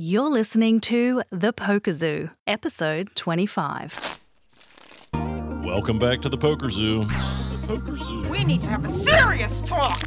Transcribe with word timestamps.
You're 0.00 0.30
listening 0.30 0.78
to 0.82 1.24
The 1.32 1.52
Poker 1.52 1.90
Zoo, 1.90 2.30
episode 2.46 3.16
25. 3.16 4.20
Welcome 5.12 5.98
back 5.98 6.22
to 6.22 6.28
the 6.28 6.38
Poker 6.38 6.70
Zoo. 6.70 7.04
We 7.68 8.44
need 8.44 8.62
to 8.62 8.68
have 8.68 8.86
a 8.86 8.88
serious 8.88 9.60
talk. 9.60 10.00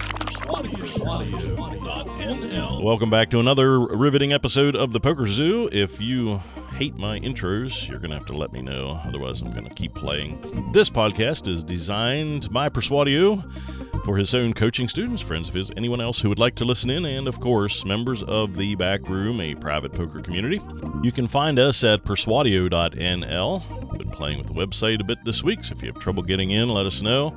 Welcome 2.81 3.11
back 3.11 3.29
to 3.29 3.39
another 3.39 3.79
riveting 3.79 4.33
episode 4.33 4.75
of 4.75 4.93
the 4.93 4.99
Poker 4.99 5.27
Zoo. 5.27 5.69
If 5.71 6.01
you 6.01 6.41
hate 6.73 6.97
my 6.97 7.19
intros, 7.19 7.87
you're 7.87 7.99
going 7.99 8.09
to 8.09 8.17
have 8.17 8.25
to 8.25 8.33
let 8.35 8.51
me 8.51 8.63
know. 8.63 8.99
Otherwise, 9.05 9.41
I'm 9.41 9.51
going 9.51 9.67
to 9.67 9.73
keep 9.75 9.93
playing. 9.93 10.71
This 10.73 10.89
podcast 10.89 11.47
is 11.47 11.63
designed 11.63 12.51
by 12.51 12.67
Persuadio 12.69 13.43
for 14.05 14.17
his 14.17 14.33
own 14.33 14.53
coaching 14.53 14.87
students, 14.87 15.21
friends 15.21 15.47
of 15.47 15.53
his, 15.53 15.69
anyone 15.77 16.01
else 16.01 16.19
who 16.19 16.29
would 16.29 16.39
like 16.39 16.55
to 16.55 16.65
listen 16.65 16.89
in, 16.89 17.05
and 17.05 17.27
of 17.27 17.39
course, 17.39 17.85
members 17.85 18.23
of 18.23 18.55
the 18.55 18.73
Back 18.73 19.07
Room, 19.07 19.39
a 19.39 19.53
private 19.53 19.93
poker 19.93 20.21
community. 20.21 20.59
You 21.03 21.11
can 21.11 21.27
find 21.27 21.59
us 21.59 21.83
at 21.83 22.03
persuadio.nl. 22.03 23.97
Been 23.97 24.09
playing 24.09 24.39
with 24.39 24.47
the 24.47 24.53
website 24.53 24.99
a 24.99 25.03
bit 25.03 25.23
this 25.25 25.43
week, 25.43 25.63
so 25.63 25.75
if 25.75 25.83
you 25.83 25.91
have 25.91 26.01
trouble 26.01 26.23
getting 26.23 26.49
in, 26.49 26.69
let 26.69 26.87
us 26.87 27.03
know. 27.03 27.35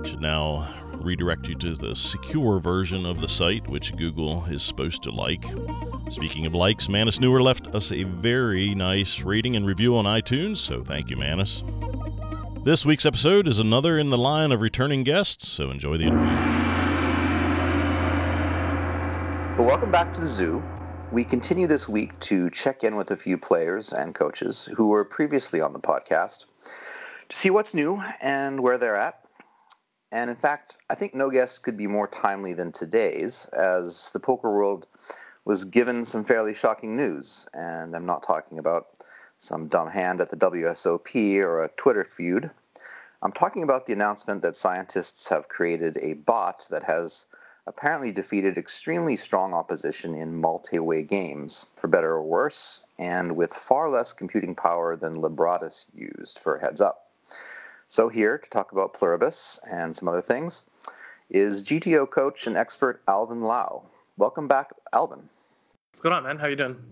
It 0.00 0.06
should 0.06 0.20
now 0.20 0.68
redirect 0.94 1.48
you 1.48 1.54
to 1.56 1.74
the 1.74 1.94
secure 1.94 2.60
version 2.60 3.06
of 3.06 3.20
the 3.20 3.28
site, 3.28 3.68
which 3.68 3.96
Google 3.96 4.44
is 4.46 4.62
supposed 4.62 5.02
to 5.02 5.10
like. 5.10 5.44
Speaking 6.10 6.46
of 6.46 6.54
likes, 6.54 6.88
Manus 6.88 7.20
Newer 7.20 7.42
left 7.42 7.68
us 7.68 7.90
a 7.92 8.02
very 8.04 8.74
nice 8.74 9.20
rating 9.20 9.56
and 9.56 9.66
review 9.66 9.96
on 9.96 10.04
iTunes, 10.04 10.58
so 10.58 10.82
thank 10.82 11.10
you, 11.10 11.16
Manus. 11.16 11.62
This 12.64 12.86
week's 12.86 13.06
episode 13.06 13.48
is 13.48 13.58
another 13.58 13.98
in 13.98 14.10
the 14.10 14.18
line 14.18 14.52
of 14.52 14.60
returning 14.60 15.02
guests, 15.02 15.48
so 15.48 15.70
enjoy 15.70 15.96
the 15.96 16.04
interview. 16.04 16.28
Well, 19.58 19.66
welcome 19.66 19.90
back 19.90 20.14
to 20.14 20.20
the 20.20 20.26
zoo. 20.26 20.62
We 21.10 21.24
continue 21.24 21.66
this 21.66 21.88
week 21.88 22.18
to 22.20 22.48
check 22.50 22.84
in 22.84 22.96
with 22.96 23.10
a 23.10 23.16
few 23.16 23.36
players 23.36 23.92
and 23.92 24.14
coaches 24.14 24.68
who 24.76 24.88
were 24.88 25.04
previously 25.04 25.60
on 25.60 25.72
the 25.72 25.80
podcast 25.80 26.46
to 27.28 27.36
see 27.36 27.50
what's 27.50 27.74
new 27.74 28.02
and 28.20 28.60
where 28.60 28.78
they're 28.78 28.96
at. 28.96 29.21
And 30.12 30.28
in 30.28 30.36
fact, 30.36 30.76
I 30.90 30.94
think 30.94 31.14
no 31.14 31.30
guest 31.30 31.62
could 31.62 31.76
be 31.76 31.86
more 31.86 32.06
timely 32.06 32.52
than 32.52 32.70
today's, 32.70 33.46
as 33.46 34.10
the 34.10 34.20
poker 34.20 34.50
world 34.50 34.86
was 35.46 35.64
given 35.64 36.04
some 36.04 36.22
fairly 36.22 36.52
shocking 36.52 36.94
news. 36.94 37.46
And 37.54 37.96
I'm 37.96 38.04
not 38.04 38.22
talking 38.22 38.58
about 38.58 38.88
some 39.38 39.68
dumb 39.68 39.88
hand 39.88 40.20
at 40.20 40.28
the 40.28 40.36
WSOP 40.36 41.40
or 41.40 41.64
a 41.64 41.70
Twitter 41.78 42.04
feud. 42.04 42.50
I'm 43.22 43.32
talking 43.32 43.62
about 43.62 43.86
the 43.86 43.94
announcement 43.94 44.42
that 44.42 44.54
scientists 44.54 45.28
have 45.28 45.48
created 45.48 45.96
a 46.02 46.12
bot 46.12 46.66
that 46.70 46.82
has 46.82 47.24
apparently 47.66 48.12
defeated 48.12 48.58
extremely 48.58 49.16
strong 49.16 49.54
opposition 49.54 50.14
in 50.14 50.40
multi-way 50.40 51.02
games, 51.04 51.66
for 51.76 51.88
better 51.88 52.12
or 52.12 52.22
worse, 52.22 52.82
and 52.98 53.34
with 53.34 53.54
far 53.54 53.88
less 53.88 54.12
computing 54.12 54.54
power 54.54 54.94
than 54.94 55.22
Libratus 55.22 55.86
used 55.94 56.38
for 56.38 56.58
heads 56.58 56.82
up. 56.82 57.11
So 57.92 58.08
here 58.08 58.38
to 58.38 58.48
talk 58.48 58.72
about 58.72 58.94
Pluribus 58.94 59.60
and 59.70 59.94
some 59.94 60.08
other 60.08 60.22
things 60.22 60.64
is 61.28 61.62
GTO 61.62 62.08
coach 62.08 62.46
and 62.46 62.56
expert 62.56 63.02
Alvin 63.06 63.42
Lau. 63.42 63.84
Welcome 64.16 64.48
back, 64.48 64.70
Alvin. 64.94 65.28
What's 65.90 66.00
going 66.00 66.14
on, 66.14 66.22
man? 66.22 66.38
How 66.38 66.46
you 66.46 66.56
doing? 66.56 66.82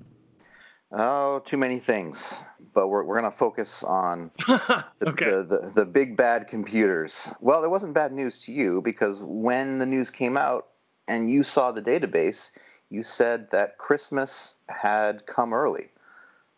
Oh, 0.92 1.38
too 1.46 1.56
many 1.56 1.78
things. 1.78 2.42
But 2.74 2.88
we're, 2.88 3.02
we're 3.04 3.18
going 3.18 3.32
to 3.32 3.34
focus 3.34 3.82
on 3.82 4.30
the, 4.46 4.84
Okay. 5.06 5.24
the, 5.24 5.42
the, 5.42 5.72
the 5.74 5.84
big 5.86 6.18
bad 6.18 6.48
computers. 6.48 7.30
Well, 7.40 7.64
it 7.64 7.70
wasn't 7.70 7.94
bad 7.94 8.12
news 8.12 8.42
to 8.42 8.52
you 8.52 8.82
because 8.82 9.20
when 9.22 9.78
the 9.78 9.86
news 9.86 10.10
came 10.10 10.36
out 10.36 10.66
and 11.08 11.30
you 11.30 11.44
saw 11.44 11.72
the 11.72 11.80
database, 11.80 12.50
you 12.90 13.04
said 13.04 13.50
that 13.52 13.78
Christmas 13.78 14.54
had 14.68 15.24
come 15.24 15.54
early. 15.54 15.88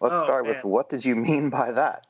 Let's 0.00 0.16
Oh, 0.16 0.24
start 0.24 0.46
with 0.46 0.64
what 0.64 0.88
did 0.88 1.04
you 1.04 1.14
mean 1.28 1.48
by 1.48 1.70
that? 1.70 2.08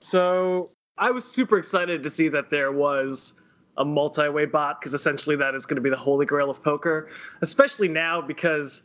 So 0.00 0.68
I 1.00 1.10
was 1.10 1.24
super 1.24 1.58
excited 1.58 2.02
to 2.04 2.10
see 2.10 2.28
that 2.28 2.50
there 2.50 2.70
was 2.70 3.32
a 3.78 3.84
multi-way 3.84 4.44
bot 4.44 4.78
because 4.78 4.92
essentially 4.92 5.34
that 5.36 5.54
is 5.54 5.64
going 5.64 5.76
to 5.76 5.80
be 5.80 5.88
the 5.88 5.96
holy 5.96 6.26
grail 6.26 6.50
of 6.50 6.62
poker, 6.62 7.08
especially 7.40 7.88
now 7.88 8.20
because 8.20 8.82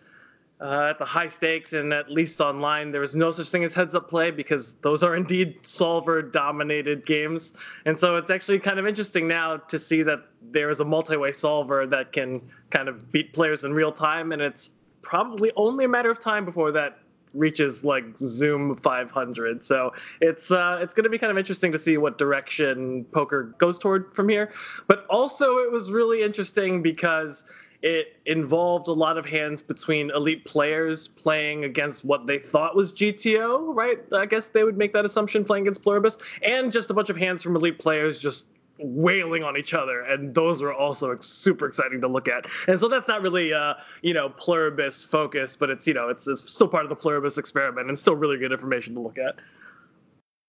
uh, 0.61 0.87
at 0.91 0.97
the 0.97 1.03
high 1.03 1.27
stakes 1.27 1.73
and 1.73 1.91
at 1.91 2.09
least 2.09 2.39
online 2.39 2.89
there 2.89 3.03
is 3.03 3.13
no 3.13 3.29
such 3.33 3.49
thing 3.49 3.65
as 3.65 3.73
heads-up 3.73 4.09
play 4.09 4.31
because 4.31 4.75
those 4.81 5.03
are 5.03 5.17
indeed 5.17 5.57
solver-dominated 5.63 7.05
games, 7.05 7.51
and 7.85 7.99
so 7.99 8.15
it's 8.15 8.29
actually 8.29 8.59
kind 8.59 8.79
of 8.79 8.87
interesting 8.87 9.27
now 9.27 9.57
to 9.57 9.77
see 9.77 10.01
that 10.01 10.19
there 10.51 10.69
is 10.69 10.79
a 10.79 10.85
multi-way 10.85 11.33
solver 11.33 11.85
that 11.85 12.13
can 12.13 12.41
kind 12.69 12.87
of 12.87 13.11
beat 13.11 13.33
players 13.33 13.65
in 13.65 13.73
real 13.73 13.91
time, 13.91 14.31
and 14.31 14.41
it's 14.41 14.69
probably 15.01 15.51
only 15.57 15.83
a 15.83 15.89
matter 15.89 16.09
of 16.09 16.21
time 16.21 16.45
before 16.45 16.71
that 16.71 16.99
reaches 17.35 17.83
like 17.83 18.05
Zoom 18.17 18.75
500. 18.77 19.65
So 19.65 19.93
it's 20.21 20.51
uh, 20.51 20.79
it's 20.81 20.93
going 20.93 21.03
to 21.03 21.09
be 21.09 21.17
kind 21.17 21.31
of 21.31 21.37
interesting 21.37 21.71
to 21.71 21.79
see 21.79 21.97
what 21.97 22.17
direction 22.17 23.05
poker 23.11 23.55
goes 23.57 23.77
toward 23.77 24.13
from 24.15 24.29
here. 24.29 24.51
But 24.87 25.05
also, 25.07 25.57
it 25.57 25.71
was 25.71 25.91
really 25.91 26.23
interesting 26.23 26.81
because 26.81 27.43
it 27.81 28.15
involved 28.25 28.87
a 28.87 28.93
lot 28.93 29.17
of 29.17 29.25
hands 29.25 29.61
between 29.61 30.09
elite 30.11 30.43
players 30.45 31.07
playing 31.07 31.65
against 31.65 32.03
what 32.03 32.25
they 32.25 32.39
thought 32.39 32.75
was 32.75 32.91
GTO, 32.93 33.75
right? 33.75 33.99
I 34.11 34.25
guess 34.25 34.47
they 34.47 34.63
would 34.63 34.77
make 34.77 34.91
that 34.93 35.05
assumption 35.05 35.45
playing 35.45 35.65
against 35.65 35.83
Pluribus, 35.83 36.17
and 36.41 36.71
just 36.71 36.89
a 36.89 36.93
bunch 36.93 37.11
of 37.11 37.17
hands 37.17 37.43
from 37.43 37.55
elite 37.55 37.77
players 37.77 38.17
just 38.17 38.45
wailing 38.77 39.43
on 39.43 39.55
each 39.57 39.73
other 39.73 40.01
and 40.01 40.35
those 40.35 40.61
were 40.61 40.73
also 40.73 41.11
ex- 41.11 41.25
super 41.27 41.65
exciting 41.65 42.01
to 42.01 42.07
look 42.07 42.27
at 42.27 42.45
and 42.67 42.79
so 42.79 42.89
that's 42.89 43.07
not 43.07 43.21
really 43.21 43.53
uh 43.53 43.73
you 44.01 44.13
know 44.13 44.27
pluribus 44.29 45.01
focus 45.01 45.55
but 45.57 45.69
it's 45.69 45.87
you 45.87 45.93
know 45.93 46.09
it's, 46.09 46.27
it's 46.27 46.43
still 46.51 46.67
part 46.67 46.83
of 46.83 46.89
the 46.89 46.95
pluribus 46.95 47.37
experiment 47.37 47.87
and 47.87 47.97
still 47.97 48.15
really 48.15 48.37
good 48.37 48.51
information 48.51 48.93
to 48.93 48.99
look 48.99 49.17
at 49.17 49.35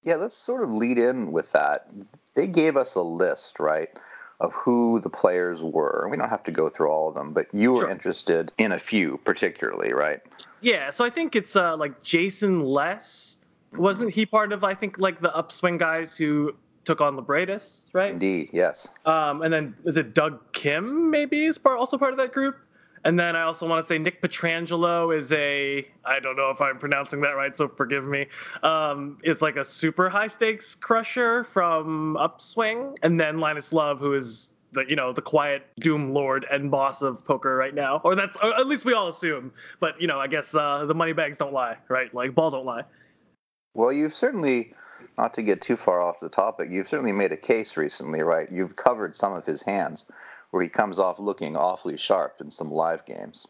Yeah, 0.02 0.16
let's 0.16 0.36
sort 0.36 0.62
of 0.62 0.70
lead 0.70 0.98
in 0.98 1.32
with 1.32 1.50
that. 1.52 1.88
They 2.34 2.46
gave 2.46 2.76
us 2.76 2.94
a 2.94 3.00
list, 3.02 3.58
right, 3.58 3.88
of 4.40 4.54
who 4.54 5.00
the 5.00 5.08
players 5.10 5.62
were. 5.62 6.06
We 6.10 6.16
don't 6.16 6.28
have 6.28 6.44
to 6.44 6.52
go 6.52 6.68
through 6.68 6.90
all 6.90 7.08
of 7.08 7.14
them, 7.14 7.32
but 7.32 7.46
you 7.52 7.72
were 7.72 7.82
Sure. 7.82 7.90
interested 7.90 8.52
in 8.58 8.70
a 8.72 8.78
few 8.78 9.18
particularly, 9.24 9.92
right? 9.92 10.20
yeah 10.62 10.88
so 10.90 11.04
i 11.04 11.10
think 11.10 11.36
it's 11.36 11.54
uh 11.54 11.76
like 11.76 12.02
Jason 12.02 12.64
Les 12.64 13.36
wasn't 13.76 14.10
he 14.10 14.24
part 14.24 14.52
of 14.52 14.64
i 14.64 14.74
think 14.74 14.98
like 14.98 15.20
the 15.20 15.34
upswing 15.36 15.76
guys 15.76 16.16
who 16.16 16.54
took 16.86 17.02
on 17.02 17.16
Libratus, 17.16 17.86
right? 17.92 18.12
Indeed, 18.12 18.48
yes. 18.52 18.88
Um, 19.04 19.42
and 19.42 19.52
then 19.52 19.74
is 19.84 19.98
it 19.98 20.14
Dong 20.14 20.38
Kim 20.52 21.10
maybe 21.10 21.44
is 21.44 21.58
part 21.58 21.78
also 21.78 21.98
part 21.98 22.12
of 22.12 22.16
that 22.18 22.32
group? 22.32 22.56
And 23.04 23.18
then 23.18 23.36
I 23.36 23.42
also 23.42 23.68
want 23.68 23.84
to 23.84 23.88
say 23.88 23.98
Nick 23.98 24.22
Petrangelo 24.22 25.16
is 25.16 25.30
a 25.32 25.86
I 26.04 26.18
don't 26.18 26.36
know 26.36 26.50
if 26.50 26.60
I'm 26.60 26.78
pronouncing 26.78 27.20
that 27.20 27.32
right, 27.32 27.54
so 27.54 27.68
forgive 27.68 28.06
me. 28.06 28.26
Um, 28.62 29.18
is 29.22 29.42
like 29.42 29.56
a 29.56 29.64
super 29.64 30.08
high 30.08 30.26
stakes 30.28 30.74
crusher 30.74 31.44
from 31.44 32.16
Upswing, 32.16 32.96
and 33.02 33.20
then 33.20 33.38
Linus 33.38 33.72
Love, 33.72 33.98
who 33.98 34.14
is 34.14 34.50
the 34.72 34.84
you 34.88 34.96
know 34.96 35.12
the 35.12 35.22
quiet 35.22 35.66
doom 35.78 36.12
lord 36.12 36.46
and 36.50 36.70
boss 36.70 37.02
of 37.02 37.24
poker 37.24 37.54
right 37.56 37.74
now, 37.74 38.00
or 38.02 38.14
that's 38.14 38.36
or 38.42 38.54
at 38.58 38.66
least 38.66 38.84
we 38.84 38.92
all 38.92 39.08
assume. 39.08 39.52
But 39.78 40.00
you 40.00 40.06
know 40.06 40.18
I 40.18 40.26
guess 40.26 40.54
uh, 40.54 40.84
the 40.86 40.94
money 40.94 41.12
bags 41.12 41.36
don't 41.36 41.52
lie, 41.52 41.76
right? 41.88 42.12
Like 42.14 42.34
ball 42.34 42.50
don't 42.50 42.66
lie. 42.66 42.82
Well, 43.76 43.92
you've 43.92 44.14
certainly, 44.14 44.72
not 45.18 45.34
to 45.34 45.42
get 45.42 45.60
too 45.60 45.76
far 45.76 46.00
off 46.00 46.20
the 46.20 46.28
topic, 46.28 46.70
you've 46.70 46.88
certainly 46.88 47.12
made 47.12 47.32
a 47.32 47.36
case 47.36 47.76
recently, 47.76 48.22
right? 48.22 48.50
You've 48.50 48.76
covered 48.76 49.14
some 49.14 49.32
of 49.32 49.46
his 49.46 49.62
hands 49.62 50.06
where 50.50 50.62
he 50.62 50.68
comes 50.68 50.98
off 50.98 51.18
looking 51.18 51.56
awfully 51.56 51.96
sharp 51.96 52.40
in 52.40 52.50
some 52.50 52.70
live 52.70 53.04
games. 53.04 53.46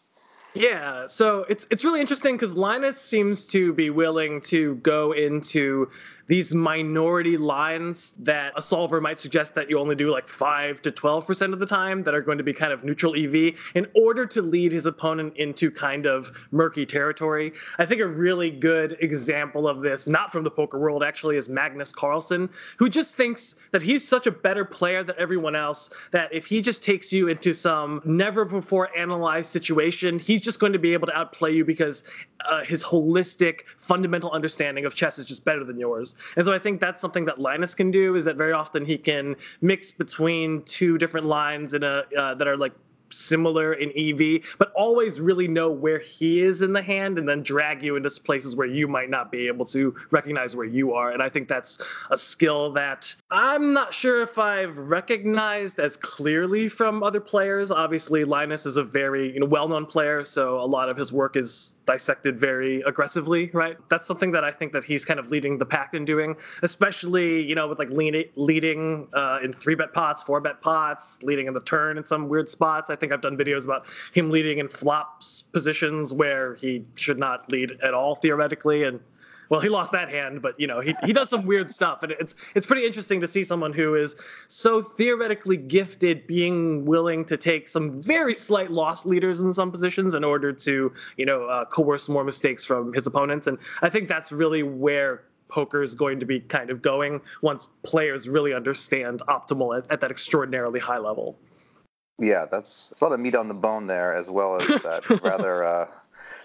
Yeah, 0.55 1.07
so 1.07 1.45
it's 1.51 1.67
it's 1.71 1.85
really 1.85 2.01
interesting 2.01 2.37
because 2.37 2.57
Linus 2.57 2.99
seems 2.99 3.45
to 3.47 3.75
be 3.75 3.91
willing 3.91 4.41
to 4.43 4.77
go 4.77 5.13
into 5.13 5.91
these 6.27 6.53
minority 6.53 7.37
lines 7.37 8.13
that 8.19 8.53
a 8.57 8.63
solver 8.63 9.01
might 9.01 9.19
suggest 9.19 9.55
that 9.55 9.71
you 9.71 9.79
only 9.79 9.95
do 9.95 10.11
like 10.11 10.29
5 10.29 10.83
to 10.83 10.91
12% 10.91 11.53
of 11.53 11.59
the 11.59 11.67
time 11.67 12.03
that 12.03 12.15
are 12.15 12.21
going 12.21 12.39
to 12.39 12.45
be 12.45 12.53
kind 12.53 12.73
of 12.73 12.85
neutral 12.85 13.15
EV 13.15 13.55
in 13.75 13.87
order 13.95 14.27
to 14.27 14.43
lead 14.43 14.73
his 14.73 14.87
opponent 14.87 15.37
into 15.37 15.71
kind 15.71 16.07
of 16.07 16.31
murky 16.51 16.85
territory. 16.85 17.53
I 17.79 17.87
think 17.87 18.01
a 18.01 18.07
really 18.07 18.51
good 18.51 18.97
example 19.01 19.69
of 19.69 19.83
this, 19.83 20.07
not 20.07 20.33
from 20.33 20.45
the 20.45 20.51
poker 20.51 20.79
world 20.79 21.03
actually, 21.03 21.37
is 21.37 21.49
Magnus 21.49 21.93
Carlsen, 21.93 22.49
who 22.77 22.89
just 22.89 23.15
thinks 23.15 23.55
that 23.73 23.83
he's 23.83 24.07
such 24.07 24.27
a 24.27 24.33
better 24.33 24.65
player 24.65 25.05
than 25.05 25.15
everyone 25.19 25.55
else 25.55 25.91
that 26.11 26.33
if 26.33 26.47
he 26.47 26.61
just 26.61 26.83
takes 26.83 27.13
you 27.13 27.29
into 27.29 27.53
some 27.53 28.03
never 28.05 28.45
before 28.45 28.97
analyzed 28.97 29.51
situation, 29.51 30.19
he's 30.19 30.41
just 30.41 30.59
going 30.59 30.73
to 30.73 30.79
be 30.79 30.93
able 30.93 31.07
to 31.07 31.17
outplay 31.17 31.53
you 31.53 31.65
because 31.65 32.03
uh, 32.45 32.65
his 32.65 32.83
holistic 32.83 33.61
fundamental 33.79 34.31
understanding 34.33 34.85
of 34.85 34.95
chess 34.95 35.19
is 35.19 35.27
just 35.27 35.45
better 35.45 35.65
than 35.65 35.79
yours. 35.79 36.16
And 36.37 36.45
so 36.45 36.53
I 36.53 36.59
think 36.59 36.81
that's 36.81 37.01
something 37.01 37.25
that 37.27 37.39
Linus 37.39 37.75
can 37.75 37.91
do 37.91 38.17
is 38.17 38.25
that 38.25 38.37
very 38.37 38.53
often 38.53 38.85
he 38.85 38.99
can 38.99 39.37
mix 39.61 39.91
between 39.93 40.63
two 40.63 40.99
different 40.99 41.27
lines 41.27 41.75
in 41.75 41.83
a 41.83 42.05
uh, 42.17 42.35
that 42.35 42.47
are 42.47 42.57
like 42.57 42.73
similar 43.11 43.75
in 43.75 43.91
EV, 43.97 44.43
but 44.59 44.73
always 44.73 45.21
really 45.21 45.49
know 45.49 45.71
where 45.71 45.99
he 45.99 46.41
is 46.41 46.63
in 46.63 46.73
the 46.73 46.83
hand 46.83 47.19
and 47.19 47.29
then 47.29 47.43
drag 47.43 47.83
you 47.83 47.97
into 47.97 48.11
places 48.21 48.57
where 48.57 48.67
you 48.67 48.89
might 48.89 49.11
not 49.11 49.31
be 49.31 49.47
able 49.47 49.65
to 49.67 49.95
recognize 50.11 50.57
where 50.57 50.67
you 50.67 50.93
are. 50.93 51.11
And 51.11 51.23
I 51.23 51.29
think 51.29 51.49
that's 51.49 51.79
a 52.11 52.17
skill 52.17 52.73
that 52.73 53.15
I'm 53.31 53.73
not 53.73 53.93
sure 53.93 54.23
if 54.23 54.39
I've 54.39 54.77
recognized 54.79 55.79
as 55.79 55.97
clearly 55.97 56.69
from 56.69 57.03
other 57.03 57.21
players. 57.21 57.71
Obviously, 57.71 58.25
Linus 58.25 58.67
is 58.67 58.77
a 58.77 58.85
very 58.85 59.33
you 59.33 59.41
know, 59.41 59.47
well-known 59.47 59.87
player, 59.87 60.25
so 60.25 60.61
a 60.61 60.67
lot 60.67 60.89
of 60.89 60.97
his 60.97 61.13
work 61.13 61.37
is 61.37 61.75
dissected 61.87 62.41
very 62.41 62.83
aggressively, 62.83 63.51
right? 63.55 63.77
That's 63.89 64.09
something 64.09 64.33
that 64.33 64.45
I 64.45 64.51
think 64.51 64.73
that 64.73 64.85
he's 64.85 65.05
kind 65.05 65.21
of 65.21 65.31
leading 65.31 65.57
the 65.57 65.67
pack 65.67 65.95
in 65.95 66.05
doing, 66.05 66.37
especially 66.63 67.43
you 67.43 67.55
know 67.55 67.69
with 67.69 67.79
like 67.79 67.91
leading 67.91 69.09
uh, 69.15 69.39
in 69.43 69.53
three 69.53 69.75
bet 69.75 69.93
pots, 69.93 70.23
four 70.23 70.41
bet 70.41 70.61
pots, 70.61 71.19
leading 71.23 71.47
in 71.47 71.55
the 71.55 71.61
turn 71.61 71.97
in 71.97 72.05
some 72.05 72.29
weird 72.29 72.49
spots. 72.49 72.91
I 72.91 72.96
think 72.97 73.13
I've 73.13 73.21
done 73.21 73.37
videos 73.37 73.65
about 73.65 73.87
him 74.13 74.31
leading 74.31 74.59
in 74.59 74.69
flops 74.69 75.45
positions 75.53 76.13
where 76.13 76.55
he 76.57 76.85
should 76.95 77.19
not 77.19 77.51
lead 77.51 77.79
at 77.83 77.95
all 77.95 78.17
theoretically, 78.17 78.85
and 78.85 79.01
well, 79.49 79.61
he 79.61 79.69
lost 79.69 79.93
that 79.93 80.09
hand, 80.09 80.43
but 80.43 80.59
you 80.59 80.67
know, 80.67 80.81
he, 80.81 80.95
he 81.05 81.13
does 81.13 81.31
some 81.31 81.47
weird 81.47 81.71
stuff, 81.71 82.03
and 82.03 82.13
it's 82.13 82.35
it's 82.55 82.67
pretty 82.67 82.87
interesting 82.87 83.21
to 83.21 83.29
see 83.29 83.45
someone 83.45 83.73
who 83.73 83.95
is 83.95 84.17
so 84.49 84.83
theoretically 84.83 85.57
gifted 85.57 86.27
being 86.27 86.85
willing 86.85 87.25
to 87.27 87.37
take 87.37 87.69
some 87.69 88.03
very 88.03 88.35
slight 88.35 88.71
loss 88.71 89.05
leaders 89.05 89.41
in 89.41 89.53
some 89.53 89.71
positions 89.71 90.15
in 90.15 90.25
order 90.25 90.53
to 90.53 90.93
you 91.17 91.27
know 91.27 91.45
uh, 91.45 91.65
coerce 91.67 92.09
more 92.09 92.25
mistakes 92.25 92.65
from 92.65 92.93
his 92.93 93.07
opponents, 93.07 93.47
and 93.47 93.59
I 93.83 93.91
think 93.91 94.09
that's 94.09 94.33
really 94.33 94.63
where 94.63 95.23
poker 95.49 95.83
is 95.83 95.95
going 95.95 96.19
to 96.19 96.27
be 96.27 96.41
kind 96.41 96.71
of 96.71 96.83
going 96.83 97.21
once 97.41 97.69
players 97.85 98.29
really 98.29 98.53
understand 98.53 99.23
optimal 99.29 99.79
at, 99.79 99.91
at 99.93 100.01
that 100.01 100.11
extraordinarily 100.11 100.81
high 100.81 100.99
level. 100.99 101.39
Yeah, 102.19 102.47
that's 102.47 102.95
a 102.99 103.05
lot 103.05 103.13
of 103.13 103.21
meat 103.21 103.35
on 103.35 103.49
the 103.49 103.55
bone 103.55 103.87
there, 103.87 104.15
as 104.15 104.29
well 104.29 104.57
as 104.57 104.67
that 104.83 105.09
rather. 105.23 105.65
Uh, 105.65 105.87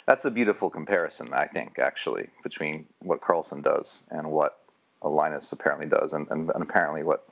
that's 0.05 0.25
a 0.25 0.31
beautiful 0.31 0.69
comparison, 0.69 1.33
I 1.33 1.47
think, 1.47 1.79
actually, 1.79 2.27
between 2.43 2.85
what 2.99 3.21
Carlsen 3.21 3.61
does 3.61 4.03
and 4.09 4.31
what 4.31 4.59
Linus 5.03 5.51
apparently 5.51 5.87
does, 5.87 6.13
and, 6.13 6.27
and, 6.29 6.49
and 6.49 6.63
apparently 6.63 7.03
what 7.03 7.27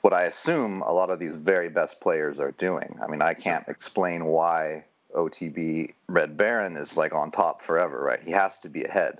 what 0.00 0.12
I 0.12 0.24
assume 0.24 0.82
a 0.82 0.92
lot 0.92 1.10
of 1.10 1.20
these 1.20 1.34
very 1.34 1.68
best 1.68 2.00
players 2.00 2.40
are 2.40 2.50
doing. 2.52 2.98
I 3.02 3.06
mean, 3.06 3.22
I 3.22 3.34
can't 3.34 3.66
explain 3.68 4.24
why 4.24 4.84
OTB 5.14 5.94
Red 6.08 6.36
Baron 6.36 6.76
is 6.76 6.96
like 6.96 7.14
on 7.14 7.30
top 7.30 7.62
forever, 7.62 8.02
right? 8.02 8.20
He 8.20 8.32
has 8.32 8.58
to 8.60 8.68
be 8.68 8.82
ahead 8.82 9.18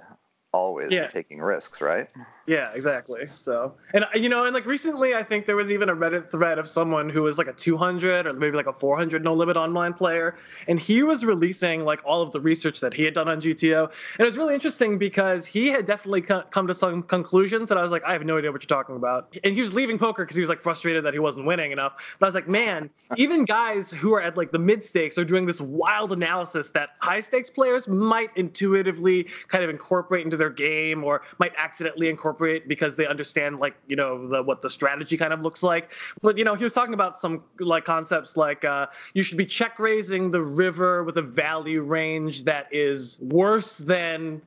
always 0.52 0.90
yeah. 0.90 1.06
taking 1.06 1.40
risks, 1.40 1.80
right? 1.80 2.08
Yeah, 2.46 2.70
exactly. 2.74 3.26
So, 3.26 3.74
and 3.94 4.04
you 4.14 4.28
know, 4.28 4.44
and 4.46 4.54
like 4.54 4.66
recently, 4.66 5.14
I 5.14 5.22
think 5.22 5.46
there 5.46 5.54
was 5.54 5.70
even 5.70 5.88
a 5.88 5.94
Reddit 5.94 6.30
thread 6.30 6.58
of 6.58 6.66
someone 6.68 7.08
who 7.08 7.22
was 7.22 7.38
like 7.38 7.46
a 7.46 7.52
200 7.52 8.26
or 8.26 8.32
maybe 8.32 8.56
like 8.56 8.66
a 8.66 8.72
400 8.72 9.22
no 9.22 9.32
limit 9.32 9.56
online 9.56 9.94
player, 9.94 10.36
and 10.66 10.78
he 10.80 11.04
was 11.04 11.24
releasing 11.24 11.84
like 11.84 12.00
all 12.04 12.20
of 12.20 12.32
the 12.32 12.40
research 12.40 12.80
that 12.80 12.92
he 12.92 13.04
had 13.04 13.14
done 13.14 13.28
on 13.28 13.40
GTO, 13.40 13.84
and 13.84 14.20
it 14.20 14.24
was 14.24 14.36
really 14.36 14.54
interesting 14.54 14.98
because 14.98 15.46
he 15.46 15.68
had 15.68 15.86
definitely 15.86 16.22
come 16.22 16.66
to 16.66 16.74
some 16.74 17.04
conclusions 17.04 17.68
that 17.68 17.78
I 17.78 17.82
was 17.82 17.92
like, 17.92 18.02
I 18.04 18.12
have 18.12 18.24
no 18.24 18.38
idea 18.38 18.50
what 18.50 18.62
you're 18.62 18.66
talking 18.66 18.96
about, 18.96 19.36
and 19.44 19.54
he 19.54 19.60
was 19.60 19.72
leaving 19.72 19.98
poker 19.98 20.24
because 20.24 20.36
he 20.36 20.42
was 20.42 20.48
like 20.48 20.60
frustrated 20.60 21.04
that 21.04 21.12
he 21.12 21.20
wasn't 21.20 21.46
winning 21.46 21.70
enough. 21.70 21.94
But 22.18 22.26
I 22.26 22.28
was 22.28 22.34
like, 22.34 22.48
man, 22.48 22.90
even 23.16 23.44
guys 23.44 23.90
who 23.92 24.14
are 24.14 24.20
at 24.20 24.36
like 24.36 24.50
the 24.50 24.58
mid 24.58 24.84
stakes 24.84 25.16
are 25.16 25.24
doing 25.24 25.46
this 25.46 25.60
wild 25.60 26.10
analysis 26.10 26.70
that 26.70 26.90
high 26.98 27.20
stakes 27.20 27.50
players 27.50 27.86
might 27.86 28.30
intuitively 28.34 29.28
kind 29.46 29.62
of 29.62 29.70
incorporate 29.70 30.24
into 30.24 30.36
their 30.36 30.50
game 30.50 31.04
or 31.04 31.22
might 31.38 31.52
accidentally 31.56 32.08
incorporate 32.08 32.31
because 32.32 32.96
they 32.96 33.06
understand 33.06 33.58
like 33.58 33.75
you 33.87 33.96
know 33.96 34.29
the, 34.29 34.43
what 34.43 34.62
the 34.62 34.70
strategy 34.70 35.17
kind 35.17 35.32
of 35.32 35.40
looks 35.40 35.62
like 35.62 35.90
but 36.20 36.37
you 36.38 36.44
know 36.44 36.55
he 36.55 36.64
was 36.64 36.73
talking 36.73 36.94
about 36.94 37.20
some 37.20 37.43
like 37.61 37.84
concepts 37.84 38.37
like 38.37 38.64
uh, 38.64 38.87
you 39.14 39.23
should 39.23 39.38
be 39.38 39.46
check 39.46 39.79
raising 39.79 40.31
the 40.31 40.40
river 40.40 41.05
with 41.05 41.17
a 41.19 41.23
value 41.23 41.82
range 41.82 42.44
that 42.44 42.67
is 42.73 43.19
worse 43.20 43.79
than 43.79 44.40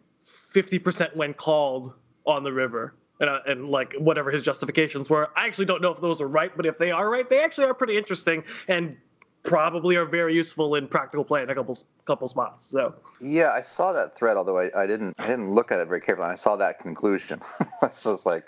50% 0.54 1.16
when 1.16 1.34
called 1.34 1.94
on 2.26 2.44
the 2.44 2.52
river 2.52 2.96
and, 3.20 3.30
uh, 3.30 3.40
and 3.48 3.70
like 3.70 3.94
whatever 3.98 4.32
his 4.32 4.44
justifications 4.44 5.10
were. 5.10 5.30
I 5.38 5.46
actually 5.46 5.66
don't 5.66 5.82
know 5.82 5.92
if 5.92 6.02
those 6.02 6.22
are 6.22 6.28
right, 6.28 6.52
but 6.56 6.66
if 6.66 6.78
they 6.78 6.92
are 6.92 7.10
right, 7.10 7.30
they 7.30 7.44
actually 7.44 7.66
are 7.66 7.74
pretty 7.74 7.98
interesting 7.98 8.44
and 8.68 8.98
probably 9.46 9.96
are 9.96 10.06
very 10.06 10.34
useful 10.34 10.76
in 10.76 10.88
practical 10.88 11.24
play 11.24 11.44
in 11.44 11.50
a 11.50 11.56
couple 11.56 11.78
couple 12.06 12.28
spots. 12.28 12.68
So 12.68 12.96
yeah, 13.22 13.52
I 13.52 13.62
saw 13.62 13.94
that 13.94 14.16
thread, 14.16 14.38
although 14.38 14.60
I, 14.60 14.72
I 14.76 14.88
didn't 14.88 15.16
I 15.20 15.28
didn't 15.28 15.54
look 15.54 15.72
at 15.72 15.80
it 15.80 15.88
very 15.88 16.02
carefully. 16.02 16.26
And 16.26 16.32
I 16.32 16.36
saw 16.36 16.56
that 16.58 16.80
conclusion. 16.80 17.42
so 17.92 18.14
it's 18.14 18.26
like, 18.26 18.46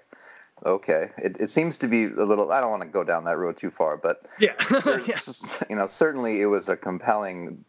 okay, 0.65 1.11
it, 1.17 1.37
it 1.39 1.49
seems 1.49 1.77
to 1.79 1.87
be 1.87 2.05
a 2.05 2.25
little. 2.25 2.51
I 2.51 2.59
don't 2.61 2.71
want 2.71 2.83
to 2.83 2.89
go 2.89 3.03
down 3.03 3.25
that 3.25 3.37
road 3.37 3.57
too 3.57 3.71
far, 3.71 3.97
but 3.97 4.27
yeah, 4.39 4.53
yeah. 5.05 5.19
you 5.69 5.75
know, 5.75 5.87
certainly 5.87 6.41
it 6.41 6.47
was 6.47 6.69
a 6.69 6.75
compelling, 6.75 7.63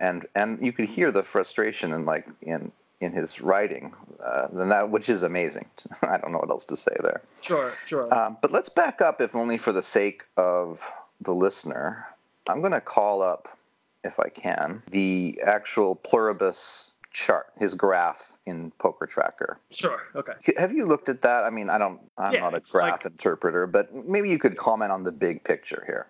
and 0.00 0.26
and 0.34 0.64
you 0.64 0.72
could 0.72 0.88
hear 0.88 1.10
the 1.10 1.22
frustration 1.22 1.92
and 1.92 2.06
like 2.06 2.26
in 2.42 2.72
in 3.00 3.12
his 3.12 3.40
writing, 3.40 3.92
uh, 4.24 4.48
than 4.48 4.70
that, 4.70 4.90
which 4.90 5.08
is 5.08 5.22
amazing. 5.22 5.66
I 6.02 6.16
don't 6.16 6.32
know 6.32 6.38
what 6.38 6.50
else 6.50 6.64
to 6.66 6.76
say 6.76 6.96
there. 7.00 7.22
Sure, 7.42 7.72
sure. 7.86 8.12
Um, 8.12 8.38
but 8.40 8.50
let's 8.50 8.68
back 8.68 9.00
up, 9.02 9.20
if 9.20 9.34
only 9.34 9.58
for 9.58 9.72
the 9.72 9.82
sake 9.82 10.24
of 10.36 10.80
the 11.20 11.34
listener. 11.34 12.06
I'm 12.48 12.60
going 12.60 12.72
to 12.72 12.80
call 12.80 13.22
up, 13.22 13.56
if 14.02 14.20
I 14.20 14.28
can, 14.28 14.82
the 14.90 15.40
actual 15.44 15.94
pluribus 15.94 16.94
chart, 17.10 17.46
his 17.58 17.74
graph 17.74 18.36
in 18.44 18.70
Poker 18.72 19.06
Tracker. 19.06 19.58
Sure. 19.70 20.02
Okay. 20.14 20.32
Have 20.58 20.72
you 20.72 20.84
looked 20.84 21.08
at 21.08 21.22
that? 21.22 21.44
I 21.44 21.50
mean, 21.50 21.70
I 21.70 21.78
don't. 21.78 22.00
I'm 22.18 22.34
yeah, 22.34 22.40
not 22.40 22.54
a 22.54 22.60
graph 22.60 23.04
like, 23.04 23.06
interpreter, 23.06 23.66
but 23.66 23.94
maybe 23.94 24.28
you 24.28 24.38
could 24.38 24.56
comment 24.56 24.92
on 24.92 25.04
the 25.04 25.12
big 25.12 25.42
picture 25.44 25.82
here. 25.86 26.06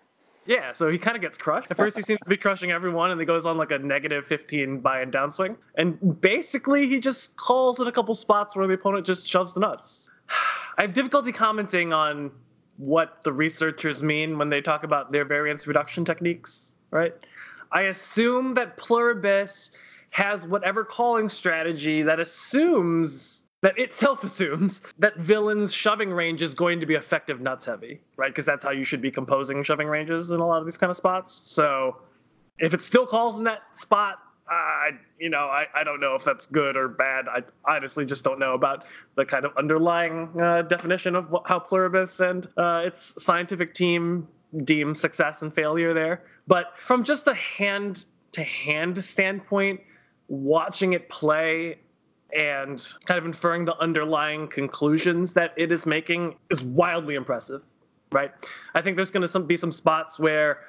Yeah, 0.47 0.73
so 0.73 0.89
he 0.89 0.99
kind 0.99 1.15
of 1.15 1.21
gets 1.21 1.37
crushed. 1.37 1.71
At 1.71 1.77
first, 1.77 1.97
he 1.97 2.03
seems 2.03 2.19
to 2.19 2.29
be 2.29 2.37
crushing 2.37 2.71
everyone, 2.71 3.09
and 3.09 3.19
he 3.19 3.25
goes 3.25 3.45
on 3.47 3.57
like 3.57 3.71
a 3.71 3.79
negative 3.79 4.27
15 4.27 4.79
buy 4.79 5.01
and 5.01 5.11
downswing. 5.11 5.55
And 5.75 6.21
basically, 6.21 6.87
he 6.87 6.99
just 6.99 7.35
calls 7.37 7.79
in 7.79 7.87
a 7.87 7.91
couple 7.91 8.13
spots 8.13 8.55
where 8.55 8.67
the 8.67 8.73
opponent 8.73 9.07
just 9.07 9.27
shoves 9.27 9.53
the 9.53 9.59
nuts. 9.59 10.09
I 10.77 10.81
have 10.81 10.93
difficulty 10.93 11.31
commenting 11.31 11.93
on 11.93 12.31
what 12.77 13.23
the 13.23 13.31
researchers 13.31 14.03
mean 14.03 14.37
when 14.37 14.49
they 14.49 14.61
talk 14.61 14.83
about 14.83 15.11
their 15.11 15.25
variance 15.25 15.67
reduction 15.67 16.03
techniques, 16.05 16.73
right? 16.91 17.13
I 17.71 17.83
assume 17.83 18.53
that 18.55 18.77
Pluribus 18.77 19.71
has 20.11 20.45
whatever 20.45 20.83
calling 20.83 21.29
strategy 21.29 22.01
that 22.03 22.19
assumes 22.19 23.43
that 23.61 23.77
itself 23.79 24.23
assumes 24.23 24.79
that 24.99 25.17
villain's 25.17 25.73
shoving 25.73 26.11
range 26.11 26.41
is 26.43 26.53
going 26.53 26.79
to 26.79 26.85
be 26.85 26.93
effective 26.93 27.41
nuts 27.41 27.65
heavy, 27.65 27.99
right? 28.15 28.29
Because 28.29 28.45
that's 28.45 28.63
how 28.63 28.69
you 28.69 28.83
should 28.83 29.01
be 29.01 29.09
composing 29.09 29.63
shoving 29.63 29.87
ranges 29.87 30.31
in 30.31 30.39
a 30.39 30.45
lot 30.45 30.59
of 30.59 30.65
these 30.65 30.77
kind 30.77 30.91
of 30.91 30.97
spots. 30.97 31.41
So 31.45 31.97
if 32.59 32.73
it 32.73 32.81
still 32.81 33.07
calls 33.07 33.37
in 33.37 33.43
that 33.45 33.63
spot, 33.73 34.19
I, 34.47 34.91
you 35.19 35.29
know, 35.29 35.45
I, 35.45 35.65
I 35.73 35.83
don't 35.83 35.99
know 35.99 36.15
if 36.15 36.23
that's 36.23 36.45
good 36.45 36.75
or 36.75 36.87
bad. 36.87 37.27
I 37.27 37.41
honestly 37.67 38.05
just 38.05 38.23
don't 38.23 38.39
know 38.39 38.53
about 38.53 38.83
the 39.15 39.25
kind 39.25 39.45
of 39.45 39.51
underlying 39.57 40.29
uh, 40.39 40.61
definition 40.63 41.15
of 41.15 41.35
how 41.45 41.59
Pluribus 41.59 42.19
and 42.19 42.47
uh, 42.57 42.83
its 42.85 43.15
scientific 43.17 43.73
team 43.73 44.27
deem 44.63 44.93
success 44.93 45.41
and 45.41 45.53
failure 45.53 45.93
there. 45.93 46.23
But 46.47 46.73
from 46.81 47.03
just 47.03 47.27
a 47.27 47.33
hand 47.33 48.05
to 48.33 48.43
hand 48.43 49.03
standpoint, 49.03 49.81
watching 50.27 50.93
it 50.93 51.09
play 51.09 51.79
and 52.35 52.87
kind 53.05 53.17
of 53.17 53.25
inferring 53.25 53.65
the 53.65 53.77
underlying 53.77 54.47
conclusions 54.47 55.33
that 55.33 55.53
it 55.57 55.71
is 55.71 55.85
making 55.85 56.35
is 56.51 56.61
wildly 56.61 57.15
impressive, 57.15 57.61
right? 58.11 58.31
I 58.73 58.81
think 58.81 58.95
there's 58.95 59.09
going 59.09 59.27
to 59.27 59.39
be 59.39 59.55
some 59.55 59.71
spots 59.71 60.19
where 60.19 60.59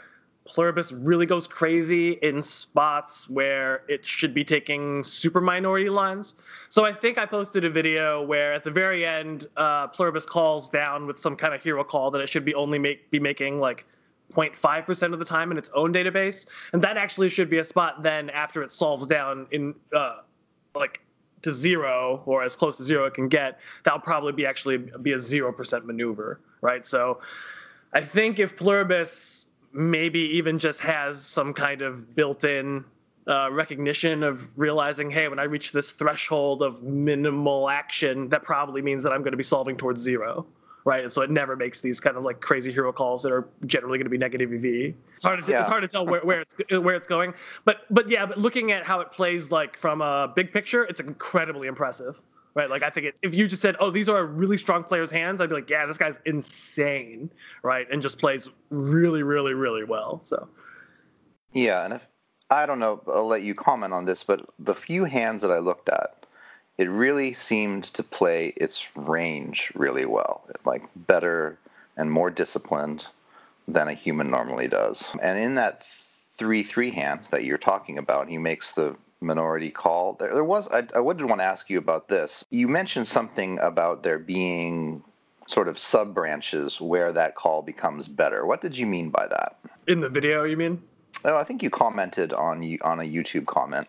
Pluribus 0.46 0.92
really 0.92 1.26
goes 1.26 1.46
crazy 1.46 2.12
in 2.22 2.42
spots 2.42 3.28
where 3.28 3.82
it 3.88 4.04
should 4.04 4.32
be 4.32 4.44
taking 4.44 5.02
super 5.02 5.40
minority 5.40 5.90
lines. 5.90 6.34
So 6.68 6.84
I 6.84 6.92
think 6.92 7.18
I 7.18 7.26
posted 7.26 7.64
a 7.64 7.70
video 7.70 8.22
where 8.22 8.52
at 8.52 8.64
the 8.64 8.70
very 8.70 9.04
end, 9.04 9.48
uh, 9.56 9.88
Pluribus 9.88 10.24
calls 10.24 10.68
down 10.68 11.06
with 11.06 11.18
some 11.18 11.36
kind 11.36 11.52
of 11.52 11.62
hero 11.62 11.82
call 11.82 12.10
that 12.12 12.20
it 12.20 12.28
should 12.28 12.44
be 12.44 12.54
only 12.54 12.78
make 12.78 13.10
be 13.10 13.18
making 13.18 13.58
like 13.58 13.84
0.5% 14.32 15.12
of 15.12 15.18
the 15.18 15.24
time 15.24 15.50
in 15.50 15.58
its 15.58 15.70
own 15.74 15.92
database, 15.92 16.46
and 16.72 16.82
that 16.82 16.96
actually 16.96 17.28
should 17.28 17.50
be 17.50 17.58
a 17.58 17.64
spot 17.64 18.02
then 18.02 18.30
after 18.30 18.62
it 18.62 18.70
solves 18.70 19.06
down 19.06 19.46
in 19.50 19.74
uh, 19.94 20.18
like 20.74 21.00
to 21.42 21.52
zero 21.52 22.22
or 22.26 22.42
as 22.42 22.56
close 22.56 22.76
to 22.76 22.84
zero 22.84 23.04
it 23.04 23.14
can 23.14 23.28
get. 23.28 23.58
That'll 23.84 24.00
probably 24.00 24.32
be 24.32 24.46
actually 24.46 24.78
be 25.02 25.12
a 25.12 25.18
zero 25.18 25.52
percent 25.52 25.86
maneuver, 25.86 26.40
right? 26.60 26.86
So 26.86 27.20
I 27.92 28.04
think 28.04 28.38
if 28.38 28.56
Pluribus 28.56 29.45
maybe 29.76 30.20
even 30.20 30.58
just 30.58 30.80
has 30.80 31.24
some 31.24 31.52
kind 31.52 31.82
of 31.82 32.14
built-in 32.14 32.84
uh, 33.28 33.50
recognition 33.50 34.22
of 34.22 34.42
realizing, 34.56 35.10
hey, 35.10 35.28
when 35.28 35.38
I 35.38 35.44
reach 35.44 35.72
this 35.72 35.90
threshold 35.90 36.62
of 36.62 36.82
minimal 36.82 37.68
action, 37.68 38.28
that 38.28 38.42
probably 38.42 38.82
means 38.82 39.02
that 39.02 39.12
I'm 39.12 39.20
going 39.20 39.32
to 39.32 39.36
be 39.36 39.42
solving 39.42 39.76
towards 39.76 40.00
zero, 40.00 40.46
right? 40.84 41.02
And 41.02 41.12
so 41.12 41.22
it 41.22 41.30
never 41.30 41.56
makes 41.56 41.80
these 41.80 41.98
kind 41.98 42.16
of 42.16 42.22
like 42.22 42.40
crazy 42.40 42.72
hero 42.72 42.92
calls 42.92 43.22
that 43.24 43.32
are 43.32 43.48
generally 43.66 43.98
going 43.98 44.06
to 44.06 44.10
be 44.10 44.18
negative 44.18 44.52
EV. 44.52 44.94
It's 45.16 45.24
hard 45.24 45.42
to 45.42 45.50
yeah. 45.50 45.62
it's 45.62 45.68
hard 45.68 45.82
to 45.82 45.88
tell 45.88 46.06
where, 46.06 46.20
where 46.20 46.42
it's 46.42 46.54
where 46.80 46.94
it's 46.94 47.06
going, 47.06 47.34
but 47.64 47.78
but 47.90 48.08
yeah, 48.08 48.26
but 48.26 48.38
looking 48.38 48.70
at 48.70 48.84
how 48.84 49.00
it 49.00 49.10
plays 49.10 49.50
like 49.50 49.76
from 49.76 50.00
a 50.00 50.32
big 50.34 50.52
picture, 50.52 50.84
it's 50.84 51.00
incredibly 51.00 51.66
impressive 51.66 52.20
right? 52.56 52.70
Like 52.70 52.82
I 52.82 52.90
think 52.90 53.06
it, 53.06 53.18
if 53.22 53.34
you 53.34 53.46
just 53.46 53.62
said, 53.62 53.76
"Oh, 53.78 53.90
these 53.92 54.08
are 54.08 54.24
really 54.24 54.58
strong 54.58 54.82
players' 54.82 55.10
hands," 55.10 55.40
I'd 55.40 55.50
be 55.50 55.54
like, 55.54 55.70
"Yeah, 55.70 55.86
this 55.86 55.98
guy's 55.98 56.16
insane," 56.24 57.30
right? 57.62 57.86
And 57.92 58.02
just 58.02 58.18
plays 58.18 58.48
really, 58.70 59.22
really, 59.22 59.54
really 59.54 59.84
well. 59.84 60.20
So. 60.24 60.48
Yeah, 61.52 61.84
and 61.84 61.94
if 61.94 62.02
I 62.50 62.66
don't 62.66 62.80
know, 62.80 63.00
I'll 63.06 63.26
let 63.26 63.42
you 63.42 63.54
comment 63.54 63.92
on 63.92 64.06
this, 64.06 64.24
but 64.24 64.48
the 64.58 64.74
few 64.74 65.04
hands 65.04 65.42
that 65.42 65.50
I 65.50 65.58
looked 65.58 65.88
at, 65.88 66.26
it 66.78 66.88
really 66.88 67.34
seemed 67.34 67.84
to 67.84 68.02
play 68.02 68.54
its 68.56 68.84
range 68.96 69.70
really 69.74 70.06
well, 70.06 70.44
like 70.64 70.82
better 70.96 71.58
and 71.96 72.10
more 72.10 72.30
disciplined 72.30 73.04
than 73.68 73.88
a 73.88 73.94
human 73.94 74.30
normally 74.30 74.68
does. 74.68 75.04
And 75.22 75.38
in 75.38 75.54
that 75.56 75.84
3 76.38 76.62
3 76.62 76.90
hand 76.90 77.20
that 77.30 77.44
you're 77.44 77.58
talking 77.58 77.98
about, 77.98 78.28
he 78.28 78.38
makes 78.38 78.72
the 78.72 78.96
minority 79.20 79.70
call. 79.70 80.14
There, 80.14 80.32
there 80.32 80.44
was, 80.44 80.68
I, 80.68 80.86
I 80.94 81.00
would 81.00 81.20
want 81.20 81.40
to 81.40 81.44
ask 81.44 81.70
you 81.70 81.78
about 81.78 82.08
this. 82.08 82.44
You 82.50 82.68
mentioned 82.68 83.08
something 83.08 83.58
about 83.58 84.02
there 84.02 84.18
being 84.18 85.02
sort 85.46 85.68
of 85.68 85.78
sub 85.78 86.14
branches 86.14 86.80
where 86.80 87.12
that 87.12 87.34
call 87.34 87.62
becomes 87.62 88.08
better. 88.08 88.44
What 88.44 88.60
did 88.60 88.76
you 88.76 88.86
mean 88.86 89.10
by 89.10 89.26
that? 89.28 89.58
In 89.86 90.00
the 90.00 90.08
video, 90.08 90.44
you 90.44 90.56
mean? 90.56 90.82
Oh, 91.26 91.36
I 91.36 91.42
think 91.42 91.60
you 91.60 91.70
commented 91.70 92.32
on 92.32 92.62
on 92.82 93.00
a 93.00 93.02
YouTube 93.02 93.46
comment 93.46 93.88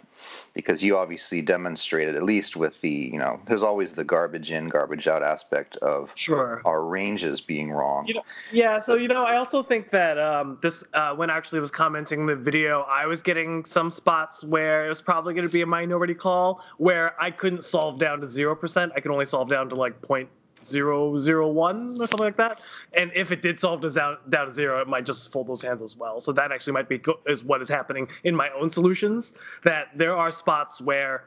because 0.56 0.82
you 0.82 0.98
obviously 0.98 1.44
demonstrated 1.44 2.16
at 2.16 2.24
least 2.24 2.56
with 2.56 2.82
the 2.82 2.90
you 2.90 3.20
know 3.20 3.40
there's 3.46 3.62
always 3.62 3.94
the 3.94 4.04
garbage 4.04 4.50
in 4.50 4.70
garbage 4.70 5.08
out 5.08 5.22
aspect 5.22 5.78
of 5.78 6.12
sure 6.16 6.64
our 6.66 6.84
ranges 6.84 7.40
being 7.40 7.72
wrong. 7.72 8.08
You 8.08 8.16
know, 8.16 8.24
yeah, 8.52 8.80
so 8.80 8.96
you 8.96 9.08
know 9.08 9.24
I 9.24 9.38
also 9.38 9.62
think 9.62 9.92
that 9.92 10.18
um, 10.18 10.58
this 10.64 10.84
uh, 10.96 11.14
when 11.14 11.30
I 11.30 11.38
actually 11.38 11.60
was 11.60 11.70
commenting 11.70 12.26
the 12.26 12.36
video, 12.36 12.82
I 12.90 13.06
was 13.06 13.22
getting 13.22 13.64
some 13.66 13.92
spots 13.92 14.44
where 14.44 14.88
it 14.88 14.90
was 14.90 15.02
probably 15.02 15.36
going 15.36 15.48
to 15.48 15.54
be 15.54 15.62
a 15.62 15.68
minority 15.68 16.16
call 16.16 16.64
where 16.78 17.22
I 17.22 17.30
couldn't 17.30 17.64
solve 17.64 18.00
down 18.00 18.20
to 18.22 18.28
zero 18.28 18.56
percent. 18.56 18.94
I 18.96 19.00
could 19.00 19.12
only 19.12 19.26
solve 19.26 19.48
down 19.48 19.70
to 19.70 19.76
like 19.76 20.02
point 20.02 20.28
zero 20.66 21.18
zero 21.18 21.50
one 21.50 21.92
or 21.94 22.08
something 22.08 22.20
like 22.20 22.38
that. 22.38 22.62
And 22.94 23.12
if 23.16 23.32
it 23.32 23.42
did 23.42 23.60
solve 23.60 23.82
down 23.94 24.18
down 24.30 24.48
to 24.48 24.54
zero, 24.54 24.82
it 24.82 24.88
might 24.88 25.06
just 25.06 25.32
fold 25.32 25.48
those 25.48 25.62
hands 25.62 25.82
as 25.82 25.96
well. 25.96 26.20
So 26.20 26.32
that 26.34 26.52
actually 26.52 26.74
might 26.74 26.90
be 26.90 27.02
is 27.28 27.44
what 27.44 27.62
is 27.62 27.70
happening 27.70 28.08
in 28.24 28.36
my 28.36 28.50
own 28.52 28.70
solutions. 28.70 29.34
That 29.64 29.88
there 29.96 30.16
are 30.16 30.32
spots 30.32 30.82
where, 30.82 31.26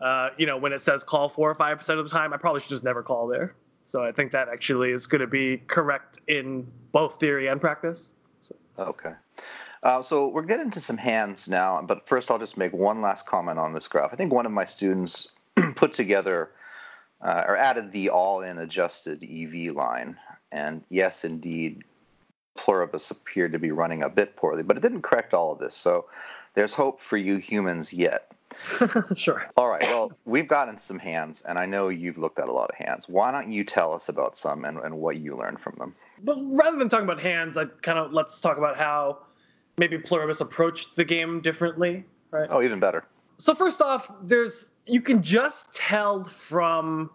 uh, 0.00 0.30
you 0.36 0.46
know, 0.46 0.56
when 0.56 0.72
it 0.72 0.80
says 0.80 1.04
call 1.04 1.28
four 1.28 1.50
or 1.50 1.54
five 1.54 1.78
percent 1.78 1.98
of 1.98 2.04
the 2.04 2.10
time, 2.10 2.32
I 2.32 2.36
probably 2.36 2.60
should 2.60 2.70
just 2.70 2.84
never 2.84 3.02
call 3.02 3.26
there. 3.26 3.54
So 3.84 4.04
I 4.04 4.12
think 4.12 4.32
that 4.32 4.48
actually 4.48 4.90
is 4.92 5.06
going 5.06 5.22
to 5.22 5.26
be 5.26 5.62
correct 5.66 6.20
in 6.28 6.66
both 6.92 7.18
theory 7.18 7.48
and 7.48 7.58
practice. 7.58 8.10
So. 8.42 8.54
Okay. 8.78 9.12
Uh, 9.82 10.02
so 10.02 10.28
we're 10.28 10.42
getting 10.42 10.70
to 10.72 10.80
some 10.80 10.96
hands 10.96 11.48
now, 11.48 11.80
but 11.80 12.06
first 12.06 12.30
I'll 12.30 12.38
just 12.38 12.56
make 12.56 12.72
one 12.72 13.00
last 13.00 13.26
comment 13.26 13.58
on 13.58 13.72
this 13.72 13.86
graph. 13.86 14.12
I 14.12 14.16
think 14.16 14.32
one 14.32 14.44
of 14.44 14.52
my 14.52 14.64
students 14.64 15.28
put 15.76 15.94
together 15.94 16.50
uh, 17.20 17.44
or 17.46 17.56
added 17.56 17.92
the 17.92 18.10
all-in 18.10 18.58
adjusted 18.58 19.22
EV 19.22 19.74
line. 19.74 20.16
And 20.52 20.82
yes, 20.88 21.24
indeed, 21.24 21.84
Pluribus 22.56 23.10
appeared 23.10 23.52
to 23.52 23.58
be 23.58 23.70
running 23.70 24.02
a 24.02 24.08
bit 24.08 24.36
poorly, 24.36 24.62
but 24.62 24.76
it 24.76 24.80
didn't 24.80 25.02
correct 25.02 25.34
all 25.34 25.52
of 25.52 25.58
this. 25.58 25.74
So 25.76 26.06
there's 26.54 26.72
hope 26.72 27.00
for 27.00 27.16
you 27.16 27.36
humans 27.36 27.92
yet. 27.92 28.32
sure. 29.14 29.50
All 29.56 29.68
right. 29.68 29.82
Well, 29.82 30.12
we've 30.24 30.48
gotten 30.48 30.78
some 30.78 30.98
hands, 30.98 31.42
and 31.46 31.58
I 31.58 31.66
know 31.66 31.88
you've 31.88 32.18
looked 32.18 32.38
at 32.38 32.48
a 32.48 32.52
lot 32.52 32.70
of 32.70 32.76
hands. 32.76 33.04
Why 33.08 33.30
don't 33.30 33.52
you 33.52 33.62
tell 33.62 33.92
us 33.92 34.08
about 34.08 34.36
some 34.36 34.64
and, 34.64 34.78
and 34.78 34.96
what 34.96 35.18
you 35.18 35.36
learned 35.36 35.60
from 35.60 35.74
them? 35.78 35.94
But 36.22 36.38
rather 36.40 36.78
than 36.78 36.88
talking 36.88 37.04
about 37.04 37.20
hands, 37.20 37.56
I 37.56 37.66
kind 37.82 37.98
of 37.98 38.12
let's 38.12 38.40
talk 38.40 38.56
about 38.56 38.76
how 38.76 39.18
maybe 39.76 39.98
Pluribus 39.98 40.40
approached 40.40 40.96
the 40.96 41.04
game 41.04 41.40
differently, 41.40 42.04
right? 42.30 42.48
Oh, 42.50 42.62
even 42.62 42.80
better. 42.80 43.04
So 43.38 43.54
first 43.54 43.80
off, 43.80 44.10
there's 44.22 44.66
you 44.88 45.00
can 45.00 45.22
just 45.22 45.72
tell 45.72 46.24
from 46.24 47.10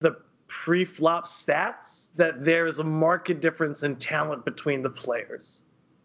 the 0.00 0.16
pre-flop 0.48 1.26
stats 1.26 2.08
that 2.16 2.44
there 2.44 2.66
is 2.66 2.78
a 2.78 2.84
marked 2.84 3.40
difference 3.40 3.82
in 3.82 3.96
talent 3.96 4.44
between 4.44 4.82
the 4.82 4.90
players 4.90 5.62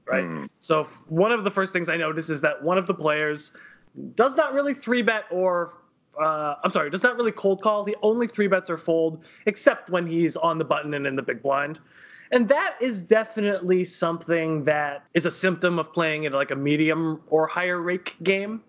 right? 0.08 0.24
Mm. 0.24 0.50
so 0.60 0.88
one 1.08 1.32
of 1.32 1.44
the 1.44 1.51
first 1.51 1.74
things 1.74 1.89
i 1.89 1.98
notice 1.98 2.29
is 2.29 2.41
that 2.41 2.62
one 2.62 2.77
of 2.77 2.88
the 2.88 2.94
players 2.94 3.51
does 4.15 4.36
not 4.36 4.53
really 4.53 4.74
three 4.74 5.01
bet 5.01 5.24
or 5.32 5.74
uh, 6.22 6.56
i'm 6.63 6.72
sorry 6.72 6.89
does 6.89 7.03
not 7.03 7.15
really 7.15 7.32
cold 7.32 7.62
call. 7.62 7.86
He 7.86 7.96
only 8.01 8.27
three 8.27 8.48
bets 8.48 8.70
or 8.70 8.77
fold 8.77 9.24
except 9.46 9.89
when 9.89 10.06
he's 10.06 10.36
on 10.36 10.58
the 10.58 10.65
button 10.65 10.94
and 10.94 11.08
in 11.08 11.15
the 11.15 11.22
big 11.22 11.41
blind. 11.41 11.79
And 12.32 12.48
that 12.50 12.75
is 12.79 13.01
definitely 13.01 13.84
something 13.84 14.63
that 14.65 15.03
is 15.13 15.25
a 15.25 15.32
symptom 15.32 15.79
of 15.79 15.91
playing 15.91 16.25
in 16.25 16.34
like 16.34 16.51
a 16.51 16.56
medium 16.56 17.22
or 17.27 17.48
higher 17.48 17.82
rake 17.82 18.15
game. 18.22 18.62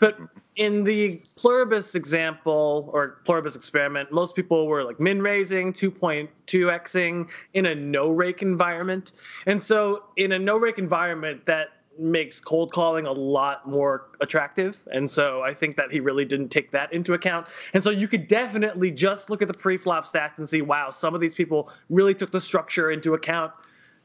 But 0.00 0.18
in 0.56 0.84
the 0.84 1.20
pluribus 1.36 1.94
example 1.94 2.90
or 2.92 3.20
pluribus 3.24 3.56
experiment, 3.56 4.12
most 4.12 4.36
people 4.36 4.66
were 4.66 4.84
like 4.84 5.00
min 5.00 5.22
raising, 5.22 5.72
2.2xing 5.72 7.28
in 7.54 7.66
a 7.66 7.74
no 7.74 8.10
rake 8.10 8.42
environment. 8.42 9.12
And 9.46 9.62
so 9.62 10.04
in 10.16 10.32
a 10.32 10.38
no 10.38 10.56
rake 10.56 10.78
environment, 10.78 11.46
that 11.46 11.68
makes 11.98 12.40
cold 12.40 12.72
calling 12.72 13.06
a 13.06 13.12
lot 13.12 13.68
more 13.68 14.06
attractive. 14.20 14.78
And 14.92 15.08
so 15.08 15.42
I 15.42 15.54
think 15.54 15.76
that 15.76 15.90
he 15.90 16.00
really 16.00 16.24
didn't 16.24 16.48
take 16.48 16.70
that 16.72 16.92
into 16.92 17.14
account. 17.14 17.46
And 17.74 17.82
so 17.82 17.90
you 17.90 18.08
could 18.08 18.28
definitely 18.28 18.90
just 18.90 19.30
look 19.30 19.42
at 19.42 19.48
the 19.48 19.54
pre-flop 19.54 20.06
stats 20.06 20.38
and 20.38 20.48
see, 20.48 20.62
wow, 20.62 20.90
some 20.90 21.14
of 21.14 21.20
these 21.20 21.34
people 21.34 21.70
really 21.90 22.14
took 22.14 22.32
the 22.32 22.40
structure 22.40 22.90
into 22.90 23.14
account 23.14 23.52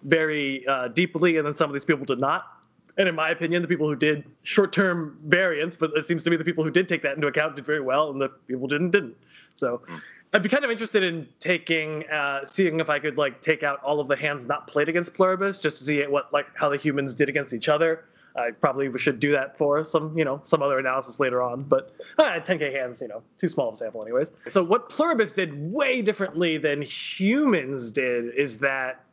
very 0.03 0.65
uh, 0.67 0.89
deeply, 0.89 1.37
and 1.37 1.47
then 1.47 1.55
some 1.55 1.69
of 1.69 1.73
these 1.73 1.85
people 1.85 2.05
did 2.05 2.19
not. 2.19 2.56
And 2.97 3.07
in 3.07 3.15
my 3.15 3.29
opinion, 3.29 3.61
the 3.61 3.67
people 3.67 3.87
who 3.87 3.95
did 3.95 4.23
short-term 4.43 5.19
variance, 5.25 5.77
but 5.77 5.91
it 5.95 6.05
seems 6.05 6.23
to 6.23 6.29
me 6.29 6.37
the 6.37 6.43
people 6.43 6.63
who 6.63 6.71
did 6.71 6.89
take 6.89 7.03
that 7.03 7.15
into 7.15 7.27
account 7.27 7.55
did 7.55 7.65
very 7.65 7.81
well, 7.81 8.09
and 8.09 8.19
the 8.19 8.29
people 8.47 8.67
didn't 8.67 8.91
didn't. 8.91 9.15
So. 9.55 9.81
Mm. 9.89 10.01
I'd 10.33 10.43
be 10.43 10.49
kind 10.49 10.65
of 10.65 10.69
interested 10.69 11.03
in 11.03 11.25
taking, 11.39 12.03
uh, 12.09 12.43
seeing 12.43 12.81
if 12.81 12.89
I 12.89 12.99
could 12.99 13.17
like 13.17 13.41
take 13.41 13.63
out 13.63 13.81
all 13.81 14.01
of 14.01 14.09
the 14.09 14.15
hands 14.17 14.45
not 14.45 14.67
played 14.67 14.89
against 14.89 15.13
Pluribus, 15.13 15.57
just 15.57 15.77
to 15.79 15.85
see 15.85 16.01
what 16.05 16.33
like 16.33 16.47
how 16.53 16.67
the 16.67 16.75
humans 16.75 17.15
did 17.15 17.29
against 17.29 17.53
each 17.53 17.69
other. 17.69 18.03
I 18.37 18.51
probably 18.51 18.95
should 18.99 19.19
do 19.19 19.31
that 19.31 19.57
for 19.57 19.83
some, 19.83 20.15
you 20.17 20.23
know, 20.23 20.39
some 20.43 20.61
other 20.61 20.77
analysis 20.77 21.19
later 21.19 21.41
on. 21.41 21.63
But 21.63 21.95
uh, 22.19 22.39
10k 22.39 22.73
hands, 22.73 23.01
you 23.01 23.07
know, 23.07 23.23
too 23.37 23.47
small 23.47 23.69
of 23.69 23.75
a 23.75 23.77
sample, 23.77 24.03
anyways. 24.03 24.29
So 24.49 24.63
what 24.63 24.89
Pluribus 24.89 25.33
did 25.33 25.71
way 25.71 26.01
differently 26.01 26.57
than 26.57 26.81
humans 26.81 27.91
did 27.91 28.35
is 28.35 28.59
that, 28.59 29.03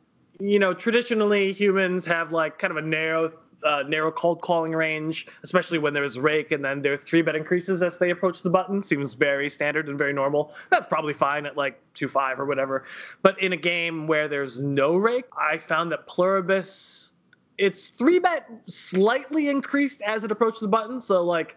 you 0.41 0.59
know, 0.59 0.75
traditionally 0.75 1.53
humans 1.53 2.05
have 2.05 2.33
like 2.33 2.59
kind 2.59 2.71
of 2.71 2.77
a 2.77 2.87
narrow 2.87 3.33
uh, 3.65 3.83
narrow 3.89 4.13
cold 4.13 4.41
calling 4.43 4.73
range, 4.73 5.27
especially 5.43 5.79
when 5.79 5.95
there's 5.95 6.19
rake 6.19 6.53
and 6.53 6.65
then 6.65 6.83
their 6.83 6.97
three 6.97 7.23
bet 7.23 7.35
increases 7.35 7.83
as 7.83 7.99
they 7.99 8.11
approach 8.11 8.43
the 8.43 8.51
button. 8.51 8.83
Seems 8.83 9.15
very 9.15 9.49
standard 9.51 9.89
and 9.89 9.99
very 9.99 10.13
normal. 10.13 10.55
That's 10.71 10.87
probably 10.87 11.15
fine 11.15 11.47
at 11.47 11.57
like 11.57 11.81
two 11.95 12.09
five 12.09 12.39
or 12.39 12.47
whatever. 12.47 12.85
But 13.23 13.41
in 13.43 13.53
a 13.53 13.57
game 13.57 14.07
where 14.07 14.29
there's 14.29 14.61
no 14.61 14.97
rake, 14.97 15.25
I 15.39 15.59
found 15.59 15.91
that 15.93 16.07
Pluribus, 16.07 17.13
its 17.59 17.89
three 17.89 18.19
bet 18.19 18.49
slightly 18.67 19.49
increased 19.49 20.01
as 20.03 20.25
it 20.25 20.31
approached 20.31 20.61
the 20.61 20.69
button. 20.69 21.01
So 21.01 21.23
like 21.25 21.57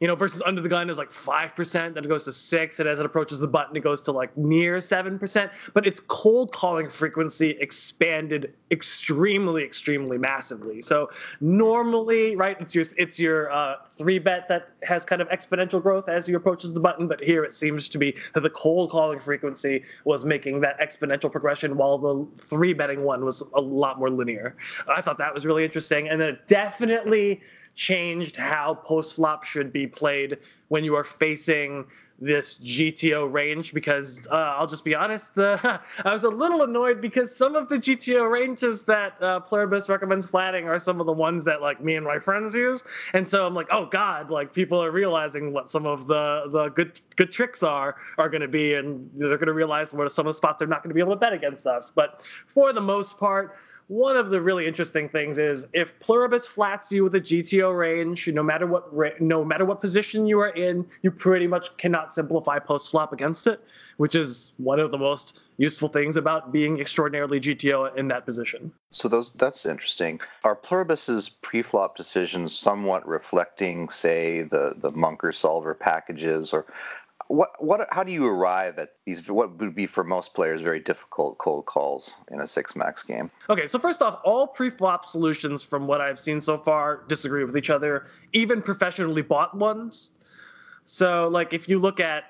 you 0.00 0.06
know, 0.06 0.14
versus 0.14 0.42
under 0.44 0.60
the 0.60 0.68
gun 0.68 0.90
is 0.90 0.98
like 0.98 1.10
5%, 1.10 1.94
then 1.94 2.04
it 2.04 2.08
goes 2.08 2.24
to 2.24 2.32
6 2.32 2.80
and 2.80 2.88
as 2.88 2.98
it 2.98 3.06
approaches 3.06 3.38
the 3.38 3.46
button 3.46 3.76
it 3.76 3.80
goes 3.80 4.02
to 4.02 4.12
like 4.12 4.36
near 4.36 4.78
7%, 4.78 5.50
but 5.72 5.86
its 5.86 6.00
cold 6.08 6.52
calling 6.52 6.90
frequency 6.90 7.56
expanded 7.60 8.52
extremely 8.70 9.64
extremely 9.64 10.18
massively. 10.18 10.82
So 10.82 11.10
normally, 11.40 12.36
right, 12.36 12.56
it's 12.60 12.74
your 12.74 12.84
it's 12.96 13.18
your 13.18 13.50
uh, 13.50 13.76
3 13.96 14.18
bet 14.18 14.48
that 14.48 14.70
has 14.82 15.04
kind 15.04 15.22
of 15.22 15.28
exponential 15.28 15.82
growth 15.82 16.08
as 16.08 16.28
you 16.28 16.36
approaches 16.36 16.74
the 16.74 16.80
button, 16.80 17.08
but 17.08 17.22
here 17.22 17.44
it 17.44 17.54
seems 17.54 17.88
to 17.88 17.98
be 17.98 18.14
that 18.34 18.42
the 18.42 18.50
cold 18.50 18.90
calling 18.90 19.18
frequency 19.18 19.82
was 20.04 20.24
making 20.24 20.60
that 20.60 20.78
exponential 20.78 21.32
progression 21.32 21.76
while 21.76 21.96
the 21.96 22.26
3 22.48 22.74
betting 22.74 23.02
one 23.02 23.24
was 23.24 23.42
a 23.54 23.60
lot 23.60 23.98
more 23.98 24.10
linear. 24.10 24.56
I 24.88 25.00
thought 25.00 25.16
that 25.18 25.32
was 25.32 25.46
really 25.46 25.64
interesting 25.64 26.08
and 26.08 26.20
then 26.20 26.28
it 26.28 26.48
definitely 26.48 27.40
changed 27.76 28.34
how 28.34 28.74
post 28.74 29.14
flop 29.14 29.44
should 29.44 29.72
be 29.72 29.86
played 29.86 30.38
when 30.68 30.82
you 30.82 30.96
are 30.96 31.04
facing 31.04 31.86
this 32.18 32.54
GTO 32.62 33.30
range 33.30 33.74
because 33.74 34.18
uh, 34.30 34.34
I'll 34.34 34.66
just 34.66 34.84
be 34.84 34.94
honest, 34.94 35.34
the, 35.34 35.80
I 36.04 36.12
was 36.12 36.24
a 36.24 36.28
little 36.28 36.62
annoyed 36.62 37.00
because 37.00 37.34
some 37.34 37.54
of 37.54 37.68
the 37.68 37.76
GTO 37.76 38.30
ranges 38.30 38.84
that 38.84 39.20
uh, 39.22 39.40
Pluribus 39.40 39.88
recommends 39.88 40.26
flatting 40.26 40.66
are 40.66 40.78
some 40.78 41.00
of 41.00 41.06
the 41.06 41.12
ones 41.12 41.44
that 41.44 41.60
like 41.60 41.82
me 41.82 41.96
and 41.96 42.04
my 42.04 42.18
friends 42.18 42.54
use, 42.54 42.82
and 43.12 43.26
so 43.28 43.46
I'm 43.46 43.54
like, 43.54 43.68
oh 43.70 43.86
god, 43.86 44.30
like 44.30 44.52
people 44.52 44.82
are 44.82 44.90
realizing 44.90 45.52
what 45.52 45.70
some 45.70 45.86
of 45.86 46.06
the 46.06 46.44
the 46.52 46.68
good 46.68 47.00
good 47.16 47.30
tricks 47.30 47.62
are 47.62 47.96
are 48.18 48.28
going 48.28 48.42
to 48.42 48.48
be, 48.48 48.74
and 48.74 49.10
they're 49.16 49.36
going 49.36 49.46
to 49.46 49.52
realize 49.52 49.92
what 49.92 50.10
some 50.10 50.26
of 50.26 50.32
the 50.32 50.36
spots 50.36 50.58
they're 50.58 50.68
not 50.68 50.82
going 50.82 50.90
to 50.90 50.94
be 50.94 51.00
able 51.00 51.12
to 51.12 51.20
bet 51.20 51.32
against 51.32 51.66
us. 51.66 51.92
But 51.94 52.22
for 52.54 52.72
the 52.72 52.80
most 52.80 53.18
part, 53.18 53.56
one 53.88 54.16
of 54.16 54.30
the 54.30 54.40
really 54.40 54.66
interesting 54.66 55.08
things 55.08 55.38
is 55.38 55.66
if 55.72 55.98
pluribus 56.00 56.44
flats 56.44 56.90
you 56.90 57.04
with 57.04 57.14
a 57.14 57.20
GTO 57.20 57.76
range, 57.76 58.26
no 58.28 58.42
matter 58.42 58.66
what 58.66 59.20
no 59.20 59.44
matter 59.44 59.64
what 59.64 59.80
position 59.80 60.26
you 60.26 60.40
are 60.40 60.50
in, 60.50 60.84
you 61.02 61.10
pretty 61.10 61.46
much 61.46 61.76
cannot 61.76 62.12
simplify 62.12 62.58
post 62.58 62.90
flop 62.90 63.12
against 63.12 63.46
it, 63.46 63.60
which 63.98 64.16
is 64.16 64.52
one 64.56 64.80
of 64.80 64.90
the 64.90 64.98
most 64.98 65.42
useful 65.58 65.88
things 65.88 66.16
about 66.16 66.52
being 66.52 66.80
extraordinarily 66.80 67.40
GTO 67.40 67.96
in 67.96 68.08
that 68.08 68.26
position. 68.26 68.72
So 68.90 69.08
those 69.08 69.32
that's 69.34 69.64
interesting. 69.64 70.20
Are 70.44 70.56
pluribus's 70.56 71.28
pre-flop 71.28 71.96
decisions 71.96 72.58
somewhat 72.58 73.06
reflecting, 73.06 73.88
say, 73.90 74.42
the 74.42 74.74
the 74.76 74.90
MonkerSolver 74.90 75.78
packages, 75.78 76.52
or 76.52 76.66
What 77.28 77.62
what 77.62 77.88
how 77.90 78.04
do 78.04 78.12
you 78.12 78.24
arrive 78.26 78.78
at 78.78 78.92
these 79.04 79.28
what 79.28 79.58
would 79.58 79.74
be 79.74 79.86
for 79.86 80.04
most 80.04 80.34
players 80.34 80.60
very 80.60 80.80
difficult 80.80 81.38
cold 81.38 81.66
calls 81.66 82.12
in 82.30 82.40
a 82.40 82.46
six 82.46 82.76
max 82.76 83.02
game? 83.02 83.30
Okay, 83.50 83.66
so 83.66 83.78
first 83.78 84.00
off, 84.00 84.20
all 84.24 84.46
pre-flop 84.46 85.08
solutions 85.08 85.62
from 85.62 85.86
what 85.86 86.00
I've 86.00 86.18
seen 86.18 86.40
so 86.40 86.58
far 86.58 87.02
disagree 87.08 87.44
with 87.44 87.56
each 87.56 87.70
other, 87.70 88.06
even 88.32 88.62
professionally 88.62 89.22
bought 89.22 89.56
ones. 89.56 90.10
So 90.84 91.28
like 91.28 91.52
if 91.52 91.68
you 91.68 91.78
look 91.80 91.98
at 91.98 92.24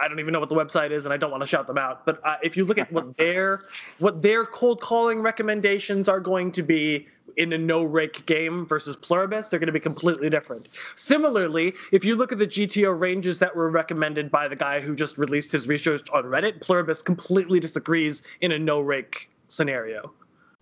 I 0.00 0.08
don't 0.08 0.20
even 0.20 0.32
know 0.32 0.40
what 0.40 0.48
the 0.48 0.54
website 0.54 0.90
is, 0.90 1.04
and 1.04 1.12
I 1.12 1.16
don't 1.16 1.30
want 1.30 1.42
to 1.42 1.46
shout 1.46 1.66
them 1.66 1.78
out. 1.78 2.06
But 2.06 2.20
uh, 2.24 2.36
if 2.42 2.56
you 2.56 2.64
look 2.64 2.78
at 2.78 2.90
what 2.92 3.16
their 3.16 3.60
what 3.98 4.22
their 4.22 4.44
cold 4.46 4.80
calling 4.80 5.20
recommendations 5.20 6.08
are 6.08 6.20
going 6.20 6.52
to 6.52 6.62
be 6.62 7.06
in 7.36 7.52
a 7.52 7.58
no 7.58 7.82
rake 7.82 8.26
game 8.26 8.66
versus 8.66 8.96
Pluribus, 8.96 9.48
they're 9.48 9.60
going 9.60 9.68
to 9.68 9.72
be 9.72 9.80
completely 9.80 10.30
different. 10.30 10.68
Similarly, 10.96 11.74
if 11.92 12.04
you 12.04 12.16
look 12.16 12.32
at 12.32 12.38
the 12.38 12.46
GTO 12.46 12.98
ranges 12.98 13.38
that 13.38 13.54
were 13.54 13.70
recommended 13.70 14.30
by 14.30 14.48
the 14.48 14.56
guy 14.56 14.80
who 14.80 14.94
just 14.94 15.18
released 15.18 15.52
his 15.52 15.68
research 15.68 16.08
on 16.12 16.24
Reddit, 16.24 16.60
Pluribus 16.60 17.02
completely 17.02 17.60
disagrees 17.60 18.22
in 18.40 18.52
a 18.52 18.58
no 18.58 18.80
rake 18.80 19.28
scenario. 19.48 20.12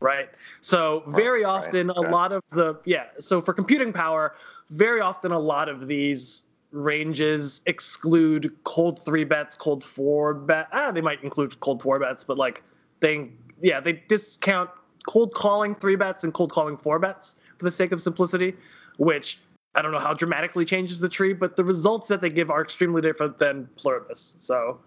Right. 0.00 0.28
So 0.60 1.02
very 1.08 1.44
often, 1.44 1.90
okay. 1.90 2.08
a 2.08 2.10
lot 2.10 2.32
of 2.32 2.42
the 2.52 2.78
yeah. 2.84 3.06
So 3.18 3.40
for 3.40 3.52
computing 3.52 3.92
power, 3.92 4.34
very 4.70 5.00
often 5.00 5.32
a 5.32 5.38
lot 5.38 5.68
of 5.68 5.88
these 5.88 6.44
ranges 6.72 7.62
exclude 7.66 8.54
cold 8.64 9.04
three 9.04 9.24
bets, 9.24 9.56
cold 9.56 9.84
four 9.84 10.34
bet. 10.34 10.68
Ah, 10.72 10.90
they 10.90 11.00
might 11.00 11.22
include 11.22 11.58
cold 11.60 11.82
four 11.82 11.98
bets, 11.98 12.24
but 12.24 12.38
like 12.38 12.62
they, 13.00 13.30
yeah, 13.62 13.80
they 13.80 14.02
discount 14.08 14.70
cold 15.06 15.34
calling 15.34 15.74
three 15.74 15.96
bets 15.96 16.24
and 16.24 16.34
cold 16.34 16.52
calling 16.52 16.76
four 16.76 16.98
bets 16.98 17.36
for 17.58 17.64
the 17.64 17.70
sake 17.70 17.92
of 17.92 18.00
simplicity, 18.00 18.54
which 18.98 19.38
I 19.74 19.82
don't 19.82 19.92
know 19.92 19.98
how 19.98 20.14
dramatically 20.14 20.64
changes 20.64 20.98
the 21.00 21.08
tree, 21.08 21.32
but 21.32 21.56
the 21.56 21.64
results 21.64 22.08
that 22.08 22.20
they 22.20 22.30
give 22.30 22.50
are 22.50 22.62
extremely 22.62 23.00
different 23.00 23.38
than 23.38 23.68
Pluribus. 23.76 24.34
So 24.38 24.80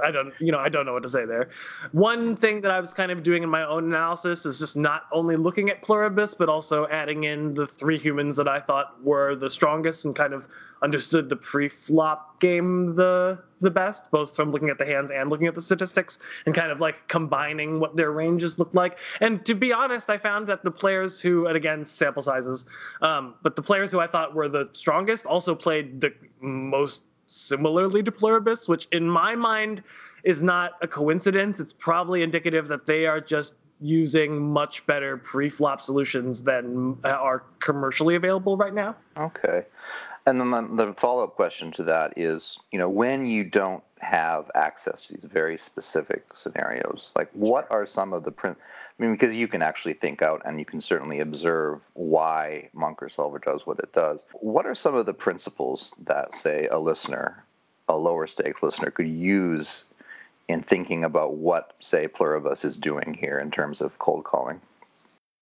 I 0.00 0.10
don't, 0.10 0.32
you 0.40 0.50
know, 0.50 0.58
I 0.58 0.68
don't 0.68 0.86
know 0.86 0.92
what 0.92 1.04
to 1.04 1.08
say 1.08 1.24
there. 1.24 1.50
One 1.92 2.36
thing 2.36 2.60
that 2.62 2.72
I 2.72 2.80
was 2.80 2.92
kind 2.92 3.12
of 3.12 3.22
doing 3.22 3.44
in 3.44 3.48
my 3.48 3.64
own 3.64 3.84
analysis 3.84 4.44
is 4.44 4.58
just 4.58 4.76
not 4.76 5.02
only 5.12 5.36
looking 5.36 5.70
at 5.70 5.82
Pluribus, 5.82 6.34
but 6.34 6.48
also 6.48 6.88
adding 6.88 7.24
in 7.24 7.54
the 7.54 7.66
three 7.66 7.98
humans 7.98 8.34
that 8.36 8.48
I 8.48 8.60
thought 8.60 9.02
were 9.04 9.36
the 9.36 9.48
strongest 9.48 10.04
and 10.04 10.16
kind 10.16 10.32
of 10.32 10.48
understood 10.84 11.28
the 11.28 11.36
pre-flop 11.36 12.38
game 12.40 12.94
the 12.94 13.42
the 13.60 13.70
best, 13.70 14.10
both 14.10 14.36
from 14.36 14.50
looking 14.50 14.68
at 14.68 14.76
the 14.76 14.84
hands 14.84 15.10
and 15.10 15.30
looking 15.30 15.46
at 15.46 15.54
the 15.54 15.62
statistics, 15.62 16.18
and 16.44 16.54
kind 16.54 16.70
of 16.70 16.80
like 16.80 17.08
combining 17.08 17.80
what 17.80 17.96
their 17.96 18.12
ranges 18.12 18.58
look 18.58 18.72
like. 18.74 18.98
And 19.20 19.44
to 19.46 19.54
be 19.54 19.72
honest, 19.72 20.10
I 20.10 20.18
found 20.18 20.46
that 20.48 20.62
the 20.62 20.70
players 20.70 21.18
who, 21.18 21.46
and 21.46 21.56
again, 21.56 21.86
sample 21.86 22.22
sizes, 22.22 22.66
um, 23.00 23.34
but 23.42 23.56
the 23.56 23.62
players 23.62 23.90
who 23.90 24.00
I 24.00 24.06
thought 24.06 24.34
were 24.34 24.48
the 24.50 24.68
strongest 24.74 25.24
also 25.24 25.54
played 25.54 26.02
the 26.02 26.12
most 26.40 27.00
similarly 27.26 28.02
to 28.02 28.12
Pluribus, 28.12 28.68
which 28.68 28.86
in 28.92 29.08
my 29.08 29.34
mind 29.34 29.82
is 30.24 30.42
not 30.42 30.72
a 30.82 30.86
coincidence. 30.86 31.58
It's 31.58 31.72
probably 31.72 32.22
indicative 32.22 32.68
that 32.68 32.86
they 32.86 33.06
are 33.06 33.20
just 33.20 33.54
using 33.80 34.40
much 34.40 34.86
better 34.86 35.16
pre-flop 35.16 35.80
solutions 35.80 36.42
than 36.42 36.96
are 37.04 37.42
commercially 37.60 38.14
available 38.14 38.56
right 38.56 38.74
now. 38.74 38.94
Okay. 39.16 39.64
And 40.26 40.40
then 40.40 40.76
the 40.76 40.94
follow-up 40.94 41.34
question 41.34 41.70
to 41.72 41.82
that 41.84 42.14
is, 42.16 42.58
you 42.72 42.78
know, 42.78 42.88
when 42.88 43.26
you 43.26 43.44
don't 43.44 43.84
have 44.00 44.50
access 44.54 45.06
to 45.06 45.14
these 45.14 45.24
very 45.24 45.58
specific 45.58 46.34
scenarios, 46.34 47.12
like 47.14 47.30
what 47.32 47.70
are 47.70 47.84
some 47.84 48.14
of 48.14 48.24
the 48.24 48.32
print? 48.32 48.56
I 48.58 49.02
mean, 49.02 49.12
because 49.12 49.34
you 49.34 49.48
can 49.48 49.60
actually 49.60 49.92
think 49.92 50.22
out 50.22 50.40
and 50.46 50.58
you 50.58 50.64
can 50.64 50.80
certainly 50.80 51.20
observe 51.20 51.80
why 51.92 52.70
Monk 52.72 53.00
Solver 53.10 53.38
does 53.38 53.66
what 53.66 53.78
it 53.80 53.92
does. 53.92 54.24
What 54.32 54.64
are 54.64 54.74
some 54.74 54.94
of 54.94 55.04
the 55.04 55.12
principles 55.12 55.92
that, 56.06 56.34
say, 56.34 56.68
a 56.70 56.78
listener, 56.78 57.44
a 57.88 57.96
lower 57.96 58.26
stakes 58.26 58.62
listener, 58.62 58.90
could 58.90 59.08
use 59.08 59.84
in 60.48 60.62
thinking 60.62 61.04
about 61.04 61.34
what, 61.34 61.74
say, 61.80 62.08
Pluribus 62.08 62.64
is 62.64 62.78
doing 62.78 63.14
here 63.14 63.38
in 63.38 63.50
terms 63.50 63.82
of 63.82 63.98
cold 63.98 64.24
calling? 64.24 64.60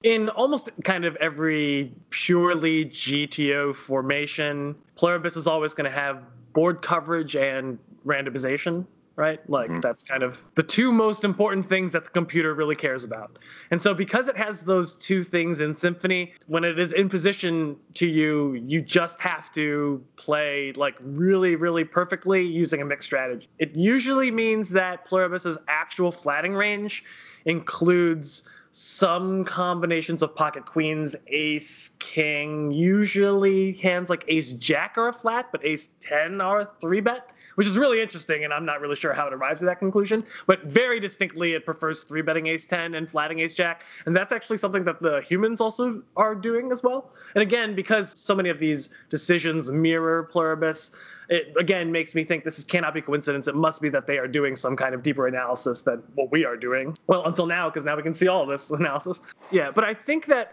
In 0.03 0.29
almost 0.31 0.71
kind 0.85 1.05
of 1.05 1.17
every 1.17 1.93
purely 2.11 2.87
GTO 2.87 3.75
formation, 3.75 4.75
Pluribus 4.97 5.37
is 5.37 5.47
always 5.47 5.75
going 5.75 5.91
to 5.91 5.97
have 5.97 6.23
board 6.53 6.83
coverage 6.83 7.37
and 7.37 7.79
randomization, 8.05 8.85
right? 9.17 9.39
Like 9.49 9.71
mm-hmm. 9.71 9.81
that's 9.81 10.03
kind 10.03 10.23
of 10.23 10.39
the 10.55 10.63
two 10.63 10.93
most 10.93 11.25
important 11.25 11.69
things 11.69 11.93
that 11.93 12.05
the 12.05 12.11
computer 12.11 12.55
really 12.55 12.75
cares 12.75 13.05
about. 13.05 13.39
And 13.71 13.81
so 13.81 13.95
because 13.95 14.29
it 14.29 14.37
has 14.37 14.63
those 14.63 14.95
two 14.95 15.23
things 15.23 15.61
in 15.61 15.75
Symphony, 15.75 16.35
when 16.47 16.65
it 16.65 16.79
is 16.79 16.93
in 16.93 17.09
position 17.09 17.77
to 17.95 18.07
you, 18.07 18.55
you 18.55 18.83
just 18.83 19.21
have 19.21 19.53
to 19.53 20.03
play 20.17 20.73
like 20.77 20.97
really, 21.01 21.57
really 21.57 21.85
perfectly 21.85 22.43
using 22.43 22.83
a 22.83 22.85
mixed 22.85 23.07
strategy. 23.07 23.49
It 23.59 23.75
usually 23.77 24.31
means 24.31 24.71
that 24.71 25.05
Pluribus's 25.07 25.59
actual 25.69 26.13
flatting 26.13 26.55
range 26.55 27.05
includes 27.45 28.45
some 28.73 29.45
combinations 29.45 30.23
of 30.23 30.35
pocket 30.35 30.65
queens, 30.65 31.15
ace, 31.27 31.91
king. 31.99 32.73
Usually 32.73 33.73
hands 33.75 34.09
like 34.09 34.25
ace 34.29 34.53
jack 34.55 34.97
are 34.97 35.09
a 35.09 35.13
flat, 35.13 35.47
but 35.53 35.65
ace 35.65 35.89
10 36.01 36.41
are 36.41 36.63
a 36.63 36.71
three 36.81 37.01
bet, 37.01 37.29
which 37.55 37.67
is 37.67 37.77
really 37.77 38.01
interesting. 38.01 38.45
And 38.45 38.53
I'm 38.53 38.65
not 38.65 38.81
really 38.81 38.97
sure 38.97 39.13
how 39.13 39.27
it 39.27 39.33
arrives 39.33 39.63
at 39.63 39.67
that 39.67 39.79
conclusion. 39.79 40.25
But 40.47 40.65
very 40.65 41.01
distinctly, 41.01 41.53
it 41.53 41.65
prefers 41.65 42.03
three 42.03 42.23
betting 42.23 42.47
ace 42.47 42.67
10 42.67 42.95
and 42.95 43.09
flatting 43.09 43.41
ace 43.41 43.55
jack. 43.55 43.85
And 44.07 44.17
that's 44.17 44.33
actually 44.33 44.59
something 44.59 44.85
that 44.85 45.01
the 45.01 45.21
humans 45.23 45.61
also 45.61 46.03
are 46.17 46.35
doing 46.35 46.73
as 46.73 46.83
well. 46.83 47.11
And 47.35 47.43
again, 47.43 47.75
because 47.75 48.13
so 48.19 48.35
many 48.35 48.49
of 48.49 48.59
these 48.59 48.89
decisions 49.11 49.71
mirror 49.71 50.25
Pluribus, 50.25 50.91
it 51.29 51.55
again 51.59 51.91
makes 51.91 52.15
me 52.15 52.25
think 52.25 52.45
this 52.45 52.59
is, 52.59 52.65
cannot 52.65 52.95
be 52.95 53.01
coincidence. 53.01 53.49
It 53.49 53.55
must 53.55 53.81
be 53.81 53.89
that 53.91 54.07
they 54.07 54.19
are 54.19 54.29
doing 54.29 54.57
some 54.57 54.77
kind 54.77 54.95
of 54.95 55.03
deeper 55.03 55.27
analysis 55.27 55.83
than 55.83 56.03
what 56.15 56.31
we 56.31 56.45
are 56.45 56.57
doing. 56.57 56.97
Well, 57.07 57.25
until 57.27 57.47
now, 57.47 57.71
because 57.71 57.85
now 57.85 57.97
we 57.97 58.03
can 58.03 58.15
see 58.15 58.29
all 58.29 58.47
this 58.47 58.71
analysis. 58.83 59.21
Yeah, 59.51 59.71
but 59.75 59.85
I 59.85 59.95
think 59.95 60.27
that 60.27 60.53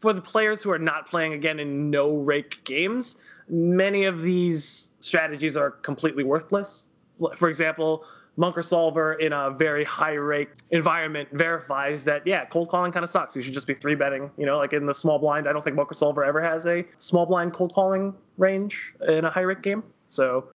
for 0.00 0.12
the 0.12 0.20
players 0.20 0.62
who 0.62 0.70
are 0.70 0.78
not 0.78 1.08
playing 1.08 1.32
again 1.32 1.58
in 1.58 1.90
no 1.90 2.16
rake 2.16 2.58
games, 2.64 3.16
many 3.48 4.04
of 4.04 4.22
these 4.22 4.87
strategies 5.00 5.56
are 5.56 5.70
completely 5.70 6.24
worthless. 6.24 6.88
For 7.36 7.48
example, 7.48 8.04
MonkerSolver 8.38 9.18
in 9.18 9.32
a 9.32 9.50
very 9.50 9.84
high 9.84 10.14
rake 10.14 10.50
environment 10.70 11.28
verifies 11.32 12.04
that 12.04 12.24
yeah, 12.26 12.44
cold 12.46 12.68
calling 12.68 12.92
kind 12.92 13.02
of 13.04 13.10
sucks. 13.10 13.34
You 13.34 13.42
should 13.42 13.54
just 13.54 13.66
be 13.66 13.74
three 13.74 13.96
betting. 13.96 14.30
You 14.36 14.46
know, 14.46 14.58
like 14.58 14.72
in 14.72 14.86
the 14.86 14.94
small 14.94 15.18
blind, 15.18 15.48
I 15.48 15.52
don't 15.52 15.64
think 15.64 15.76
MonkerSolver 15.76 16.26
ever 16.26 16.40
has 16.40 16.66
a 16.66 16.84
small 16.98 17.26
blind 17.26 17.52
cold 17.52 17.74
calling 17.74 18.14
range 18.36 18.94
in 19.08 19.24
a 19.24 19.30
high 19.30 19.40
rake 19.40 19.62
game. 19.62 19.82
So 20.10 20.50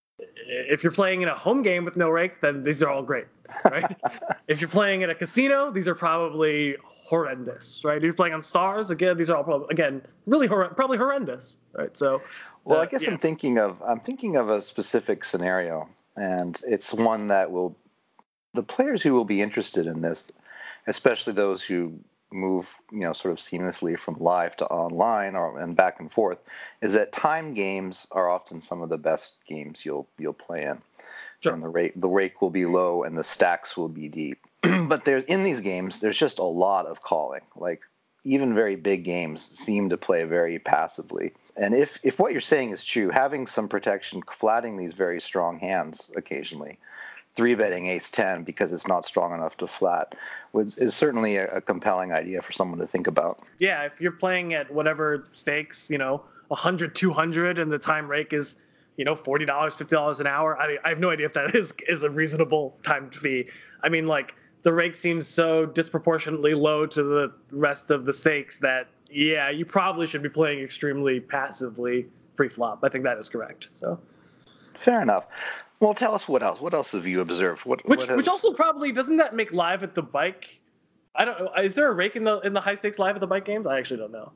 if 0.48 0.84
you're 0.84 0.92
playing 0.92 1.22
in 1.22 1.28
a 1.28 1.36
home 1.36 1.62
game 1.62 1.86
with 1.86 1.98
no 1.98 2.10
rake, 2.10 2.40
then 2.42 2.64
these 2.64 2.82
are 2.84 2.90
all 2.90 3.04
great, 3.04 3.26
right? 3.66 3.96
if 4.48 4.62
you're 4.62 4.70
playing 4.70 5.02
in 5.02 5.10
a 5.10 5.16
casino, 5.16 5.72
these 5.72 5.88
are 5.88 5.96
probably 5.96 6.76
horrendous, 6.86 7.82
right? 7.84 7.98
If 7.98 8.04
you're 8.04 8.14
playing 8.14 8.34
on 8.34 8.44
stars, 8.44 8.90
again, 8.90 9.18
these 9.18 9.30
are 9.30 9.38
all 9.38 9.44
probably 9.44 9.68
again 9.72 10.02
really 10.26 10.48
hor- 10.48 10.74
probably 10.74 10.98
horrendous, 10.98 11.58
right? 11.74 11.96
So, 11.98 12.22
well, 12.64 12.80
uh, 12.80 12.84
I 12.84 12.86
guess 12.86 13.08
I'm 13.08 13.18
thinking 13.18 13.58
of 13.58 13.82
I'm 13.82 14.00
thinking 14.00 14.36
of 14.38 14.50
a 14.50 14.62
specific 14.62 15.24
scenario, 15.26 15.90
and 16.16 16.60
it's 16.66 16.94
one 16.94 17.28
that 17.30 17.52
will 17.52 17.76
the 18.54 18.64
players 18.64 19.02
who 19.02 19.14
will 19.14 19.26
be 19.26 19.42
interested 19.42 19.88
in 19.88 20.02
this, 20.02 20.24
especially 20.88 21.34
those 21.34 21.64
who 21.64 22.00
move, 22.32 22.76
you 22.92 23.02
know, 23.02 23.14
sort 23.14 23.32
of 23.32 23.38
seamlessly 23.40 23.98
from 23.98 24.16
live 24.20 24.56
to 24.58 24.66
online 24.66 25.36
or 25.36 25.60
and 25.60 25.76
back 25.76 26.00
and 26.00 26.12
forth, 26.12 26.40
is 26.82 26.94
that 26.94 27.12
time 27.12 27.54
games 27.54 28.08
are 28.12 28.30
often 28.30 28.62
some 28.62 28.82
of 28.82 28.90
the 28.90 28.98
best 28.98 29.36
games 29.48 29.86
you'll 29.86 30.08
you'll 30.18 30.34
play 30.34 30.64
in. 30.64 30.82
Sure. 31.42 31.54
And 31.54 31.64
the 31.64 31.70
rate 31.70 32.00
the 32.00 32.08
rake 32.08 32.42
will 32.42 32.50
be 32.50 32.66
low 32.66 33.04
and 33.04 33.18
the 33.18 33.24
stacks 33.24 33.76
will 33.76 33.90
be 33.90 34.08
deep. 34.08 34.40
but 34.62 35.06
there's 35.06 35.26
in 35.26 35.44
these 35.44 35.60
games, 35.60 36.00
there's 36.00 36.18
just 36.18 36.40
a 36.40 36.44
lot 36.44 36.86
of 36.86 37.02
calling. 37.02 37.42
Like 37.56 37.82
even 38.24 38.56
very 38.56 38.76
big 38.76 39.04
games 39.04 39.50
seem 39.58 39.90
to 39.90 39.98
play 39.98 40.24
very 40.24 40.60
passively. 40.60 41.34
And 41.56 41.76
if 41.76 42.00
if 42.04 42.20
what 42.20 42.32
you're 42.32 42.42
saying 42.42 42.72
is 42.72 42.84
true, 42.84 43.10
having 43.10 43.48
some 43.48 43.68
protection, 43.68 44.22
flatting 44.32 44.78
these 44.78 44.94
very 44.94 45.22
strong 45.22 45.60
hands 45.60 46.02
occasionally 46.16 46.80
three 47.36 47.56
betting 47.56 47.88
ace 47.88 48.10
10 48.10 48.44
because 48.44 48.72
it's 48.72 48.88
not 48.88 49.06
strong 49.06 49.34
enough 49.34 49.58
to 49.58 49.68
flat 49.68 50.16
is 50.56 50.96
certainly 50.96 51.38
a, 51.38 51.48
a, 51.48 51.62
compelling 51.62 52.12
idea 52.12 52.42
for 52.42 52.52
someone 52.52 52.80
to 52.80 52.86
think 52.86 53.08
about. 53.08 53.42
Yeah, 53.60 53.84
if 53.84 54.00
you're 54.00 54.12
playing 54.12 54.54
at 54.54 54.72
whatever 54.72 55.26
stakes, 55.32 55.90
you 55.90 55.98
know, 55.98 56.24
100, 56.50 56.94
200, 56.94 57.58
and 57.58 57.72
the 57.72 57.80
time 57.80 58.08
rake 58.08 58.34
is, 58.34 58.56
you 58.98 59.06
know, 59.06 59.16
$40, 59.16 59.48
$50 59.48 60.20
an 60.20 60.28
hour, 60.28 60.58
I, 60.60 60.78
I 60.86 60.90
have 60.90 61.00
no 61.00 61.10
idea 61.10 61.26
if 61.26 61.34
that 61.34 61.56
is, 61.56 61.74
is 61.88 62.04
a 62.04 62.10
reasonable 62.10 62.78
timed 62.84 63.16
fee. 63.16 63.50
I 63.82 63.90
mean, 63.90 64.06
like, 64.06 64.36
the 64.62 64.72
rake 64.72 64.96
seems 64.96 65.28
so 65.28 65.66
disproportionately 65.66 66.54
low 66.54 66.86
to 66.86 67.04
the 67.04 67.34
rest 67.52 67.90
of 67.90 68.06
the 68.06 68.14
stakes 68.14 68.60
that, 68.60 68.88
yeah, 69.14 69.50
you 69.50 69.66
probably 69.66 70.08
should 70.08 70.24
be 70.24 70.30
playing 70.30 70.64
extremely 70.64 71.20
passively 71.20 72.08
pre-flop. 72.36 72.80
I 72.84 72.90
think 72.90 73.04
that 73.04 73.18
is 73.18 73.30
correct. 73.30 73.68
So. 73.74 74.00
Fair 74.80 75.02
enough. 75.02 75.26
Well, 75.80 75.94
tell 75.94 76.16
us 76.16 76.28
what 76.28 76.44
else. 76.44 76.62
What 76.62 76.74
else 76.74 76.94
have 76.94 77.06
you 77.06 77.22
observed? 77.22 77.66
What, 77.66 77.88
which 77.88 78.00
what 78.00 78.10
has... 78.10 78.18
which 78.18 78.28
also 78.28 78.54
probably 78.54 78.92
doesn't 78.92 79.18
that 79.18 79.36
make 79.36 79.52
live 79.52 79.84
at 79.84 79.96
the 79.96 80.02
bike? 80.02 80.60
I 81.16 81.26
don't 81.26 81.40
know. 81.40 81.52
Is 81.62 81.74
there 81.74 81.90
a 81.90 81.94
rake 81.94 82.16
in 82.16 82.24
the 82.24 82.40
in 82.40 82.54
the 82.54 82.62
high 82.62 82.76
stakes 82.76 82.98
live 82.98 83.16
at 83.16 83.20
the 83.20 83.28
bike 83.28 83.46
games? 83.46 83.68
I 83.68 83.78
actually 83.78 83.98
don't 83.98 84.12
know. 84.12 84.32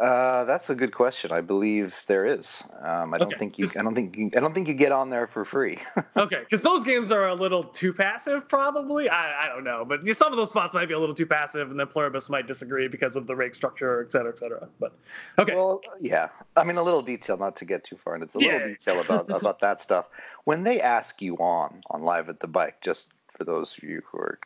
Uh, 0.00 0.42
that's 0.44 0.68
a 0.70 0.74
good 0.74 0.92
question. 0.92 1.30
I 1.30 1.40
believe 1.40 1.94
there 2.08 2.26
is. 2.26 2.64
Um, 2.82 3.14
I 3.14 3.18
don't 3.18 3.28
Okay. 3.28 3.38
think 3.38 3.58
you. 3.58 3.68
I 3.78 3.82
don't 3.82 3.94
think. 3.94 4.16
You, 4.16 4.30
I 4.36 4.40
don't 4.40 4.52
think 4.52 4.66
you 4.66 4.74
get 4.74 4.90
on 4.90 5.08
there 5.08 5.26
for 5.28 5.44
free. 5.44 5.78
Okay, 6.16 6.40
because 6.40 6.62
those 6.62 6.84
games 6.84 7.10
are 7.10 7.26
a 7.28 7.34
little 7.34 7.62
too 7.64 7.92
passive, 7.92 8.48
probably. 8.48 9.08
I, 9.08 9.46
I 9.46 9.48
don't 9.48 9.64
know, 9.64 9.84
but 9.84 10.00
some 10.16 10.32
of 10.32 10.36
those 10.36 10.50
spots 10.50 10.72
might 10.72 10.86
be 10.86 10.94
a 10.94 10.98
little 10.98 11.14
too 11.14 11.26
passive, 11.26 11.70
and 11.70 11.78
then 11.78 11.88
Pluribus 11.88 12.30
might 12.30 12.46
disagree 12.46 12.86
because 12.86 13.16
of 13.16 13.26
the 13.26 13.34
rake 13.34 13.54
structure, 13.54 14.02
et 14.04 14.12
cetera, 14.12 14.30
et 14.30 14.38
cetera. 14.38 14.68
But 14.78 14.96
okay, 15.38 15.54
Well, 15.54 15.80
yeah. 16.00 16.28
I 16.56 16.62
mean, 16.62 16.76
a 16.76 16.82
little 16.82 17.02
detail, 17.02 17.36
not 17.36 17.56
to 17.56 17.64
get 17.64 17.82
too 17.84 17.96
far 17.96 18.14
and 18.14 18.22
It's 18.22 18.34
a 18.36 18.38
little 18.38 18.60
detail 18.60 19.00
about 19.00 19.26
about 19.30 19.60
that 19.60 19.80
stuff. 19.80 20.06
When 20.44 20.62
they 20.62 20.80
ask 20.80 21.20
you 21.20 21.36
on 21.36 21.82
on 21.90 22.02
live 22.02 22.28
at 22.28 22.38
the 22.40 22.46
bike, 22.48 22.80
just 22.80 23.08
for 23.36 23.42
those 23.44 23.76
of 23.76 23.82
you 23.82 24.02
who 24.10 24.18
are 24.18 24.38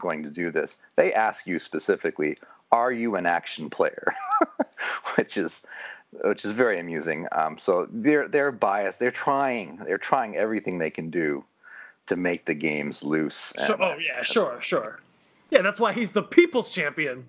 going 0.00 0.22
to 0.22 0.30
do 0.30 0.50
this, 0.52 0.78
they 0.96 1.12
ask 1.12 1.46
you 1.46 1.58
specifically, 1.58 2.38
"Are 2.72 2.92
you 2.92 3.16
an 3.16 3.26
action 3.26 3.70
player?" 3.70 4.14
which 5.16 5.36
is 5.36 5.62
which 6.24 6.44
is 6.44 6.52
very 6.52 6.78
amusing. 6.78 7.26
Um, 7.32 7.58
so 7.58 7.88
they're 7.90 8.28
they're 8.28 8.52
biased. 8.52 8.98
They're 8.98 9.10
trying. 9.10 9.80
They're 9.84 9.98
trying 9.98 10.36
everything 10.36 10.78
they 10.78 10.90
can 10.90 11.10
do 11.10 11.44
to 12.06 12.16
make 12.16 12.46
the 12.46 12.54
games 12.54 13.02
loose. 13.02 13.52
Sure- 13.66 13.82
oh 13.82 13.96
yeah, 13.98 14.22
sure, 14.22 14.58
sure. 14.60 15.00
Yeah, 15.50 15.62
that's 15.62 15.78
why 15.78 15.92
he's 15.92 16.10
the 16.10 16.22
people's 16.22 16.70
champion. 16.70 17.24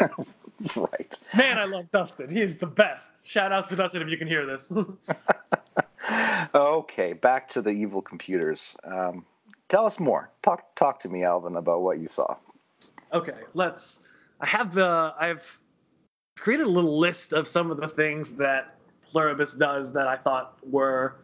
Right. 0.00 0.10
right. 0.76 1.18
Man, 1.36 1.58
I 1.58 1.64
love 1.64 1.90
Dustin. 1.92 2.30
He 2.30 2.40
is 2.40 2.56
the 2.56 2.66
best. 2.66 3.10
Shout 3.24 3.52
outs 3.52 3.68
to 3.68 3.76
Dustin 3.76 4.00
if 4.00 4.08
you 4.08 4.16
can 4.16 4.26
hear 4.26 4.46
this. 4.46 4.72
okay, 6.54 7.12
back 7.12 7.48
to 7.50 7.62
the 7.62 7.70
evil 7.70 8.00
computers. 8.00 8.74
Um, 8.84 9.24
tell 9.68 9.84
us 9.84 10.00
more. 10.00 10.30
Talk 10.42 10.74
talk 10.76 11.00
to 11.00 11.08
me, 11.08 11.24
Alvin, 11.24 11.56
about 11.56 11.82
what 11.82 11.98
you 11.98 12.08
saw. 12.08 12.36
okay, 13.12 13.34
let's. 13.54 14.00
I 14.40 14.46
have 14.46 14.74
the. 14.74 15.14
I've 15.18 15.44
created 16.38 16.66
a 16.66 16.70
little 16.70 16.98
list 16.98 17.32
of 17.32 17.48
some 17.48 17.70
of 17.70 17.78
the 17.78 17.88
things 17.88 18.32
that 18.34 18.76
Pluribus 19.10 19.52
does 19.52 19.92
that 19.92 20.06
I 20.06 20.16
thought 20.16 20.58
were 20.62 21.16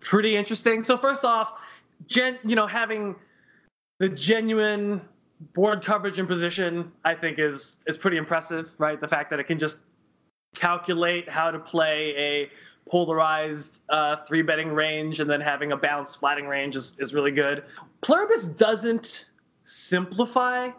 pretty 0.00 0.36
interesting. 0.36 0.84
So 0.84 0.96
first 0.96 1.24
off, 1.24 1.54
gen, 2.06 2.38
you 2.44 2.54
know, 2.54 2.66
having 2.66 3.16
the 3.98 4.08
genuine 4.08 5.00
board 5.54 5.84
coverage 5.84 6.18
and 6.18 6.28
position, 6.28 6.92
I 7.04 7.14
think 7.14 7.38
is 7.38 7.76
is 7.86 7.96
pretty 7.96 8.16
impressive, 8.16 8.70
right? 8.78 9.00
The 9.00 9.08
fact 9.08 9.30
that 9.30 9.40
it 9.40 9.44
can 9.44 9.58
just 9.58 9.76
calculate 10.54 11.28
how 11.28 11.50
to 11.50 11.58
play 11.58 12.14
a 12.16 12.50
polarized 12.88 13.80
uh, 13.88 14.16
three 14.26 14.42
betting 14.42 14.68
range 14.68 15.20
and 15.20 15.30
then 15.30 15.40
having 15.40 15.72
a 15.72 15.76
balanced 15.76 16.18
flatting 16.18 16.46
range 16.46 16.76
is, 16.76 16.94
is 16.98 17.14
really 17.14 17.30
good. 17.30 17.64
Pluribus 18.00 18.44
doesn't 18.44 19.26
simplify, 19.64 20.70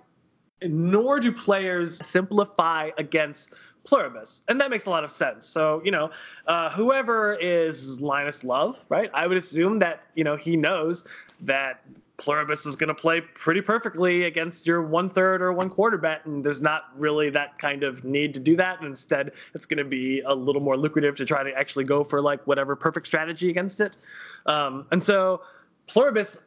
nor 0.67 1.19
do 1.19 1.32
players 1.32 2.06
simplify 2.06 2.89
against 2.97 3.49
Pluribus. 3.86 4.41
And 4.47 4.60
that 4.62 4.69
makes 4.69 4.86
a 4.86 4.89
lot 4.89 5.04
of 5.04 5.12
sense. 5.12 5.45
So, 5.45 5.82
you 5.84 5.91
know, 5.91 6.10
uh, 6.47 6.69
whoever 6.69 7.36
is 7.36 7.99
Linus 8.02 8.43
Love, 8.43 8.84
right? 8.89 9.10
I 9.13 9.28
would 9.28 9.38
assume 9.38 9.80
that, 9.80 10.04
you 10.15 10.23
know, 10.23 10.38
he 10.38 10.56
knows 10.56 11.04
that 11.41 11.84
Pluribus 12.17 12.65
is 12.65 12.76
going 12.76 12.88
to 12.88 12.93
play 12.93 13.21
pretty 13.21 13.60
perfectly 13.60 14.23
against 14.23 14.65
your 14.65 14.84
one 14.84 15.10
third 15.10 15.41
or 15.41 15.52
one 15.52 15.69
quarter 15.69 15.97
bet, 15.97 16.26
and 16.26 16.43
there's 16.45 16.62
not 16.62 16.84
really 16.95 17.30
that 17.32 17.58
kind 17.58 17.84
of 17.84 18.04
need 18.06 18.34
to 18.36 18.39
do 18.39 18.56
that. 18.56 18.80
And 18.80 18.88
instead, 18.88 19.32
it's 19.54 19.65
going 19.65 19.80
to 19.80 19.84
be 19.84 20.21
a 20.21 20.34
little 20.34 20.62
more 20.62 20.78
lucrative 20.78 21.15
to 21.17 21.26
try 21.26 21.43
to 21.43 21.52
actually 21.52 21.86
go 21.86 22.04
for 22.04 22.21
like 22.21 22.45
whatever 22.45 22.76
perfect 22.76 23.08
strategy 23.08 23.49
against 23.49 23.82
it. 23.82 23.97
Um, 24.45 24.86
and 24.91 25.04
so, 25.04 25.41
Pluribus, 25.88 26.38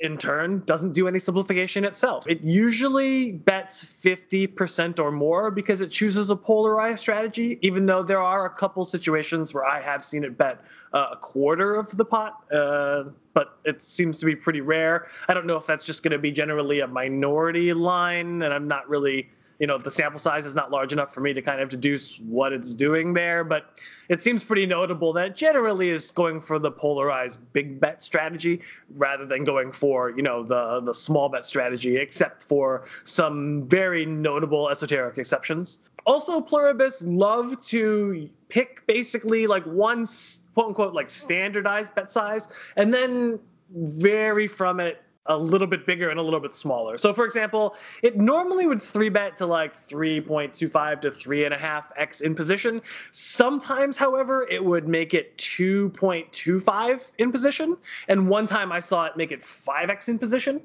in 0.00 0.18
turn, 0.18 0.62
doesn't 0.66 0.92
do 0.92 1.06
any 1.06 1.18
simplification 1.18 1.84
itself. 1.84 2.26
It 2.28 2.42
usually 2.42 3.32
bets 3.32 3.86
50% 4.02 4.98
or 4.98 5.12
more 5.12 5.50
because 5.50 5.80
it 5.80 5.90
chooses 5.90 6.30
a 6.30 6.36
polarized 6.36 7.00
strategy, 7.00 7.58
even 7.62 7.86
though 7.86 8.02
there 8.02 8.20
are 8.20 8.46
a 8.46 8.50
couple 8.50 8.84
situations 8.84 9.54
where 9.54 9.64
I 9.64 9.80
have 9.80 10.04
seen 10.04 10.24
it 10.24 10.36
bet 10.36 10.62
uh, 10.92 11.08
a 11.12 11.16
quarter 11.16 11.76
of 11.76 11.96
the 11.96 12.04
pot, 12.04 12.44
uh, 12.52 13.04
but 13.34 13.58
it 13.64 13.82
seems 13.82 14.18
to 14.18 14.26
be 14.26 14.34
pretty 14.34 14.60
rare. 14.60 15.08
I 15.28 15.34
don't 15.34 15.46
know 15.46 15.56
if 15.56 15.66
that's 15.66 15.84
just 15.84 16.02
going 16.02 16.12
to 16.12 16.18
be 16.18 16.30
generally 16.30 16.80
a 16.80 16.86
minority 16.86 17.72
line, 17.72 18.42
and 18.42 18.52
I'm 18.52 18.68
not 18.68 18.88
really 18.88 19.28
you 19.58 19.66
know 19.66 19.78
the 19.78 19.90
sample 19.90 20.18
size 20.18 20.46
is 20.46 20.54
not 20.54 20.70
large 20.70 20.92
enough 20.92 21.12
for 21.12 21.20
me 21.20 21.32
to 21.32 21.42
kind 21.42 21.60
of 21.60 21.68
deduce 21.68 22.16
what 22.20 22.52
it's 22.52 22.74
doing 22.74 23.12
there 23.12 23.44
but 23.44 23.78
it 24.08 24.22
seems 24.22 24.44
pretty 24.44 24.66
notable 24.66 25.12
that 25.12 25.34
generally 25.34 25.90
is 25.90 26.10
going 26.10 26.40
for 26.40 26.58
the 26.58 26.70
polarized 26.70 27.38
big 27.52 27.80
bet 27.80 28.02
strategy 28.02 28.60
rather 28.96 29.26
than 29.26 29.44
going 29.44 29.72
for 29.72 30.10
you 30.10 30.22
know 30.22 30.42
the 30.42 30.80
the 30.84 30.92
small 30.92 31.28
bet 31.28 31.44
strategy 31.44 31.96
except 31.96 32.42
for 32.42 32.86
some 33.04 33.66
very 33.68 34.04
notable 34.04 34.68
esoteric 34.68 35.18
exceptions. 35.18 35.78
Also 36.06 36.40
pluribus 36.40 37.00
love 37.02 37.60
to 37.66 38.28
pick 38.48 38.86
basically 38.86 39.46
like 39.46 39.64
one 39.64 40.06
quote 40.54 40.68
unquote 40.68 40.94
like 40.94 41.10
standardized 41.10 41.94
bet 41.94 42.10
size 42.10 42.48
and 42.76 42.92
then 42.92 43.38
vary 43.70 44.46
from 44.46 44.80
it 44.80 45.03
a 45.26 45.36
little 45.36 45.66
bit 45.66 45.86
bigger 45.86 46.10
and 46.10 46.20
a 46.20 46.22
little 46.22 46.40
bit 46.40 46.54
smaller. 46.54 46.98
So, 46.98 47.12
for 47.12 47.24
example, 47.24 47.74
it 48.02 48.16
normally 48.16 48.66
would 48.66 48.82
three 48.82 49.08
bet 49.08 49.36
to 49.38 49.46
like 49.46 49.74
3.25 49.88 51.00
to 51.00 51.10
3.5x 51.10 52.20
in 52.20 52.34
position. 52.34 52.82
Sometimes, 53.12 53.96
however, 53.96 54.46
it 54.50 54.62
would 54.62 54.86
make 54.86 55.14
it 55.14 55.36
2.25 55.38 57.02
in 57.18 57.32
position. 57.32 57.76
And 58.08 58.28
one 58.28 58.46
time 58.46 58.70
I 58.70 58.80
saw 58.80 59.06
it 59.06 59.16
make 59.16 59.32
it 59.32 59.42
5x 59.42 60.08
in 60.08 60.18
position. 60.18 60.60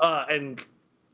Uh, 0.00 0.26
and 0.28 0.66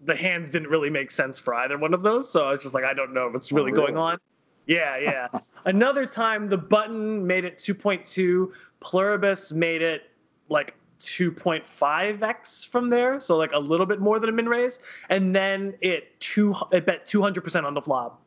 the 0.05 0.17
hands 0.17 0.51
didn't 0.51 0.69
really 0.69 0.91
make 0.91 1.11
sense 1.11 1.39
for 1.39 1.55
either 1.55 1.79
one 1.79 1.95
of 1.95 2.03
those. 2.03 2.31
So 2.31 2.45
I 2.45 2.51
was 2.51 2.61
just 2.61 2.75
like, 2.75 2.85
I 2.85 2.95
don't 2.95 3.15
know 3.15 3.29
what's 3.29 3.53
really, 3.53 3.73
really? 3.73 3.93
going 3.93 3.97
on. 3.97 4.19
Yeah, 4.67 4.99
yeah. 4.99 5.29
Another 5.65 6.07
time, 6.07 6.49
the 6.49 6.57
button 6.57 7.27
made 7.27 7.45
it 7.45 7.59
2.2. 7.59 8.51
Pluribus 8.81 9.53
made 9.53 9.83
it 9.83 10.03
like 10.49 10.75
2.5x 11.01 12.69
from 12.69 12.91
there, 12.91 13.21
so 13.21 13.37
like 13.37 13.53
a 13.53 13.59
little 13.59 13.87
bit 13.87 14.01
more 14.01 14.19
than 14.19 14.29
a 14.29 14.33
min 14.33 14.49
raise, 14.49 14.79
and 15.09 15.35
then 15.35 15.75
it 15.81 16.19
two 16.21 16.55
it 16.73 16.87
bet 16.87 17.07
200% 17.07 17.65
on 17.65 17.75
the 17.75 17.83
flop, 17.83 18.23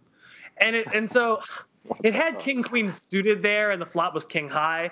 and 0.57 0.75
it 0.75 0.87
and 0.93 1.11
so 1.11 1.39
it 2.03 2.13
had 2.13 2.39
king 2.39 2.63
queen 2.63 2.91
suited 3.09 3.41
there, 3.41 3.71
and 3.71 3.81
the 3.81 3.85
flop 3.85 4.13
was 4.13 4.25
king 4.25 4.49
high. 4.49 4.91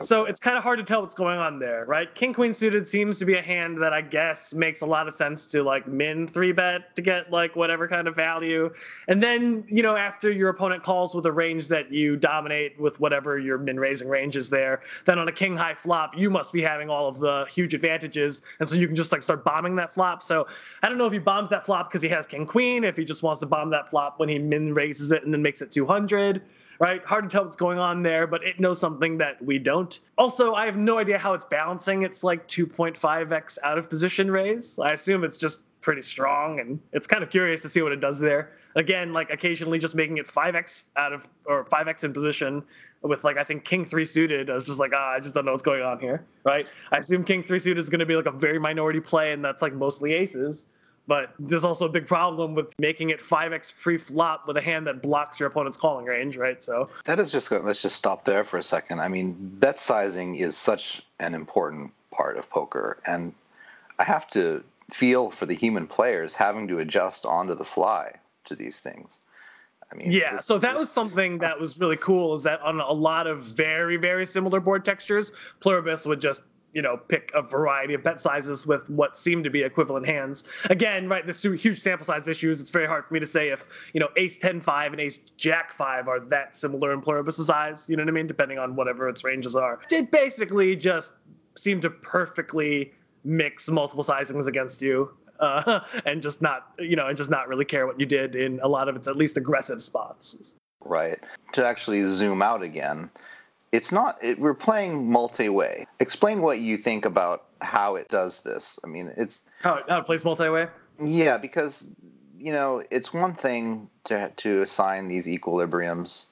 So 0.00 0.26
it's 0.26 0.38
kind 0.38 0.56
of 0.56 0.62
hard 0.62 0.78
to 0.78 0.84
tell 0.84 1.00
what's 1.00 1.14
going 1.14 1.38
on 1.38 1.58
there, 1.58 1.84
right? 1.86 2.12
King 2.14 2.32
queen 2.32 2.54
suited 2.54 2.86
seems 2.86 3.18
to 3.18 3.24
be 3.24 3.34
a 3.34 3.42
hand 3.42 3.82
that 3.82 3.92
I 3.92 4.00
guess 4.00 4.54
makes 4.54 4.80
a 4.80 4.86
lot 4.86 5.08
of 5.08 5.14
sense 5.14 5.46
to 5.48 5.62
like 5.62 5.88
min 5.88 6.28
three 6.28 6.52
bet 6.52 6.94
to 6.94 7.02
get 7.02 7.32
like 7.32 7.56
whatever 7.56 7.88
kind 7.88 8.06
of 8.06 8.14
value. 8.14 8.70
And 9.08 9.20
then, 9.20 9.64
you 9.66 9.82
know, 9.82 9.96
after 9.96 10.30
your 10.30 10.50
opponent 10.50 10.84
calls 10.84 11.14
with 11.14 11.26
a 11.26 11.32
range 11.32 11.66
that 11.68 11.90
you 11.90 12.16
dominate 12.16 12.78
with 12.80 13.00
whatever 13.00 13.38
your 13.38 13.58
min 13.58 13.78
raising 13.80 14.08
range 14.08 14.36
is 14.36 14.48
there, 14.48 14.82
then 15.04 15.18
on 15.18 15.26
a 15.26 15.32
king 15.32 15.56
high 15.56 15.74
flop, 15.74 16.16
you 16.16 16.30
must 16.30 16.52
be 16.52 16.62
having 16.62 16.88
all 16.88 17.08
of 17.08 17.18
the 17.18 17.46
huge 17.52 17.74
advantages. 17.74 18.40
And 18.60 18.68
so 18.68 18.76
you 18.76 18.86
can 18.86 18.94
just 18.94 19.10
like 19.10 19.22
start 19.22 19.44
bombing 19.44 19.74
that 19.76 19.92
flop. 19.92 20.22
So 20.22 20.46
I 20.82 20.88
don't 20.88 20.98
know 20.98 21.06
if 21.06 21.12
he 21.12 21.18
bombs 21.18 21.50
that 21.50 21.66
flop 21.66 21.90
because 21.90 22.02
he 22.02 22.08
has 22.08 22.26
king 22.26 22.46
queen, 22.46 22.84
if 22.84 22.96
he 22.96 23.04
just 23.04 23.24
wants 23.24 23.40
to 23.40 23.46
bomb 23.46 23.70
that 23.70 23.90
flop 23.90 24.20
when 24.20 24.28
he 24.28 24.38
min 24.38 24.74
raises 24.74 25.10
it 25.10 25.24
and 25.24 25.34
then 25.34 25.42
makes 25.42 25.60
it 25.60 25.72
200 25.72 26.42
right? 26.78 27.04
Hard 27.04 27.24
to 27.24 27.30
tell 27.30 27.44
what's 27.44 27.56
going 27.56 27.78
on 27.78 28.02
there, 28.02 28.26
but 28.26 28.44
it 28.44 28.60
knows 28.60 28.78
something 28.78 29.18
that 29.18 29.42
we 29.44 29.58
don't. 29.58 29.98
Also, 30.16 30.54
I 30.54 30.66
have 30.66 30.76
no 30.76 30.98
idea 30.98 31.18
how 31.18 31.34
it's 31.34 31.44
balancing. 31.44 32.02
It's 32.02 32.22
like 32.22 32.46
2.5x 32.48 33.58
out 33.64 33.78
of 33.78 33.90
position 33.90 34.30
raise. 34.30 34.78
I 34.78 34.92
assume 34.92 35.24
it's 35.24 35.38
just 35.38 35.62
pretty 35.80 36.02
strong, 36.02 36.60
and 36.60 36.80
it's 36.92 37.06
kind 37.06 37.22
of 37.22 37.30
curious 37.30 37.62
to 37.62 37.68
see 37.68 37.82
what 37.82 37.92
it 37.92 38.00
does 38.00 38.18
there. 38.18 38.52
Again, 38.76 39.12
like 39.12 39.30
occasionally 39.30 39.78
just 39.78 39.94
making 39.94 40.18
it 40.18 40.26
5x 40.26 40.84
out 40.96 41.12
of 41.12 41.26
or 41.46 41.64
5x 41.64 42.04
in 42.04 42.12
position 42.12 42.62
with 43.02 43.24
like 43.24 43.36
I 43.36 43.44
think 43.44 43.64
king 43.64 43.84
three 43.84 44.04
suited. 44.04 44.50
I 44.50 44.54
was 44.54 44.66
just 44.66 44.78
like, 44.78 44.92
ah, 44.94 45.14
I 45.16 45.20
just 45.20 45.34
don't 45.34 45.44
know 45.44 45.52
what's 45.52 45.62
going 45.62 45.82
on 45.82 45.98
here, 45.98 46.24
right? 46.44 46.66
I 46.92 46.98
assume 46.98 47.24
king 47.24 47.42
three 47.42 47.58
suited 47.58 47.80
is 47.80 47.88
going 47.88 48.00
to 48.00 48.06
be 48.06 48.16
like 48.16 48.26
a 48.26 48.30
very 48.32 48.58
minority 48.58 49.00
play, 49.00 49.32
and 49.32 49.44
that's 49.44 49.62
like 49.62 49.72
mostly 49.72 50.12
aces. 50.12 50.66
But 51.08 51.32
there's 51.38 51.64
also 51.64 51.86
a 51.86 51.88
big 51.88 52.06
problem 52.06 52.54
with 52.54 52.78
making 52.78 53.08
it 53.10 53.18
5x 53.18 53.72
pre-flop 53.82 54.46
with 54.46 54.58
a 54.58 54.60
hand 54.60 54.86
that 54.86 55.00
blocks 55.00 55.40
your 55.40 55.48
opponent's 55.48 55.78
calling 55.78 56.04
range, 56.04 56.36
right? 56.36 56.62
So 56.62 56.90
That 57.06 57.18
is 57.18 57.32
just 57.32 57.50
let's 57.50 57.80
just 57.80 57.96
stop 57.96 58.26
there 58.26 58.44
for 58.44 58.58
a 58.58 58.62
second. 58.62 59.00
I 59.00 59.08
mean, 59.08 59.34
bet 59.58 59.80
sizing 59.80 60.34
is 60.36 60.54
such 60.56 61.02
an 61.18 61.34
important 61.34 61.92
part 62.10 62.36
of 62.36 62.48
poker, 62.50 62.98
and 63.06 63.32
I 63.98 64.04
have 64.04 64.28
to 64.30 64.62
feel 64.92 65.30
for 65.30 65.46
the 65.46 65.54
human 65.54 65.86
players 65.86 66.34
having 66.34 66.68
to 66.68 66.78
adjust 66.78 67.24
onto 67.24 67.54
the 67.54 67.64
fly 67.64 68.12
to 68.44 68.54
these 68.54 68.76
things. 68.78 69.18
I 69.90 69.96
mean, 69.96 70.12
yeah, 70.12 70.36
this- 70.36 70.44
so 70.46 70.58
that 70.58 70.72
this- 70.72 70.80
was 70.80 70.90
something 70.90 71.38
that 71.38 71.58
was 71.58 71.78
really 71.78 71.96
cool. 71.96 72.34
Is 72.34 72.42
that 72.42 72.60
on 72.60 72.80
a 72.80 72.92
lot 72.92 73.26
of 73.26 73.44
very 73.44 73.96
very 73.96 74.26
similar 74.26 74.60
board 74.60 74.84
textures, 74.84 75.32
Pluribus 75.60 76.04
would 76.04 76.20
just 76.20 76.42
you 76.72 76.82
know 76.82 76.96
pick 76.96 77.30
a 77.34 77.42
variety 77.42 77.94
of 77.94 78.02
bet 78.02 78.20
sizes 78.20 78.66
with 78.66 78.88
what 78.90 79.16
seem 79.16 79.42
to 79.42 79.50
be 79.50 79.62
equivalent 79.62 80.06
hands. 80.06 80.44
Again, 80.64 81.08
right, 81.08 81.24
there's 81.24 81.42
huge 81.42 81.80
sample 81.80 82.06
size 82.06 82.28
issues. 82.28 82.60
It's 82.60 82.70
very 82.70 82.86
hard 82.86 83.06
for 83.06 83.14
me 83.14 83.20
to 83.20 83.26
say 83.26 83.48
if 83.48 83.64
you 83.92 84.00
know 84.00 84.08
Ace 84.16 84.38
10 84.38 84.60
5 84.60 84.92
and 84.92 85.00
Ace 85.00 85.18
Jack 85.36 85.72
5 85.72 86.08
are 86.08 86.20
that 86.20 86.56
similar 86.56 86.92
in 86.92 87.00
Pluribus's 87.00 87.46
size, 87.46 87.88
You 87.88 87.96
know 87.96 88.02
what 88.02 88.10
I 88.10 88.12
mean? 88.12 88.26
Depending 88.26 88.58
on 88.58 88.76
whatever 88.76 89.08
its 89.08 89.24
ranges 89.24 89.56
are. 89.56 89.80
It 89.90 90.10
basically 90.10 90.76
just 90.76 91.12
seemed 91.56 91.82
to 91.82 91.90
perfectly 91.90 92.92
mix 93.24 93.68
multiple 93.68 94.04
sizings 94.04 94.46
against 94.46 94.80
you. 94.82 95.10
Uh, 95.40 95.80
and 96.06 96.20
just 96.20 96.42
not, 96.42 96.72
you 96.78 96.96
know, 96.96 97.06
and 97.06 97.16
just 97.16 97.30
not 97.30 97.48
really 97.48 97.64
care 97.64 97.86
what 97.86 97.98
you 98.00 98.06
did 98.06 98.34
in 98.34 98.58
a 98.60 98.68
lot 98.68 98.88
of 98.88 98.96
its 98.96 99.06
at 99.06 99.16
least 99.16 99.36
aggressive 99.36 99.80
spots. 99.82 100.54
right? 100.84 101.18
To 101.52 101.64
actually 101.64 102.06
zoom 102.08 102.42
out 102.42 102.62
again, 102.62 103.08
it's 103.72 103.92
not. 103.92 104.18
It, 104.22 104.38
we're 104.38 104.54
playing 104.54 105.10
multi-way. 105.10 105.86
Explain 106.00 106.40
what 106.42 106.58
you 106.60 106.78
think 106.78 107.04
about 107.04 107.44
how 107.60 107.96
it 107.96 108.08
does 108.08 108.40
this. 108.40 108.78
I 108.84 108.86
mean, 108.86 109.12
it's 109.16 109.42
How, 109.60 109.80
how 109.88 109.98
it 109.98 110.06
plays 110.06 110.24
multi-way? 110.24 110.68
yeah, 111.04 111.36
because 111.36 111.84
you 112.38 112.52
know 112.52 112.82
it's 112.90 113.12
one 113.12 113.34
thing 113.34 113.88
to 114.04 114.30
to 114.38 114.62
assign 114.62 115.08
these 115.08 115.26
equilibriums, 115.26 116.24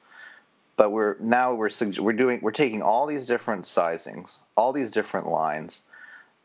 but 0.76 0.90
we're 0.90 1.16
now 1.20 1.54
we're 1.54 1.70
we're 1.98 2.12
doing 2.12 2.40
we're 2.42 2.52
taking 2.52 2.82
all 2.82 3.06
these 3.06 3.26
different 3.26 3.64
sizings, 3.64 4.36
all 4.56 4.72
these 4.72 4.90
different 4.90 5.28
lines, 5.28 5.82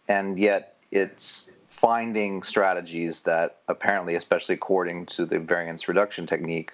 and 0.08 0.38
yet 0.40 0.78
it's 0.92 1.52
finding 1.70 2.44
strategies 2.44 3.22
that 3.22 3.58
apparently, 3.68 4.16
especially 4.16 4.56
according 4.56 5.06
to 5.08 5.26
the 5.26 5.40
variance 5.40 5.88
reduction 5.88 6.28
technique, 6.28 6.74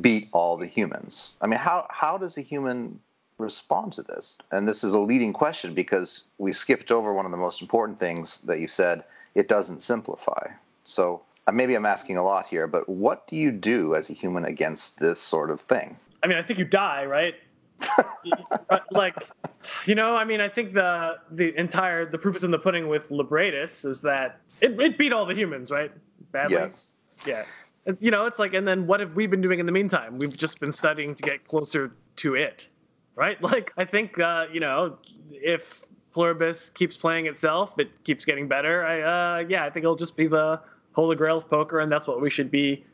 beat 0.00 0.28
all 0.32 0.56
the 0.56 0.66
humans. 0.66 1.34
I 1.40 1.46
mean, 1.46 1.58
how 1.58 1.86
how 1.90 2.18
does 2.18 2.36
a 2.36 2.42
human 2.42 3.00
respond 3.44 3.92
to 3.94 4.02
this? 4.02 4.38
And 4.50 4.66
this 4.66 4.82
is 4.82 4.92
a 4.92 4.98
leading 4.98 5.32
question 5.32 5.74
because 5.74 6.24
we 6.38 6.52
skipped 6.52 6.90
over 6.90 7.12
one 7.12 7.24
of 7.24 7.30
the 7.30 7.36
most 7.36 7.62
important 7.62 8.00
things 8.00 8.40
that 8.44 8.60
you 8.60 8.68
said. 8.68 9.04
It 9.34 9.48
doesn't 9.48 9.82
simplify. 9.82 10.48
So 10.84 11.22
uh, 11.46 11.52
maybe 11.52 11.74
I'm 11.74 11.86
asking 11.86 12.16
a 12.16 12.24
lot 12.24 12.46
here, 12.46 12.66
but 12.66 12.88
what 12.88 13.26
do 13.28 13.36
you 13.36 13.50
do 13.50 13.94
as 13.94 14.10
a 14.10 14.12
human 14.12 14.44
against 14.44 14.98
this 14.98 15.20
sort 15.20 15.50
of 15.50 15.60
thing? 15.62 15.96
I 16.22 16.26
mean, 16.26 16.38
I 16.38 16.42
think 16.42 16.58
you 16.58 16.64
die, 16.64 17.04
right? 17.04 17.34
But, 18.68 18.86
like, 18.92 19.16
you 19.84 19.94
know, 19.94 20.16
I 20.16 20.24
mean, 20.24 20.40
I 20.40 20.48
think 20.48 20.72
the 20.72 21.16
the 21.30 21.56
entire 21.58 22.06
the 22.06 22.18
proof 22.18 22.36
is 22.36 22.44
in 22.44 22.50
the 22.50 22.58
pudding 22.58 22.88
with 22.88 23.10
Libratus 23.10 23.84
is 23.84 24.00
that 24.02 24.40
it, 24.60 24.80
it 24.80 24.96
beat 24.96 25.12
all 25.12 25.26
the 25.26 25.34
humans, 25.34 25.70
right? 25.70 25.92
Badly. 26.32 26.56
Yes. 26.56 26.86
Yeah. 27.26 27.44
You 28.00 28.10
know, 28.10 28.24
it's 28.24 28.38
like, 28.38 28.54
and 28.54 28.66
then 28.66 28.86
what 28.86 29.00
have 29.00 29.14
we 29.14 29.26
been 29.26 29.42
doing 29.42 29.60
in 29.60 29.66
the 29.66 29.72
meantime? 29.72 30.18
We've 30.18 30.36
just 30.36 30.58
been 30.60 30.72
studying 30.72 31.14
to 31.14 31.22
get 31.22 31.46
closer 31.46 31.92
to 32.16 32.34
it, 32.34 32.68
right? 33.16 33.40
Like, 33.42 33.72
I 33.76 33.84
think, 33.84 34.18
uh, 34.18 34.46
you 34.52 34.60
know, 34.60 34.98
if 35.30 35.82
Pluribus 36.12 36.70
keeps 36.74 36.96
playing 36.96 37.26
itself, 37.26 37.72
it 37.78 37.90
keeps 38.04 38.24
getting 38.24 38.48
better. 38.48 38.84
I, 38.84 39.00
uh, 39.02 39.46
yeah, 39.48 39.64
I 39.64 39.70
think 39.70 39.84
it'll 39.84 39.96
just 39.96 40.16
be 40.16 40.26
the 40.26 40.60
holy 40.92 41.16
grail 41.16 41.38
of 41.38 41.48
poker, 41.48 41.80
and 41.80 41.90
that's 41.90 42.06
what 42.06 42.20
we 42.20 42.30
should 42.30 42.50
be 42.50 42.84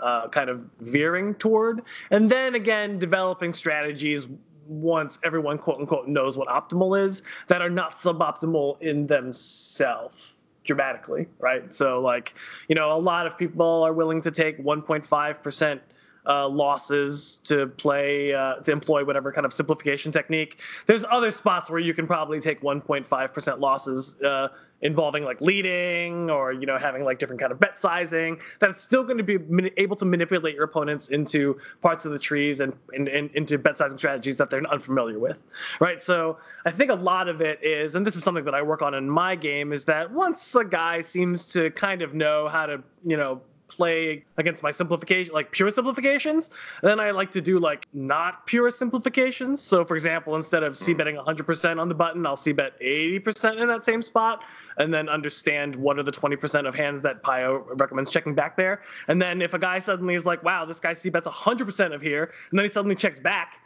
uh, 0.00 0.28
kind 0.28 0.48
of 0.48 0.64
veering 0.80 1.34
toward. 1.34 1.82
And 2.10 2.30
then 2.30 2.54
again, 2.54 2.98
developing 2.98 3.52
strategies 3.52 4.26
once 4.66 5.18
everyone 5.24 5.58
quote 5.58 5.80
unquote 5.80 6.08
knows 6.08 6.36
what 6.36 6.46
optimal 6.48 7.04
is 7.04 7.22
that 7.48 7.62
are 7.62 7.70
not 7.70 7.98
suboptimal 7.98 8.80
in 8.82 9.06
themselves 9.06 10.34
dramatically, 10.64 11.26
right? 11.38 11.74
So 11.74 12.00
like, 12.00 12.34
you 12.68 12.74
know, 12.74 12.94
a 12.94 13.00
lot 13.00 13.26
of 13.26 13.36
people 13.38 13.82
are 13.82 13.92
willing 13.92 14.20
to 14.22 14.30
take 14.30 14.58
1.5% 14.58 15.80
uh, 16.26 16.48
losses 16.48 17.38
to 17.44 17.66
play 17.66 18.34
uh, 18.34 18.56
to 18.56 18.72
employ 18.72 19.04
whatever 19.04 19.32
kind 19.32 19.44
of 19.44 19.52
simplification 19.52 20.12
technique. 20.12 20.60
There's 20.86 21.04
other 21.10 21.30
spots 21.30 21.70
where 21.70 21.80
you 21.80 21.94
can 21.94 22.06
probably 22.06 22.40
take 22.40 22.60
1.5% 22.60 23.60
losses 23.60 24.16
uh, 24.22 24.48
involving 24.80 25.24
like 25.24 25.40
leading 25.40 26.30
or 26.30 26.52
you 26.52 26.64
know 26.64 26.78
having 26.78 27.02
like 27.02 27.18
different 27.18 27.40
kind 27.40 27.52
of 27.52 27.58
bet 27.58 27.78
sizing. 27.78 28.38
That's 28.60 28.82
still 28.82 29.02
going 29.02 29.18
to 29.18 29.24
be 29.24 29.38
able 29.76 29.96
to 29.96 30.04
manipulate 30.04 30.54
your 30.54 30.64
opponents 30.64 31.08
into 31.08 31.58
parts 31.82 32.04
of 32.04 32.12
the 32.12 32.18
trees 32.18 32.60
and, 32.60 32.72
and, 32.92 33.08
and 33.08 33.30
into 33.34 33.58
bet 33.58 33.78
sizing 33.78 33.98
strategies 33.98 34.36
that 34.36 34.50
they're 34.50 34.64
unfamiliar 34.70 35.18
with, 35.18 35.38
right? 35.80 36.02
So 36.02 36.38
I 36.64 36.70
think 36.70 36.90
a 36.90 36.94
lot 36.94 37.28
of 37.28 37.40
it 37.40 37.62
is, 37.62 37.94
and 37.94 38.06
this 38.06 38.16
is 38.16 38.22
something 38.22 38.44
that 38.44 38.54
I 38.54 38.62
work 38.62 38.82
on 38.82 38.94
in 38.94 39.08
my 39.08 39.34
game, 39.34 39.72
is 39.72 39.84
that 39.86 40.10
once 40.10 40.54
a 40.54 40.64
guy 40.64 41.00
seems 41.00 41.44
to 41.46 41.70
kind 41.70 42.02
of 42.02 42.14
know 42.14 42.48
how 42.48 42.66
to 42.66 42.82
you 43.04 43.16
know 43.16 43.40
play 43.68 44.24
against 44.36 44.62
my 44.62 44.70
simplification, 44.70 45.32
like 45.32 45.52
pure 45.52 45.70
simplifications. 45.70 46.50
Then 46.82 46.98
I 46.98 47.10
like 47.10 47.30
to 47.32 47.40
do 47.40 47.58
like 47.58 47.86
not 47.92 48.46
pure 48.46 48.70
simplifications. 48.70 49.62
So, 49.62 49.84
for 49.84 49.94
example, 49.94 50.36
instead 50.36 50.62
of 50.62 50.76
c 50.76 50.94
betting 50.94 51.16
100% 51.16 51.80
on 51.80 51.88
the 51.88 51.94
button, 51.94 52.26
I'll 52.26 52.36
c 52.36 52.52
bet 52.52 52.78
80% 52.80 53.60
in 53.60 53.68
that 53.68 53.84
same 53.84 54.02
spot, 54.02 54.42
and 54.78 54.92
then 54.92 55.08
understand 55.08 55.76
what 55.76 55.98
are 55.98 56.02
the 56.02 56.12
20% 56.12 56.66
of 56.66 56.74
hands 56.74 57.02
that 57.02 57.22
Pio 57.22 57.66
recommends 57.74 58.10
checking 58.10 58.34
back 58.34 58.56
there. 58.56 58.82
And 59.08 59.20
then 59.20 59.42
if 59.42 59.54
a 59.54 59.58
guy 59.58 59.78
suddenly 59.78 60.14
is 60.14 60.24
like, 60.24 60.42
wow, 60.42 60.64
this 60.64 60.80
guy 60.80 60.94
c 60.94 61.10
bets 61.10 61.26
100% 61.26 61.94
of 61.94 62.02
here, 62.02 62.32
and 62.50 62.58
then 62.58 62.66
he 62.66 62.72
suddenly 62.72 62.96
checks 62.96 63.20
back, 63.20 63.60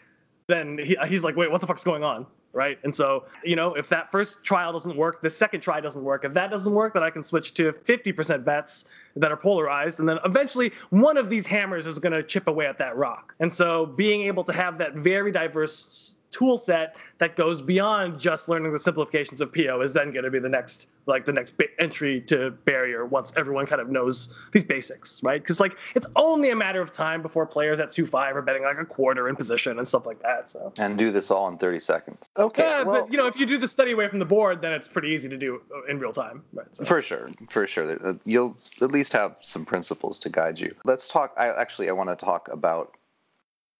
then 0.48 0.78
he, 0.78 0.96
he's 1.06 1.22
like, 1.22 1.36
wait, 1.36 1.50
what 1.50 1.60
the 1.60 1.66
fuck's 1.66 1.84
going 1.84 2.02
on? 2.02 2.26
Right. 2.54 2.78
And 2.84 2.94
so, 2.94 3.24
you 3.42 3.56
know, 3.56 3.74
if 3.74 3.88
that 3.88 4.10
first 4.12 4.44
trial 4.44 4.72
doesn't 4.72 4.94
work, 4.94 5.22
the 5.22 5.30
second 5.30 5.62
try 5.62 5.80
doesn't 5.80 6.04
work. 6.04 6.26
If 6.26 6.34
that 6.34 6.50
doesn't 6.50 6.72
work, 6.72 6.92
then 6.92 7.02
I 7.02 7.08
can 7.08 7.22
switch 7.22 7.54
to 7.54 7.72
50% 7.72 8.44
bets 8.44 8.84
that 9.16 9.32
are 9.32 9.38
polarized. 9.38 10.00
And 10.00 10.08
then 10.08 10.18
eventually 10.26 10.70
one 10.90 11.16
of 11.16 11.30
these 11.30 11.46
hammers 11.46 11.86
is 11.86 11.98
going 11.98 12.12
to 12.12 12.22
chip 12.22 12.48
away 12.48 12.66
at 12.66 12.76
that 12.78 12.94
rock. 12.96 13.34
And 13.40 13.52
so 13.52 13.86
being 13.86 14.22
able 14.22 14.44
to 14.44 14.52
have 14.52 14.76
that 14.78 14.94
very 14.96 15.32
diverse 15.32 16.16
tool 16.32 16.58
set 16.58 16.96
that 17.18 17.36
goes 17.36 17.62
beyond 17.62 18.18
just 18.18 18.48
learning 18.48 18.72
the 18.72 18.78
simplifications 18.78 19.40
of 19.40 19.52
Pio 19.52 19.80
is 19.82 19.92
then 19.92 20.10
going 20.12 20.24
to 20.24 20.30
be 20.30 20.40
the 20.40 20.48
next 20.48 20.88
like 21.06 21.24
the 21.24 21.32
next 21.32 21.56
ba- 21.56 21.64
entry 21.78 22.20
to 22.22 22.50
barrier 22.64 23.04
once 23.04 23.32
everyone 23.36 23.66
kind 23.66 23.80
of 23.80 23.90
knows 23.90 24.34
these 24.52 24.64
basics, 24.64 25.20
right? 25.22 25.40
Because 25.42 25.60
like 25.60 25.76
it's 25.94 26.06
only 26.16 26.50
a 26.50 26.56
matter 26.56 26.80
of 26.80 26.92
time 26.92 27.22
before 27.22 27.46
players 27.46 27.80
at 27.80 27.90
two 27.90 28.06
five 28.06 28.34
are 28.36 28.42
betting 28.42 28.62
like 28.62 28.78
a 28.78 28.84
quarter 28.84 29.28
in 29.28 29.36
position 29.36 29.78
and 29.78 29.86
stuff 29.86 30.06
like 30.06 30.20
that. 30.22 30.50
So 30.50 30.72
And 30.78 30.96
do 30.98 31.12
this 31.12 31.30
all 31.30 31.48
in 31.48 31.58
30 31.58 31.80
seconds. 31.80 32.18
Okay. 32.36 32.62
yeah, 32.62 32.82
well, 32.82 33.02
but 33.02 33.12
you 33.12 33.18
know 33.18 33.26
if 33.26 33.38
you 33.38 33.46
do 33.46 33.58
the 33.58 33.68
study 33.68 33.92
away 33.92 34.08
from 34.08 34.18
the 34.18 34.24
board, 34.24 34.60
then 34.62 34.72
it's 34.72 34.88
pretty 34.88 35.08
easy 35.08 35.28
to 35.28 35.36
do 35.36 35.60
in 35.88 35.98
real 35.98 36.12
time, 36.12 36.42
right? 36.52 36.66
So. 36.72 36.84
For 36.84 37.02
sure, 37.02 37.30
for 37.50 37.66
sure. 37.66 38.08
Uh, 38.08 38.14
You'll 38.24 38.56
at 38.80 38.90
least 38.90 39.12
have 39.12 39.36
some 39.42 39.64
principles 39.64 40.18
to 40.20 40.28
guide 40.30 40.58
you. 40.58 40.74
Let's 40.84 41.08
talk. 41.08 41.34
I 41.36 41.48
actually 41.48 41.88
I 41.88 41.92
want 41.92 42.08
to 42.10 42.16
talk 42.16 42.48
about 42.50 42.96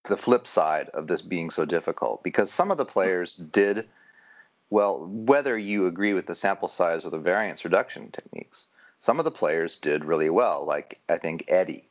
the 0.04 0.16
flip 0.16 0.46
side 0.46 0.88
of 0.90 1.06
this 1.06 1.22
being 1.22 1.50
so 1.50 1.64
difficult 1.64 2.22
because 2.22 2.50
some 2.50 2.70
of 2.70 2.78
the 2.78 2.84
players 2.84 3.36
did 3.36 3.88
well. 4.70 5.06
Whether 5.06 5.56
you 5.56 5.86
agree 5.86 6.14
with 6.14 6.26
the 6.26 6.34
sample 6.34 6.68
size 6.68 7.04
or 7.04 7.10
the 7.10 7.18
variance 7.18 7.64
reduction 7.64 8.10
techniques, 8.10 8.66
some 9.00 9.18
of 9.18 9.24
the 9.24 9.30
players 9.30 9.76
did 9.76 10.04
really 10.04 10.30
well. 10.30 10.64
Like 10.64 11.00
I 11.08 11.18
think 11.18 11.44
Eddie, 11.48 11.88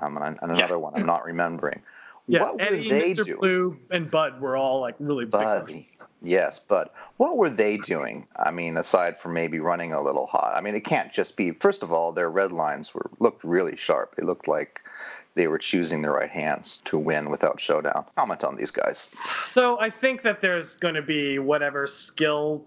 um, 0.00 0.16
and, 0.16 0.38
and 0.42 0.52
another 0.52 0.78
one 0.78 0.94
I'm 0.96 1.06
not 1.06 1.24
remembering. 1.24 1.82
Yeah, 2.28 2.42
what 2.42 2.54
were 2.54 2.62
Eddie, 2.62 2.90
they 2.90 3.12
Mr. 3.12 3.24
doing? 3.24 3.38
Blue, 3.38 3.76
and 3.92 4.10
Bud 4.10 4.40
were 4.40 4.56
all 4.56 4.80
like 4.80 4.96
really 4.98 5.26
big. 5.26 5.30
Bud. 5.30 5.58
functions. 5.58 5.84
Yes, 6.22 6.58
but 6.66 6.92
what 7.18 7.36
were 7.36 7.50
they 7.50 7.76
doing? 7.76 8.26
I 8.36 8.50
mean, 8.50 8.76
aside 8.76 9.18
from 9.18 9.34
maybe 9.34 9.60
running 9.60 9.92
a 9.92 10.02
little 10.02 10.26
hot. 10.26 10.54
I 10.56 10.60
mean, 10.60 10.74
it 10.74 10.84
can't 10.84 11.12
just 11.12 11.36
be. 11.36 11.52
First 11.52 11.84
of 11.84 11.92
all, 11.92 12.12
their 12.12 12.28
red 12.28 12.50
lines 12.50 12.92
were 12.92 13.10
looked 13.20 13.44
really 13.44 13.76
sharp. 13.76 14.16
They 14.16 14.24
looked 14.24 14.48
like 14.48 14.80
they 15.36 15.46
were 15.46 15.58
choosing 15.58 16.02
the 16.02 16.10
right 16.10 16.30
hands 16.30 16.82
to 16.86 16.98
win 16.98 17.30
without 17.30 17.60
showdown. 17.60 18.04
Comment 18.16 18.42
on 18.42 18.56
these 18.56 18.70
guys. 18.70 19.06
So 19.44 19.78
I 19.78 19.90
think 19.90 20.22
that 20.22 20.40
there's 20.40 20.76
going 20.76 20.94
to 20.94 21.02
be 21.02 21.38
whatever 21.38 21.86
skill. 21.86 22.64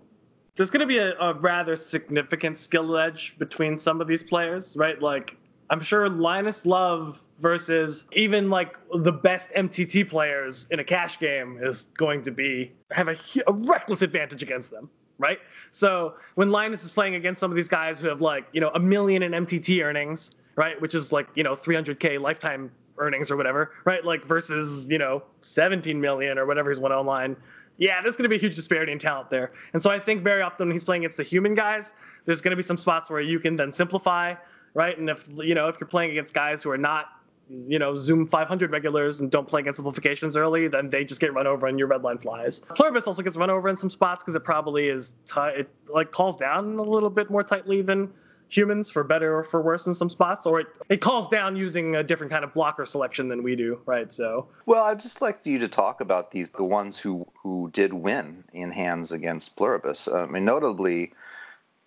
There's 0.55 0.69
going 0.69 0.81
to 0.81 0.85
be 0.85 0.99
a, 0.99 1.17
a 1.19 1.33
rather 1.33 1.75
significant 1.75 2.57
skill 2.57 2.95
edge 2.95 3.35
between 3.39 3.77
some 3.77 3.99
of 3.99 4.07
these 4.07 4.23
players, 4.23 4.77
right? 4.77 5.01
Like 5.01 5.35
I'm 5.71 5.81
sure 5.81 6.07
Linus 6.09 6.65
Love 6.65 7.21
versus 7.39 8.05
even 8.13 8.49
like 8.49 8.77
the 8.93 9.11
best 9.11 9.49
MTT 9.57 10.07
players 10.07 10.67
in 10.69 10.79
a 10.79 10.83
cash 10.83 11.19
game 11.19 11.59
is 11.61 11.87
going 11.97 12.21
to 12.23 12.31
be 12.31 12.71
have 12.91 13.07
a, 13.07 13.17
a 13.47 13.53
reckless 13.53 14.03
advantage 14.03 14.43
against 14.43 14.69
them, 14.69 14.89
right? 15.17 15.39
So 15.71 16.15
when 16.35 16.51
Linus 16.51 16.83
is 16.83 16.91
playing 16.91 17.15
against 17.15 17.39
some 17.39 17.49
of 17.49 17.57
these 17.57 17.67
guys 17.67 17.99
who 17.99 18.07
have 18.07 18.21
like 18.21 18.45
you 18.51 18.61
know 18.61 18.69
a 18.75 18.79
million 18.79 19.23
in 19.23 19.31
MTT 19.31 19.83
earnings, 19.83 20.31
right, 20.59 20.79
which 20.81 20.93
is 20.93 21.13
like 21.13 21.27
you 21.35 21.43
know 21.43 21.55
300k 21.55 22.19
lifetime 22.19 22.69
earnings 22.97 23.31
or 23.31 23.37
whatever, 23.37 23.71
right? 23.85 24.03
Like 24.03 24.25
versus 24.25 24.87
you 24.89 24.97
know 24.97 25.23
17 25.41 25.99
million 25.99 26.37
or 26.37 26.45
whatever 26.45 26.69
he's 26.69 26.81
won 26.81 26.91
online. 26.91 27.37
Yeah, 27.77 28.01
there's 28.01 28.17
going 28.17 28.23
to 28.23 28.29
be 28.29 28.35
a 28.35 28.39
huge 28.39 28.57
disparity 28.57 28.91
in 28.91 28.99
talent 28.99 29.29
there. 29.29 29.53
And 29.71 29.81
so 29.81 29.89
I 29.89 29.99
think 29.99 30.21
very 30.21 30.41
often 30.41 30.67
when 30.67 30.75
he's 30.75 30.83
playing 30.83 31.03
against 31.05 31.15
the 31.15 31.23
human 31.23 31.55
guys, 31.55 31.93
there's 32.25 32.41
going 32.41 32.51
to 32.51 32.57
be 32.57 32.61
some 32.61 32.75
spots 32.75 33.09
where 33.09 33.21
you 33.21 33.39
can 33.39 33.55
then 33.55 33.71
simplify, 33.71 34.35
right? 34.73 34.97
And 34.97 35.09
if 35.09 35.29
you 35.37 35.55
know 35.55 35.69
if 35.69 35.79
you're 35.79 35.87
playing 35.87 36.11
against 36.11 36.33
guys 36.33 36.61
who 36.61 36.71
are 36.71 36.77
not 36.77 37.05
you 37.49 37.79
know, 37.79 37.95
Zoom 37.95 38.27
500 38.27 38.69
regulars 38.69 39.21
and 39.21 39.31
don't 39.31 39.47
play 39.47 39.61
against 39.61 39.77
simplifications 39.77 40.37
early, 40.37 40.67
then 40.67 40.91
they 40.91 41.03
just 41.03 41.19
get 41.19 41.33
run 41.33 41.47
over 41.47 41.65
and 41.65 41.79
your 41.79 41.87
red 41.87 42.03
line 42.03 42.19
flies. 42.19 42.61
Pluribus 42.75 43.07
also 43.07 43.23
gets 43.23 43.35
run 43.37 43.49
over 43.49 43.67
in 43.69 43.75
some 43.75 43.89
spots 43.89 44.21
because 44.21 44.35
it 44.35 44.43
probably 44.43 44.87
is 44.87 45.13
tight. 45.25 45.61
It 45.61 45.69
like 45.91 46.11
calls 46.11 46.35
down 46.35 46.77
a 46.77 46.83
little 46.83 47.09
bit 47.09 47.31
more 47.31 47.43
tightly 47.43 47.81
than 47.81 48.13
humans 48.49 48.89
for 48.89 49.03
better 49.03 49.37
or 49.37 49.43
for 49.43 49.61
worse 49.61 49.85
in 49.87 49.93
some 49.93 50.09
spots, 50.09 50.45
or 50.45 50.59
it, 50.59 50.67
it 50.89 51.01
calls 51.01 51.29
down 51.29 51.55
using 51.55 51.95
a 51.95 52.03
different 52.03 52.31
kind 52.31 52.43
of 52.43 52.53
blocker 52.53 52.85
selection 52.85 53.29
than 53.29 53.43
we 53.43 53.55
do, 53.55 53.79
right? 53.85 54.11
So 54.11 54.47
Well, 54.65 54.83
I'd 54.83 54.99
just 54.99 55.21
like 55.21 55.39
you 55.45 55.59
to 55.59 55.67
talk 55.67 56.01
about 56.01 56.31
these 56.31 56.49
the 56.49 56.63
ones 56.63 56.97
who 56.97 57.25
who 57.41 57.69
did 57.71 57.93
win 57.93 58.43
in 58.53 58.71
hands 58.71 59.11
against 59.11 59.55
Pluribus. 59.55 60.07
I 60.07 60.25
mean, 60.25 60.45
notably, 60.45 61.13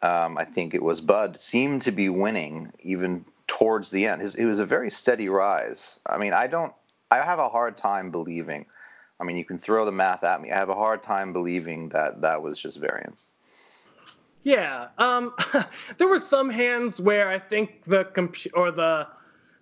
um, 0.00 0.38
I 0.38 0.44
think 0.44 0.72
it 0.74 0.82
was 0.82 1.00
Bud 1.00 1.38
seemed 1.38 1.82
to 1.82 1.92
be 1.92 2.08
winning 2.08 2.72
even 2.80 3.24
towards 3.46 3.90
the 3.90 4.06
end. 4.06 4.22
His, 4.22 4.34
it 4.36 4.46
was 4.46 4.58
a 4.58 4.66
very 4.66 4.90
steady 4.90 5.28
rise. 5.28 5.98
I 6.06 6.16
mean, 6.16 6.32
I 6.32 6.46
don't. 6.46 6.72
I 7.10 7.16
have 7.16 7.38
a 7.38 7.48
hard 7.48 7.76
time 7.76 8.10
believing. 8.10 8.64
I 9.20 9.24
mean, 9.24 9.36
you 9.36 9.44
can 9.44 9.58
throw 9.58 9.84
the 9.84 9.92
math 9.92 10.24
at 10.24 10.40
me. 10.40 10.50
I 10.50 10.56
have 10.56 10.70
a 10.70 10.74
hard 10.74 11.02
time 11.02 11.32
believing 11.32 11.90
that 11.90 12.22
that 12.22 12.42
was 12.42 12.58
just 12.58 12.78
variance. 12.78 13.26
Yeah, 14.44 14.88
um, 14.98 15.34
there 15.98 16.08
were 16.08 16.18
some 16.18 16.50
hands 16.50 17.00
where 17.00 17.28
I 17.28 17.38
think 17.38 17.84
the 17.86 18.04
compu- 18.06 18.50
or 18.54 18.70
the 18.70 19.06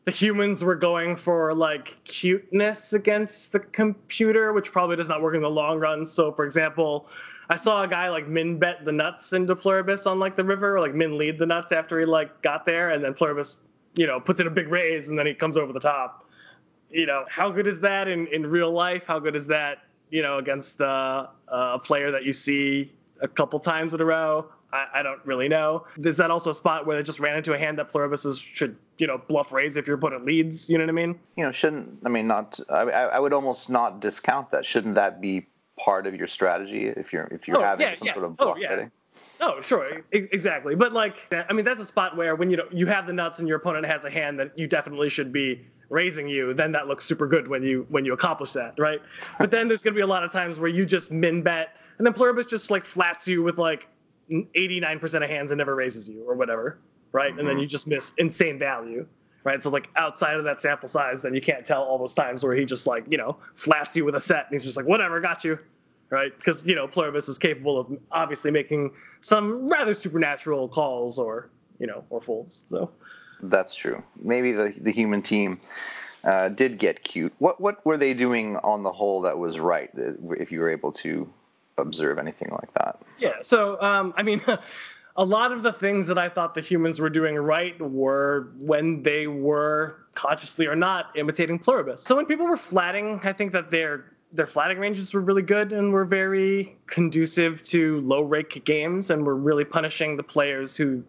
the 0.06 0.10
humans 0.10 0.64
were 0.64 0.76
going 0.76 1.14
for 1.14 1.52
like 1.54 1.98
cuteness 2.04 2.94
against 2.94 3.52
the 3.52 3.58
computer, 3.58 4.52
which 4.54 4.72
probably 4.72 4.96
does 4.96 5.08
not 5.08 5.20
work 5.20 5.34
in 5.34 5.42
the 5.42 5.50
long 5.50 5.78
run. 5.78 6.06
So, 6.06 6.32
for 6.32 6.46
example, 6.46 7.06
I 7.50 7.56
saw 7.56 7.82
a 7.82 7.88
guy 7.88 8.08
like 8.08 8.26
min 8.26 8.58
bet 8.58 8.84
the 8.86 8.92
nuts 8.92 9.34
into 9.34 9.54
Pluribus 9.54 10.06
on 10.06 10.18
like 10.18 10.36
the 10.36 10.44
river, 10.44 10.80
like 10.80 10.94
min 10.94 11.18
lead 11.18 11.38
the 11.38 11.44
nuts 11.46 11.72
after 11.72 12.00
he 12.00 12.06
like 12.06 12.40
got 12.42 12.64
there, 12.64 12.90
and 12.90 13.04
then 13.04 13.12
Pluribus, 13.12 13.58
you 13.94 14.06
know, 14.06 14.18
puts 14.20 14.40
in 14.40 14.46
a 14.46 14.50
big 14.50 14.68
raise 14.68 15.08
and 15.10 15.18
then 15.18 15.26
he 15.26 15.34
comes 15.34 15.58
over 15.58 15.72
the 15.74 15.80
top. 15.80 16.26
You 16.90 17.06
know, 17.06 17.24
how 17.28 17.50
good 17.50 17.66
is 17.68 17.80
that 17.80 18.08
in 18.08 18.26
in 18.28 18.46
real 18.46 18.72
life? 18.72 19.06
How 19.06 19.18
good 19.18 19.36
is 19.36 19.46
that, 19.48 19.78
you 20.10 20.22
know, 20.22 20.38
against 20.38 20.80
uh, 20.80 21.26
a 21.48 21.78
player 21.78 22.10
that 22.12 22.24
you 22.24 22.32
see 22.32 22.92
a 23.20 23.28
couple 23.28 23.60
times 23.60 23.94
in 23.94 24.00
a 24.00 24.04
row? 24.04 24.50
I, 24.72 24.86
I, 24.94 25.02
don't 25.02 25.24
really 25.24 25.48
know. 25.48 25.86
Is 26.04 26.16
that 26.18 26.30
also 26.30 26.50
a 26.50 26.54
spot 26.54 26.86
where 26.86 26.96
they 26.96 27.02
just 27.02 27.20
ran 27.20 27.36
into 27.36 27.52
a 27.52 27.58
hand 27.58 27.78
that 27.78 27.90
Pluribus 27.90 28.38
should, 28.38 28.76
you 28.98 29.06
know, 29.06 29.18
bluff 29.18 29.52
raise 29.52 29.76
if 29.76 29.86
your 29.86 29.96
opponent 29.96 30.24
leads? 30.24 30.68
You 30.68 30.78
know 30.78 30.84
what 30.84 30.90
I 30.90 30.92
mean? 30.92 31.18
You 31.36 31.44
know, 31.44 31.52
shouldn't 31.52 31.98
I 32.04 32.08
mean 32.08 32.26
not? 32.26 32.58
I, 32.68 32.82
I 32.82 33.18
would 33.18 33.32
almost 33.32 33.68
not 33.68 34.00
discount 34.00 34.50
that. 34.50 34.64
Shouldn't 34.64 34.94
that 34.94 35.20
be 35.20 35.46
part 35.78 36.06
of 36.06 36.14
your 36.14 36.28
strategy 36.28 36.86
if 36.86 37.12
you're 37.12 37.26
if 37.30 37.48
you're 37.48 37.58
oh, 37.58 37.62
having 37.62 37.86
yeah, 37.86 37.96
some 37.96 38.06
yeah. 38.06 38.14
sort 38.14 38.24
of 38.26 38.32
oh, 38.38 38.44
bluff 38.44 38.58
yeah. 38.60 38.68
betting? 38.68 38.90
Oh, 39.42 39.62
sure, 39.62 40.02
exactly. 40.12 40.74
But 40.74 40.92
like, 40.92 41.16
I 41.32 41.52
mean, 41.54 41.64
that's 41.64 41.80
a 41.80 41.86
spot 41.86 42.14
where 42.16 42.36
when 42.36 42.50
you 42.50 42.58
know 42.58 42.66
you 42.70 42.86
have 42.86 43.06
the 43.06 43.12
nuts 43.12 43.38
and 43.38 43.48
your 43.48 43.56
opponent 43.56 43.86
has 43.86 44.04
a 44.04 44.10
hand 44.10 44.38
that 44.38 44.56
you 44.58 44.66
definitely 44.66 45.08
should 45.08 45.32
be 45.32 45.64
raising 45.88 46.28
you, 46.28 46.52
then 46.52 46.72
that 46.72 46.86
looks 46.88 47.06
super 47.06 47.26
good 47.26 47.48
when 47.48 47.62
you 47.62 47.86
when 47.88 48.04
you 48.04 48.12
accomplish 48.12 48.52
that, 48.52 48.74
right? 48.78 49.00
but 49.38 49.50
then 49.50 49.66
there's 49.66 49.82
gonna 49.82 49.96
be 49.96 50.02
a 50.02 50.06
lot 50.06 50.24
of 50.24 50.30
times 50.30 50.58
where 50.58 50.68
you 50.68 50.84
just 50.84 51.10
min 51.10 51.42
bet, 51.42 51.76
and 51.98 52.06
then 52.06 52.12
Pluribus 52.12 52.46
just 52.46 52.70
like 52.70 52.84
flats 52.84 53.26
you 53.26 53.42
with 53.42 53.58
like 53.58 53.88
89% 54.30 55.22
of 55.22 55.30
hands 55.30 55.50
and 55.50 55.58
never 55.58 55.74
raises 55.74 56.08
you 56.08 56.24
or 56.26 56.34
whatever, 56.34 56.78
right? 57.12 57.30
Mm-hmm. 57.30 57.40
And 57.40 57.48
then 57.48 57.58
you 57.58 57.66
just 57.66 57.86
miss 57.86 58.12
insane 58.18 58.58
value, 58.58 59.06
right? 59.44 59.62
So 59.62 59.70
like 59.70 59.88
outside 59.96 60.36
of 60.36 60.44
that 60.44 60.62
sample 60.62 60.88
size, 60.88 61.22
then 61.22 61.34
you 61.34 61.40
can't 61.40 61.64
tell 61.64 61.82
all 61.82 61.98
those 61.98 62.14
times 62.14 62.42
where 62.42 62.54
he 62.54 62.64
just 62.64 62.86
like 62.86 63.04
you 63.08 63.18
know 63.18 63.36
flats 63.54 63.96
you 63.96 64.04
with 64.04 64.14
a 64.14 64.20
set 64.20 64.46
and 64.50 64.52
he's 64.52 64.64
just 64.64 64.76
like 64.76 64.86
whatever, 64.86 65.20
got 65.20 65.44
you, 65.44 65.58
right? 66.10 66.36
Because 66.36 66.64
you 66.64 66.74
know 66.74 66.86
Pluribus 66.86 67.28
is 67.28 67.38
capable 67.38 67.78
of 67.78 67.98
obviously 68.12 68.50
making 68.50 68.92
some 69.20 69.68
rather 69.68 69.94
supernatural 69.94 70.68
calls 70.68 71.18
or 71.18 71.50
you 71.78 71.86
know 71.86 72.04
or 72.10 72.20
folds. 72.20 72.64
So 72.68 72.90
that's 73.42 73.74
true. 73.74 74.02
Maybe 74.20 74.52
the 74.52 74.74
the 74.80 74.92
human 74.92 75.22
team. 75.22 75.60
Uh, 76.22 76.50
did 76.50 76.78
get 76.78 77.02
cute. 77.02 77.32
What 77.38 77.62
what 77.62 77.84
were 77.86 77.96
they 77.96 78.12
doing 78.12 78.58
on 78.58 78.82
the 78.82 78.92
whole 78.92 79.22
that 79.22 79.38
was 79.38 79.58
right? 79.58 79.88
If 79.94 80.52
you 80.52 80.60
were 80.60 80.68
able 80.68 80.92
to 80.92 81.26
observe 81.80 82.18
anything 82.18 82.48
like 82.50 82.72
that. 82.74 83.00
Yeah. 83.18 83.34
So, 83.42 83.80
um, 83.80 84.14
I 84.16 84.22
mean, 84.22 84.42
a 85.16 85.24
lot 85.24 85.52
of 85.52 85.62
the 85.62 85.72
things 85.72 86.06
that 86.06 86.18
I 86.18 86.28
thought 86.28 86.54
the 86.54 86.60
humans 86.60 87.00
were 87.00 87.10
doing 87.10 87.36
right 87.36 87.78
were 87.80 88.52
when 88.58 89.02
they 89.02 89.26
were 89.26 89.96
consciously 90.14 90.66
or 90.66 90.76
not 90.76 91.06
imitating 91.16 91.58
Pluribus. 91.58 92.02
So 92.02 92.16
when 92.16 92.26
people 92.26 92.46
were 92.46 92.56
flatting, 92.56 93.20
I 93.24 93.32
think 93.32 93.52
that 93.52 93.70
their 93.70 94.04
their 94.32 94.46
flatting 94.46 94.78
ranges 94.78 95.12
were 95.12 95.20
really 95.20 95.42
good 95.42 95.72
and 95.72 95.92
were 95.92 96.04
very 96.04 96.78
conducive 96.86 97.62
to 97.62 98.00
low 98.00 98.22
rake 98.22 98.64
games 98.64 99.10
and 99.10 99.26
were 99.26 99.34
really 99.34 99.64
punishing 99.64 100.16
the 100.16 100.22
players 100.22 100.76
who 100.76 101.02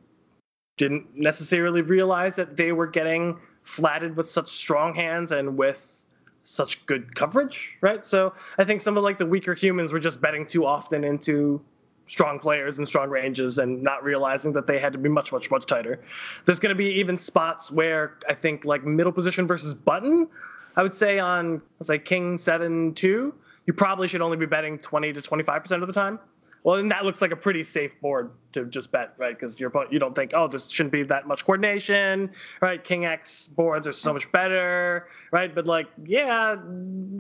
didn't 0.77 1.05
necessarily 1.15 1.81
realize 1.81 2.35
that 2.35 2.57
they 2.57 2.71
were 2.71 2.87
getting 2.87 3.37
flatted 3.61 4.17
with 4.17 4.27
such 4.27 4.49
strong 4.49 4.95
hands 4.95 5.31
and 5.31 5.55
with 5.55 6.00
such 6.43 6.85
good 6.85 7.15
coverage, 7.15 7.77
right? 7.81 8.05
So 8.05 8.33
I 8.57 8.63
think 8.63 8.81
some 8.81 8.97
of 8.97 9.03
like 9.03 9.17
the 9.17 9.25
weaker 9.25 9.53
humans 9.53 9.93
were 9.93 9.99
just 9.99 10.21
betting 10.21 10.45
too 10.45 10.65
often 10.65 11.03
into 11.03 11.61
strong 12.07 12.39
players 12.39 12.77
and 12.77 12.87
strong 12.87 13.09
ranges 13.09 13.57
and 13.57 13.81
not 13.81 14.03
realizing 14.03 14.51
that 14.53 14.67
they 14.67 14.79
had 14.79 14.91
to 14.93 14.99
be 14.99 15.07
much, 15.07 15.31
much, 15.31 15.49
much 15.49 15.65
tighter. 15.65 16.03
There's 16.45 16.59
going 16.59 16.71
to 16.71 16.75
be 16.75 16.99
even 16.99 17.17
spots 17.17 17.71
where 17.71 18.17
I 18.27 18.33
think 18.33 18.65
like 18.65 18.83
middle 18.83 19.13
position 19.13 19.47
versus 19.47 19.73
button, 19.73 20.27
I 20.75 20.83
would 20.83 20.93
say 20.93 21.19
on 21.19 21.61
let's 21.79 21.87
say 21.87 21.99
king 21.99 22.37
seven 22.37 22.93
two, 22.93 23.33
you 23.65 23.73
probably 23.73 24.07
should 24.07 24.21
only 24.21 24.37
be 24.37 24.45
betting 24.45 24.77
20 24.79 25.13
to 25.13 25.21
25 25.21 25.61
percent 25.61 25.83
of 25.83 25.87
the 25.87 25.93
time. 25.93 26.19
Well, 26.63 26.77
then 26.77 26.89
that 26.89 27.05
looks 27.05 27.21
like 27.21 27.31
a 27.31 27.35
pretty 27.35 27.63
safe 27.63 27.99
board 28.01 28.31
to 28.53 28.65
just 28.65 28.91
bet, 28.91 29.13
right? 29.17 29.37
Because 29.37 29.59
you're 29.59 29.71
you 29.89 29.97
don't 29.97 30.15
think, 30.15 30.31
oh, 30.35 30.47
this 30.47 30.69
shouldn't 30.69 30.93
be 30.93 31.03
that 31.03 31.27
much 31.27 31.43
coordination, 31.43 32.29
right? 32.61 32.83
King 32.83 33.05
X 33.05 33.47
boards 33.47 33.87
are 33.87 33.93
so 33.93 34.13
much 34.13 34.31
better, 34.31 35.07
right? 35.31 35.53
But 35.53 35.65
like, 35.65 35.87
yeah, 36.05 36.57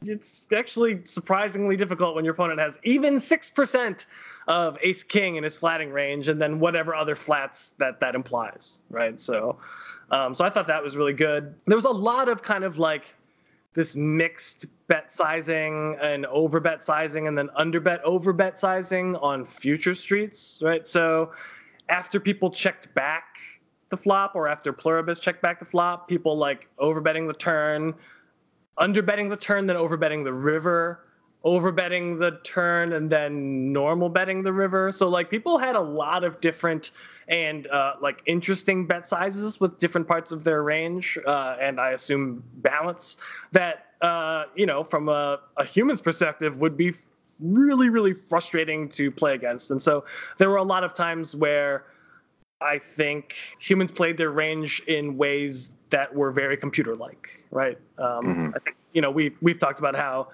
it's 0.03 0.45
actually 0.55 1.01
surprisingly 1.05 1.75
difficult 1.75 2.15
when 2.15 2.23
your 2.23 2.35
opponent 2.35 2.59
has 2.59 2.77
even 2.83 3.19
six 3.19 3.49
percent 3.49 4.05
of 4.47 4.77
Ace 4.81 5.03
King 5.03 5.37
in 5.37 5.43
his 5.43 5.55
flatting 5.55 5.91
range, 5.91 6.27
and 6.27 6.39
then 6.39 6.59
whatever 6.59 6.93
other 6.93 7.15
flats 7.15 7.73
that 7.79 7.99
that 7.99 8.13
implies, 8.13 8.79
right? 8.91 9.19
So, 9.19 9.57
um, 10.11 10.35
so 10.35 10.45
I 10.45 10.51
thought 10.51 10.67
that 10.67 10.83
was 10.83 10.95
really 10.95 11.13
good. 11.13 11.55
There 11.65 11.77
was 11.77 11.85
a 11.85 11.89
lot 11.89 12.29
of 12.29 12.43
kind 12.43 12.63
of 12.63 12.77
like 12.77 13.03
this 13.73 13.95
mixed 13.95 14.65
bet 14.87 15.11
sizing 15.11 15.97
and 16.01 16.25
over 16.25 16.59
bet 16.59 16.83
sizing 16.83 17.27
and 17.27 17.37
then 17.37 17.49
under 17.55 17.79
bet 17.79 18.03
over 18.03 18.33
bet 18.33 18.59
sizing 18.59 19.15
on 19.17 19.45
future 19.45 19.95
streets, 19.95 20.61
right? 20.63 20.85
So 20.85 21.31
after 21.89 22.19
people 22.19 22.49
checked 22.51 22.93
back 22.93 23.37
the 23.89 23.97
flop 23.97 24.35
or 24.35 24.47
after 24.47 24.73
Pluribus 24.73 25.19
checked 25.19 25.41
back 25.41 25.59
the 25.59 25.65
flop, 25.65 26.07
people 26.07 26.37
like 26.37 26.67
over 26.79 26.99
betting 27.01 27.27
the 27.27 27.33
turn, 27.33 27.93
under 28.77 29.01
betting 29.01 29.29
the 29.29 29.37
turn, 29.37 29.65
then 29.65 29.75
over 29.75 29.97
betting 29.97 30.23
the 30.23 30.33
river, 30.33 31.05
over 31.43 31.71
betting 31.71 32.19
the 32.19 32.39
turn, 32.43 32.93
and 32.93 33.09
then 33.09 33.71
normal 33.71 34.09
betting 34.09 34.43
the 34.43 34.53
river. 34.53 34.91
So 34.91 35.07
like 35.07 35.29
people 35.29 35.57
had 35.57 35.75
a 35.75 35.81
lot 35.81 36.23
of 36.23 36.39
different 36.41 36.91
and 37.27 37.67
uh, 37.67 37.93
like 38.01 38.21
interesting 38.25 38.85
bet 38.85 39.07
sizes 39.07 39.59
with 39.59 39.79
different 39.79 40.07
parts 40.07 40.31
of 40.31 40.43
their 40.43 40.63
range, 40.63 41.17
uh, 41.25 41.55
and 41.61 41.79
I 41.79 41.91
assume 41.91 42.43
balance 42.55 43.17
that 43.53 43.85
uh, 44.01 44.43
you 44.55 44.65
know 44.65 44.83
from 44.83 45.09
a, 45.09 45.39
a 45.57 45.63
human's 45.63 46.01
perspective 46.01 46.57
would 46.57 46.77
be 46.77 46.93
really 47.39 47.89
really 47.89 48.13
frustrating 48.13 48.89
to 48.89 49.09
play 49.09 49.33
against. 49.33 49.71
And 49.71 49.81
so 49.81 50.03
there 50.37 50.49
were 50.49 50.57
a 50.57 50.63
lot 50.63 50.83
of 50.83 50.93
times 50.93 51.35
where 51.35 51.85
I 52.59 52.79
think 52.79 53.35
humans 53.59 53.91
played 53.91 54.17
their 54.17 54.29
range 54.29 54.81
in 54.87 55.17
ways 55.17 55.71
that 55.89 56.13
were 56.13 56.31
very 56.31 56.55
computer-like, 56.55 57.27
right? 57.49 57.77
Um, 57.97 58.25
mm-hmm. 58.25 58.49
I 58.55 58.59
think 58.59 58.75
you 58.93 59.01
know 59.01 59.09
we've 59.09 59.35
we've 59.41 59.59
talked 59.59 59.79
about 59.79 59.95
how. 59.95 60.27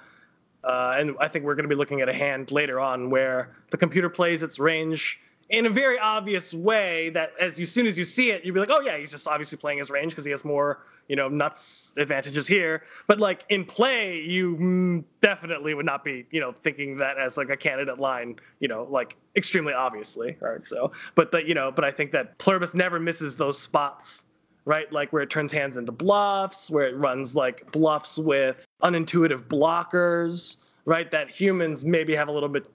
Uh, 0.64 0.96
and 0.98 1.16
I 1.20 1.28
think 1.28 1.46
we're 1.46 1.56
going 1.56 1.64
to 1.64 1.70
be 1.70 1.76
looking 1.76 2.02
at 2.02 2.10
a 2.10 2.14
hand 2.14 2.52
later 2.52 2.80
on 2.80 3.10
where 3.10 3.56
the 3.72 3.78
computer 3.78 4.10
plays 4.10 4.44
its 4.44 4.60
range 4.60 5.20
in 5.50 5.66
a 5.66 5.70
very 5.70 5.98
obvious 5.98 6.54
way 6.54 7.10
that 7.12 7.32
as, 7.40 7.58
as 7.58 7.72
soon 7.72 7.88
as 7.88 7.98
you 7.98 8.04
see 8.04 8.32
it, 8.32 8.44
you'd 8.44 8.54
be 8.54 8.60
like, 8.60 8.70
oh 8.70 8.82
yeah, 8.82 8.98
he's 8.98 9.12
just 9.12 9.28
obviously 9.28 9.58
playing 9.58 9.80
his 9.80 9.90
range 9.90 10.12
because 10.12 10.26
he 10.26 10.32
has 10.32 10.44
more, 10.44 10.84
you 11.08 11.16
know, 11.16 11.30
nuts 11.30 11.94
advantages 11.98 12.46
here. 12.48 12.84
But 13.08 13.20
like 13.20 13.46
in 13.50 13.64
play, 13.64 14.18
you 14.18 15.06
definitely 15.22 15.74
would 15.74 15.86
not 15.86 16.04
be, 16.04 16.26
you 16.32 16.42
know, 16.42 16.54
thinking 16.64 16.98
that 16.98 17.18
as 17.18 17.38
like 17.38 17.50
a 17.50 17.56
candidate 17.56 17.98
line, 17.98 18.36
you 18.60 18.68
know, 18.68 18.88
like 18.90 19.16
extremely 19.38 19.74
obviously, 19.74 20.36
right? 20.42 20.68
So, 20.68 20.92
but 21.16 21.32
the, 21.32 21.48
you 21.48 21.54
know, 21.54 21.72
but 21.72 21.86
I 21.86 21.92
think 21.92 22.12
that 22.12 22.38
Pluribus 22.40 22.74
never 22.74 23.00
misses 23.00 23.38
those 23.38 23.58
spots 23.58 24.26
right? 24.68 24.92
Like 24.92 25.14
where 25.14 25.24
it 25.24 25.30
turns 25.30 25.54
hands 25.54 25.78
into 25.78 25.94
bluffs, 25.94 26.70
where 26.70 26.86
it 26.86 26.96
runs 26.98 27.34
like 27.36 27.72
bluffs 27.72 28.18
with 28.18 28.66
unintuitive 28.84 29.48
blockers, 29.48 30.58
right? 30.84 31.10
That 31.10 31.30
humans 31.30 31.86
maybe 31.86 32.14
have 32.16 32.28
a 32.28 32.32
little 32.32 32.50
bit 32.50 32.68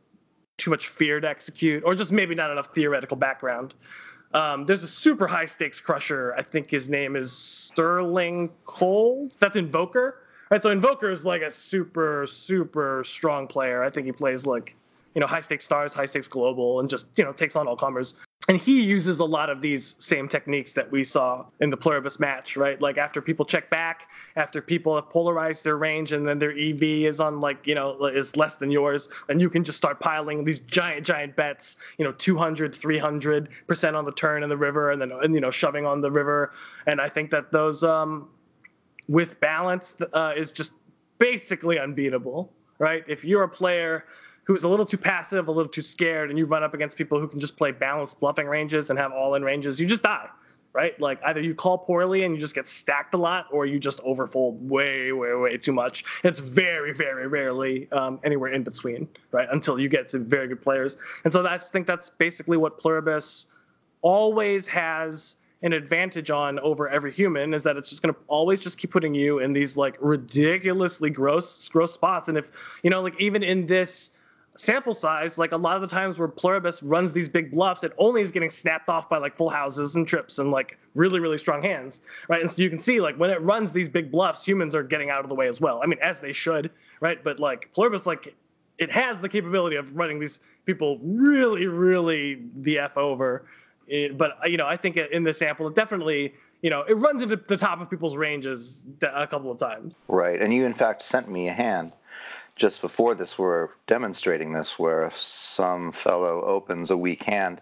too 0.57 0.71
much 0.71 0.89
fear 0.89 1.21
to 1.21 1.29
execute, 1.29 1.83
or 1.85 1.95
just 1.95 2.11
maybe 2.11 2.35
not 2.35 2.51
enough 2.51 2.75
theoretical 2.75 3.17
background. 3.17 3.75
Um, 4.33 4.65
there's 4.65 4.83
a 4.83 4.89
super 4.89 5.27
high 5.27 5.45
stakes 5.45 5.83
crusher. 5.83 6.35
I 6.35 6.43
think 6.43 6.71
his 6.71 6.89
name 6.89 7.15
is 7.15 7.31
Sterling 7.31 8.51
Cold. 8.65 9.37
That's 9.39 9.57
Invoker. 9.57 10.21
Right, 10.51 10.63
so 10.63 10.71
Invoker 10.71 11.11
is 11.11 11.27
like 11.27 11.43
a 11.43 11.51
super, 11.51 12.27
super 12.27 13.03
strong 13.05 13.47
player. 13.47 13.85
I 13.85 13.91
think 13.91 14.07
he 14.07 14.13
plays 14.13 14.47
like, 14.47 14.75
you 15.15 15.21
know, 15.21 15.27
high 15.27 15.41
stakes 15.41 15.67
stars, 15.67 15.93
high 15.93 16.07
stakes 16.07 16.29
global, 16.29 16.81
and 16.81 16.89
just, 16.89 17.07
you 17.17 17.25
know, 17.25 17.33
takes 17.33 17.55
on 17.55 17.69
all 17.69 17.77
comers 17.77 18.15
and 18.49 18.59
he 18.59 18.83
uses 18.83 19.21
a 19.21 19.25
lot 19.25 19.51
of 19.51 19.61
these 19.61 19.95
same 19.99 20.29
techniques 20.29 20.73
that 20.73 20.91
we 20.91 21.05
saw 21.05 21.45
in 21.61 21.71
the 21.71 21.77
pluribus 21.77 22.19
match 22.19 22.57
right? 22.57 22.81
Like 22.81 22.99
after 22.99 23.23
people 23.23 23.45
check 23.45 23.71
back 23.71 24.09
after 24.37 24.61
people 24.63 24.95
have 24.95 25.09
polarized 25.09 25.65
their 25.65 25.77
range 25.77 26.13
and 26.13 26.27
then 26.27 26.39
their 26.39 26.53
ev 26.53 26.83
is 26.83 27.21
on 27.21 27.41
like 27.41 27.67
you 27.67 27.75
know 27.75 28.07
is 28.07 28.37
less 28.37 28.57
than 28.57 28.71
yours 28.71 29.09
and 29.29 29.41
you 29.41 29.49
can 29.51 29.65
just 29.65 29.79
start 29.79 30.01
piling 30.01 30.45
these 30.45 30.61
giant 30.61 31.07
giant 31.07 31.37
bets 31.37 31.77
you 31.99 32.05
know 32.05 32.13
200 32.13 32.75
300 32.75 33.49
percent 33.67 33.97
on 33.97 34.05
the 34.05 34.13
turn 34.13 34.43
in 34.43 34.49
the 34.49 34.57
river 34.57 34.91
and 34.91 35.01
then 35.01 35.13
and 35.13 35.35
you 35.35 35.41
know 35.41 35.51
shoving 35.51 35.87
on 35.87 36.01
the 36.01 36.11
river. 36.11 36.53
And 36.87 37.01
i 37.01 37.09
think 37.09 37.31
that 37.31 37.53
those 37.53 37.83
um 37.85 38.29
with 39.09 39.39
balance 39.41 39.97
uh, 40.13 40.33
is 40.37 40.51
just 40.53 40.73
basically 41.19 41.79
unbeatable 41.79 42.53
right? 42.83 43.05
If 43.07 43.25
you're 43.25 43.45
a 43.45 43.49
player 43.49 44.05
who's 44.45 44.65
a 44.65 44.69
little 44.69 44.87
too 44.87 44.97
passive, 44.97 45.49
a 45.49 45.53
little 45.53 45.71
too 45.71 45.83
scared, 45.83 46.31
and 46.31 46.39
you 46.39 46.47
run 46.47 46.63
up 46.63 46.75
against 46.75 46.97
people 46.97 47.21
who 47.21 47.29
can 47.29 47.41
just 47.41 47.57
play 47.57 47.71
balanced 47.71 48.19
bluffing 48.21 48.47
ranges 48.47 48.91
and 48.91 48.99
have 48.99 49.13
all 49.13 49.35
in 49.35 49.43
ranges, 49.43 49.79
you 49.79 49.87
just 49.87 50.03
die, 50.03 50.29
right? 50.73 50.99
Like 51.01 51.21
either 51.25 51.41
you 51.41 51.55
call 51.55 51.79
poorly 51.79 52.25
and 52.25 52.35
you 52.35 52.41
just 52.41 52.55
get 52.55 52.67
stacked 52.67 53.15
a 53.15 53.19
lot, 53.19 53.47
or 53.53 53.67
you 53.67 53.79
just 53.79 54.01
overfold 54.01 54.59
way, 54.61 55.13
way, 55.13 55.33
way 55.35 55.57
too 55.57 55.73
much. 55.73 56.05
It's 56.25 56.41
very, 56.41 56.93
very 56.93 57.29
rarely 57.29 57.91
um, 57.93 58.19
anywhere 58.25 58.53
in 58.53 58.65
between, 58.65 59.09
right? 59.31 59.49
Until 59.51 59.79
you 59.79 59.89
get 59.89 60.09
to 60.11 60.19
very 60.19 60.49
good 60.49 60.61
players. 60.61 60.97
And 61.25 61.33
so 61.33 61.47
I 61.47 61.59
think 61.59 61.87
that's 61.87 62.11
basically 62.11 62.57
what 62.57 62.79
Pluribus 62.79 63.47
always 64.03 64.67
has 64.67 65.37
an 65.63 65.73
advantage 65.73 66.31
on 66.31 66.59
over 66.59 66.89
every 66.89 67.13
human 67.13 67.55
is 67.55 67.63
that 67.63 67.77
it's 67.77 67.89
just 67.89 68.03
going 68.03 68.13
to 68.13 68.21
always 68.27 68.61
just 68.61 68.79
keep 68.79 68.91
putting 68.91 69.15
you 69.15 69.39
in 69.39 69.53
these 69.53 69.77
like 69.77 69.97
ridiculously 70.01 71.09
gross 71.09 71.69
gross 71.69 71.95
spots 71.95 72.29
and 72.29 72.37
if 72.37 72.51
you 72.83 72.91
know 72.91 73.01
like 73.01 73.15
even 73.21 73.45
in 73.45 73.65
this 73.67 74.11
sample 74.57 74.93
size 74.93 75.39
like 75.39 75.53
a 75.53 75.57
lot 75.57 75.77
of 75.77 75.83
the 75.83 75.89
times 75.89 76.19
where 76.19 76.29
pluribus 76.29 76.83
runs 76.83 77.13
these 77.13 77.29
big 77.29 77.51
bluffs 77.51 77.83
it 77.85 77.93
only 77.97 78.21
is 78.21 78.31
getting 78.31 78.51
snapped 78.51 78.89
off 78.89 79.09
by 79.09 79.17
like 79.17 79.35
full 79.35 79.49
houses 79.49 79.97
and 79.97 80.07
trips 80.07 80.39
and 80.39 80.51
like 80.51 80.77
really 80.95 81.21
really 81.21 81.39
strong 81.39 81.63
hands 81.63 82.03
right? 82.29 82.43
And 82.43 82.51
so 82.51 82.61
you 82.61 82.69
can 82.69 82.79
see 82.79 83.01
like 83.01 83.17
when 83.17 83.31
it 83.31 83.41
runs 83.41 83.73
these 83.73 83.89
big 83.89 84.11
bluffs 84.11 84.45
humans 84.45 84.75
are 84.75 84.83
getting 84.83 85.09
out 85.09 85.25
of 85.25 85.31
the 85.31 85.35
way 85.35 85.49
as 85.49 85.61
well. 85.61 85.81
I 85.83 85.87
mean 85.87 85.99
as 86.03 86.21
they 86.21 86.33
should 86.33 86.71
right? 87.01 87.23
But 87.23 87.39
like 87.39 87.71
pluribus 87.75 88.07
like 88.07 88.35
it 88.79 88.91
has 88.91 89.21
the 89.21 89.29
capability 89.29 89.77
of 89.77 89.95
running 89.95 90.19
these 90.19 90.39
people 90.65 90.99
really 91.03 91.67
really 91.67 92.41
the 92.57 92.79
f 92.79 92.97
over. 92.97 93.45
It, 93.89 94.17
but 94.17 94.39
uh, 94.43 94.47
you 94.47 94.57
know, 94.57 94.67
I 94.67 94.77
think 94.77 94.97
in 94.97 95.25
this 95.25 95.39
sample, 95.39 95.69
it 95.69 95.75
definitely 95.75 96.33
you 96.63 96.71
know 96.71 96.83
it 96.83 96.95
runs 96.95 97.23
into 97.23 97.37
the 97.37 97.57
top 97.57 97.81
of 97.81 97.91
people's 97.91 98.17
ranges 98.17 98.83
a 99.03 99.27
couple 99.27 99.51
of 99.51 99.59
times. 99.59 99.95
Right, 100.09 100.41
and 100.41 100.55
you 100.55 100.65
in 100.65 100.75
fact 100.75 101.03
sent 101.03 101.29
me 101.29 101.49
a 101.49 101.53
hand 101.53 101.93
just 102.57 102.81
before 102.81 103.15
this. 103.15 103.39
We're 103.39 103.69
demonstrating 103.87 104.53
this, 104.53 104.79
where 104.79 105.07
if 105.07 105.19
some 105.19 105.93
fellow 105.93 106.43
opens 106.43 106.91
a 106.91 106.97
weak 106.97 107.23
hand, 107.25 107.61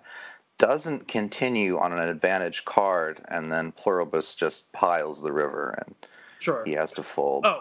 doesn't 0.59 1.09
continue 1.09 1.79
on 1.79 1.93
an 1.93 2.01
advantage 2.01 2.65
card, 2.65 3.25
and 3.29 3.51
then 3.51 3.73
pluribus 3.73 4.35
just 4.35 4.71
piles 4.73 5.23
the 5.23 5.33
river, 5.33 5.83
and 5.87 5.95
sure 6.39 6.63
he 6.65 6.73
has 6.73 6.93
to 6.93 7.03
fold. 7.03 7.47
Oh, 7.47 7.61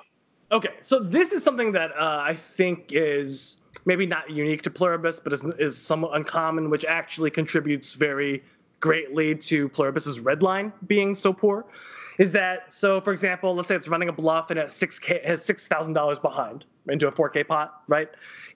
okay. 0.52 0.74
So 0.82 1.00
this 1.00 1.32
is 1.32 1.44
something 1.44 1.72
that 1.74 1.92
uh, 1.92 2.24
I 2.26 2.36
think 2.36 2.90
is 2.92 3.58
maybe 3.86 4.06
not 4.06 4.30
unique 4.30 4.62
to 4.64 4.70
pluribus, 4.70 5.20
but 5.20 5.32
is, 5.32 5.44
is 5.58 5.78
somewhat 5.78 6.16
uncommon, 6.16 6.70
which 6.70 6.86
actually 6.86 7.32
contributes 7.32 7.94
very 7.94 8.44
greatly 8.80 9.36
to 9.36 9.70
Pluribus's 9.70 10.20
red 10.20 10.42
line 10.42 10.72
being 10.88 11.14
so 11.14 11.34
poor 11.34 11.66
is 12.20 12.32
that 12.34 12.72
so 12.72 13.02
for 13.02 13.12
example 13.12 13.56
let's 13.56 13.68
say 13.68 13.76
it's 13.76 13.88
running 13.88 14.10
a 14.10 14.14
bluff 14.14 14.52
and 14.52 14.60
it 14.60 14.68
6k 14.68 15.26
has 15.26 15.42
$6000 15.42 16.22
behind 16.22 16.66
into 16.88 17.08
a 17.08 17.12
4k 17.12 17.48
pot 17.48 17.82
right? 17.88 18.10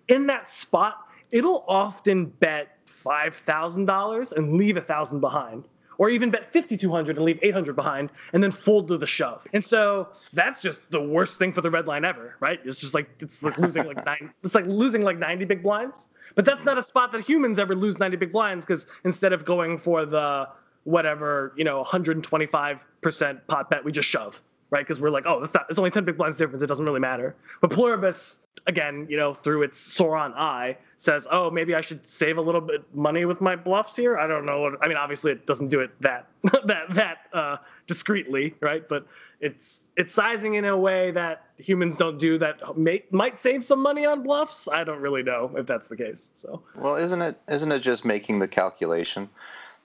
In 0.10 0.28
that 0.28 0.52
spot 0.52 1.08
it'll 1.32 1.66
often 1.68 2.26
bet 2.26 2.78
$5000 3.04 4.32
and 4.34 4.54
leave 4.54 4.78
a 4.78 4.82
thousand 4.82 5.20
behind 5.20 5.68
or 5.98 6.10
even 6.10 6.32
bet 6.32 6.52
5200 6.52 7.18
and 7.18 7.26
leave 7.26 7.40
800 7.42 7.76
behind 7.76 8.10
and 8.34 8.44
then 8.44 8.52
fold 8.52 8.88
to 8.88 8.98
the 8.98 9.06
shove. 9.06 9.46
And 9.54 9.66
so 9.66 10.10
that's 10.34 10.62
just 10.62 10.82
the 10.92 11.02
worst 11.02 11.38
thing 11.38 11.54
for 11.54 11.62
the 11.62 11.70
red 11.70 11.88
line 11.88 12.06
ever 12.06 12.36
right? 12.40 12.60
It's 12.66 12.80
just 12.80 12.94
like 12.94 13.10
it's 13.20 13.42
like 13.42 13.58
losing 13.58 13.86
like 13.86 14.06
nine 14.06 14.34
it's 14.44 14.56
like 14.56 14.66
losing 14.66 15.02
like 15.02 15.18
90 15.18 15.46
big 15.46 15.64
blinds. 15.64 16.08
But 16.36 16.46
that's 16.46 16.64
not 16.64 16.78
a 16.78 16.82
spot 16.82 17.12
that 17.12 17.22
humans 17.22 17.60
ever 17.60 17.76
lose 17.76 18.00
90 18.00 18.18
big 18.18 18.32
blinds 18.32 18.66
because 18.66 18.86
instead 19.04 19.34
of 19.34 19.46
going 19.46 19.78
for 19.78 20.06
the 20.06 20.48
whatever 20.84 21.54
you 21.56 21.64
know 21.64 21.84
125% 21.84 23.48
pot 23.48 23.70
bet 23.70 23.84
we 23.84 23.92
just 23.92 24.10
shove 24.10 24.40
right 24.70 24.86
because 24.86 25.00
we're 25.00 25.10
like 25.10 25.26
oh 25.26 25.40
that's 25.40 25.54
not 25.54 25.66
it's 25.70 25.80
only 25.80 25.92
10 25.92 26.06
big 26.06 26.18
blinds 26.18 26.38
difference 26.38 26.62
it 26.62 26.68
doesn't 26.68 26.86
really 26.86 27.00
matter 27.00 27.36
but 27.62 27.72
pluribus 27.72 28.40
again, 28.68 29.08
you 29.10 29.18
know, 29.18 29.34
through 29.34 29.64
its 29.64 29.80
Sauron 29.80 30.34
eye, 30.36 30.78
says, 30.98 31.28
"Oh, 31.32 31.50
maybe 31.50 31.76
I 31.76 31.82
should 31.82 32.06
save 32.08 32.38
a 32.38 32.42
little 32.42 32.62
bit 32.62 32.84
money 32.94 33.26
with 33.26 33.42
my 33.42 33.56
bluffs 33.56 33.96
here." 33.96 34.18
I 34.18 34.28
don't 34.28 34.46
know. 34.46 34.62
What, 34.62 34.74
I 34.82 34.88
mean, 34.88 34.98
obviously, 34.98 35.32
it 35.32 35.46
doesn't 35.46 35.70
do 35.70 35.80
it 35.80 35.92
that 36.02 36.28
that 36.66 36.94
that 36.94 37.18
uh, 37.34 37.58
discreetly, 37.88 38.56
right? 38.62 38.88
But 38.88 39.06
it's 39.42 39.82
it's 39.98 40.14
sizing 40.14 40.56
in 40.56 40.66
a 40.66 40.78
way 40.78 41.12
that 41.12 41.46
humans 41.58 41.96
don't 41.98 42.18
do 42.18 42.38
that 42.40 42.78
may, 42.78 43.04
might 43.12 43.40
save 43.40 43.66
some 43.66 43.82
money 43.82 44.06
on 44.06 44.24
bluffs. 44.24 44.68
I 44.72 44.84
don't 44.84 45.02
really 45.02 45.24
know 45.24 45.52
if 45.58 45.66
that's 45.66 45.90
the 45.90 45.98
case. 45.98 46.32
So, 46.36 46.64
well, 46.76 46.96
isn't 46.96 47.22
it 47.22 47.40
isn't 47.50 47.72
it 47.72 47.80
just 47.80 48.06
making 48.06 48.40
the 48.40 48.48
calculation? 48.48 49.30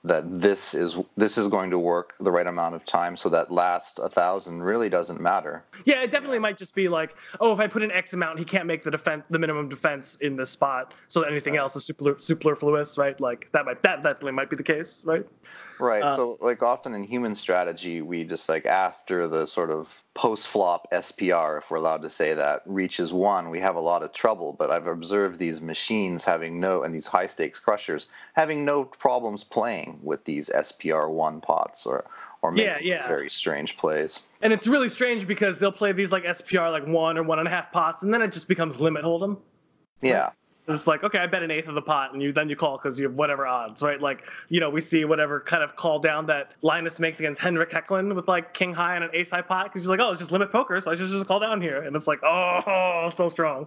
That 0.09 0.41
this 0.41 0.75
is 0.75 0.97
this 1.17 1.39
is 1.39 1.49
going 1.49 1.71
to 1.71 1.79
work 1.79 2.15
the 2.21 2.31
right 2.31 2.47
amount 2.47 2.75
of 2.75 2.85
time 2.85 3.17
so 3.17 3.29
that 3.29 3.53
last 3.53 3.99
a 3.99 4.09
thousand 4.09 4.63
really 4.63 4.89
doesn't 4.89 5.21
matter. 5.21 5.65
Yeah 5.85 6.03
it 6.03 6.11
definitely 6.11 6.39
might 6.39 6.59
just 6.59 6.75
be 6.75 6.89
like 6.89 7.15
oh 7.41 7.53
if 7.53 7.61
i 7.61 7.67
put 7.67 7.83
in 7.83 7.91
x 7.91 8.13
amount 8.13 8.39
he 8.39 8.45
can't 8.45 8.67
make 8.67 8.83
the 8.83 8.91
defense 8.91 9.25
the 9.31 9.39
minimum 9.39 9.69
defense 9.69 10.17
in 10.21 10.37
this 10.37 10.51
spot. 10.51 10.95
So 11.09 11.23
anything 11.23 11.55
right. 11.55 11.61
else 11.61 11.77
is 11.77 11.85
super, 11.85 12.17
superfluous 12.19 12.99
right? 12.99 13.19
Like 13.21 13.49
that 13.53 13.65
might 13.65 13.83
that 13.83 14.03
definitely 14.03 14.33
might 14.33 14.51
be 14.51 14.57
the 14.57 14.63
case 14.63 15.01
right 15.05 15.27
Right. 15.81 16.03
Uh, 16.03 16.17
so, 16.17 16.39
like 16.41 16.63
often 16.63 16.95
in 16.95 17.05
human 17.05 17.35
strategy, 17.35 18.03
we 18.03 18.25
just 18.25 18.49
like 18.49 18.67
after 18.67 19.29
the 19.29 19.47
sort 19.47 19.71
of 19.71 19.89
post 20.15 20.49
flop 20.49 20.89
SPR, 20.93 21.59
if 21.59 21.71
we're 21.71 21.77
allowed 21.77 22.03
to 22.03 22.11
say 22.11 22.35
that, 22.35 22.63
reaches 22.67 23.13
one, 23.13 23.51
we 23.51 23.61
have 23.61 23.77
a 23.77 23.81
lot 23.81 24.03
of 24.03 24.13
trouble. 24.13 24.55
But 24.59 24.71
I've 24.71 24.87
observed 24.87 25.39
these 25.39 25.61
machines 25.61 26.25
having 26.25 26.61
no, 26.61 26.83
and 26.83 26.95
these 26.95 27.07
high 27.07 27.27
stakes 27.27 27.59
crushers 27.59 28.07
having 28.35 28.65
no 28.65 28.85
problems 28.85 29.45
playing 29.45 30.01
with 30.03 30.25
these 30.25 30.49
SPR 30.49 31.11
one 31.11 31.41
pots 31.41 31.87
or 31.87 32.05
or 32.43 32.53
making 32.53 32.87
yeah, 32.87 32.97
yeah. 33.01 33.09
very 33.09 33.29
strange 33.29 33.77
plays. 33.77 34.21
And 34.43 34.53
it's 34.53 34.67
really 34.67 34.89
strange 34.89 35.27
because 35.27 35.59
they'll 35.59 35.73
play 35.73 35.93
these 35.93 36.13
like 36.13 36.25
SPR 36.25 36.71
like 36.71 36.87
one 36.87 37.19
or 37.19 37.23
one 37.23 37.39
and 37.39 37.49
a 37.49 37.51
half 37.51 37.73
pots, 37.73 38.03
and 38.03 38.13
then 38.13 38.23
it 38.23 38.33
just 38.33 38.49
becomes 38.49 38.81
limit 38.81 39.05
hold'em. 39.05 39.39
Yeah. 40.01 40.31
It's 40.69 40.87
like, 40.87 41.03
okay, 41.03 41.19
I 41.19 41.27
bet 41.27 41.43
an 41.43 41.51
eighth 41.51 41.67
of 41.67 41.75
the 41.75 41.83
pot, 41.83 42.13
and 42.13 42.23
you 42.23 42.31
then 42.31 42.51
you 42.51 42.57
call 42.57 42.77
because 42.77 42.99
you 42.99 43.07
have 43.07 43.17
whatever 43.17 43.47
odds, 43.47 43.83
right? 43.83 44.01
Like, 44.01 44.25
you 44.51 44.61
know, 44.61 44.69
we 44.69 44.83
see 44.83 45.05
whatever 45.07 45.41
kind 45.41 45.63
of 45.63 45.77
call 45.77 45.99
down 45.99 46.27
that 46.27 46.53
Linus 46.61 47.01
makes 47.01 47.19
against 47.19 47.41
Henrik 47.41 47.71
Hecklen 47.71 48.15
with 48.15 48.29
like 48.29 48.53
king 48.53 48.75
high 48.75 48.95
and 48.95 49.03
an 49.03 49.11
ace 49.15 49.31
high 49.31 49.41
pot, 49.41 49.67
because 49.67 49.83
he's 49.83 49.89
like, 49.89 50.01
oh, 50.01 50.11
it's 50.11 50.19
just 50.19 50.31
limit 50.31 50.53
poker, 50.53 50.79
so 50.81 50.91
I 50.91 50.95
should 50.95 51.09
just 51.09 51.27
call 51.27 51.41
down 51.41 51.63
here, 51.63 51.83
and 51.83 51.97
it's 51.97 52.07
like, 52.07 52.23
oh, 52.23 53.11
so 53.15 53.29
strong. 53.29 53.67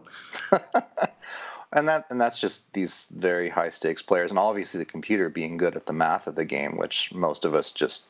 and 1.73 1.87
that 1.89 2.05
and 2.11 2.21
that's 2.21 2.39
just 2.39 2.71
these 2.73 3.07
very 3.11 3.49
high 3.49 3.69
stakes 3.69 4.03
players, 4.03 4.29
and 4.29 4.37
obviously 4.37 4.77
the 4.77 4.85
computer 4.85 5.27
being 5.27 5.57
good 5.57 5.75
at 5.75 5.87
the 5.87 5.93
math 5.93 6.27
of 6.27 6.35
the 6.35 6.45
game, 6.45 6.77
which 6.77 7.09
most 7.13 7.45
of 7.45 7.55
us 7.55 7.71
just, 7.71 8.03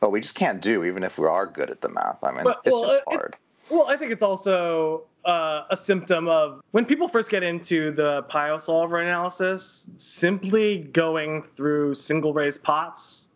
oh, 0.00 0.08
we 0.08 0.20
just 0.20 0.34
can't 0.34 0.62
do, 0.62 0.84
even 0.84 1.02
if 1.02 1.18
we 1.18 1.26
are 1.26 1.46
good 1.46 1.68
at 1.68 1.82
the 1.82 1.90
math. 1.90 2.22
I 2.22 2.32
mean, 2.32 2.44
but, 2.44 2.60
it's 2.64 2.72
well, 2.72 2.86
just 2.86 3.04
hard. 3.06 3.36
It, 3.68 3.74
well, 3.74 3.86
I 3.86 3.96
think 3.96 4.12
it's 4.12 4.22
also 4.22 5.04
uh, 5.24 5.64
a 5.70 5.76
symptom 5.76 6.28
of 6.28 6.60
when 6.70 6.84
people 6.84 7.08
first 7.08 7.28
get 7.28 7.42
into 7.42 7.92
the 7.92 8.24
PioSolver 8.30 9.02
analysis, 9.02 9.86
simply 9.96 10.78
going 10.92 11.42
through 11.56 11.94
single 11.94 12.32
raise 12.32 12.58
pots 12.58 13.28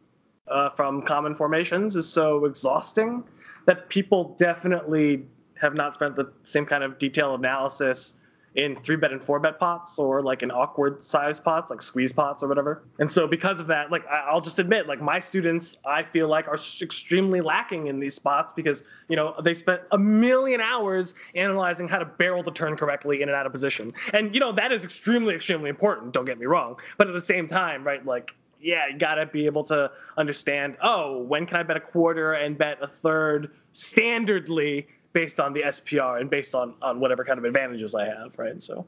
uh, 0.48 0.70
from 0.70 1.02
common 1.02 1.34
formations 1.34 1.96
is 1.96 2.08
so 2.08 2.44
exhausting 2.44 3.24
that 3.66 3.88
people 3.88 4.34
definitely 4.38 5.24
have 5.60 5.74
not 5.74 5.94
spent 5.94 6.16
the 6.16 6.30
same 6.44 6.66
kind 6.66 6.84
of 6.84 6.98
detailed 6.98 7.40
analysis 7.40 8.14
in 8.54 8.76
three 8.76 8.96
bet 8.96 9.12
and 9.12 9.22
four 9.22 9.40
bet 9.40 9.58
pots 9.58 9.98
or 9.98 10.22
like 10.22 10.42
in 10.42 10.50
awkward 10.50 11.02
size 11.02 11.40
pots 11.40 11.70
like 11.70 11.82
squeeze 11.82 12.12
pots 12.12 12.42
or 12.42 12.48
whatever 12.48 12.84
and 12.98 13.10
so 13.10 13.26
because 13.26 13.58
of 13.58 13.66
that 13.66 13.90
like 13.90 14.06
i'll 14.06 14.40
just 14.40 14.58
admit 14.58 14.86
like 14.86 15.00
my 15.00 15.18
students 15.18 15.76
i 15.84 16.02
feel 16.02 16.28
like 16.28 16.46
are 16.46 16.58
extremely 16.80 17.40
lacking 17.40 17.88
in 17.88 17.98
these 17.98 18.14
spots 18.14 18.52
because 18.52 18.84
you 19.08 19.16
know 19.16 19.34
they 19.42 19.54
spent 19.54 19.80
a 19.90 19.98
million 19.98 20.60
hours 20.60 21.14
analyzing 21.34 21.88
how 21.88 21.98
to 21.98 22.04
barrel 22.04 22.42
the 22.42 22.50
turn 22.50 22.76
correctly 22.76 23.22
in 23.22 23.28
and 23.28 23.36
out 23.36 23.46
of 23.46 23.52
position 23.52 23.92
and 24.12 24.34
you 24.34 24.40
know 24.40 24.52
that 24.52 24.70
is 24.70 24.84
extremely 24.84 25.34
extremely 25.34 25.68
important 25.68 26.12
don't 26.12 26.24
get 26.24 26.38
me 26.38 26.46
wrong 26.46 26.78
but 26.96 27.08
at 27.08 27.14
the 27.14 27.20
same 27.20 27.48
time 27.48 27.84
right 27.84 28.06
like 28.06 28.34
yeah, 28.64 28.86
you 28.90 28.98
gotta 28.98 29.26
be 29.26 29.44
able 29.44 29.62
to 29.64 29.90
understand. 30.16 30.78
Oh, 30.82 31.18
when 31.18 31.44
can 31.44 31.58
I 31.58 31.62
bet 31.62 31.76
a 31.76 31.80
quarter 31.80 32.32
and 32.32 32.56
bet 32.56 32.78
a 32.80 32.86
third 32.86 33.50
standardly 33.74 34.86
based 35.14 35.40
on 35.40 35.54
the 35.54 35.62
SPR 35.62 36.20
and 36.20 36.28
based 36.28 36.54
on 36.54 36.74
on 36.82 37.00
whatever 37.00 37.24
kind 37.24 37.38
of 37.38 37.44
advantages 37.46 37.94
I 37.94 38.04
have, 38.04 38.38
right? 38.38 38.62
So, 38.62 38.84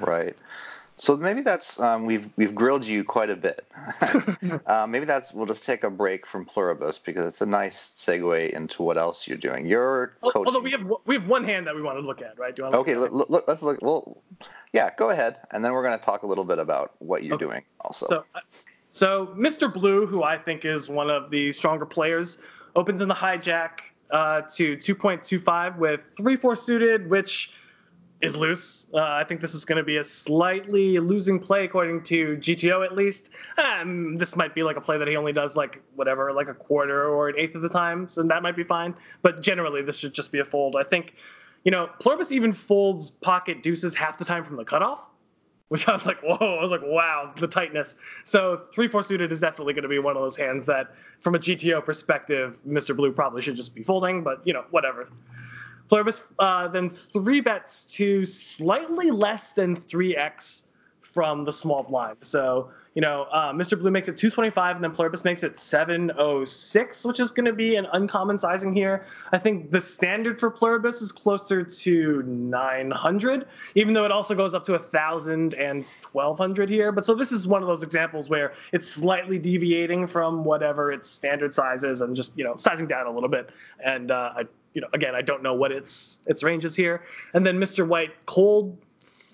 right. 0.00 0.36
So 0.98 1.16
maybe 1.16 1.42
that's 1.42 1.78
um, 1.78 2.04
we've 2.04 2.28
we've 2.36 2.54
grilled 2.54 2.84
you 2.84 3.04
quite 3.04 3.30
a 3.30 3.36
bit. 3.36 3.64
uh, 4.66 4.86
maybe 4.86 5.06
that's 5.06 5.32
we'll 5.32 5.46
just 5.46 5.64
take 5.64 5.84
a 5.84 5.90
break 5.90 6.26
from 6.26 6.44
pluribus 6.44 6.98
because 6.98 7.26
it's 7.26 7.40
a 7.40 7.46
nice 7.46 7.92
segue 7.96 8.50
into 8.50 8.82
what 8.82 8.98
else 8.98 9.26
you're 9.26 9.38
doing. 9.38 9.64
You're 9.64 10.16
coaching. 10.22 10.42
Although 10.46 10.60
we 10.60 10.72
have 10.72 10.92
we 11.06 11.14
have 11.14 11.28
one 11.28 11.44
hand 11.44 11.68
that 11.68 11.74
we 11.74 11.82
want 11.82 11.98
to 11.98 12.04
look 12.04 12.20
at, 12.20 12.36
right? 12.36 12.54
Do 12.54 12.60
you 12.60 12.64
want 12.64 12.74
okay, 12.76 12.96
look, 12.96 13.30
look, 13.30 13.44
let's 13.46 13.62
look. 13.62 13.80
Well, 13.80 14.20
yeah, 14.72 14.90
go 14.98 15.10
ahead, 15.10 15.38
and 15.52 15.64
then 15.64 15.72
we're 15.72 15.84
going 15.84 15.98
to 15.98 16.04
talk 16.04 16.24
a 16.24 16.26
little 16.26 16.44
bit 16.44 16.58
about 16.58 16.94
what 16.98 17.22
you're 17.22 17.36
okay. 17.36 17.44
doing 17.44 17.62
also. 17.80 18.06
So, 18.08 18.24
uh, 18.34 18.40
so 18.90 19.34
Mr. 19.38 19.72
Blue, 19.72 20.04
who 20.04 20.24
I 20.24 20.36
think 20.36 20.64
is 20.64 20.88
one 20.88 21.10
of 21.10 21.30
the 21.30 21.52
stronger 21.52 21.86
players, 21.86 22.38
opens 22.74 23.00
in 23.00 23.08
the 23.08 23.14
hijack 23.14 23.78
uh, 24.10 24.42
to 24.54 24.76
2.25 24.76 25.78
with 25.78 26.00
3 26.16 26.36
4 26.36 26.56
suited, 26.56 27.10
which 27.10 27.50
is 28.20 28.36
loose. 28.36 28.86
Uh, 28.92 28.98
I 29.00 29.24
think 29.24 29.40
this 29.40 29.54
is 29.54 29.64
going 29.64 29.76
to 29.76 29.84
be 29.84 29.98
a 29.98 30.04
slightly 30.04 30.98
losing 30.98 31.38
play 31.38 31.64
according 31.64 32.02
to 32.04 32.36
GTO 32.38 32.84
at 32.84 32.96
least. 32.96 33.30
Um, 33.58 34.16
this 34.16 34.34
might 34.34 34.54
be 34.54 34.62
like 34.62 34.76
a 34.76 34.80
play 34.80 34.98
that 34.98 35.06
he 35.06 35.16
only 35.16 35.32
does 35.32 35.54
like 35.54 35.80
whatever, 35.94 36.32
like 36.32 36.48
a 36.48 36.54
quarter 36.54 37.08
or 37.08 37.28
an 37.28 37.36
eighth 37.38 37.54
of 37.54 37.62
the 37.62 37.68
time, 37.68 38.08
so 38.08 38.22
that 38.22 38.42
might 38.42 38.56
be 38.56 38.64
fine. 38.64 38.94
But 39.22 39.40
generally, 39.40 39.82
this 39.82 39.96
should 39.96 40.14
just 40.14 40.32
be 40.32 40.40
a 40.40 40.44
fold. 40.44 40.74
I 40.76 40.82
think, 40.82 41.14
you 41.64 41.70
know, 41.70 41.88
Pluribus 42.00 42.32
even 42.32 42.52
folds 42.52 43.10
pocket 43.10 43.62
deuces 43.62 43.94
half 43.94 44.18
the 44.18 44.24
time 44.24 44.44
from 44.44 44.56
the 44.56 44.64
cutoff 44.64 45.08
which 45.68 45.86
I 45.88 45.92
was 45.92 46.06
like, 46.06 46.20
whoa, 46.22 46.56
I 46.56 46.62
was 46.62 46.70
like, 46.70 46.82
wow, 46.82 47.32
the 47.38 47.46
tightness. 47.46 47.96
So 48.24 48.62
three 48.72 48.88
four 48.88 49.02
suited 49.02 49.32
is 49.32 49.40
definitely 49.40 49.74
going 49.74 49.82
to 49.82 49.88
be 49.88 49.98
one 49.98 50.16
of 50.16 50.22
those 50.22 50.36
hands 50.36 50.66
that, 50.66 50.94
from 51.20 51.34
a 51.34 51.38
GTO 51.38 51.84
perspective, 51.84 52.58
Mr. 52.66 52.96
Blue 52.96 53.12
probably 53.12 53.42
should 53.42 53.56
just 53.56 53.74
be 53.74 53.82
folding, 53.82 54.22
but 54.22 54.40
you 54.44 54.52
know, 54.52 54.64
whatever. 54.70 55.08
Pluribus 55.88 56.20
uh, 56.38 56.68
then 56.68 56.90
three 56.90 57.40
bets 57.40 57.84
to 57.94 58.24
slightly 58.24 59.10
less 59.10 59.52
than 59.52 59.74
three 59.74 60.16
x 60.16 60.64
from 61.12 61.44
the 61.44 61.52
small 61.52 61.82
blind. 61.82 62.16
So, 62.22 62.70
you 62.94 63.00
know, 63.00 63.26
uh, 63.32 63.52
Mr. 63.52 63.78
Blue 63.78 63.90
makes 63.90 64.08
it 64.08 64.16
225 64.16 64.76
and 64.76 64.84
then 64.84 64.92
Pluribus 64.92 65.24
makes 65.24 65.42
it 65.42 65.58
706, 65.58 67.04
which 67.04 67.20
is 67.20 67.30
going 67.30 67.46
to 67.46 67.52
be 67.52 67.76
an 67.76 67.86
uncommon 67.92 68.38
sizing 68.38 68.74
here. 68.74 69.06
I 69.32 69.38
think 69.38 69.70
the 69.70 69.80
standard 69.80 70.38
for 70.38 70.50
Pluribus 70.50 71.00
is 71.00 71.12
closer 71.12 71.62
to 71.62 72.22
900, 72.22 73.46
even 73.74 73.94
though 73.94 74.04
it 74.04 74.10
also 74.10 74.34
goes 74.34 74.54
up 74.54 74.64
to 74.66 74.72
1,000 74.72 75.54
and 75.54 75.84
1,200 76.12 76.68
here. 76.68 76.92
But 76.92 77.06
so 77.06 77.14
this 77.14 77.32
is 77.32 77.46
one 77.46 77.62
of 77.62 77.68
those 77.68 77.82
examples 77.82 78.28
where 78.28 78.52
it's 78.72 78.88
slightly 78.88 79.38
deviating 79.38 80.06
from 80.06 80.44
whatever 80.44 80.92
its 80.92 81.08
standard 81.08 81.54
size 81.54 81.84
is 81.84 82.00
and 82.00 82.14
just, 82.14 82.36
you 82.36 82.44
know, 82.44 82.56
sizing 82.56 82.86
down 82.86 83.06
a 83.06 83.10
little 83.10 83.30
bit. 83.30 83.50
And 83.84 84.10
uh, 84.10 84.32
I, 84.36 84.42
you 84.74 84.80
know, 84.80 84.88
again, 84.92 85.14
I 85.14 85.22
don't 85.22 85.42
know 85.42 85.54
what 85.54 85.72
its 85.72 86.18
its 86.26 86.42
range 86.42 86.64
is 86.64 86.76
here. 86.76 87.02
And 87.32 87.46
then 87.46 87.58
Mr. 87.58 87.86
White 87.86 88.14
cold 88.26 88.76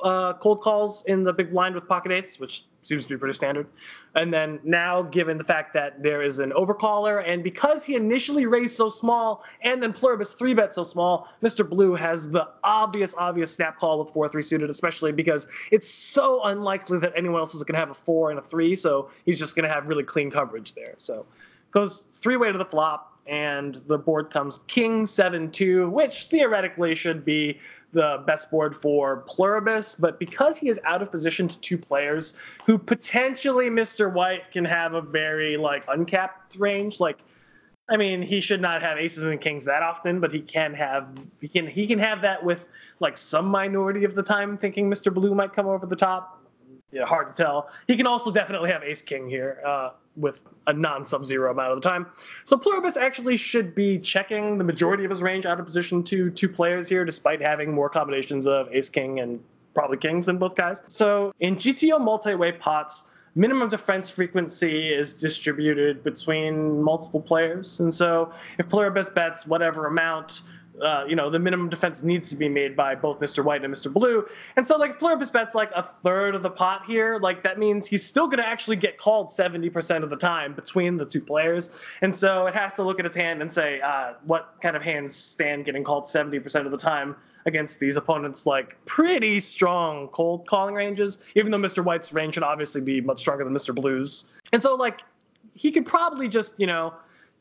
uh, 0.02 0.34
cold 0.34 0.60
calls 0.60 1.04
in 1.06 1.24
the 1.24 1.32
big 1.32 1.50
blind 1.52 1.74
with 1.74 1.86
pocket 1.86 2.12
eights, 2.12 2.38
which 2.38 2.64
seems 2.82 3.04
to 3.04 3.08
be 3.08 3.16
pretty 3.16 3.34
standard. 3.34 3.66
And 4.14 4.32
then 4.32 4.60
now, 4.62 5.02
given 5.02 5.38
the 5.38 5.44
fact 5.44 5.72
that 5.74 6.02
there 6.02 6.22
is 6.22 6.38
an 6.38 6.52
overcaller, 6.52 7.26
and 7.26 7.42
because 7.42 7.82
he 7.84 7.96
initially 7.96 8.46
raised 8.46 8.76
so 8.76 8.88
small, 8.88 9.42
and 9.62 9.82
then 9.82 9.92
Pluribus 9.92 10.32
three 10.34 10.54
bet 10.54 10.74
so 10.74 10.84
small, 10.84 11.28
Mr. 11.42 11.68
Blue 11.68 11.94
has 11.94 12.28
the 12.28 12.48
obvious, 12.62 13.14
obvious 13.16 13.52
snap 13.52 13.78
call 13.78 13.98
with 13.98 14.12
four 14.12 14.28
three 14.28 14.42
suited, 14.42 14.70
especially 14.70 15.12
because 15.12 15.46
it's 15.70 15.92
so 15.92 16.42
unlikely 16.44 16.98
that 16.98 17.12
anyone 17.16 17.40
else 17.40 17.54
is 17.54 17.62
going 17.62 17.74
to 17.74 17.80
have 17.80 17.90
a 17.90 17.94
four 17.94 18.30
and 18.30 18.38
a 18.38 18.42
three, 18.42 18.76
so 18.76 19.10
he's 19.24 19.38
just 19.38 19.56
going 19.56 19.66
to 19.66 19.74
have 19.74 19.86
really 19.86 20.04
clean 20.04 20.30
coverage 20.30 20.74
there. 20.74 20.94
So 20.98 21.26
goes 21.72 22.04
three 22.12 22.36
way 22.36 22.52
to 22.52 22.58
the 22.58 22.64
flop. 22.64 23.10
And 23.26 23.80
the 23.86 23.96
board 23.96 24.30
comes 24.30 24.60
King 24.66 25.06
7 25.06 25.50
2, 25.50 25.88
which 25.88 26.26
theoretically 26.26 26.94
should 26.94 27.24
be 27.24 27.58
the 27.94 28.22
best 28.26 28.50
board 28.50 28.76
for 28.76 29.18
Pluribus, 29.26 29.94
but 29.94 30.18
because 30.18 30.58
he 30.58 30.68
is 30.68 30.78
out 30.84 31.00
of 31.00 31.10
position 31.10 31.48
to 31.48 31.58
two 31.60 31.78
players 31.78 32.34
who 32.66 32.76
potentially 32.76 33.70
Mr. 33.70 34.12
White 34.12 34.50
can 34.50 34.64
have 34.64 34.92
a 34.92 35.00
very 35.00 35.56
like 35.56 35.84
uncapped 35.88 36.56
range, 36.56 37.00
like 37.00 37.18
I 37.88 37.96
mean, 37.96 38.22
he 38.22 38.40
should 38.40 38.60
not 38.60 38.82
have 38.82 38.98
aces 38.98 39.24
and 39.24 39.40
kings 39.40 39.64
that 39.66 39.82
often, 39.82 40.20
but 40.20 40.32
he 40.32 40.40
can 40.40 40.74
have 40.74 41.08
he 41.40 41.48
can 41.48 41.66
he 41.66 41.86
can 41.86 41.98
have 41.98 42.22
that 42.22 42.44
with 42.44 42.64
like 43.00 43.16
some 43.16 43.46
minority 43.46 44.04
of 44.04 44.14
the 44.14 44.22
time 44.22 44.56
thinking 44.58 44.90
Mr. 44.90 45.12
Blue 45.12 45.34
might 45.34 45.52
come 45.52 45.66
over 45.66 45.86
the 45.86 45.96
top. 45.96 46.33
Yeah, 46.94 47.04
hard 47.06 47.34
to 47.34 47.42
tell. 47.42 47.70
He 47.88 47.96
can 47.96 48.06
also 48.06 48.30
definitely 48.30 48.70
have 48.70 48.82
ace 48.82 49.02
king 49.02 49.28
here. 49.28 49.60
Uh, 49.66 49.90
with 50.16 50.42
a 50.66 50.72
non 50.72 51.04
sub 51.04 51.26
zero 51.26 51.50
amount 51.50 51.72
of 51.72 51.82
the 51.82 51.88
time. 51.88 52.06
So 52.44 52.56
Pluribus 52.56 52.96
actually 52.96 53.36
should 53.36 53.74
be 53.74 53.98
checking 53.98 54.58
the 54.58 54.64
majority 54.64 55.04
of 55.04 55.10
his 55.10 55.22
range 55.22 55.46
out 55.46 55.58
of 55.58 55.66
position 55.66 56.04
to 56.04 56.30
two 56.30 56.48
players 56.48 56.88
here, 56.88 57.04
despite 57.04 57.40
having 57.40 57.72
more 57.72 57.88
combinations 57.88 58.46
of 58.46 58.72
ace 58.72 58.88
king 58.88 59.20
and 59.20 59.40
probably 59.74 59.96
kings 59.96 60.26
than 60.26 60.38
both 60.38 60.54
guys. 60.54 60.80
So 60.88 61.32
in 61.40 61.56
GTO 61.56 62.00
multi 62.00 62.34
way 62.34 62.52
pots, 62.52 63.04
minimum 63.34 63.68
defense 63.68 64.08
frequency 64.08 64.92
is 64.92 65.12
distributed 65.14 66.04
between 66.04 66.80
multiple 66.82 67.20
players. 67.20 67.80
And 67.80 67.92
so 67.92 68.32
if 68.58 68.68
Pluribus 68.68 69.10
bets 69.10 69.46
whatever 69.46 69.86
amount, 69.86 70.42
uh, 70.82 71.04
you 71.06 71.14
know, 71.14 71.30
the 71.30 71.38
minimum 71.38 71.68
defense 71.68 72.02
needs 72.02 72.28
to 72.30 72.36
be 72.36 72.48
made 72.48 72.74
by 72.74 72.94
both 72.94 73.20
Mr. 73.20 73.44
White 73.44 73.64
and 73.64 73.72
Mr. 73.72 73.92
Blue. 73.92 74.26
And 74.56 74.66
so, 74.66 74.76
like, 74.76 74.98
Pluribus 74.98 75.30
bets 75.30 75.54
like 75.54 75.70
a 75.74 75.88
third 76.02 76.34
of 76.34 76.42
the 76.42 76.50
pot 76.50 76.84
here. 76.86 77.18
Like, 77.18 77.42
that 77.44 77.58
means 77.58 77.86
he's 77.86 78.04
still 78.04 78.26
going 78.26 78.38
to 78.38 78.46
actually 78.46 78.76
get 78.76 78.98
called 78.98 79.30
70% 79.30 80.02
of 80.02 80.10
the 80.10 80.16
time 80.16 80.52
between 80.54 80.96
the 80.96 81.04
two 81.04 81.20
players. 81.20 81.70
And 82.02 82.14
so 82.14 82.46
it 82.46 82.54
has 82.54 82.72
to 82.74 82.82
look 82.82 82.98
at 82.98 83.04
his 83.04 83.14
hand 83.14 83.40
and 83.40 83.52
say, 83.52 83.80
uh, 83.80 84.14
what 84.24 84.54
kind 84.62 84.76
of 84.76 84.82
hands 84.82 85.14
stand 85.14 85.64
getting 85.64 85.84
called 85.84 86.04
70% 86.06 86.64
of 86.66 86.72
the 86.72 86.78
time 86.78 87.14
against 87.46 87.78
these 87.78 87.96
opponents, 87.96 88.46
like, 88.46 88.76
pretty 88.86 89.38
strong 89.38 90.08
cold 90.08 90.46
calling 90.48 90.74
ranges, 90.74 91.18
even 91.36 91.52
though 91.52 91.58
Mr. 91.58 91.84
White's 91.84 92.12
range 92.12 92.34
should 92.34 92.42
obviously 92.42 92.80
be 92.80 93.00
much 93.00 93.18
stronger 93.18 93.44
than 93.44 93.52
Mr. 93.52 93.74
Blue's. 93.74 94.24
And 94.52 94.62
so, 94.62 94.74
like, 94.74 95.02
he 95.52 95.70
could 95.70 95.86
probably 95.86 96.26
just, 96.26 96.54
you 96.56 96.66
know, 96.66 96.94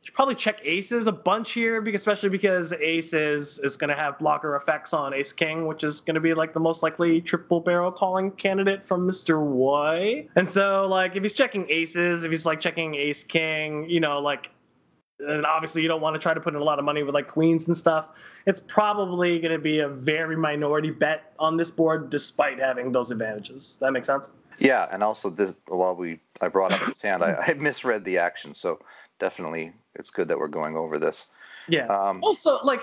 should 0.03 0.13
probably 0.13 0.35
check 0.35 0.59
aces 0.65 1.07
a 1.07 1.11
bunch 1.13 1.53
here, 1.53 1.79
because, 1.79 2.01
especially 2.01 2.27
because 2.27 2.73
aces 2.73 3.59
is 3.63 3.77
going 3.77 3.89
to 3.89 3.95
have 3.95 4.19
blocker 4.19 4.57
effects 4.57 4.93
on 4.93 5.13
ace 5.13 5.31
king, 5.31 5.65
which 5.65 5.83
is 5.83 6.01
going 6.01 6.15
to 6.15 6.21
be 6.21 6.33
like 6.33 6.53
the 6.53 6.59
most 6.59 6.83
likely 6.83 7.21
triple 7.21 7.61
barrel 7.61 7.89
calling 7.89 8.29
candidate 8.31 8.83
from 8.83 9.07
Mr. 9.07 9.41
White. 9.41 10.27
And 10.35 10.49
so, 10.49 10.87
like, 10.87 11.15
if 11.15 11.23
he's 11.23 11.31
checking 11.31 11.69
aces, 11.69 12.25
if 12.25 12.31
he's 12.31 12.45
like 12.45 12.59
checking 12.59 12.95
ace 12.95 13.23
king, 13.23 13.89
you 13.89 14.01
know, 14.01 14.19
like, 14.19 14.49
and 15.19 15.45
obviously 15.45 15.81
you 15.81 15.87
don't 15.87 16.01
want 16.01 16.15
to 16.15 16.19
try 16.19 16.33
to 16.33 16.41
put 16.41 16.53
in 16.53 16.59
a 16.59 16.63
lot 16.63 16.79
of 16.79 16.85
money 16.85 17.03
with 17.03 17.15
like 17.15 17.29
queens 17.29 17.67
and 17.67 17.77
stuff. 17.77 18.09
It's 18.45 18.61
probably 18.67 19.39
going 19.39 19.53
to 19.53 19.59
be 19.59 19.79
a 19.79 19.87
very 19.87 20.35
minority 20.35 20.91
bet 20.91 21.31
on 21.39 21.55
this 21.55 21.71
board, 21.71 22.09
despite 22.09 22.59
having 22.59 22.91
those 22.91 23.09
advantages. 23.09 23.77
That 23.79 23.93
makes 23.93 24.07
sense. 24.07 24.31
Yeah, 24.59 24.89
and 24.91 25.01
also 25.01 25.29
this 25.29 25.53
while 25.67 25.95
we 25.95 26.19
I 26.41 26.49
brought 26.49 26.73
up 26.73 26.85
this 26.87 27.01
hand, 27.01 27.23
I, 27.23 27.35
I 27.47 27.53
misread 27.53 28.03
the 28.03 28.17
action, 28.17 28.53
so 28.53 28.79
definitely 29.23 29.71
it's 29.95 30.09
good 30.09 30.27
that 30.27 30.37
we're 30.37 30.49
going 30.49 30.75
over 30.75 30.99
this. 30.99 31.27
Yeah. 31.69 31.87
Um, 31.87 32.21
also, 32.21 32.59
like, 32.63 32.81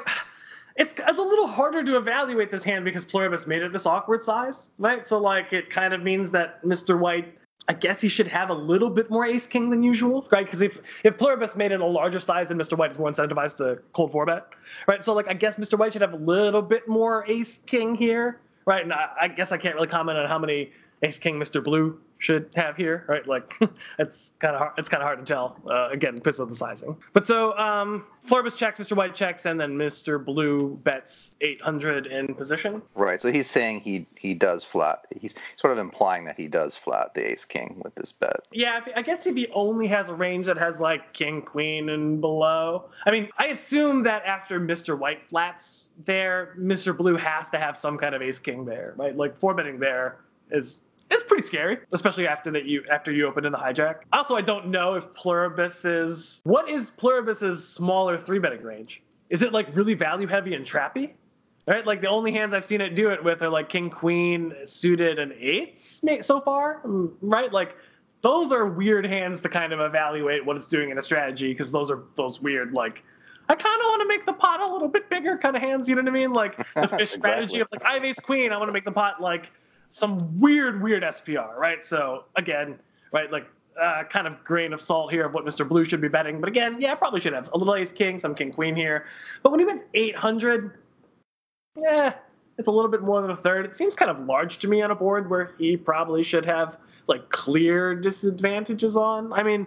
it's, 0.76 0.94
it's 0.96 1.18
a 1.18 1.22
little 1.22 1.46
harder 1.46 1.84
to 1.84 1.98
evaluate 1.98 2.50
this 2.50 2.64
hand 2.64 2.82
because 2.82 3.04
Pluribus 3.04 3.46
made 3.46 3.60
it 3.60 3.72
this 3.74 3.84
awkward 3.84 4.22
size, 4.22 4.70
right? 4.78 5.06
So, 5.06 5.18
like, 5.18 5.52
it 5.52 5.68
kind 5.68 5.92
of 5.92 6.02
means 6.02 6.30
that 6.30 6.62
Mr. 6.64 6.98
White, 6.98 7.36
I 7.68 7.74
guess 7.74 8.00
he 8.00 8.08
should 8.08 8.26
have 8.28 8.48
a 8.48 8.54
little 8.54 8.88
bit 8.88 9.10
more 9.10 9.26
ace 9.26 9.46
king 9.46 9.68
than 9.68 9.82
usual, 9.82 10.26
right? 10.32 10.46
Because 10.46 10.62
if, 10.62 10.78
if 11.04 11.18
Pluribus 11.18 11.56
made 11.56 11.72
it 11.72 11.80
a 11.82 11.86
larger 11.86 12.20
size, 12.20 12.48
then 12.48 12.56
Mr. 12.56 12.78
White 12.78 12.92
is 12.92 12.98
more 12.98 13.12
incentivized 13.12 13.56
to 13.58 13.82
cold 13.92 14.10
four 14.10 14.24
bet, 14.24 14.46
right? 14.86 15.04
So, 15.04 15.12
like, 15.12 15.28
I 15.28 15.34
guess 15.34 15.58
Mr. 15.58 15.78
White 15.78 15.92
should 15.92 16.00
have 16.00 16.14
a 16.14 16.24
little 16.24 16.62
bit 16.62 16.88
more 16.88 17.26
ace 17.28 17.60
king 17.66 17.94
here, 17.94 18.40
right? 18.64 18.82
And 18.82 18.94
I, 18.94 19.10
I 19.20 19.28
guess 19.28 19.52
I 19.52 19.58
can't 19.58 19.74
really 19.74 19.88
comment 19.88 20.16
on 20.16 20.26
how 20.26 20.38
many 20.38 20.72
ace 21.02 21.18
king 21.18 21.38
Mr. 21.38 21.62
Blue 21.62 22.00
should 22.20 22.50
have 22.54 22.76
here, 22.76 23.04
right? 23.08 23.26
Like 23.26 23.58
it's 23.98 24.30
kind 24.38 24.54
of 24.54 24.60
hard. 24.60 24.72
It's 24.78 24.88
kind 24.88 25.02
of 25.02 25.06
hard 25.06 25.18
to 25.18 25.24
tell. 25.24 25.56
Uh, 25.68 25.88
again, 25.90 26.14
because 26.14 26.38
of 26.38 26.48
the 26.48 26.54
sizing. 26.54 26.96
But 27.14 27.26
so 27.26 27.56
um, 27.58 28.04
Pluribus 28.26 28.56
checks, 28.56 28.78
Mr. 28.78 28.94
White 28.94 29.14
checks, 29.14 29.46
and 29.46 29.58
then 29.58 29.76
Mr. 29.76 30.22
Blue 30.22 30.78
bets 30.84 31.34
800 31.40 32.06
in 32.06 32.34
position. 32.34 32.82
Right. 32.94 33.20
So 33.20 33.32
he's 33.32 33.50
saying 33.50 33.80
he 33.80 34.06
he 34.16 34.34
does 34.34 34.62
flat. 34.62 35.06
He's 35.18 35.34
sort 35.56 35.72
of 35.72 35.78
implying 35.78 36.26
that 36.26 36.36
he 36.36 36.46
does 36.46 36.76
flat 36.76 37.14
the 37.14 37.32
Ace 37.32 37.46
King 37.46 37.80
with 37.82 37.94
this 37.94 38.12
bet. 38.12 38.46
Yeah. 38.52 38.78
If, 38.78 38.92
I 38.94 39.02
guess 39.02 39.26
if 39.26 39.34
he 39.34 39.48
only 39.54 39.86
has 39.88 40.10
a 40.10 40.14
range 40.14 40.46
that 40.46 40.58
has 40.58 40.78
like 40.78 41.14
King 41.14 41.40
Queen 41.40 41.88
and 41.88 42.20
below. 42.20 42.90
I 43.06 43.10
mean, 43.10 43.30
I 43.38 43.46
assume 43.46 44.02
that 44.02 44.24
after 44.26 44.60
Mr. 44.60 44.96
White 44.96 45.26
flats 45.28 45.88
there, 46.04 46.54
Mr. 46.58 46.94
Blue 46.94 47.16
has 47.16 47.48
to 47.50 47.58
have 47.58 47.78
some 47.78 47.96
kind 47.96 48.14
of 48.14 48.20
Ace 48.20 48.38
King 48.38 48.66
there, 48.66 48.92
right? 48.98 49.16
Like 49.16 49.34
four 49.34 49.54
betting 49.54 49.78
there 49.78 50.18
is 50.50 50.80
it's 51.10 51.22
pretty 51.24 51.42
scary, 51.42 51.78
especially 51.92 52.28
after 52.28 52.50
that 52.52 52.66
you 52.66 52.84
after 52.90 53.10
you 53.10 53.26
open 53.26 53.44
in 53.44 53.52
the 53.52 53.58
hijack. 53.58 54.00
Also, 54.12 54.36
I 54.36 54.40
don't 54.40 54.68
know 54.68 54.94
if 54.94 55.12
Pluribus 55.14 55.84
is 55.84 56.40
what 56.44 56.68
is 56.68 56.90
Pluribus's 56.90 57.66
smaller 57.66 58.16
three 58.16 58.38
betting 58.38 58.62
range. 58.62 59.02
Is 59.28 59.42
it 59.42 59.52
like 59.52 59.74
really 59.74 59.94
value 59.94 60.26
heavy 60.26 60.54
and 60.54 60.64
trappy? 60.64 61.12
Right, 61.66 61.86
like 61.86 62.00
the 62.00 62.08
only 62.08 62.32
hands 62.32 62.54
I've 62.54 62.64
seen 62.64 62.80
it 62.80 62.94
do 62.94 63.10
it 63.10 63.22
with 63.22 63.42
are 63.42 63.48
like 63.48 63.68
king, 63.68 63.90
queen, 63.90 64.54
suited, 64.64 65.18
and 65.18 65.32
eights 65.32 66.00
so 66.22 66.40
far. 66.40 66.80
Mm, 66.84 67.12
right, 67.20 67.52
like 67.52 67.76
those 68.22 68.50
are 68.50 68.66
weird 68.66 69.06
hands 69.06 69.40
to 69.42 69.48
kind 69.48 69.72
of 69.72 69.80
evaluate 69.80 70.44
what 70.44 70.56
it's 70.56 70.68
doing 70.68 70.90
in 70.90 70.98
a 70.98 71.02
strategy 71.02 71.48
because 71.48 71.70
those 71.70 71.90
are 71.90 72.04
those 72.16 72.40
weird 72.40 72.72
like 72.72 73.04
I 73.48 73.56
kind 73.56 73.80
of 73.80 73.86
want 73.86 74.02
to 74.02 74.08
make 74.08 74.26
the 74.26 74.32
pot 74.32 74.60
a 74.60 74.72
little 74.72 74.88
bit 74.88 75.10
bigger 75.10 75.36
kind 75.36 75.56
of 75.56 75.62
hands. 75.62 75.88
You 75.88 75.96
know 75.96 76.02
what 76.02 76.10
I 76.10 76.12
mean? 76.12 76.32
Like 76.32 76.56
the 76.56 76.64
fish 76.88 76.92
exactly. 76.92 77.06
strategy 77.06 77.60
of 77.60 77.68
like 77.72 77.82
I 77.82 77.94
have 77.94 78.04
ace 78.04 78.18
queen. 78.20 78.52
I 78.52 78.56
want 78.58 78.68
to 78.68 78.72
make 78.72 78.84
the 78.84 78.92
pot 78.92 79.20
like 79.20 79.50
some 79.92 80.38
weird, 80.38 80.82
weird 80.82 81.02
SPR, 81.02 81.56
right? 81.56 81.84
So 81.84 82.24
again, 82.36 82.78
right, 83.12 83.30
like 83.30 83.46
uh, 83.80 84.04
kind 84.04 84.26
of 84.26 84.42
grain 84.44 84.72
of 84.72 84.80
salt 84.80 85.10
here 85.10 85.26
of 85.26 85.34
what 85.34 85.44
Mr. 85.44 85.68
Blue 85.68 85.84
should 85.84 86.00
be 86.00 86.08
betting. 86.08 86.40
But 86.40 86.48
again, 86.48 86.80
yeah, 86.80 86.94
probably 86.94 87.20
should 87.20 87.32
have 87.32 87.50
a 87.52 87.58
little 87.58 87.74
ace 87.74 87.92
king, 87.92 88.18
some 88.18 88.34
king 88.34 88.52
queen 88.52 88.76
here. 88.76 89.06
But 89.42 89.50
when 89.50 89.60
he 89.60 89.66
bets 89.66 89.82
800, 89.94 90.78
yeah, 91.76 92.14
it's 92.58 92.68
a 92.68 92.70
little 92.70 92.90
bit 92.90 93.02
more 93.02 93.22
than 93.22 93.30
a 93.30 93.36
third. 93.36 93.64
It 93.64 93.76
seems 93.76 93.94
kind 93.94 94.10
of 94.10 94.20
large 94.26 94.58
to 94.58 94.68
me 94.68 94.82
on 94.82 94.90
a 94.90 94.94
board 94.94 95.30
where 95.30 95.54
he 95.58 95.76
probably 95.76 96.22
should 96.22 96.44
have 96.46 96.76
like 97.06 97.28
clear 97.30 97.94
disadvantages 97.94 98.96
on. 98.96 99.32
I 99.32 99.42
mean, 99.42 99.66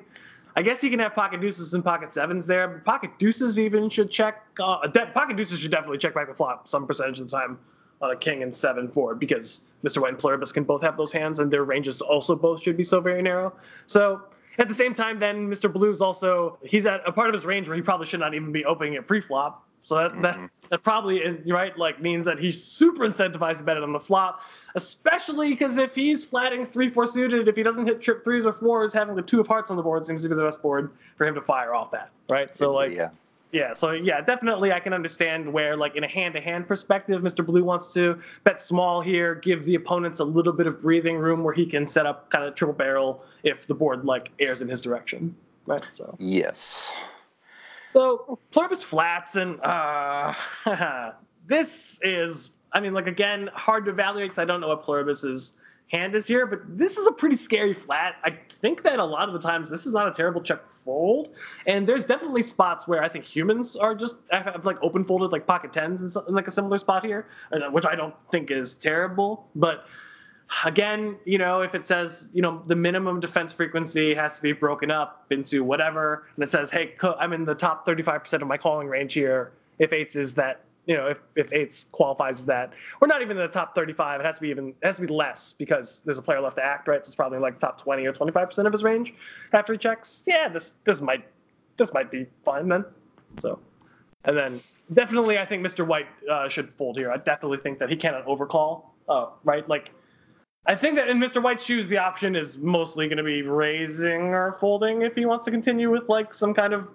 I 0.56 0.62
guess 0.62 0.80
he 0.80 0.90
can 0.90 1.00
have 1.00 1.16
pocket 1.16 1.42
deuces 1.42 1.74
and 1.74 1.84
pocket 1.84 2.14
sevens 2.14 2.46
there, 2.46 2.68
but 2.68 2.86
pocket 2.86 3.12
deuces 3.18 3.58
even 3.58 3.90
should 3.90 4.12
check. 4.12 4.44
Uh, 4.60 4.86
de- 4.88 5.08
pocket 5.08 5.36
deuces 5.36 5.60
should 5.60 5.72
definitely 5.72 5.98
check 5.98 6.14
back 6.14 6.28
the 6.28 6.34
flop 6.36 6.68
some 6.68 6.86
percentage 6.86 7.20
of 7.20 7.30
the 7.30 7.38
time 7.38 7.58
a 8.12 8.16
king 8.16 8.44
and 8.44 8.54
seven 8.54 8.88
four 8.88 9.16
because 9.16 9.62
Mr. 9.84 10.02
White 10.02 10.12
and 10.12 10.20
Pluribus 10.20 10.52
can 10.52 10.64
both 10.64 10.82
have 10.82 10.98
those 10.98 11.12
hands 11.12 11.40
and 11.40 11.52
their 11.52 11.64
ranges 11.64 12.02
also 12.02 12.36
both 12.36 12.62
should 12.62 12.78
be 12.78 12.84
so 12.84 13.00
very 13.00 13.22
narrow. 13.22 13.54
So 13.86 14.24
at 14.58 14.68
the 14.68 14.76
same 14.76 14.94
time, 14.94 15.20
then 15.20 15.50
Mr. 15.50 15.72
Blue's 15.72 16.02
also 16.02 16.58
he's 16.64 16.86
at 16.86 17.02
a 17.08 17.12
part 17.12 17.30
of 17.30 17.34
his 17.34 17.46
range 17.46 17.68
where 17.68 17.76
he 17.76 17.82
probably 17.82 18.06
should 18.06 18.20
not 18.20 18.34
even 18.34 18.52
be 18.52 18.66
opening 18.66 18.94
it 18.94 19.08
pre-flop. 19.08 19.66
So 19.84 19.96
that, 19.96 20.12
mm-hmm. 20.12 20.22
that 20.22 20.50
that 20.70 20.84
probably 20.84 21.22
right 21.46 21.78
like 21.78 22.02
means 22.02 22.26
that 22.26 22.40
he's 22.40 22.64
super 22.64 23.06
incentivized 23.06 23.58
to 23.58 23.64
bet 23.64 23.76
it 23.76 23.84
on 23.84 23.92
the 23.92 24.00
flop, 24.00 24.42
especially 24.76 25.50
because 25.50 25.78
if 25.78 25.94
he's 25.94 26.24
flatting 26.24 26.66
three 26.66 26.90
four 26.90 27.06
suited, 27.06 27.48
if 27.48 27.56
he 27.56 27.64
doesn't 27.64 27.86
hit 27.86 28.02
trip 28.02 28.24
threes 28.24 28.46
or 28.46 28.54
fours, 28.54 28.94
having 28.94 29.16
the 29.16 29.22
two 29.22 29.42
of 29.42 29.48
hearts 29.48 29.70
on 29.70 29.78
the 29.78 29.84
board 29.84 30.06
seems 30.06 30.22
to 30.24 30.30
be 30.30 30.36
the 30.36 30.44
best 30.44 30.62
board 30.62 30.92
for 31.18 31.28
him 31.28 31.36
to 31.36 31.42
fire 31.42 31.76
off 31.76 31.92
that. 31.92 32.12
Right. 32.30 32.56
So 32.56 32.72
like 32.72 32.94
yeah. 32.94 33.10
Yeah, 33.54 33.74
so 33.74 33.92
yeah, 33.92 34.20
definitely 34.20 34.74
I 34.74 34.80
can 34.80 34.94
understand 34.94 35.54
where, 35.54 35.78
like, 35.78 35.96
in 35.96 36.04
a 36.04 36.08
hand 36.08 36.34
to 36.34 36.42
hand 36.42 36.68
perspective, 36.68 37.22
Mr. 37.22 37.46
Blue 37.46 37.64
wants 37.64 37.94
to 37.94 38.20
bet 38.44 38.60
small 38.60 39.00
here, 39.00 39.36
give 39.36 39.64
the 39.64 39.76
opponents 39.76 40.20
a 40.20 40.24
little 40.24 40.52
bit 40.52 40.66
of 40.66 40.82
breathing 40.82 41.18
room 41.18 41.44
where 41.44 41.54
he 41.54 41.68
can 41.68 41.86
set 41.86 42.08
up 42.08 42.32
kind 42.32 42.44
of 42.44 42.56
triple 42.56 42.74
barrel 42.74 43.24
if 43.44 43.68
the 43.68 43.76
board, 43.76 44.06
like, 44.06 44.32
airs 44.40 44.64
in 44.64 44.68
his 44.68 44.82
direction. 44.82 45.36
Right? 45.68 45.86
So, 45.94 46.16
Yes. 46.20 46.92
so 47.92 48.40
Pluribus 48.52 48.82
flats, 48.82 49.36
and 49.36 49.62
uh, 49.62 50.34
this 51.46 52.00
is, 52.02 52.50
I 52.72 52.80
mean, 52.80 52.94
like, 52.96 53.06
again, 53.06 53.52
hard 53.54 53.86
to 53.86 53.92
evaluate 53.92 54.32
because 54.32 54.40
I 54.40 54.46
don't 54.46 54.62
know 54.62 54.70
what 54.70 54.84
Pluribus's 54.84 55.54
hand 55.92 56.16
is 56.16 56.28
here, 56.28 56.46
but 56.46 56.60
this 56.68 56.98
is 56.98 57.08
a 57.08 57.12
pretty 57.12 57.36
scary 57.36 57.74
flat. 57.74 58.16
I 58.24 58.38
think 58.62 58.84
that 58.84 59.00
a 59.00 59.06
lot 59.06 59.28
of 59.28 59.34
the 59.34 59.40
times 59.40 59.70
this 59.70 59.86
is 59.86 59.94
not 59.94 60.08
a 60.08 60.12
terrible 60.12 60.42
check 60.42 60.62
fold, 60.84 61.30
and 61.68 61.88
there's 61.88 62.06
definitely 62.06 62.42
spots 62.42 62.88
where 62.88 63.04
I 63.04 63.10
think 63.10 63.26
humans 63.26 63.76
are 63.76 63.94
just 63.96 64.16
have 64.32 64.66
like 64.66 64.78
open 64.82 65.04
folded 65.04 65.32
like 65.32 65.46
pocket 65.46 65.72
tens 65.72 66.02
in, 66.02 66.10
some, 66.10 66.26
in 66.28 66.34
like 66.34 66.48
a 66.48 66.52
similar 66.52 66.78
spot 66.78 67.06
here, 67.06 67.28
uh, 67.52 67.70
which 67.70 67.86
I 67.86 67.96
don't 67.96 68.16
think 68.32 68.52
is 68.52 68.76
terrible, 68.76 69.48
but. 69.56 69.86
Again, 70.66 71.16
you 71.26 71.40
know, 71.40 71.62
if 71.62 71.74
it 71.74 71.88
says, 71.88 72.30
you 72.32 72.42
know, 72.42 72.62
the 72.68 72.76
minimum 72.76 73.20
defense 73.20 73.52
frequency 73.52 74.14
has 74.14 74.36
to 74.36 74.42
be 74.42 74.52
broken 74.52 74.92
up 74.92 75.26
into 75.32 75.64
whatever, 75.64 76.28
and 76.36 76.44
it 76.44 76.50
says, 76.50 76.70
hey, 76.70 76.94
I'm 77.18 77.34
in 77.34 77.46
the 77.46 77.56
top 77.56 77.88
35% 77.88 78.34
of 78.42 78.48
my 78.48 78.58
calling 78.58 78.88
range 78.88 79.14
here. 79.14 79.54
If 79.80 79.94
eights 79.94 80.16
is 80.16 80.36
that 80.36 80.66
you 80.86 80.98
know, 80.98 81.08
if, 81.08 81.20
if 81.36 81.54
eights 81.54 81.86
qualifies 81.92 82.40
as 82.40 82.46
that, 82.46 82.74
we're 83.00 83.08
not 83.08 83.22
even 83.22 83.38
in 83.38 83.44
the 83.44 83.52
top 83.52 83.74
35. 83.76 84.20
It 84.20 84.26
has 84.26 84.36
to 84.36 84.42
be 84.42 84.50
even, 84.50 84.70
it 84.70 84.86
has 84.86 84.98
to 84.98 85.02
be 85.02 85.08
less 85.08 85.54
because 85.58 86.02
there's 86.06 86.18
a 86.18 86.22
player 86.22 86.42
left 86.42 86.58
to 86.58 86.64
act, 86.66 86.88
right? 86.88 87.04
So 87.06 87.10
it's 87.10 87.16
probably 87.16 87.40
like 87.40 87.60
top 87.60 87.82
20 87.82 88.06
or 88.06 88.14
25% 88.14 88.66
of 88.66 88.74
his 88.74 88.84
range 88.84 89.14
after 89.54 89.74
he 89.74 89.80
checks. 89.80 90.24
Yeah, 90.28 90.50
this, 90.50 90.74
this 90.86 91.02
might, 91.02 91.26
this 91.78 91.94
might 91.94 92.12
be 92.12 92.28
fine 92.44 92.68
then. 92.68 92.86
So, 93.40 93.60
and 94.26 94.36
then 94.36 94.60
definitely 94.94 95.38
I 95.40 95.46
think 95.46 95.66
Mr. 95.66 95.86
White 95.88 96.08
uh, 96.30 96.50
should 96.50 96.74
fold 96.74 96.98
here. 96.98 97.12
I 97.12 97.18
definitely 97.18 97.60
think 97.60 97.80
that 97.80 97.90
he 97.90 97.96
cannot 97.96 98.26
overcall, 98.26 98.96
uh, 99.08 99.28
right? 99.44 99.68
Like, 99.68 99.92
I 100.66 100.76
think 100.76 100.96
that 100.96 101.10
in 101.10 101.18
Mr. 101.18 101.44
White's 101.44 101.64
shoes, 101.64 101.88
the 101.88 101.98
option 101.98 102.36
is 102.36 102.58
mostly 102.58 103.08
going 103.08 103.18
to 103.18 103.24
be 103.24 103.42
raising 103.42 104.34
or 104.34 104.54
folding 104.60 105.02
if 105.02 105.16
he 105.16 105.26
wants 105.26 105.44
to 105.46 105.52
continue 105.52 105.92
with 105.92 106.08
like 106.08 106.34
some 106.34 106.54
kind 106.54 106.74
of 106.74 106.88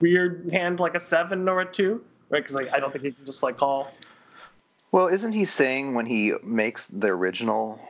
weird 0.00 0.50
hand 0.52 0.80
like 0.80 0.94
a 0.96 1.00
seven 1.00 1.48
or 1.48 1.60
a 1.60 1.64
two 1.64 2.04
right? 2.32 2.42
Because 2.42 2.56
like 2.56 2.72
I 2.72 2.80
don't 2.80 2.90
think 2.90 3.04
he 3.04 3.12
can 3.12 3.24
just 3.24 3.44
like 3.44 3.58
call. 3.58 3.92
Well, 4.90 5.06
isn't 5.06 5.32
he 5.32 5.44
saying 5.44 5.94
when 5.94 6.06
he 6.06 6.34
makes 6.42 6.86
the 6.86 7.08
original 7.08 7.80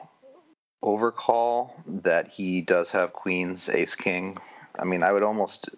overcall 0.82 1.74
that 1.86 2.28
he 2.28 2.60
does 2.60 2.90
have 2.90 3.12
queens, 3.12 3.68
ace, 3.70 3.94
king? 3.94 4.36
I 4.78 4.84
mean, 4.84 5.02
I 5.02 5.12
would 5.12 5.22
almost 5.22 5.70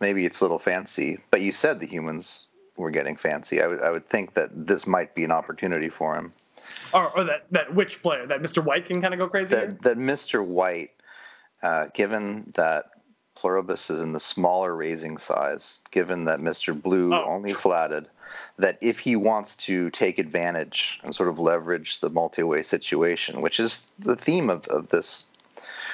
maybe 0.00 0.24
it's 0.24 0.40
a 0.40 0.44
little 0.44 0.58
fancy, 0.58 1.18
but 1.30 1.42
you 1.42 1.52
said 1.52 1.78
the 1.78 1.86
humans 1.86 2.46
were 2.76 2.90
getting 2.90 3.16
fancy. 3.16 3.60
I 3.60 3.66
would 3.66 3.82
I 3.82 3.90
would 3.90 4.08
think 4.08 4.34
that 4.34 4.50
this 4.66 4.86
might 4.86 5.14
be 5.14 5.24
an 5.24 5.32
opportunity 5.32 5.90
for 5.90 6.16
him. 6.16 6.32
Or, 6.94 7.16
or 7.16 7.24
that 7.24 7.46
that 7.50 7.74
which 7.74 8.02
player 8.02 8.26
that 8.26 8.40
Mr. 8.40 8.64
White 8.64 8.86
can 8.86 9.02
kind 9.02 9.12
of 9.12 9.18
go 9.18 9.28
crazy. 9.28 9.54
That 9.54 9.82
that 9.82 9.98
Mr. 9.98 10.44
White, 10.44 10.90
uh, 11.62 11.86
given 11.94 12.52
that 12.56 12.90
Pluribus 13.46 13.90
is 13.90 14.00
in 14.00 14.12
the 14.12 14.18
smaller 14.18 14.74
raising 14.74 15.18
size, 15.18 15.78
given 15.92 16.24
that 16.24 16.40
Mr. 16.40 16.74
Blue 16.82 17.14
Oh, 17.14 17.24
only 17.28 17.52
flatted, 17.52 18.08
that 18.58 18.76
if 18.80 18.98
he 18.98 19.14
wants 19.14 19.54
to 19.66 19.88
take 19.90 20.18
advantage 20.18 20.98
and 21.04 21.14
sort 21.14 21.28
of 21.28 21.38
leverage 21.38 22.00
the 22.00 22.08
multi-way 22.08 22.64
situation, 22.64 23.40
which 23.40 23.60
is 23.60 23.92
the 24.00 24.16
theme 24.16 24.50
of, 24.50 24.66
of 24.66 24.88
this 24.88 25.26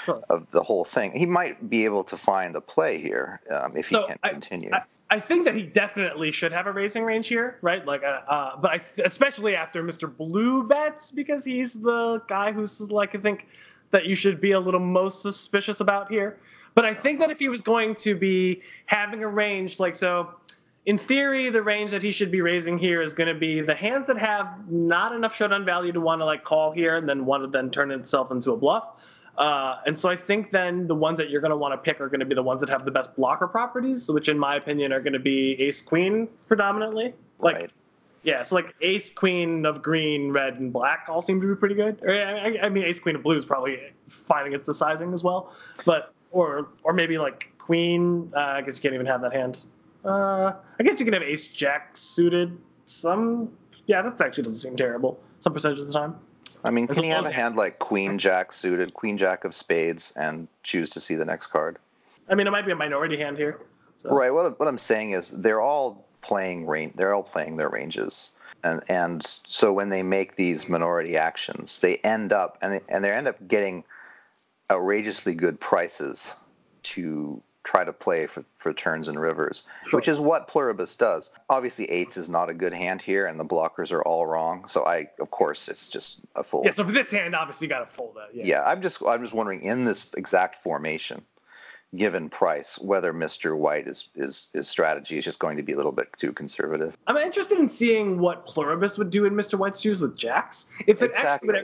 Sure. 0.07 0.23
of 0.31 0.51
the 0.51 0.63
whole 0.63 0.87
thing, 0.87 1.13
he 1.13 1.27
might 1.27 1.69
be 1.69 1.85
able 1.85 2.03
to 2.05 2.17
find 2.17 2.57
a 2.57 2.61
play 2.63 2.99
here 2.99 3.43
um, 3.51 3.77
if 3.77 3.89
he 3.89 3.97
can 3.97 4.19
I- 4.23 4.31
continue. 4.31 4.71
I, 4.73 4.81
I 5.11 5.21
think 5.21 5.45
that 5.45 5.55
he 5.55 5.63
definitely 5.63 6.33
should 6.33 6.53
have 6.53 6.67
a 6.67 6.73
raising 6.73 7.05
range 7.05 7.29
here, 7.29 7.59
right? 7.61 7.85
Like, 7.85 8.03
uh, 8.03 8.21
uh, 8.27 8.57
but 8.57 8.71
I, 8.71 8.81
especially 9.05 9.55
after 9.55 9.83
Mr. 9.85 10.09
Blue 10.17 10.67
bets 10.67 11.11
because 11.11 11.45
he's 11.45 11.75
the 11.75 12.23
guy 12.29 12.51
who's 12.51 12.81
like 12.81 13.15
I 13.15 13.19
think 13.19 13.47
that 13.91 14.07
you 14.07 14.15
should 14.15 14.41
be 14.41 14.53
a 14.53 14.59
little 14.59 14.81
most 14.81 15.21
suspicious 15.21 15.81
about 15.81 16.11
here. 16.11 16.39
But 16.75 16.85
I 16.85 16.95
think 16.95 17.19
that 17.21 17.31
if 17.31 17.39
he 17.39 17.49
was 17.49 17.61
going 17.61 17.95
to 17.97 18.15
be 18.15 18.63
having 18.87 19.23
a 19.23 19.29
range 19.29 19.79
like 19.79 19.95
so, 19.95 20.31
in 20.87 20.99
theory, 20.99 21.51
the 21.51 21.63
range 21.63 21.91
that 21.93 22.03
he 22.03 22.11
should 22.11 22.31
be 22.31 22.41
raising 22.41 22.77
here 22.79 23.03
is 23.03 23.15
going 23.15 23.33
to 23.33 23.39
be 23.39 23.61
the 23.61 23.75
hands 23.75 24.07
that 24.09 24.19
have 24.19 24.69
not 24.71 25.15
enough 25.15 25.35
showdown 25.35 25.65
value 25.65 25.93
to 25.93 26.01
want 26.01 26.21
to 26.21 26.25
like 26.25 26.45
call 26.45 26.73
here 26.73 26.97
and 26.97 27.09
then 27.09 27.25
want 27.25 27.43
to 27.45 27.47
then 27.49 27.71
turn 27.71 27.91
itself 27.91 28.31
into 28.33 28.53
a 28.53 28.57
bluff. 28.57 28.89
Uh, 29.39 29.77
and 29.87 29.99
so 29.99 30.11
I 30.11 30.17
think 30.17 30.51
then 30.51 30.87
the 30.87 30.95
ones 30.95 31.17
that 31.19 31.31
you're 31.31 31.41
going 31.41 31.53
to 31.53 31.57
want 31.57 31.73
to 31.73 31.79
pick 31.79 32.01
are 32.01 32.09
going 32.09 32.21
to 32.21 32.27
be 32.27 32.35
the 32.35 32.43
ones 32.43 32.61
that 32.61 32.69
have 32.69 32.85
the 32.85 32.91
best 32.91 33.15
blocker 33.17 33.47
properties, 33.47 34.09
which 34.11 34.29
in 34.29 34.39
my 34.39 34.57
opinion 34.57 34.93
are 34.93 35.01
going 35.01 35.15
to 35.15 35.19
be 35.19 35.57
ace 35.61 35.81
queen 35.81 36.29
predominantly. 36.49 37.15
Like, 37.39 37.55
Right. 37.55 37.71
yeah, 38.25 38.43
so 38.43 38.57
like 38.57 38.75
ace 38.83 39.11
queen 39.11 39.65
of 39.65 39.83
green, 39.83 40.33
red, 40.33 40.55
and 40.55 40.73
black 40.73 41.07
all 41.09 41.23
seem 41.23 41.41
to 41.41 41.47
be 41.47 41.55
pretty 41.55 41.75
good. 41.77 41.99
Or 42.03 42.13
I, 42.13 42.59
I 42.65 42.69
mean, 42.69 42.85
ace 42.85 43.01
queen 43.01 43.17
of 43.17 43.23
blue 43.23 43.37
is 43.37 43.45
probably 43.45 43.79
fine 44.09 44.49
against 44.49 44.67
the 44.67 44.75
sizing 44.75 45.15
as 45.15 45.23
well. 45.25 45.53
But 45.87 46.13
or 46.33 46.69
or 46.83 46.93
maybe 46.93 47.19
like 47.19 47.53
queen. 47.59 48.33
Uh, 48.35 48.41
I 48.41 48.63
guess 48.63 48.77
you 48.77 48.83
can't 48.83 48.95
even 48.95 49.07
have 49.07 49.23
that 49.23 49.33
hand. 49.33 49.59
Uh, 50.05 50.53
I 50.81 50.83
guess 50.83 50.99
you 50.99 51.05
can 51.05 51.15
have 51.15 51.23
ace 51.23 51.47
jack 51.47 51.97
suited. 51.97 52.59
Some 52.87 53.53
yeah, 53.87 54.03
that 54.03 54.21
actually 54.21 54.45
doesn't 54.45 54.61
seem 54.61 54.77
terrible. 54.77 55.21
Some 55.41 55.53
percentage 55.53 55.79
of 55.79 55.87
the 55.87 55.93
time. 55.93 56.17
I 56.65 56.71
mean, 56.71 56.87
As 56.89 56.97
can 56.97 57.05
he 57.05 57.11
have 57.11 57.27
a 57.27 57.33
hand 57.33 57.57
like 57.57 57.79
Queen 57.81 58.19
Jack 58.19 58.53
suited, 58.53 58.95
Queen 58.95 59.19
Jack 59.19 59.45
of 59.45 59.55
spades, 59.55 60.13
and 60.15 60.47
choose 60.63 60.91
to 60.91 61.01
see 61.01 61.17
the 61.17 61.25
next 61.25 61.49
card? 61.49 61.79
I 62.29 62.37
mean, 62.37 62.47
it 62.47 62.51
might 62.51 62.67
be 62.67 62.73
a 62.73 62.77
minority 62.77 63.17
hand 63.17 63.37
here. 63.37 63.61
So. 63.97 64.11
Right. 64.11 64.33
What 64.33 64.59
what 64.59 64.69
I'm 64.69 64.79
saying 64.79 65.13
is 65.13 65.31
they're 65.31 65.61
all 65.61 66.07
playing 66.21 66.67
range. 66.67 66.95
They're 66.97 67.15
all 67.15 67.23
playing 67.23 67.57
their 67.57 67.69
ranges, 67.69 68.31
and 68.63 68.83
and 68.89 69.27
so 69.47 69.73
when 69.73 69.89
they 69.89 70.03
make 70.03 70.37
these 70.37 70.69
minority 70.69 71.17
actions, 71.17 71.81
they 71.81 71.97
end 71.99 72.33
up 72.33 72.59
and 72.63 72.75
they, 72.75 72.81
and 72.89 73.05
they 73.05 73.11
end 73.11 73.29
up 73.29 73.37
getting 73.49 73.85
outrageously 74.73 75.35
good 75.35 75.61
prices 75.61 76.27
to 76.83 77.43
try 77.65 77.85
to 77.85 77.93
play 77.93 78.27
for, 78.27 78.45
for 78.57 78.73
turns 78.73 79.07
and 79.07 79.21
rivers, 79.21 79.63
which 79.93 80.09
is 80.09 80.19
what 80.19 80.49
Pluribus 80.49 80.97
does. 80.97 81.31
Obviously, 81.49 81.89
eights 81.91 82.17
is 82.17 82.29
not 82.29 82.51
a 82.51 82.55
good 82.55 82.73
hand 82.73 83.01
here, 83.01 83.27
and 83.27 83.39
the 83.39 83.45
blockers 83.45 83.93
are 83.93 84.03
all 84.03 84.27
wrong. 84.27 84.67
So 84.69 84.85
I, 84.85 85.07
of 85.21 85.31
course, 85.31 85.69
it's 85.69 85.89
just 85.89 86.21
a 86.35 86.43
fold. 86.43 86.65
Yeah, 86.65 86.73
so 86.73 86.85
for 86.85 86.93
this 86.93 87.11
hand, 87.11 87.37
obviously, 87.37 87.67
you 87.67 87.69
got 87.69 87.87
to 87.87 87.93
fold 87.93 88.17
that. 88.17 88.35
Yeah. 88.35 88.45
Yeah, 88.45 88.63
I'm 88.65 88.83
just 88.83 89.01
I'm 89.07 89.23
just 89.23 89.35
wondering 89.35 89.63
in 89.63 89.85
this 89.85 90.07
exact 90.17 90.63
formation, 90.63 91.23
given 91.95 92.29
price, 92.31 92.79
whether 92.81 93.13
Mr. 93.13 93.57
White 93.57 93.87
is 93.87 94.09
is 94.17 94.49
his 94.53 94.69
strategy 94.69 95.19
is 95.19 95.25
just 95.25 95.39
going 95.39 95.57
to 95.57 95.63
be 95.63 95.73
a 95.73 95.77
little 95.77 95.93
bit 95.93 96.09
too 96.19 96.33
conservative. 96.33 96.97
I'm 97.07 97.17
interested 97.17 97.59
in 97.59 97.69
seeing 97.69 98.19
what 98.19 98.45
Pluribus 98.47 98.99
would 98.99 99.11
do 99.11 99.25
in 99.25 99.35
Mr. 99.35 99.57
White's 99.57 99.81
shoes 99.81 100.01
with 100.01 100.17
jacks. 100.17 100.67
If 100.89 101.03
it 101.03 101.13
actually 101.15 101.61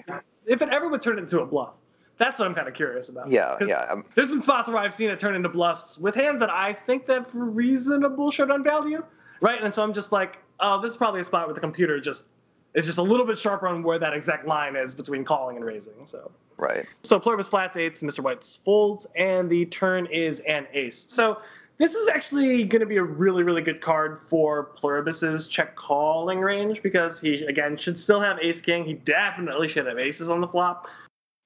if 0.46 0.62
it 0.62 0.68
ever 0.68 0.88
would 0.88 1.02
turn 1.02 1.18
into 1.18 1.40
a 1.40 1.46
bluff, 1.46 1.74
that's 2.18 2.38
what 2.38 2.46
I'm 2.46 2.54
kind 2.54 2.68
of 2.68 2.74
curious 2.74 3.08
about. 3.08 3.30
Yeah, 3.30 3.56
yeah. 3.64 3.86
um, 3.90 4.04
There's 4.14 4.30
been 4.30 4.42
spots 4.42 4.68
where 4.68 4.78
I've 4.78 4.94
seen 4.94 5.08
it 5.10 5.18
turn 5.18 5.34
into 5.34 5.48
bluffs 5.48 5.98
with 5.98 6.14
hands 6.14 6.40
that 6.40 6.50
I 6.50 6.74
think 6.74 7.06
that 7.06 7.14
have 7.14 7.30
reasonable 7.34 8.30
showdown 8.30 8.62
value, 8.62 9.04
right? 9.40 9.62
And 9.62 9.72
so 9.72 9.82
I'm 9.82 9.94
just 9.94 10.12
like, 10.12 10.38
oh, 10.60 10.80
this 10.82 10.92
is 10.92 10.96
probably 10.96 11.20
a 11.20 11.24
spot 11.24 11.46
where 11.46 11.54
the 11.54 11.60
computer 11.60 12.00
just 12.00 12.24
is 12.74 12.86
just 12.86 12.98
a 12.98 13.02
little 13.02 13.24
bit 13.24 13.38
sharper 13.38 13.66
on 13.66 13.82
where 13.82 13.98
that 13.98 14.12
exact 14.12 14.46
line 14.46 14.76
is 14.76 14.94
between 14.94 15.24
calling 15.24 15.56
and 15.56 15.64
raising. 15.64 15.94
So. 16.04 16.30
right. 16.58 16.84
So 17.02 17.18
Pluribus 17.18 17.48
flats 17.48 17.76
eights, 17.76 18.02
Mr. 18.02 18.20
White's 18.20 18.60
folds, 18.64 19.06
and 19.16 19.48
the 19.48 19.64
turn 19.66 20.06
is 20.06 20.40
an 20.40 20.66
ace. 20.74 21.06
So 21.08 21.38
this 21.78 21.94
is 21.94 22.08
actually 22.08 22.64
going 22.64 22.80
to 22.80 22.86
be 22.86 22.96
a 22.96 23.02
really, 23.02 23.44
really 23.44 23.62
good 23.62 23.80
card 23.80 24.18
for 24.28 24.64
Pluribus's 24.76 25.46
check 25.46 25.76
calling 25.76 26.40
range 26.40 26.82
because 26.82 27.20
he, 27.20 27.44
again, 27.44 27.76
should 27.76 27.98
still 27.98 28.20
have 28.20 28.38
ace 28.40 28.60
king. 28.60 28.84
He 28.84 28.94
definitely 28.94 29.68
should 29.68 29.86
have 29.86 29.98
aces 29.98 30.28
on 30.28 30.40
the 30.40 30.48
flop. 30.48 30.88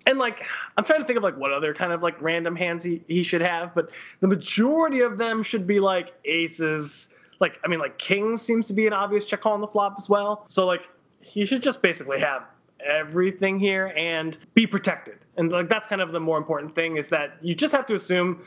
And 0.06 0.18
like, 0.18 0.44
I'm 0.76 0.84
trying 0.84 1.00
to 1.00 1.06
think 1.06 1.16
of 1.16 1.22
like 1.22 1.36
what 1.36 1.52
other 1.52 1.74
kind 1.74 1.92
of 1.92 2.02
like 2.02 2.20
random 2.20 2.56
hands 2.56 2.84
he, 2.84 3.02
he 3.08 3.22
should 3.22 3.40
have, 3.40 3.74
but 3.74 3.90
the 4.20 4.28
majority 4.28 5.00
of 5.00 5.18
them 5.18 5.42
should 5.42 5.66
be 5.66 5.78
like 5.78 6.12
aces. 6.24 7.08
Like, 7.40 7.58
I 7.64 7.68
mean, 7.68 7.78
like 7.78 7.98
kings 7.98 8.42
seems 8.42 8.66
to 8.68 8.72
be 8.72 8.86
an 8.86 8.92
obvious 8.92 9.24
check 9.24 9.40
call 9.42 9.52
on 9.52 9.60
the 9.60 9.66
flop 9.66 9.96
as 9.98 10.08
well. 10.08 10.44
So 10.48 10.66
like, 10.66 10.88
he 11.20 11.44
should 11.46 11.62
just 11.62 11.82
basically 11.82 12.18
have 12.18 12.42
everything 12.84 13.58
here 13.58 13.92
and 13.96 14.36
be 14.54 14.66
protected. 14.66 15.18
And 15.36 15.50
like 15.52 15.68
that's 15.68 15.88
kind 15.88 16.02
of 16.02 16.12
the 16.12 16.20
more 16.20 16.36
important 16.36 16.74
thing 16.74 16.96
is 16.96 17.08
that 17.08 17.36
you 17.40 17.54
just 17.54 17.72
have 17.72 17.86
to 17.86 17.94
assume 17.94 18.42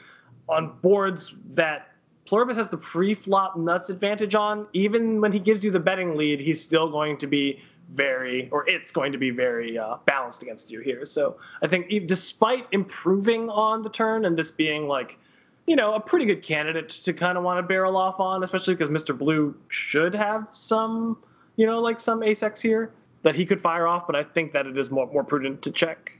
on 0.50 0.78
boards 0.82 1.34
that 1.54 1.92
Pluribus 2.26 2.58
has 2.58 2.70
the 2.70 2.78
pre-flop 2.78 3.56
nuts 3.56 3.90
advantage 3.90 4.36
on. 4.36 4.68
Even 4.74 5.22
when 5.22 5.32
he 5.32 5.40
gives 5.40 5.64
you 5.64 5.72
the 5.72 5.80
betting 5.80 6.16
lead, 6.16 6.40
he's 6.40 6.60
still 6.60 6.90
going 6.90 7.18
to 7.20 7.28
be 7.28 7.62
very, 7.94 8.50
or 8.52 8.68
it's 8.68 8.92
going 8.92 9.12
to 9.12 9.18
be 9.18 9.30
very 9.30 9.78
uh, 9.78 9.98
balanced 10.06 10.42
against 10.42 10.72
you 10.72 10.80
here. 10.82 11.06
So 11.06 11.38
I 11.62 11.68
think 11.68 12.08
despite 12.08 12.68
improving 12.72 13.50
on 13.50 13.82
the 13.82 13.90
turn 13.90 14.26
and 14.26 14.38
this 14.38 14.52
being 14.52 14.88
like, 14.88 15.18
you 15.68 15.76
know, 15.76 15.94
a 15.94 16.00
pretty 16.00 16.26
good 16.26 16.44
candidate 16.44 16.90
to 16.90 17.14
kind 17.14 17.38
of 17.38 17.44
want 17.44 17.58
to 17.58 17.64
barrel 17.64 17.98
off 17.98 18.20
on, 18.20 18.44
especially 18.44 18.76
because 18.76 18.90
Mr. 18.90 19.18
Blue 19.18 19.56
should 19.70 20.14
have 20.14 20.48
some, 20.52 21.18
you 21.56 21.66
know, 21.66 21.80
like 21.80 22.00
some 22.00 22.22
ace 22.22 22.44
X 22.44 22.62
here 22.62 22.92
that 23.24 23.36
he 23.36 23.46
could 23.46 23.62
fire 23.62 23.88
off. 23.88 24.06
But 24.06 24.16
I 24.16 24.24
think 24.24 24.54
that 24.54 24.68
it 24.68 24.78
is 24.78 24.92
more 24.92 25.08
more 25.12 25.24
prudent 25.24 25.64
to 25.64 25.72
check. 25.72 26.12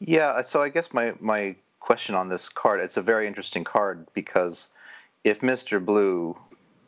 Yeah. 0.00 0.42
So 0.42 0.62
I 0.62 0.70
guess 0.70 0.92
my 0.94 1.12
my 1.20 1.56
question 1.80 2.14
on 2.14 2.30
this 2.30 2.48
card, 2.48 2.80
it's 2.80 2.96
a 2.96 3.02
very 3.02 3.26
interesting 3.26 3.64
card 3.64 4.06
because 4.14 4.68
if 5.24 5.40
Mr. 5.40 5.84
Blue 5.84 6.34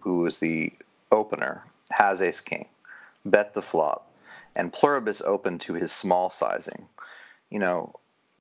who 0.07 0.25
is 0.25 0.39
the 0.39 0.73
opener, 1.11 1.65
has 1.91 2.23
ace 2.23 2.41
king, 2.41 2.65
bet 3.31 3.55
the 3.55 3.63
flop, 3.63 4.11
and 4.55 4.73
pluribus 4.73 5.21
open 5.21 5.59
to 5.61 5.75
his 5.75 5.93
small 5.93 6.31
sizing, 6.31 6.87
you 7.51 7.59
know, 7.59 7.95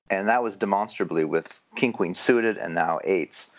and 0.09 0.29
that 0.29 0.43
was 0.43 0.55
demonstrably 0.57 1.25
with 1.25 1.47
king 1.75 1.93
queen 1.93 2.13
suited 2.13 2.57
and 2.57 2.73
now 2.75 2.99
eights. 3.03 3.49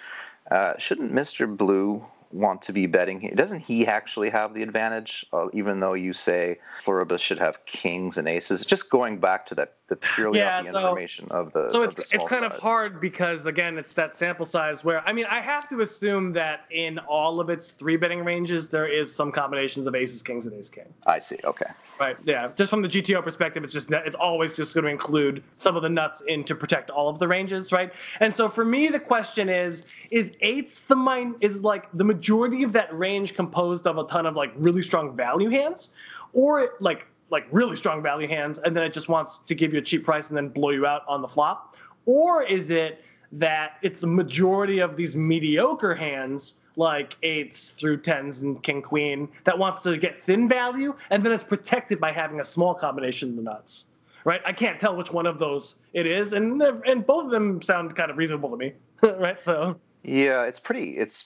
Uh, 0.51 0.75
shouldn't 0.79 1.13
Mr. 1.13 1.55
Blue 1.55 2.07
want 2.33 2.63
to 2.63 2.73
be 2.73 2.87
betting 2.87 3.21
here? 3.21 3.33
Doesn't 3.35 3.61
he 3.61 3.87
actually 3.87 4.31
have 4.31 4.55
the 4.55 4.63
advantage, 4.63 5.25
uh, 5.33 5.47
even 5.53 5.81
though 5.81 5.95
you 5.95 6.13
say 6.13 6.59
Pluribus 6.85 7.21
should 7.21 7.39
have 7.39 7.65
kings 7.67 8.19
and 8.19 8.29
aces? 8.29 8.65
Just 8.65 8.91
going 8.91 9.19
back 9.19 9.47
to 9.47 9.55
that, 9.57 9.75
the 9.89 9.97
purely 9.97 10.41
Yeah, 10.41 10.63
the 10.63 10.73
so- 10.73 10.79
information 10.79 11.29
of 11.31 11.53
the. 11.53 11.71
So 11.71 11.83
of 11.83 11.97
it's 11.97 12.11
the 12.11 12.17
it's 12.17 12.27
kind 12.27 12.45
of 12.45 12.53
hard 12.59 13.01
because 13.01 13.47
again 13.47 13.79
it's 13.79 13.93
that 13.95 14.19
sample 14.19 14.45
size 14.47 14.83
where 14.85 15.07
I 15.07 15.13
mean 15.13 15.27
I 15.27 15.41
have 15.41 15.69
to 15.69 15.81
assume 15.83 16.33
that 16.33 16.67
in 16.71 16.99
all 16.99 17.39
of 17.39 17.51
its 17.51 17.71
three 17.71 17.97
betting 17.97 18.25
ranges 18.25 18.69
there 18.69 18.89
is 18.89 19.15
some 19.15 19.31
combinations 19.31 19.87
of 19.87 19.95
aces, 19.95 20.23
kings, 20.23 20.47
and 20.47 20.55
ace 20.59 20.71
king. 20.71 20.93
I 21.07 21.21
see. 21.21 21.39
Okay. 21.45 21.67
Right. 22.01 22.17
Yeah. 22.25 22.51
Just 22.57 22.71
from 22.71 22.83
the 22.83 22.89
GTO 22.89 23.23
perspective, 23.23 23.63
it's 23.63 23.73
just 23.73 23.91
it's 23.91 24.17
always 24.17 24.53
just 24.53 24.75
going 24.75 24.85
to 24.85 24.91
include 24.91 25.43
some 25.57 25.77
of 25.77 25.83
the 25.83 25.89
nuts 25.89 26.23
in 26.27 26.43
to 26.45 26.55
protect 26.55 26.91
all 26.91 27.09
of 27.09 27.19
the 27.21 27.29
ranges, 27.29 27.73
right? 27.73 27.93
And 28.21 28.35
so 28.35 28.49
for 28.49 28.65
me, 28.65 28.89
the 28.89 29.01
question 29.01 29.49
is: 29.49 29.85
Is 30.11 30.31
eights 30.41 30.81
the 30.89 30.97
mine? 30.97 31.37
Is 31.41 31.61
like 31.61 31.85
the 31.95 32.05
majority 32.17 32.63
of 32.63 32.73
that 32.73 32.97
range 32.97 33.35
composed 33.35 33.87
of 33.87 33.99
a 33.99 34.07
ton 34.07 34.27
of 34.27 34.35
like 34.35 34.53
really 34.57 34.83
strong 34.83 35.15
value 35.15 35.51
hands, 35.51 35.91
or 36.33 36.71
like 36.81 37.07
like 37.31 37.47
really 37.51 37.77
strong 37.77 38.03
value 38.03 38.29
hands, 38.29 38.59
and 38.65 38.75
then 38.75 38.83
it 38.85 38.93
just 38.93 39.09
wants 39.09 39.39
to 39.41 39.55
give 39.55 39.73
you 39.73 39.81
a 39.81 39.83
cheap 39.83 40.05
price 40.05 40.29
and 40.29 40.37
then 40.37 40.49
blow 40.49 40.71
you 40.71 40.87
out 40.87 41.03
on 41.09 41.21
the 41.23 41.29
flop, 41.29 41.77
or 42.07 42.43
is 42.43 42.71
it 42.71 43.03
that 43.33 43.73
it's 43.83 44.03
a 44.05 44.07
majority 44.07 44.79
of 44.79 44.97
these 44.97 45.17
mediocre 45.17 45.95
hands 45.95 46.55
like 46.77 47.17
eights 47.23 47.71
through 47.71 47.97
tens 47.97 48.43
and 48.43 48.63
king 48.63 48.81
queen 48.83 49.29
that 49.45 49.59
wants 49.59 49.83
to 49.83 49.97
get 49.97 50.23
thin 50.23 50.49
value 50.49 50.95
and 51.11 51.25
then 51.25 51.33
it's 51.33 51.43
protected 51.43 51.99
by 51.99 52.13
having 52.13 52.41
a 52.41 52.45
small 52.45 52.75
combination 52.75 53.31
of 53.31 53.37
the 53.37 53.43
nuts 53.43 53.87
right 54.25 54.43
i 54.45 54.53
can't 54.53 54.79
tell 54.79 54.95
which 54.95 55.11
one 55.11 55.27
of 55.27 55.39
those 55.39 55.75
it 55.95 56.07
is 56.07 56.35
and 56.35 56.63
and 56.63 57.05
both 57.07 57.25
of 57.25 57.31
them 57.31 57.61
sound 57.63 57.97
kind 57.97 58.11
of 58.11 58.17
reasonable 58.19 58.51
to 58.51 58.57
me 58.57 58.73
right 59.19 59.43
so 59.43 59.75
Yeah, 60.07 60.45
it's 60.45 60.61
pretty. 60.61 60.97
It's 60.97 61.25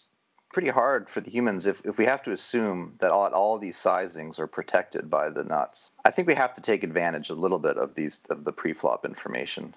pretty 0.52 0.68
hard 0.68 1.08
for 1.08 1.20
the 1.20 1.30
humans 1.30 1.66
if, 1.66 1.80
if 1.84 1.96
we 1.96 2.04
have 2.04 2.22
to 2.24 2.32
assume 2.32 2.94
that 3.00 3.12
all, 3.12 3.26
all 3.32 3.58
these 3.58 3.76
sizings 3.76 4.38
are 4.38 4.46
protected 4.46 5.08
by 5.08 5.30
the 5.30 5.44
nuts. 5.44 5.90
I 6.04 6.10
think 6.10 6.26
we 6.28 6.34
have 6.34 6.54
to 6.54 6.60
take 6.60 6.82
advantage 6.82 7.30
a 7.30 7.34
little 7.34 7.58
bit 7.58 7.76
of 7.76 7.94
these 7.94 8.20
of 8.30 8.44
the 8.44 8.52
pre-flop 8.52 9.04
information. 9.04 9.74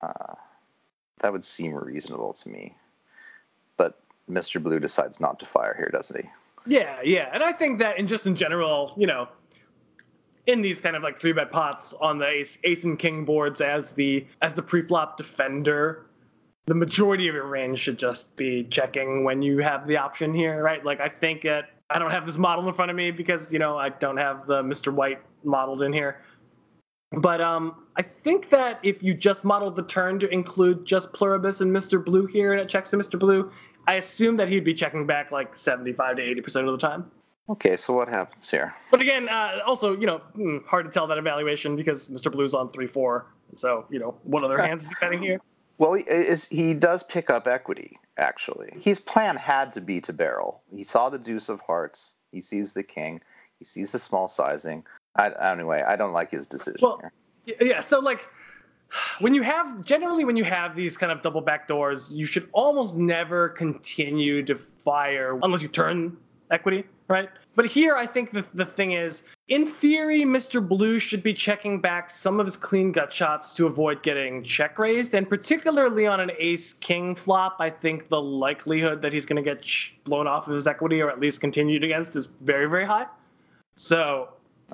Uh, 0.00 0.34
that 1.20 1.32
would 1.32 1.44
seem 1.44 1.74
reasonable 1.74 2.32
to 2.32 2.48
me. 2.48 2.76
But 3.76 4.00
Mr. 4.28 4.60
Blue 4.60 4.80
decides 4.80 5.20
not 5.20 5.38
to 5.40 5.46
fire 5.46 5.74
here, 5.76 5.90
doesn't 5.92 6.20
he? 6.20 6.28
yeah 6.66 7.00
yeah 7.02 7.28
and 7.32 7.42
i 7.42 7.52
think 7.52 7.78
that 7.78 7.98
in 7.98 8.06
just 8.06 8.26
in 8.26 8.36
general 8.36 8.92
you 8.96 9.06
know 9.06 9.28
in 10.46 10.60
these 10.60 10.80
kind 10.80 10.96
of 10.96 11.02
like 11.02 11.20
three 11.20 11.32
bet 11.32 11.52
pots 11.52 11.94
on 12.00 12.18
the 12.18 12.26
ace, 12.26 12.58
ace 12.64 12.84
and 12.84 12.98
king 12.98 13.24
boards 13.24 13.60
as 13.60 13.92
the 13.92 14.26
as 14.42 14.52
the 14.52 14.62
pre-flop 14.62 15.16
defender 15.16 16.06
the 16.66 16.74
majority 16.74 17.28
of 17.28 17.34
your 17.34 17.46
range 17.46 17.80
should 17.80 17.98
just 17.98 18.34
be 18.36 18.64
checking 18.64 19.24
when 19.24 19.42
you 19.42 19.58
have 19.58 19.86
the 19.86 19.96
option 19.96 20.32
here, 20.32 20.62
right? 20.62 20.84
Like 20.84 21.00
I 21.00 21.08
think 21.08 21.42
that 21.42 21.70
I 21.90 21.98
don't 21.98 22.10
have 22.10 22.26
this 22.26 22.38
model 22.38 22.66
in 22.68 22.74
front 22.74 22.90
of 22.90 22.96
me 22.96 23.10
because 23.10 23.52
you 23.52 23.58
know 23.58 23.76
I 23.76 23.88
don't 23.90 24.16
have 24.16 24.46
the 24.46 24.62
Mr. 24.62 24.92
White 24.92 25.20
modeled 25.44 25.82
in 25.82 25.92
here. 25.92 26.22
But 27.14 27.42
um, 27.42 27.84
I 27.96 28.02
think 28.02 28.48
that 28.50 28.78
if 28.82 29.02
you 29.02 29.12
just 29.12 29.44
modeled 29.44 29.76
the 29.76 29.82
turn 29.82 30.18
to 30.20 30.28
include 30.28 30.86
just 30.86 31.12
Pluribus 31.12 31.60
and 31.60 31.70
Mr. 31.70 32.02
Blue 32.02 32.24
here, 32.24 32.52
and 32.52 32.60
it 32.60 32.70
checks 32.70 32.88
to 32.90 32.96
Mr. 32.96 33.18
Blue, 33.18 33.52
I 33.86 33.94
assume 33.94 34.38
that 34.38 34.48
he'd 34.48 34.64
be 34.64 34.72
checking 34.72 35.06
back 35.06 35.30
like 35.30 35.56
75 35.56 36.16
to 36.16 36.22
80 36.22 36.40
percent 36.40 36.68
of 36.68 36.72
the 36.72 36.86
time. 36.86 37.10
Okay, 37.48 37.76
so 37.76 37.92
what 37.92 38.08
happens 38.08 38.48
here? 38.48 38.72
But 38.90 39.02
again, 39.02 39.28
uh, 39.28 39.58
also 39.66 39.98
you 39.98 40.06
know 40.06 40.18
hmm, 40.34 40.58
hard 40.66 40.86
to 40.86 40.92
tell 40.92 41.08
that 41.08 41.18
evaluation 41.18 41.74
because 41.74 42.08
Mr. 42.08 42.30
Blue's 42.30 42.54
on 42.54 42.70
three 42.70 42.86
four, 42.86 43.26
so 43.56 43.84
you 43.90 43.98
know 43.98 44.16
what 44.22 44.44
other 44.44 44.58
hands 44.62 44.84
is 44.84 44.88
he 44.88 44.94
betting 45.00 45.20
here? 45.20 45.40
Well, 45.78 45.94
he, 45.94 46.02
is, 46.04 46.44
he 46.46 46.74
does 46.74 47.02
pick 47.02 47.30
up 47.30 47.46
equity, 47.46 47.98
actually. 48.16 48.72
His 48.80 48.98
plan 48.98 49.36
had 49.36 49.72
to 49.72 49.80
be 49.80 50.00
to 50.02 50.12
barrel. 50.12 50.62
He 50.74 50.84
saw 50.84 51.08
the 51.08 51.18
deuce 51.18 51.48
of 51.48 51.60
hearts. 51.60 52.12
He 52.30 52.40
sees 52.40 52.72
the 52.72 52.82
king. 52.82 53.20
He 53.58 53.64
sees 53.64 53.90
the 53.90 53.98
small 53.98 54.28
sizing. 54.28 54.84
I, 55.16 55.30
anyway, 55.52 55.82
I 55.86 55.96
don't 55.96 56.12
like 56.12 56.30
his 56.30 56.46
decision 56.46 56.78
Well, 56.80 57.00
here. 57.46 57.56
Yeah 57.60 57.80
so 57.80 57.98
like 57.98 58.20
when 59.20 59.34
you 59.34 59.42
have 59.42 59.84
generally 59.84 60.24
when 60.24 60.36
you 60.36 60.44
have 60.44 60.76
these 60.76 60.96
kind 60.96 61.12
of 61.12 61.22
double 61.22 61.40
back 61.40 61.66
doors 61.68 62.10
you 62.12 62.26
should 62.26 62.48
almost 62.52 62.96
never 62.96 63.48
continue 63.50 64.44
to 64.44 64.54
fire 64.54 65.38
unless 65.42 65.62
you 65.62 65.68
turn 65.68 66.16
equity 66.50 66.84
right 67.08 67.30
but 67.54 67.64
here 67.66 67.96
i 67.96 68.06
think 68.06 68.32
the, 68.32 68.44
the 68.54 68.66
thing 68.66 68.92
is 68.92 69.22
in 69.52 69.66
theory 69.66 70.22
mr 70.22 70.66
blue 70.66 70.98
should 70.98 71.22
be 71.22 71.34
checking 71.34 71.78
back 71.80 72.08
some 72.08 72.40
of 72.40 72.46
his 72.46 72.56
clean 72.56 72.90
gut 72.90 73.12
shots 73.12 73.52
to 73.52 73.66
avoid 73.66 74.02
getting 74.02 74.42
check 74.42 74.78
raised 74.78 75.12
and 75.14 75.28
particularly 75.28 76.06
on 76.06 76.20
an 76.20 76.30
ace 76.38 76.72
king 76.74 77.14
flop 77.14 77.56
i 77.60 77.68
think 77.68 78.08
the 78.08 78.20
likelihood 78.20 79.02
that 79.02 79.12
he's 79.12 79.26
going 79.26 79.36
to 79.36 79.42
get 79.42 79.60
ch- 79.62 79.94
blown 80.04 80.26
off 80.26 80.48
of 80.48 80.54
his 80.54 80.66
equity 80.66 81.02
or 81.02 81.10
at 81.10 81.20
least 81.20 81.40
continued 81.40 81.84
against 81.84 82.16
is 82.16 82.28
very 82.40 82.66
very 82.66 82.86
high 82.86 83.06
so 83.76 84.28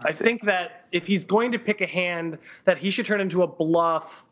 I 0.05 0.13
think 0.13 0.43
that 0.45 0.85
if 0.93 1.07
he's 1.09 1.25
going 1.25 1.51
to 1.51 1.59
pick 1.59 1.81
a 1.81 1.87
hand 1.87 2.39
that 2.67 2.79
he 2.79 2.89
should 2.89 3.05
turn 3.07 3.21
into 3.21 3.43
a 3.43 3.49
bluff 3.49 4.25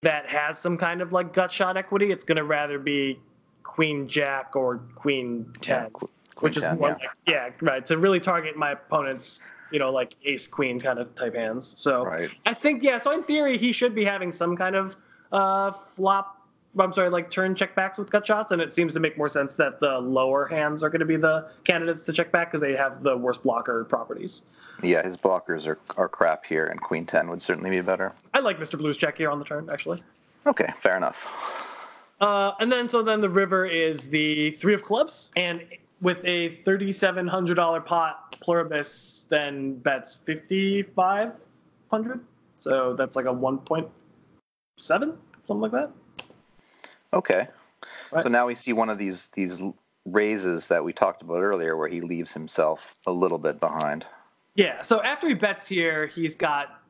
that 0.00 0.26
has 0.26 0.58
some 0.58 0.78
kind 0.78 1.02
of 1.02 1.12
like 1.12 1.34
gut 1.34 1.50
shot 1.50 1.76
equity, 1.76 2.10
it's 2.12 2.24
going 2.24 2.36
to 2.36 2.44
rather 2.44 2.78
be 2.78 3.18
Queen 3.62 4.08
Jack 4.08 4.56
or 4.56 4.78
Queen 4.94 5.52
Ten, 5.60 5.82
Yeah, 5.84 5.88
qu- 5.92 6.08
which 6.40 6.54
queen 6.54 6.62
is 6.62 6.62
10, 6.62 6.78
more 6.78 6.88
yeah. 6.88 6.94
like 6.94 7.10
yeah, 7.26 7.48
right 7.60 7.84
to 7.86 7.98
really 7.98 8.20
target 8.20 8.56
my 8.56 8.72
opponent's 8.72 9.40
you 9.72 9.78
know 9.78 9.90
like 9.90 10.14
Ace 10.24 10.46
Queen 10.46 10.78
kind 10.78 10.98
of 10.98 11.14
type 11.14 11.34
hands. 11.34 11.74
So 11.76 12.04
Right. 12.04 12.30
I 12.46 12.54
think 12.54 12.82
yeah, 12.82 12.98
so 12.98 13.10
in 13.12 13.22
theory 13.22 13.58
he 13.58 13.72
should 13.72 13.94
be 13.94 14.04
having 14.04 14.32
some 14.32 14.56
kind 14.56 14.76
of 14.76 14.96
uh 15.32 15.70
flop. 15.72 16.38
I'm 16.78 16.90
sorry, 16.94 17.10
like 17.10 17.30
turn 17.30 17.54
check 17.54 17.74
backs 17.74 17.98
with 17.98 18.10
gut 18.10 18.26
shots, 18.26 18.50
and 18.50 18.62
it 18.62 18.72
seems 18.72 18.94
to 18.94 19.00
make 19.00 19.18
more 19.18 19.28
sense 19.28 19.54
that 19.56 19.78
the 19.80 19.98
lower 19.98 20.46
hands 20.46 20.82
are 20.82 20.88
going 20.88 21.00
to 21.00 21.06
be 21.06 21.16
the 21.18 21.50
candidates 21.64 22.06
to 22.06 22.14
check 22.14 22.32
back 22.32 22.50
because 22.50 22.62
they 22.62 22.74
have 22.74 23.02
the 23.02 23.14
worst 23.14 23.42
blocker 23.42 23.84
properties. 23.84 24.40
Yeah, 24.82 25.02
his 25.04 25.18
blockers 25.18 25.66
are, 25.66 25.78
are 25.98 26.08
crap 26.08 26.46
here, 26.46 26.68
and 26.68 26.80
queen 26.80 27.04
10 27.04 27.28
would 27.28 27.42
certainly 27.42 27.68
be 27.68 27.82
better. 27.82 28.14
I 28.32 28.40
like 28.40 28.58
Mr. 28.58 28.78
Blue's 28.78 28.96
check 28.96 29.18
here 29.18 29.28
on 29.28 29.38
the 29.38 29.44
turn, 29.44 29.68
actually. 29.70 30.02
Okay, 30.46 30.72
fair 30.80 30.96
enough. 30.96 31.28
Uh, 32.22 32.52
and 32.58 32.72
then, 32.72 32.88
so 32.88 33.02
then 33.02 33.20
the 33.20 33.28
river 33.28 33.66
is 33.66 34.08
the 34.08 34.52
three 34.52 34.72
of 34.72 34.82
clubs, 34.82 35.28
and 35.36 35.66
with 36.02 36.22
a 36.24 36.50
thirty-seven 36.64 37.26
hundred 37.26 37.54
dollar 37.54 37.80
pot, 37.80 38.36
Pluribus 38.40 39.26
then 39.30 39.76
bets 39.76 40.16
fifty-five 40.16 41.32
hundred. 41.90 42.20
So 42.58 42.94
that's 42.94 43.16
like 43.16 43.24
a 43.24 43.32
one 43.32 43.58
point 43.58 43.88
seven, 44.78 45.16
something 45.46 45.60
like 45.62 45.72
that. 45.72 45.90
Okay. 47.14 47.48
Right. 48.10 48.22
So 48.22 48.28
now 48.28 48.46
we 48.46 48.54
see 48.54 48.72
one 48.72 48.90
of 48.90 48.98
these 48.98 49.28
these 49.32 49.58
raises 50.04 50.66
that 50.66 50.84
we 50.84 50.92
talked 50.92 51.22
about 51.22 51.40
earlier 51.42 51.76
where 51.76 51.88
he 51.88 52.00
leaves 52.00 52.32
himself 52.32 52.98
a 53.06 53.12
little 53.12 53.38
bit 53.38 53.60
behind. 53.60 54.04
Yeah. 54.54 54.82
So 54.82 55.00
after 55.02 55.28
he 55.28 55.34
bets 55.34 55.66
here, 55.66 56.06
he's 56.08 56.34
got 56.34 56.81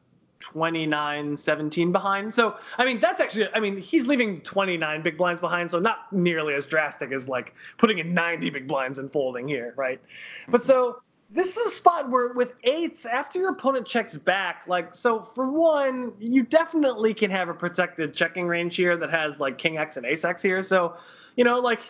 29 0.42 1.36
17 1.36 1.92
behind. 1.92 2.34
So, 2.34 2.56
I 2.76 2.84
mean, 2.84 3.00
that's 3.00 3.20
actually, 3.20 3.48
I 3.54 3.60
mean, 3.60 3.78
he's 3.78 4.06
leaving 4.06 4.40
29 4.40 5.02
big 5.02 5.16
blinds 5.16 5.40
behind. 5.40 5.70
So, 5.70 5.78
not 5.78 6.12
nearly 6.12 6.54
as 6.54 6.66
drastic 6.66 7.12
as 7.12 7.28
like 7.28 7.54
putting 7.78 7.98
in 7.98 8.12
90 8.12 8.50
big 8.50 8.66
blinds 8.66 8.98
and 8.98 9.10
folding 9.10 9.46
here, 9.48 9.72
right? 9.76 10.00
But 10.48 10.60
mm-hmm. 10.60 10.66
so, 10.66 11.02
this 11.30 11.56
is 11.56 11.72
a 11.72 11.74
spot 11.74 12.10
where 12.10 12.34
with 12.34 12.52
eights, 12.64 13.06
after 13.06 13.38
your 13.38 13.50
opponent 13.50 13.86
checks 13.86 14.16
back, 14.16 14.64
like, 14.66 14.94
so 14.94 15.20
for 15.20 15.50
one, 15.50 16.12
you 16.18 16.42
definitely 16.42 17.14
can 17.14 17.30
have 17.30 17.48
a 17.48 17.54
protected 17.54 18.14
checking 18.14 18.46
range 18.46 18.76
here 18.76 18.96
that 18.98 19.10
has 19.10 19.40
like 19.40 19.56
king 19.56 19.78
X 19.78 19.96
and 19.96 20.04
ace 20.04 20.24
X 20.24 20.42
here. 20.42 20.62
So, 20.62 20.96
you 21.36 21.44
know, 21.44 21.58
like, 21.60 21.80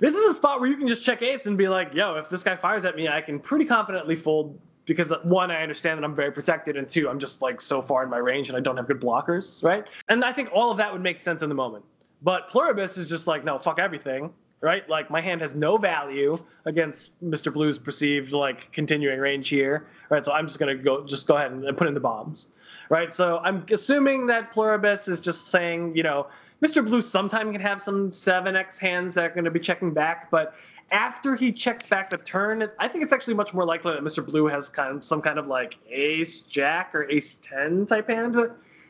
this 0.00 0.14
is 0.14 0.24
a 0.24 0.34
spot 0.34 0.60
where 0.60 0.68
you 0.68 0.76
can 0.76 0.88
just 0.88 1.04
check 1.04 1.22
eights 1.22 1.46
and 1.46 1.56
be 1.56 1.68
like, 1.68 1.94
yo, 1.94 2.16
if 2.16 2.28
this 2.28 2.42
guy 2.42 2.56
fires 2.56 2.84
at 2.84 2.96
me, 2.96 3.08
I 3.08 3.20
can 3.20 3.38
pretty 3.38 3.64
confidently 3.64 4.16
fold 4.16 4.58
because 4.86 5.12
uh, 5.12 5.18
one, 5.22 5.50
I 5.50 5.62
understand 5.62 5.98
that 5.98 6.04
I'm 6.04 6.14
very 6.14 6.32
protected, 6.32 6.76
and 6.76 6.88
two, 6.88 7.08
I'm 7.08 7.18
just 7.18 7.42
like 7.42 7.60
so 7.60 7.82
far 7.82 8.02
in 8.02 8.10
my 8.10 8.18
range 8.18 8.48
and 8.48 8.56
I 8.56 8.60
don't 8.60 8.76
have 8.76 8.86
good 8.86 9.00
blockers, 9.00 9.62
right? 9.62 9.84
And 10.08 10.24
I 10.24 10.32
think 10.32 10.50
all 10.52 10.70
of 10.70 10.76
that 10.78 10.92
would 10.92 11.02
make 11.02 11.18
sense 11.18 11.42
in 11.42 11.48
the 11.48 11.54
moment. 11.54 11.84
But 12.22 12.48
Pluribus 12.48 12.96
is 12.96 13.08
just 13.08 13.26
like, 13.26 13.44
no, 13.44 13.58
fuck 13.58 13.78
everything, 13.78 14.32
right? 14.60 14.88
Like 14.88 15.10
my 15.10 15.20
hand 15.20 15.40
has 15.40 15.54
no 15.54 15.76
value 15.76 16.38
against 16.66 17.10
Mr. 17.22 17.52
Blue's 17.52 17.78
perceived 17.78 18.32
like 18.32 18.70
continuing 18.72 19.18
range 19.18 19.48
here, 19.48 19.88
right? 20.08 20.24
So 20.24 20.32
I'm 20.32 20.46
just 20.46 20.58
gonna 20.58 20.76
go, 20.76 21.04
just 21.04 21.26
go 21.26 21.36
ahead 21.36 21.50
and 21.50 21.76
put 21.76 21.88
in 21.88 21.94
the 21.94 22.00
bombs, 22.00 22.48
right? 22.88 23.12
So 23.12 23.38
I'm 23.38 23.64
assuming 23.72 24.26
that 24.28 24.52
Pluribus 24.52 25.08
is 25.08 25.18
just 25.18 25.48
saying, 25.48 25.96
you 25.96 26.02
know, 26.02 26.28
Mr. 26.62 26.84
Blue 26.86 27.02
sometime 27.02 27.50
can 27.50 27.60
have 27.60 27.82
some 27.82 28.12
7x 28.12 28.78
hands 28.78 29.14
that 29.14 29.24
are 29.24 29.30
going 29.30 29.44
to 29.44 29.50
be 29.50 29.58
checking 29.58 29.92
back, 29.92 30.30
but 30.30 30.54
after 30.90 31.36
he 31.36 31.52
checks 31.52 31.86
back 31.86 32.10
the 32.10 32.18
turn, 32.18 32.68
I 32.78 32.88
think 32.88 33.04
it's 33.04 33.12
actually 33.12 33.34
much 33.34 33.54
more 33.54 33.64
likely 33.64 33.92
that 33.92 34.02
Mr. 34.02 34.24
Blue 34.24 34.46
has 34.46 34.68
kind 34.68 34.96
of 34.96 35.04
some 35.04 35.22
kind 35.22 35.38
of 35.38 35.46
like 35.46 35.74
ace 35.90 36.40
jack 36.40 36.94
or 36.94 37.08
ace 37.10 37.38
10 37.42 37.86
type 37.86 38.08
hand, 38.08 38.36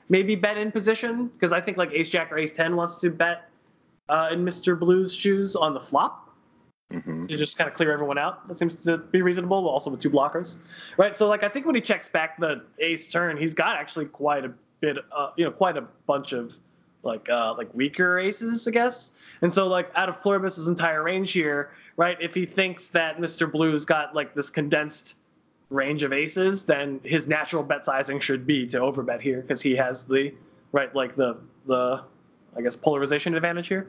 maybe 0.09 0.34
bet 0.34 0.57
in 0.57 0.72
position 0.72 1.28
because 1.28 1.53
I 1.53 1.61
think 1.61 1.76
like 1.76 1.93
ace 1.93 2.09
jack 2.09 2.32
or 2.32 2.38
ace 2.38 2.53
10 2.53 2.76
wants 2.76 2.97
to 3.01 3.11
bet 3.11 3.49
uh, 4.09 4.28
in 4.32 4.45
Mr. 4.45 4.78
Blue's 4.78 5.14
shoes 5.14 5.57
on 5.57 5.74
the 5.74 5.80
flop. 5.80 6.30
hmm 6.90 7.26
to 7.26 7.36
just 7.36 7.57
kind 7.57 7.68
of 7.68 7.74
clear 7.74 7.93
everyone 7.93 8.18
out. 8.18 8.47
That 8.49 8.59
seems 8.59 8.74
to 8.76 8.99
be 8.99 9.22
reasonable, 9.22 9.68
also 9.68 9.90
with 9.90 10.01
two 10.01 10.11
blockers, 10.11 10.57
right? 10.99 11.16
So 11.16 11.28
like 11.28 11.43
I 11.43 11.49
think 11.49 11.66
when 11.66 11.74
he 11.74 11.80
checks 11.80 12.09
back 12.09 12.38
the 12.38 12.64
ace 12.78 13.09
turn, 13.11 13.36
he's 13.36 13.55
got 13.55 13.76
actually 13.76 14.07
quite 14.07 14.45
a 14.45 14.53
bit, 14.80 14.99
uh, 15.16 15.30
you 15.36 15.45
know, 15.45 15.51
quite 15.53 15.76
a 15.76 15.84
bunch 16.07 16.32
of 16.32 16.59
like 17.03 17.28
uh, 17.28 17.55
like 17.57 17.72
weaker 17.74 18.18
aces, 18.18 18.66
I 18.68 18.70
guess. 18.70 19.12
And 19.40 19.53
so 19.53 19.66
like 19.66 19.90
out 19.95 20.09
of 20.09 20.22
Pluribus's 20.22 20.68
entire 20.68 21.03
range 21.03 21.32
here, 21.32 21.72
right? 21.97 22.16
If 22.20 22.34
he 22.34 22.47
thinks 22.47 22.88
that 22.88 23.18
Mr. 23.18 23.51
Blue's 23.51 23.84
got 23.84 24.14
like 24.14 24.34
this 24.34 24.51
condensed 24.51 25.14
range 25.70 26.03
of 26.03 26.12
aces, 26.12 26.64
then 26.64 27.01
his 27.05 27.26
natural 27.26 27.62
bet 27.62 27.84
sizing 27.84 28.20
should 28.20 28.47
be 28.47 28.66
to 28.68 28.78
overbet 28.78 29.20
here 29.20 29.40
because 29.40 29.61
he 29.61 29.74
has 29.76 30.05
the 30.05 30.32
right 30.72 30.95
like 30.95 31.16
the 31.16 31.38
the 31.66 32.03
I 32.57 32.61
guess 32.62 32.76
polarization 32.76 33.34
advantage 33.34 33.68
here. 33.68 33.88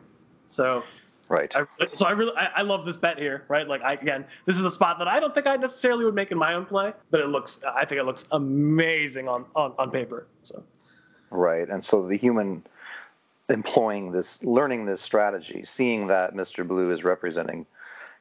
So 0.50 0.84
Right. 1.30 1.56
I, 1.56 1.66
so 1.94 2.06
I 2.06 2.12
really 2.12 2.36
I, 2.36 2.46
I 2.58 2.62
love 2.64 2.86
this 2.86 2.98
bet 2.98 3.18
here, 3.18 3.46
right? 3.48 3.68
Like 3.68 3.82
I 3.82 3.94
again, 3.94 4.26
this 4.46 4.58
is 4.58 4.66
a 4.66 4.72
spot 4.72 5.00
that 5.00 5.08
I 5.08 5.20
don't 5.20 5.34
think 5.34 5.48
I 5.48 5.56
necessarily 5.56 6.06
would 6.06 6.16
make 6.16 6.32
in 6.32 6.38
my 6.38 6.54
own 6.54 6.66
play, 6.66 6.94
but 7.12 7.22
it 7.22 7.28
looks 7.28 7.60
I 7.68 7.86
think 7.86 8.00
it 8.00 8.04
looks 8.04 8.26
amazing 8.32 9.28
on 9.28 9.46
on, 9.56 9.74
on 9.80 9.90
paper. 9.90 10.28
So 10.44 10.64
Right. 11.34 11.68
And 11.68 11.84
so 11.84 12.06
the 12.06 12.16
human 12.16 12.64
employing 13.50 14.12
this, 14.12 14.42
learning 14.44 14.86
this 14.86 15.02
strategy, 15.02 15.64
seeing 15.66 16.08
that 16.08 16.34
Mr. 16.34 16.66
Blue 16.66 16.92
is 16.92 17.04
representing 17.04 17.66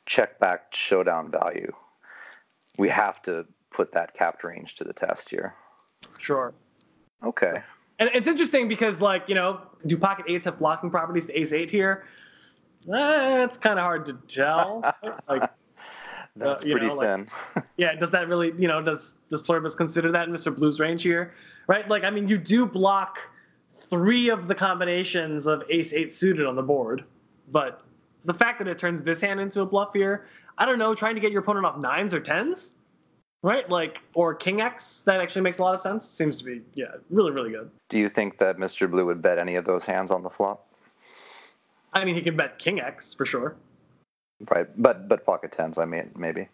check 0.07 0.39
back 0.39 0.75
showdown 0.75 1.31
value, 1.31 1.73
we 2.79 2.89
have 2.89 3.23
to 3.23 3.47
put 3.71 3.93
that 3.93 4.15
capped 4.15 4.45
range 4.45 4.75
to 4.77 4.85
the 4.85 4.93
test 4.93 5.29
here. 5.29 5.55
sure. 6.19 6.53
Okay. 7.25 7.63
And 7.99 8.11
it's 8.15 8.27
interesting 8.27 8.67
because 8.69 9.01
like 9.01 9.29
you 9.29 9.35
know, 9.35 9.61
do 9.87 9.97
pocket 9.97 10.25
eights 10.29 10.45
have 10.47 10.59
blocking 10.59 10.91
properties 10.91 11.27
to 11.27 11.39
ace 11.39 11.53
eight 11.53 11.71
here? 11.71 12.05
Eh, 12.93 13.45
it's 13.45 13.57
kind 13.59 13.79
of 13.79 13.85
hard 13.85 14.05
to 14.07 14.15
tell. 14.27 14.83
like 15.29 15.49
That's 16.35 16.63
Uh, 16.65 16.67
pretty 16.67 16.87
know, 16.89 16.95
like- 16.95 17.07
thin. 17.55 17.65
yeah, 17.77 17.95
does 17.95 18.11
that 18.11 18.27
really, 18.27 18.53
you 18.59 18.67
know, 18.67 18.83
does 18.83 19.15
does 19.31 19.41
Pluribus 19.43 19.75
consider 19.77 20.11
that 20.13 20.27
in 20.29 20.35
Mr. 20.35 20.55
Blue's 20.55 20.81
range 20.81 21.03
here? 21.05 21.33
Right? 21.69 21.89
Like, 21.89 22.03
I 22.05 22.11
mean, 22.11 22.27
you 22.29 22.37
do 22.39 22.67
block 22.67 23.19
three 23.89 24.31
of 24.31 24.49
the 24.49 24.55
combinations 24.55 25.47
of 25.47 25.63
ace 25.71 25.93
eight 25.93 26.13
suited 26.13 26.45
on 26.47 26.57
the 26.57 26.63
board, 26.63 27.05
but 27.53 27.83
the 28.25 28.35
fact 28.35 28.59
that 28.59 28.69
it 28.69 28.79
turns 28.79 29.03
this 29.03 29.21
hand 29.21 29.41
into 29.41 29.61
a 29.61 29.67
bluff 29.67 29.93
here, 29.93 30.27
I 30.59 30.67
don't 30.67 30.79
know, 30.79 30.95
trying 30.95 31.15
to 31.15 31.21
get 31.21 31.33
your 31.33 31.43
opponent 31.43 31.67
off 31.67 31.79
nines 31.79 32.15
or 32.15 32.21
tens, 32.21 32.73
right? 33.43 33.69
Like, 33.69 34.01
or 34.15 34.35
king 34.35 34.61
X, 34.61 35.03
that 35.07 35.21
actually 35.21 35.43
makes 35.43 35.59
a 35.59 35.63
lot 35.63 35.75
of 35.75 35.81
sense. 35.81 36.07
Seems 36.09 36.39
to 36.39 36.45
be, 36.45 36.63
yeah, 36.75 36.87
really, 37.11 37.33
really 37.33 37.51
good. 37.51 37.71
Do 37.89 37.99
you 37.99 38.09
think 38.09 38.39
that 38.39 38.59
Mr. 38.59 38.91
Blue 38.91 39.07
would 39.07 39.23
bet 39.23 39.39
any 39.39 39.57
of 39.57 39.65
those 39.65 39.85
hands 39.85 40.11
on 40.11 40.23
the 40.23 40.31
flop? 40.31 40.67
I 41.93 42.05
mean, 42.05 42.15
he 42.15 42.23
can 42.23 42.37
bet 42.37 42.59
king 42.59 42.81
X 42.81 43.15
for 43.15 43.27
sure. 43.27 43.57
Right. 44.51 44.67
But 44.81 45.09
but 45.09 45.25
pocket 45.25 45.53
tens, 45.53 45.79
I 45.79 45.85
mean, 45.85 46.11
maybe. 46.17 46.49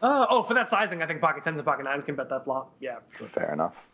Uh, 0.00 0.26
oh, 0.30 0.42
for 0.44 0.54
that 0.54 0.70
sizing, 0.70 1.02
I 1.02 1.06
think 1.06 1.20
pocket 1.20 1.44
tens 1.44 1.56
and 1.56 1.64
pocket 1.64 1.84
nines 1.84 2.04
can 2.04 2.14
bet 2.14 2.28
that 2.30 2.44
flop. 2.44 2.72
Yeah, 2.80 2.98
sure. 3.16 3.26
Fair 3.26 3.52
enough. 3.52 3.88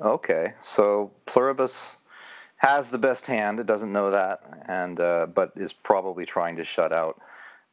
Okay, 0.00 0.54
so 0.60 1.12
Pluribus 1.24 1.98
has 2.56 2.88
the 2.88 2.98
best 2.98 3.26
hand. 3.26 3.60
It 3.60 3.66
doesn't 3.66 3.92
know 3.92 4.10
that, 4.10 4.64
and 4.66 4.98
uh, 5.00 5.26
but 5.26 5.52
is 5.56 5.72
probably 5.72 6.26
trying 6.26 6.56
to 6.56 6.64
shut 6.64 6.92
out 6.92 7.20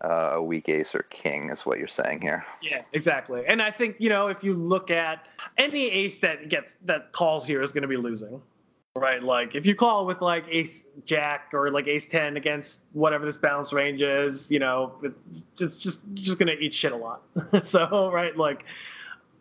uh, 0.03 0.31
a 0.33 0.43
weak 0.43 0.69
ace 0.69 0.95
or 0.95 1.03
king. 1.03 1.49
Is 1.49 1.65
what 1.65 1.77
you're 1.79 1.87
saying 1.87 2.21
here? 2.21 2.45
Yeah, 2.61 2.81
exactly. 2.93 3.43
And 3.47 3.61
I 3.61 3.71
think 3.71 3.97
you 3.99 4.09
know 4.09 4.27
if 4.27 4.43
you 4.43 4.53
look 4.53 4.91
at 4.91 5.27
any 5.57 5.89
ace 5.89 6.19
that 6.19 6.49
gets 6.49 6.75
that 6.85 7.11
calls 7.11 7.47
here 7.47 7.61
is 7.61 7.71
going 7.71 7.83
to 7.83 7.87
be 7.87 7.97
losing, 7.97 8.41
right? 8.95 9.21
Like 9.21 9.55
if 9.55 9.65
you 9.65 9.75
call 9.75 10.05
with 10.05 10.21
like 10.21 10.45
ace 10.49 10.81
jack 11.05 11.49
or 11.53 11.69
like 11.71 11.87
ace 11.87 12.05
ten 12.05 12.37
against 12.37 12.81
whatever 12.93 13.25
this 13.25 13.37
balance 13.37 13.73
range 13.73 14.01
is, 14.01 14.49
you 14.49 14.59
know, 14.59 14.93
it's 15.59 15.77
just 15.77 16.01
just 16.15 16.39
going 16.39 16.47
to 16.47 16.57
eat 16.57 16.73
shit 16.73 16.91
a 16.91 16.97
lot. 16.97 17.21
so 17.63 18.11
right, 18.11 18.35
like 18.35 18.65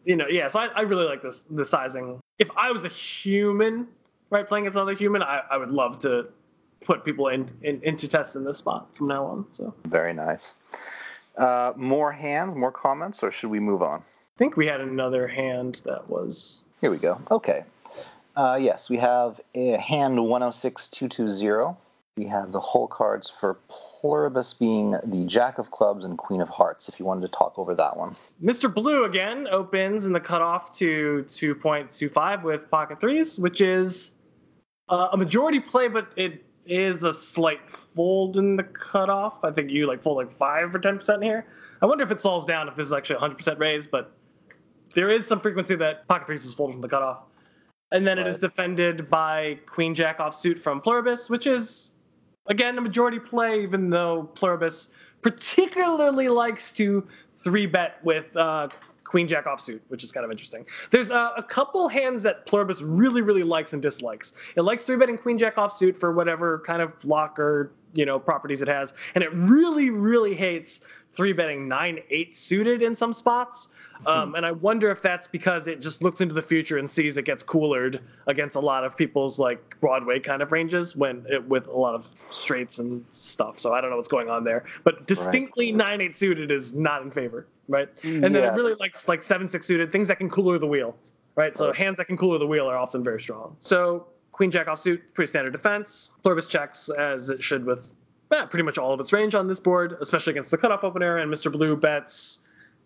you 0.04 0.16
know, 0.16 0.26
yeah. 0.28 0.48
So 0.48 0.60
I, 0.60 0.66
I 0.66 0.80
really 0.82 1.06
like 1.06 1.22
this 1.22 1.44
the 1.50 1.64
sizing. 1.64 2.20
If 2.38 2.50
I 2.56 2.70
was 2.70 2.84
a 2.84 2.88
human, 2.88 3.86
right, 4.30 4.46
playing 4.46 4.66
as 4.66 4.76
another 4.76 4.94
human, 4.94 5.22
I, 5.22 5.42
I 5.50 5.56
would 5.56 5.70
love 5.70 5.98
to 6.00 6.28
put 6.84 7.04
people 7.04 7.28
in, 7.28 7.50
in 7.62 7.80
into 7.82 8.08
tests 8.08 8.36
in 8.36 8.44
this 8.44 8.58
spot 8.58 8.88
from 8.96 9.08
now 9.08 9.24
on. 9.26 9.46
So 9.52 9.74
Very 9.84 10.12
nice. 10.12 10.56
Uh, 11.36 11.72
more 11.76 12.12
hands, 12.12 12.54
more 12.54 12.72
comments, 12.72 13.22
or 13.22 13.30
should 13.30 13.50
we 13.50 13.60
move 13.60 13.82
on? 13.82 14.00
I 14.00 14.38
think 14.38 14.56
we 14.56 14.66
had 14.66 14.80
another 14.80 15.28
hand 15.28 15.80
that 15.84 16.08
was 16.08 16.64
Here 16.80 16.90
we 16.90 16.96
go. 16.96 17.20
Okay. 17.30 17.64
Uh, 18.36 18.58
yes, 18.60 18.88
we 18.88 18.96
have 18.96 19.40
a 19.54 19.76
hand 19.76 20.18
106220. 20.22 21.76
We 22.16 22.26
have 22.26 22.52
the 22.52 22.60
whole 22.60 22.86
cards 22.86 23.30
for 23.30 23.58
Pluribus 23.68 24.54
being 24.54 24.96
the 25.04 25.24
Jack 25.26 25.58
of 25.58 25.70
Clubs 25.70 26.04
and 26.04 26.18
Queen 26.18 26.40
of 26.40 26.48
Hearts, 26.48 26.88
if 26.88 26.98
you 26.98 27.06
wanted 27.06 27.22
to 27.22 27.28
talk 27.28 27.58
over 27.58 27.74
that 27.74 27.96
one. 27.96 28.14
Mr. 28.42 28.72
Blue 28.72 29.04
again 29.04 29.46
opens 29.50 30.04
in 30.06 30.12
the 30.12 30.20
cutoff 30.20 30.76
to 30.78 31.24
2.25 31.28 32.42
with 32.42 32.70
pocket 32.70 33.00
threes, 33.00 33.38
which 33.38 33.60
is 33.60 34.12
uh, 34.90 35.08
a 35.12 35.16
majority 35.16 35.60
play, 35.60 35.88
but 35.88 36.08
it 36.16 36.44
is 36.66 37.04
a 37.04 37.12
slight 37.12 37.60
fold 37.94 38.36
in 38.36 38.56
the 38.56 38.62
cutoff. 38.62 39.42
I 39.42 39.50
think 39.50 39.70
you 39.70 39.86
like 39.86 40.02
fold 40.02 40.18
like 40.18 40.36
five 40.36 40.74
or 40.74 40.78
10% 40.78 41.22
here. 41.22 41.46
I 41.80 41.86
wonder 41.86 42.04
if 42.04 42.10
it 42.10 42.20
solves 42.20 42.44
down 42.44 42.68
if 42.68 42.76
this 42.76 42.86
is 42.86 42.92
actually 42.92 43.20
100% 43.20 43.58
raise, 43.58 43.86
but 43.86 44.12
there 44.94 45.08
is 45.10 45.26
some 45.26 45.40
frequency 45.40 45.76
that 45.76 46.06
pocket 46.08 46.26
threes 46.26 46.44
is 46.44 46.52
folded 46.52 46.74
from 46.74 46.82
the 46.82 46.88
cutoff. 46.88 47.22
And 47.92 48.06
then 48.06 48.18
it 48.18 48.26
is 48.26 48.38
defended 48.38 49.08
by 49.10 49.58
Queen 49.66 49.94
Jack 49.94 50.18
offsuit 50.18 50.60
from 50.60 50.80
Pluribus, 50.80 51.28
which 51.28 51.46
is 51.46 51.90
again 52.46 52.78
a 52.78 52.80
majority 52.80 53.18
play, 53.18 53.62
even 53.62 53.90
though 53.90 54.30
Pluribus 54.34 54.90
particularly 55.22 56.28
likes 56.28 56.72
to 56.74 57.06
three 57.42 57.66
bet 57.66 57.96
with 58.04 58.34
uh, 58.36 58.68
Queen 59.10 59.26
Jack 59.26 59.46
offsuit, 59.46 59.80
which 59.88 60.04
is 60.04 60.12
kind 60.12 60.24
of 60.24 60.30
interesting. 60.30 60.64
There's 60.92 61.10
uh, 61.10 61.30
a 61.36 61.42
couple 61.42 61.88
hands 61.88 62.22
that 62.22 62.46
Pluribus 62.46 62.80
really, 62.80 63.22
really 63.22 63.42
likes 63.42 63.72
and 63.72 63.82
dislikes. 63.82 64.34
It 64.54 64.60
likes 64.60 64.84
three 64.84 64.96
betting 64.96 65.18
Queen 65.18 65.36
Jack 65.36 65.56
offsuit 65.56 65.98
for 65.98 66.12
whatever 66.12 66.62
kind 66.64 66.80
of 66.80 66.96
block 67.00 67.36
or 67.40 67.72
you 67.92 68.06
know 68.06 68.20
properties 68.20 68.62
it 68.62 68.68
has, 68.68 68.94
and 69.16 69.24
it 69.24 69.32
really, 69.34 69.90
really 69.90 70.36
hates 70.36 70.80
three 71.12 71.32
betting 71.32 71.66
nine 71.66 71.98
eight 72.10 72.36
suited 72.36 72.82
in 72.82 72.94
some 72.94 73.12
spots. 73.12 73.66
Um, 74.06 74.34
and 74.34 74.46
I 74.46 74.52
wonder 74.52 74.90
if 74.90 75.02
that's 75.02 75.26
because 75.26 75.66
it 75.66 75.80
just 75.80 76.02
looks 76.02 76.20
into 76.22 76.34
the 76.34 76.40
future 76.40 76.78
and 76.78 76.88
sees 76.88 77.18
it 77.18 77.24
gets 77.24 77.42
coolered 77.42 78.00
against 78.28 78.56
a 78.56 78.60
lot 78.60 78.84
of 78.84 78.96
people's 78.96 79.38
like 79.38 79.78
Broadway 79.80 80.20
kind 80.20 80.40
of 80.40 80.52
ranges 80.52 80.96
when 80.96 81.26
it, 81.28 81.46
with 81.46 81.66
a 81.66 81.76
lot 81.76 81.94
of 81.94 82.08
straights 82.30 82.78
and 82.78 83.04
stuff. 83.10 83.58
So 83.58 83.74
I 83.74 83.80
don't 83.80 83.90
know 83.90 83.96
what's 83.96 84.08
going 84.08 84.30
on 84.30 84.44
there, 84.44 84.64
but 84.84 85.06
distinctly 85.06 85.72
nine 85.72 86.00
eight 86.00 86.16
suited 86.16 86.50
is 86.52 86.72
not 86.72 87.02
in 87.02 87.10
favor, 87.10 87.46
right? 87.70 87.88
And 88.04 88.22
then 88.22 88.34
Yeah, 88.34 88.52
it 88.52 88.56
really 88.56 88.74
likes 88.74 89.08
like 89.08 89.22
seven 89.22 89.48
six 89.48 89.66
suited 89.66 89.90
things 89.90 90.08
that 90.08 90.18
can 90.18 90.28
cooler 90.28 90.58
the 90.58 90.66
wheel, 90.66 90.96
right? 91.36 91.56
So 91.56 91.72
hands 91.72 91.96
that 91.96 92.06
can 92.06 92.16
cooler 92.16 92.38
the 92.38 92.46
wheel 92.46 92.66
are 92.68 92.76
often 92.76 93.02
very 93.02 93.20
strong. 93.20 93.56
So 93.60 94.06
Queen 94.32 94.50
Jack 94.50 94.66
offsuit, 94.66 95.00
pretty 95.14 95.30
standard 95.30 95.52
defense. 95.52 96.10
Pluribus 96.22 96.46
checks 96.46 96.90
as 96.98 97.30
it 97.30 97.42
should 97.42 97.64
with 97.64 97.90
yeah, 98.30 98.44
pretty 98.44 98.62
much 98.62 98.78
all 98.78 98.92
of 98.92 99.00
its 99.00 99.12
range 99.12 99.34
on 99.34 99.48
this 99.48 99.58
board, 99.58 99.96
especially 100.00 100.32
against 100.32 100.50
the 100.50 100.58
cutoff 100.58 100.84
opener. 100.84 101.18
And 101.18 101.32
Mr. 101.32 101.50
Blue 101.50 101.76
bets 101.76 102.40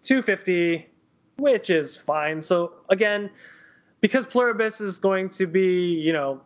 250, 0.05 0.87
which 1.37 1.71
is 1.71 1.97
fine. 1.97 2.41
So 2.41 2.73
again, 2.89 3.31
because 4.01 4.27
Pluribus 4.27 4.81
is 4.81 4.99
going 4.99 5.29
to 5.31 5.47
be, 5.47 5.63
you 5.63 6.13
know, 6.13 6.41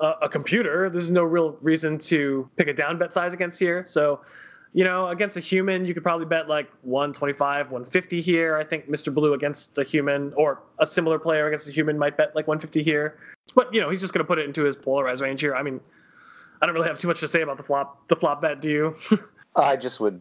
a, 0.00 0.12
a 0.22 0.28
computer, 0.28 0.88
there's 0.90 1.10
no 1.10 1.22
real 1.22 1.56
reason 1.60 1.98
to 1.98 2.48
pick 2.56 2.68
a 2.68 2.72
down 2.72 2.98
bet 2.98 3.12
size 3.14 3.32
against 3.32 3.58
here. 3.58 3.84
So, 3.86 4.20
you 4.72 4.84
know, 4.84 5.08
against 5.08 5.36
a 5.36 5.40
human, 5.40 5.84
you 5.84 5.94
could 5.94 6.02
probably 6.02 6.26
bet 6.26 6.48
like 6.48 6.70
125, 6.82 7.66
150 7.70 8.20
here. 8.20 8.56
I 8.56 8.64
think 8.64 8.88
Mr. 8.88 9.12
Blue 9.12 9.34
against 9.34 9.76
a 9.78 9.84
human 9.84 10.32
or 10.34 10.60
a 10.78 10.86
similar 10.86 11.18
player 11.18 11.48
against 11.48 11.66
a 11.66 11.72
human 11.72 11.98
might 11.98 12.16
bet 12.16 12.36
like 12.36 12.46
150 12.46 12.82
here. 12.82 13.18
But, 13.54 13.74
you 13.74 13.80
know, 13.80 13.90
he's 13.90 14.00
just 14.00 14.12
going 14.12 14.24
to 14.24 14.28
put 14.28 14.38
it 14.38 14.46
into 14.46 14.62
his 14.62 14.76
polarized 14.76 15.22
range 15.22 15.40
here. 15.40 15.56
I 15.56 15.62
mean, 15.62 15.80
I 16.62 16.66
don't 16.66 16.74
really 16.74 16.88
have 16.88 17.00
too 17.00 17.08
much 17.08 17.20
to 17.20 17.28
say 17.28 17.42
about 17.42 17.56
the 17.56 17.62
flop 17.62 18.06
the 18.08 18.16
flop 18.16 18.42
bet, 18.42 18.60
do 18.60 18.68
you? 18.68 18.96
I 19.56 19.76
just 19.76 19.98
would 19.98 20.20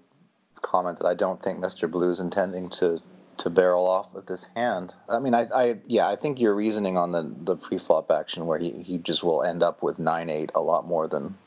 comment 0.61 0.97
that 0.99 1.05
I 1.05 1.13
don't 1.13 1.41
think 1.41 1.59
Mr. 1.59 1.89
Blue's 1.89 2.19
intending 2.19 2.69
to 2.71 2.99
to 3.39 3.49
barrel 3.49 3.85
off 3.87 4.13
with 4.13 4.25
this 4.25 4.47
hand. 4.55 4.93
I 5.07 5.19
mean, 5.19 5.33
I, 5.33 5.47
I 5.53 5.79
yeah, 5.87 6.07
I 6.07 6.15
think 6.15 6.39
your 6.39 6.55
reasoning 6.55 6.97
on 6.97 7.11
the 7.11 7.31
the 7.43 7.55
pre-flop 7.55 8.09
action 8.11 8.45
where 8.45 8.57
he, 8.57 8.83
he 8.83 8.97
just 8.97 9.23
will 9.23 9.43
end 9.43 9.63
up 9.63 9.83
with 9.83 9.99
nine 9.99 10.29
eight 10.29 10.51
a 10.55 10.61
lot 10.61 10.87
more 10.87 11.07
than 11.07 11.37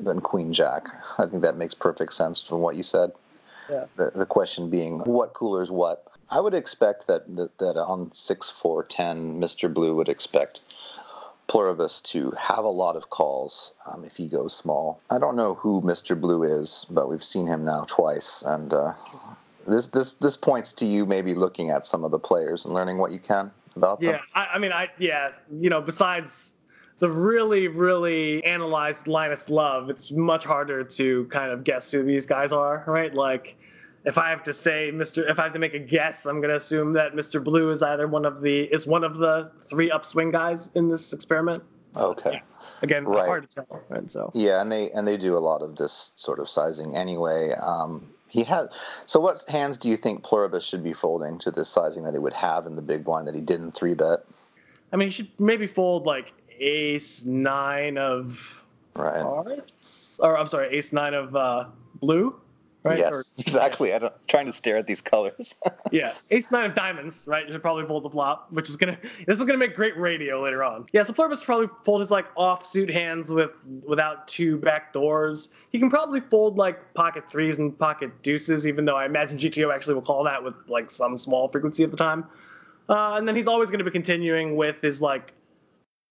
than 0.00 0.20
Queen 0.20 0.52
Jack. 0.52 0.88
I 1.18 1.26
think 1.26 1.42
that 1.42 1.56
makes 1.56 1.74
perfect 1.74 2.12
sense 2.14 2.42
from 2.42 2.60
what 2.60 2.76
you 2.76 2.82
said. 2.82 3.12
Yeah. 3.70 3.86
The 3.96 4.12
the 4.14 4.26
question 4.26 4.68
being 4.68 5.00
what 5.00 5.32
cooler 5.32 5.62
is 5.62 5.70
what. 5.70 6.06
I 6.30 6.40
would 6.40 6.54
expect 6.54 7.06
that 7.06 7.34
that, 7.36 7.56
that 7.58 7.76
on 7.76 8.12
six 8.12 8.50
four 8.50 8.82
ten, 8.82 9.40
Mr. 9.40 9.72
Blue 9.72 9.94
would 9.96 10.08
expect 10.08 10.60
Pluribus 11.46 12.00
to 12.12 12.30
have 12.32 12.64
a 12.64 12.70
lot 12.70 12.96
of 12.96 13.10
calls 13.10 13.72
um, 13.86 14.04
if 14.04 14.16
he 14.16 14.28
goes 14.28 14.54
small. 14.54 15.00
I 15.10 15.18
don't 15.18 15.36
know 15.36 15.54
who 15.54 15.80
Mr. 15.82 16.18
Blue 16.18 16.42
is, 16.42 16.86
but 16.90 17.08
we've 17.08 17.24
seen 17.24 17.46
him 17.46 17.64
now 17.64 17.84
twice, 17.88 18.42
and 18.42 18.74
uh, 18.74 18.92
this 19.66 19.86
this 19.88 20.10
this 20.10 20.36
points 20.36 20.74
to 20.74 20.86
you 20.86 21.06
maybe 21.06 21.34
looking 21.34 21.70
at 21.70 21.86
some 21.86 22.04
of 22.04 22.10
the 22.10 22.18
players 22.18 22.66
and 22.66 22.74
learning 22.74 22.98
what 22.98 23.12
you 23.12 23.18
can 23.18 23.50
about 23.76 24.00
them. 24.00 24.10
yeah, 24.10 24.20
I, 24.34 24.46
I 24.54 24.58
mean, 24.58 24.72
I 24.72 24.88
yeah, 24.98 25.32
you 25.50 25.70
know, 25.70 25.80
besides 25.80 26.53
the 26.98 27.08
really, 27.08 27.68
really 27.68 28.42
analyzed 28.44 29.06
Linus 29.08 29.48
Love, 29.48 29.90
it's 29.90 30.12
much 30.12 30.44
harder 30.44 30.84
to 30.84 31.24
kind 31.26 31.50
of 31.50 31.64
guess 31.64 31.90
who 31.90 32.02
these 32.04 32.26
guys 32.26 32.52
are, 32.52 32.84
right? 32.86 33.12
Like, 33.14 33.56
if 34.04 34.18
I 34.18 34.30
have 34.30 34.42
to 34.44 34.52
say 34.52 34.90
Mr. 34.92 35.28
If 35.28 35.38
I 35.38 35.44
have 35.44 35.52
to 35.54 35.58
make 35.58 35.74
a 35.74 35.78
guess, 35.78 36.26
I'm 36.26 36.40
gonna 36.40 36.56
assume 36.56 36.92
that 36.92 37.14
Mr. 37.14 37.42
Blue 37.42 37.70
is 37.70 37.82
either 37.82 38.06
one 38.06 38.24
of 38.24 38.40
the 38.42 38.64
is 38.64 38.86
one 38.86 39.02
of 39.02 39.16
the 39.16 39.50
three 39.70 39.90
upswing 39.90 40.30
guys 40.30 40.70
in 40.74 40.88
this 40.88 41.12
experiment. 41.12 41.62
Okay. 41.96 42.42
Again, 42.82 43.06
Right. 43.06 43.26
hard 43.26 43.48
to 43.48 43.54
tell, 43.54 43.82
right? 43.88 44.10
So 44.10 44.30
Yeah, 44.34 44.60
and 44.60 44.70
they 44.70 44.90
and 44.90 45.08
they 45.08 45.16
do 45.16 45.36
a 45.36 45.40
lot 45.40 45.62
of 45.62 45.76
this 45.76 46.12
sort 46.16 46.38
of 46.38 46.48
sizing 46.50 46.94
anyway. 46.94 47.52
Um, 47.52 48.10
he 48.28 48.42
had. 48.42 48.68
So, 49.06 49.20
what 49.20 49.48
hands 49.48 49.78
do 49.78 49.88
you 49.88 49.96
think 49.96 50.22
Pluribus 50.22 50.64
should 50.64 50.82
be 50.82 50.92
folding 50.92 51.38
to 51.38 51.50
this 51.50 51.68
sizing 51.68 52.02
that 52.04 52.12
he 52.12 52.18
would 52.18 52.32
have 52.32 52.66
in 52.66 52.76
the 52.76 52.82
big 52.82 53.04
blind 53.04 53.26
that 53.28 53.34
he 53.34 53.40
didn't 53.40 53.72
three 53.72 53.94
bet? 53.94 54.20
I 54.92 54.96
mean, 54.96 55.08
he 55.08 55.12
should 55.12 55.28
maybe 55.38 55.66
fold 55.66 56.04
like 56.04 56.32
Ace 56.58 57.24
Nine 57.24 57.98
of 57.98 58.60
Right. 58.96 59.22
hearts, 59.22 60.20
or 60.22 60.38
I'm 60.38 60.46
sorry, 60.46 60.76
Ace 60.76 60.92
Nine 60.92 61.14
of 61.14 61.34
uh, 61.34 61.64
blue, 62.00 62.38
right? 62.84 62.96
Yes, 62.98 63.12
Or- 63.12 63.24
exactly. 63.38 63.92
I 63.92 63.98
don't, 63.98 64.14
trying 64.28 64.46
to 64.46 64.52
stare 64.52 64.76
at 64.76 64.86
these 64.86 65.00
colors. 65.00 65.54
Yeah, 65.92 66.12
ace 66.32 66.50
nine 66.50 66.68
of 66.68 66.74
diamonds, 66.74 67.22
right? 67.28 67.46
You 67.46 67.52
should 67.52 67.62
probably 67.62 67.86
fold 67.86 68.02
the 68.02 68.10
flop, 68.10 68.50
which 68.50 68.68
is 68.68 68.76
gonna 68.76 68.98
this 69.28 69.38
is 69.38 69.44
gonna 69.44 69.58
make 69.58 69.76
great 69.76 69.96
radio 69.96 70.42
later 70.42 70.64
on. 70.64 70.86
Yeah, 70.92 71.04
so 71.04 71.12
Pluribus 71.12 71.44
probably 71.44 71.68
fold 71.84 72.00
his 72.00 72.10
like 72.10 72.34
offsuit 72.34 72.92
hands 72.92 73.28
with 73.30 73.50
without 73.86 74.26
two 74.26 74.56
back 74.58 74.92
doors. 74.92 75.50
He 75.70 75.78
can 75.78 75.90
probably 75.90 76.20
fold 76.20 76.58
like 76.58 76.92
pocket 76.94 77.30
threes 77.30 77.58
and 77.60 77.78
pocket 77.78 78.10
deuces, 78.24 78.66
even 78.66 78.84
though 78.86 78.96
I 78.96 79.06
imagine 79.06 79.38
GTO 79.38 79.72
actually 79.72 79.94
will 79.94 80.02
call 80.02 80.24
that 80.24 80.42
with 80.42 80.54
like 80.66 80.90
some 80.90 81.16
small 81.16 81.46
frequency 81.48 81.84
at 81.84 81.90
the 81.92 81.96
time. 81.96 82.24
Uh, 82.88 83.14
and 83.14 83.28
then 83.28 83.36
he's 83.36 83.46
always 83.46 83.70
gonna 83.70 83.84
be 83.84 83.90
continuing 83.92 84.56
with 84.56 84.80
his 84.80 85.00
like 85.00 85.32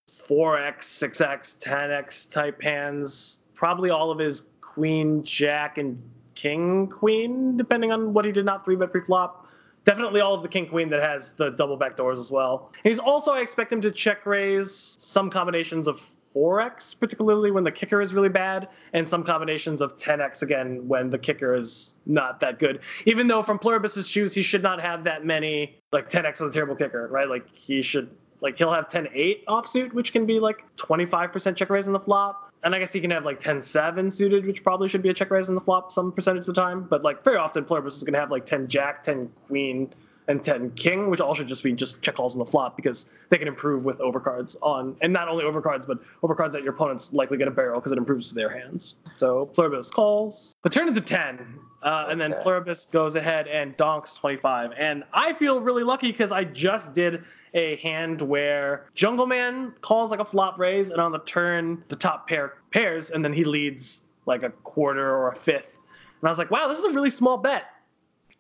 4x, 0.09 0.79
6x, 0.79 1.57
10x 1.57 2.29
type 2.29 2.61
hands. 2.61 3.39
Probably 3.53 3.89
all 3.89 4.11
of 4.11 4.19
his 4.19 4.43
queen, 4.61 5.23
jack, 5.23 5.77
and 5.77 6.01
king, 6.35 6.87
queen, 6.87 7.57
depending 7.57 7.91
on 7.91 8.13
what 8.13 8.25
he 8.25 8.31
did 8.31 8.45
not 8.45 8.65
three 8.65 8.75
bet 8.75 8.91
pre-flop. 8.91 9.47
Definitely 9.85 10.21
all 10.21 10.33
of 10.33 10.41
the 10.41 10.47
king 10.47 10.67
queen 10.67 10.89
that 10.89 11.01
has 11.01 11.33
the 11.33 11.49
double 11.51 11.75
back 11.75 11.97
doors 11.97 12.19
as 12.19 12.31
well. 12.31 12.71
He's 12.83 12.99
also 12.99 13.31
I 13.31 13.41
expect 13.41 13.71
him 13.71 13.81
to 13.81 13.91
check 13.91 14.25
raise 14.25 14.97
some 14.99 15.29
combinations 15.29 15.87
of 15.87 16.01
4x, 16.33 16.99
particularly 16.99 17.51
when 17.51 17.63
the 17.63 17.71
kicker 17.71 18.01
is 18.01 18.13
really 18.13 18.29
bad, 18.29 18.69
and 18.93 19.07
some 19.07 19.23
combinations 19.23 19.81
of 19.81 19.97
10x 19.97 20.41
again 20.41 20.87
when 20.87 21.09
the 21.09 21.17
kicker 21.17 21.53
is 21.53 21.95
not 22.05 22.39
that 22.39 22.59
good. 22.59 22.79
Even 23.05 23.27
though 23.27 23.43
from 23.43 23.59
Pluribus's 23.59 24.07
shoes 24.07 24.33
he 24.33 24.41
should 24.41 24.63
not 24.63 24.81
have 24.81 25.03
that 25.03 25.25
many 25.25 25.81
like 25.91 26.09
10x 26.09 26.39
with 26.39 26.49
a 26.49 26.53
terrible 26.53 26.75
kicker, 26.75 27.07
right? 27.09 27.27
Like 27.27 27.47
he 27.53 27.81
should 27.81 28.09
like 28.43 28.57
he'll 28.57 28.73
have 28.73 28.89
10-8 28.89 29.45
offsuit, 29.45 29.93
which 29.93 30.11
can 30.11 30.25
be 30.25 30.39
like 30.39 30.65
25% 30.75 31.55
check 31.55 31.69
raise 31.69 31.87
in 31.87 31.93
the 31.93 31.99
flop. 31.99 32.51
And 32.63 32.75
I 32.75 32.79
guess 32.79 32.93
he 32.93 32.99
can 32.99 33.09
have 33.11 33.25
like 33.25 33.41
10-7 33.41 34.11
suited, 34.11 34.45
which 34.45 34.63
probably 34.63 34.87
should 34.89 35.01
be 35.01 35.09
a 35.09 35.13
check 35.13 35.31
raise 35.31 35.49
in 35.49 35.55
the 35.55 35.61
flop 35.61 35.91
some 35.91 36.11
percentage 36.11 36.41
of 36.41 36.47
the 36.47 36.61
time. 36.61 36.83
But 36.83 37.03
like 37.03 37.23
very 37.23 37.37
often 37.37 37.63
Pluribus 37.63 37.95
is 37.95 38.03
gonna 38.03 38.19
have 38.19 38.31
like 38.31 38.45
10 38.45 38.67
jack, 38.67 39.03
10 39.05 39.31
queen, 39.47 39.93
and 40.27 40.43
10 40.43 40.71
king, 40.71 41.09
which 41.09 41.19
all 41.19 41.33
should 41.33 41.47
just 41.47 41.63
be 41.63 41.73
just 41.73 42.01
check 42.01 42.15
calls 42.15 42.33
on 42.33 42.39
the 42.39 42.45
flop 42.45 42.75
because 42.75 43.05
they 43.29 43.37
can 43.37 43.47
improve 43.47 43.83
with 43.85 43.97
overcards 43.99 44.55
on 44.61 44.95
and 45.01 45.11
not 45.11 45.27
only 45.27 45.43
overcards, 45.43 45.85
but 45.85 45.99
overcards 46.21 46.51
that 46.53 46.63
your 46.63 46.73
opponent's 46.73 47.11
likely 47.13 47.37
gonna 47.37 47.51
barrel 47.51 47.79
because 47.79 47.91
it 47.91 47.97
improves 47.97 48.31
their 48.33 48.49
hands. 48.49 48.95
So 49.17 49.47
Pluribus 49.47 49.89
calls. 49.89 50.55
The 50.63 50.69
turn 50.69 50.87
is 50.89 50.97
a 50.97 51.01
10. 51.01 51.59
Uh, 51.81 52.07
and 52.09 52.19
then 52.19 52.33
Okay. 52.33 52.43
Pluribus 52.43 52.87
goes 52.91 53.15
ahead 53.17 53.47
and 53.47 53.75
donks 53.75 54.13
25. 54.13 54.71
And 54.77 55.03
I 55.13 55.33
feel 55.33 55.59
really 55.59 55.83
lucky 55.83 56.11
because 56.11 56.31
I 56.31 56.45
just 56.45 56.93
did 56.93 57.23
a 57.53 57.75
hand 57.77 58.21
where 58.21 58.85
Jungleman 58.95 59.79
calls 59.81 60.09
like 60.09 60.21
a 60.21 60.25
flop 60.25 60.57
raise, 60.57 60.89
and 60.89 60.99
on 60.99 61.11
the 61.11 61.19
turn, 61.19 61.83
the 61.89 61.95
top 61.95 62.27
pair 62.27 62.53
pairs, 62.71 63.11
and 63.11 63.23
then 63.23 63.33
he 63.33 63.43
leads 63.43 64.01
like 64.25 64.43
a 64.43 64.49
quarter 64.49 65.07
or 65.13 65.29
a 65.29 65.35
fifth. 65.35 65.77
And 66.21 66.27
I 66.29 66.31
was 66.31 66.37
like, 66.39 66.49
wow, 66.49 66.67
this 66.69 66.79
is 66.79 66.85
a 66.85 66.91
really 66.91 67.09
small 67.09 67.37
bet. 67.37 67.65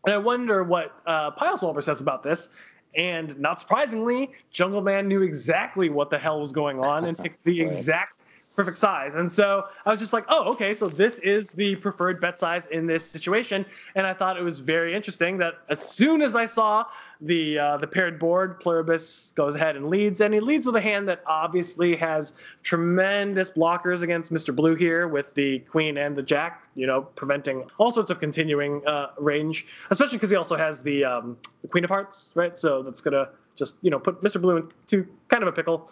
And 0.05 0.13
I 0.13 0.17
wonder 0.17 0.63
what 0.63 0.93
uh, 1.05 1.31
Pio 1.31 1.55
Solver 1.55 1.81
says 1.81 2.01
about 2.01 2.23
this. 2.23 2.49
And 2.95 3.37
not 3.39 3.59
surprisingly, 3.59 4.31
Jungleman 4.53 5.07
knew 5.07 5.23
exactly 5.23 5.89
what 5.89 6.09
the 6.11 6.17
hell 6.19 6.39
was 6.39 6.51
going 6.51 6.79
on 6.79 7.05
and 7.05 7.17
picked 7.17 7.43
the 7.43 7.61
Right. 7.65 7.71
exact 7.71 8.12
perfect 8.55 8.77
size. 8.77 9.15
And 9.15 9.31
so 9.31 9.65
I 9.85 9.89
was 9.89 9.99
just 9.99 10.13
like, 10.13 10.25
oh, 10.29 10.51
okay, 10.51 10.73
so 10.73 10.87
this 10.87 11.19
is 11.19 11.49
the 11.49 11.75
preferred 11.77 12.21
bet 12.21 12.39
size 12.39 12.67
in 12.67 12.85
this 12.85 13.09
situation. 13.09 13.65
And 13.95 14.05
I 14.05 14.13
thought 14.13 14.37
it 14.37 14.43
was 14.43 14.59
very 14.59 14.95
interesting 14.95 15.37
that 15.39 15.55
as 15.69 15.79
soon 15.79 16.21
as 16.21 16.35
I 16.35 16.45
saw 16.45 16.85
the 17.21 17.57
uh, 17.57 17.77
the 17.77 17.87
paired 17.87 18.19
board, 18.19 18.59
Pluribus 18.59 19.31
goes 19.35 19.55
ahead 19.55 19.75
and 19.75 19.87
leads, 19.87 20.19
and 20.21 20.33
he 20.33 20.39
leads 20.39 20.65
with 20.65 20.75
a 20.75 20.81
hand 20.81 21.07
that 21.07 21.23
obviously 21.25 21.95
has 21.95 22.33
tremendous 22.63 23.49
blockers 23.49 24.01
against 24.01 24.31
Mr. 24.31 24.53
Blue 24.53 24.75
here 24.75 25.07
with 25.07 25.33
the 25.33 25.59
queen 25.59 25.97
and 25.97 26.15
the 26.15 26.21
jack, 26.21 26.67
you 26.75 26.85
know, 26.85 27.01
preventing 27.01 27.63
all 27.77 27.91
sorts 27.91 28.09
of 28.09 28.19
continuing 28.19 28.85
uh, 28.85 29.07
range, 29.17 29.65
especially 29.89 30.17
because 30.17 30.31
he 30.31 30.35
also 30.35 30.57
has 30.57 30.83
the, 30.83 31.05
um, 31.05 31.37
the 31.61 31.67
queen 31.67 31.83
of 31.83 31.89
hearts, 31.89 32.31
right? 32.35 32.57
So 32.57 32.83
that's 32.83 32.99
gonna 32.99 33.29
just 33.55 33.75
you 33.81 33.89
know 33.89 33.99
put 33.99 34.21
Mr. 34.21 34.41
Blue 34.41 34.57
into 34.57 35.07
kind 35.29 35.43
of 35.43 35.47
a 35.47 35.53
pickle. 35.53 35.91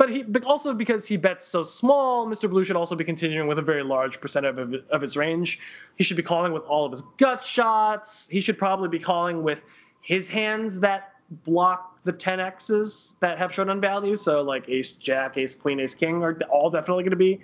But 0.00 0.08
he, 0.08 0.22
but 0.22 0.44
also 0.44 0.72
because 0.72 1.04
he 1.04 1.18
bets 1.18 1.46
so 1.46 1.62
small, 1.62 2.26
Mr. 2.26 2.48
Blue 2.48 2.64
should 2.64 2.74
also 2.74 2.96
be 2.96 3.04
continuing 3.04 3.48
with 3.48 3.58
a 3.58 3.62
very 3.62 3.82
large 3.82 4.18
percent 4.18 4.46
of, 4.46 4.74
of 4.88 5.02
his 5.02 5.14
range. 5.14 5.58
He 5.96 6.04
should 6.04 6.16
be 6.16 6.22
calling 6.22 6.54
with 6.54 6.62
all 6.62 6.86
of 6.86 6.92
his 6.92 7.02
gut 7.18 7.44
shots. 7.44 8.26
He 8.30 8.40
should 8.40 8.56
probably 8.56 8.88
be 8.88 8.98
calling 8.98 9.42
with 9.42 9.60
his 10.00 10.26
hands 10.26 10.80
that 10.80 11.16
block 11.44 12.02
the 12.04 12.14
10x's 12.14 13.14
that 13.20 13.36
have 13.36 13.52
showdown 13.52 13.78
value. 13.78 14.16
So 14.16 14.40
like 14.40 14.66
ace, 14.70 14.92
jack, 14.92 15.36
ace, 15.36 15.54
queen, 15.54 15.78
ace, 15.80 15.94
king 15.94 16.22
are 16.22 16.34
all 16.50 16.70
definitely 16.70 17.02
going 17.02 17.10
to 17.10 17.16
be 17.16 17.38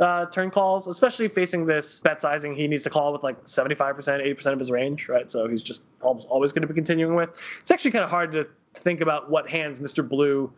uh, 0.00 0.26
turn 0.26 0.50
calls, 0.50 0.88
especially 0.88 1.28
facing 1.28 1.64
this 1.64 2.00
bet 2.00 2.20
sizing. 2.20 2.56
He 2.56 2.66
needs 2.66 2.82
to 2.82 2.90
call 2.90 3.12
with 3.12 3.22
like 3.22 3.40
75%, 3.44 3.76
80% 3.76 4.46
of 4.52 4.58
his 4.58 4.72
range, 4.72 5.08
right? 5.08 5.30
So 5.30 5.46
he's 5.46 5.62
just 5.62 5.84
almost 6.00 6.26
always 6.26 6.52
going 6.52 6.62
to 6.62 6.68
be 6.68 6.74
continuing 6.74 7.14
with. 7.14 7.30
It's 7.60 7.70
actually 7.70 7.92
kind 7.92 8.02
of 8.02 8.10
hard 8.10 8.32
to 8.32 8.48
think 8.74 9.00
about 9.00 9.30
what 9.30 9.48
hands 9.48 9.78
Mr. 9.78 10.06
Blue 10.06 10.52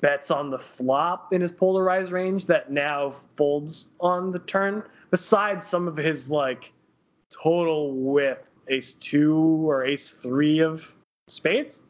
bets 0.00 0.30
on 0.30 0.50
the 0.50 0.58
flop 0.58 1.32
in 1.32 1.40
his 1.40 1.52
polarized 1.52 2.12
range 2.12 2.46
that 2.46 2.70
now 2.70 3.12
folds 3.36 3.88
on 4.00 4.30
the 4.30 4.38
turn. 4.40 4.82
Besides 5.10 5.66
some 5.66 5.88
of 5.88 5.96
his 5.96 6.28
like 6.28 6.72
total 7.30 7.92
with 7.92 8.50
ace 8.68 8.94
two 8.94 9.68
or 9.68 9.84
ace 9.84 10.10
three 10.10 10.60
of 10.60 10.94
spades, 11.28 11.82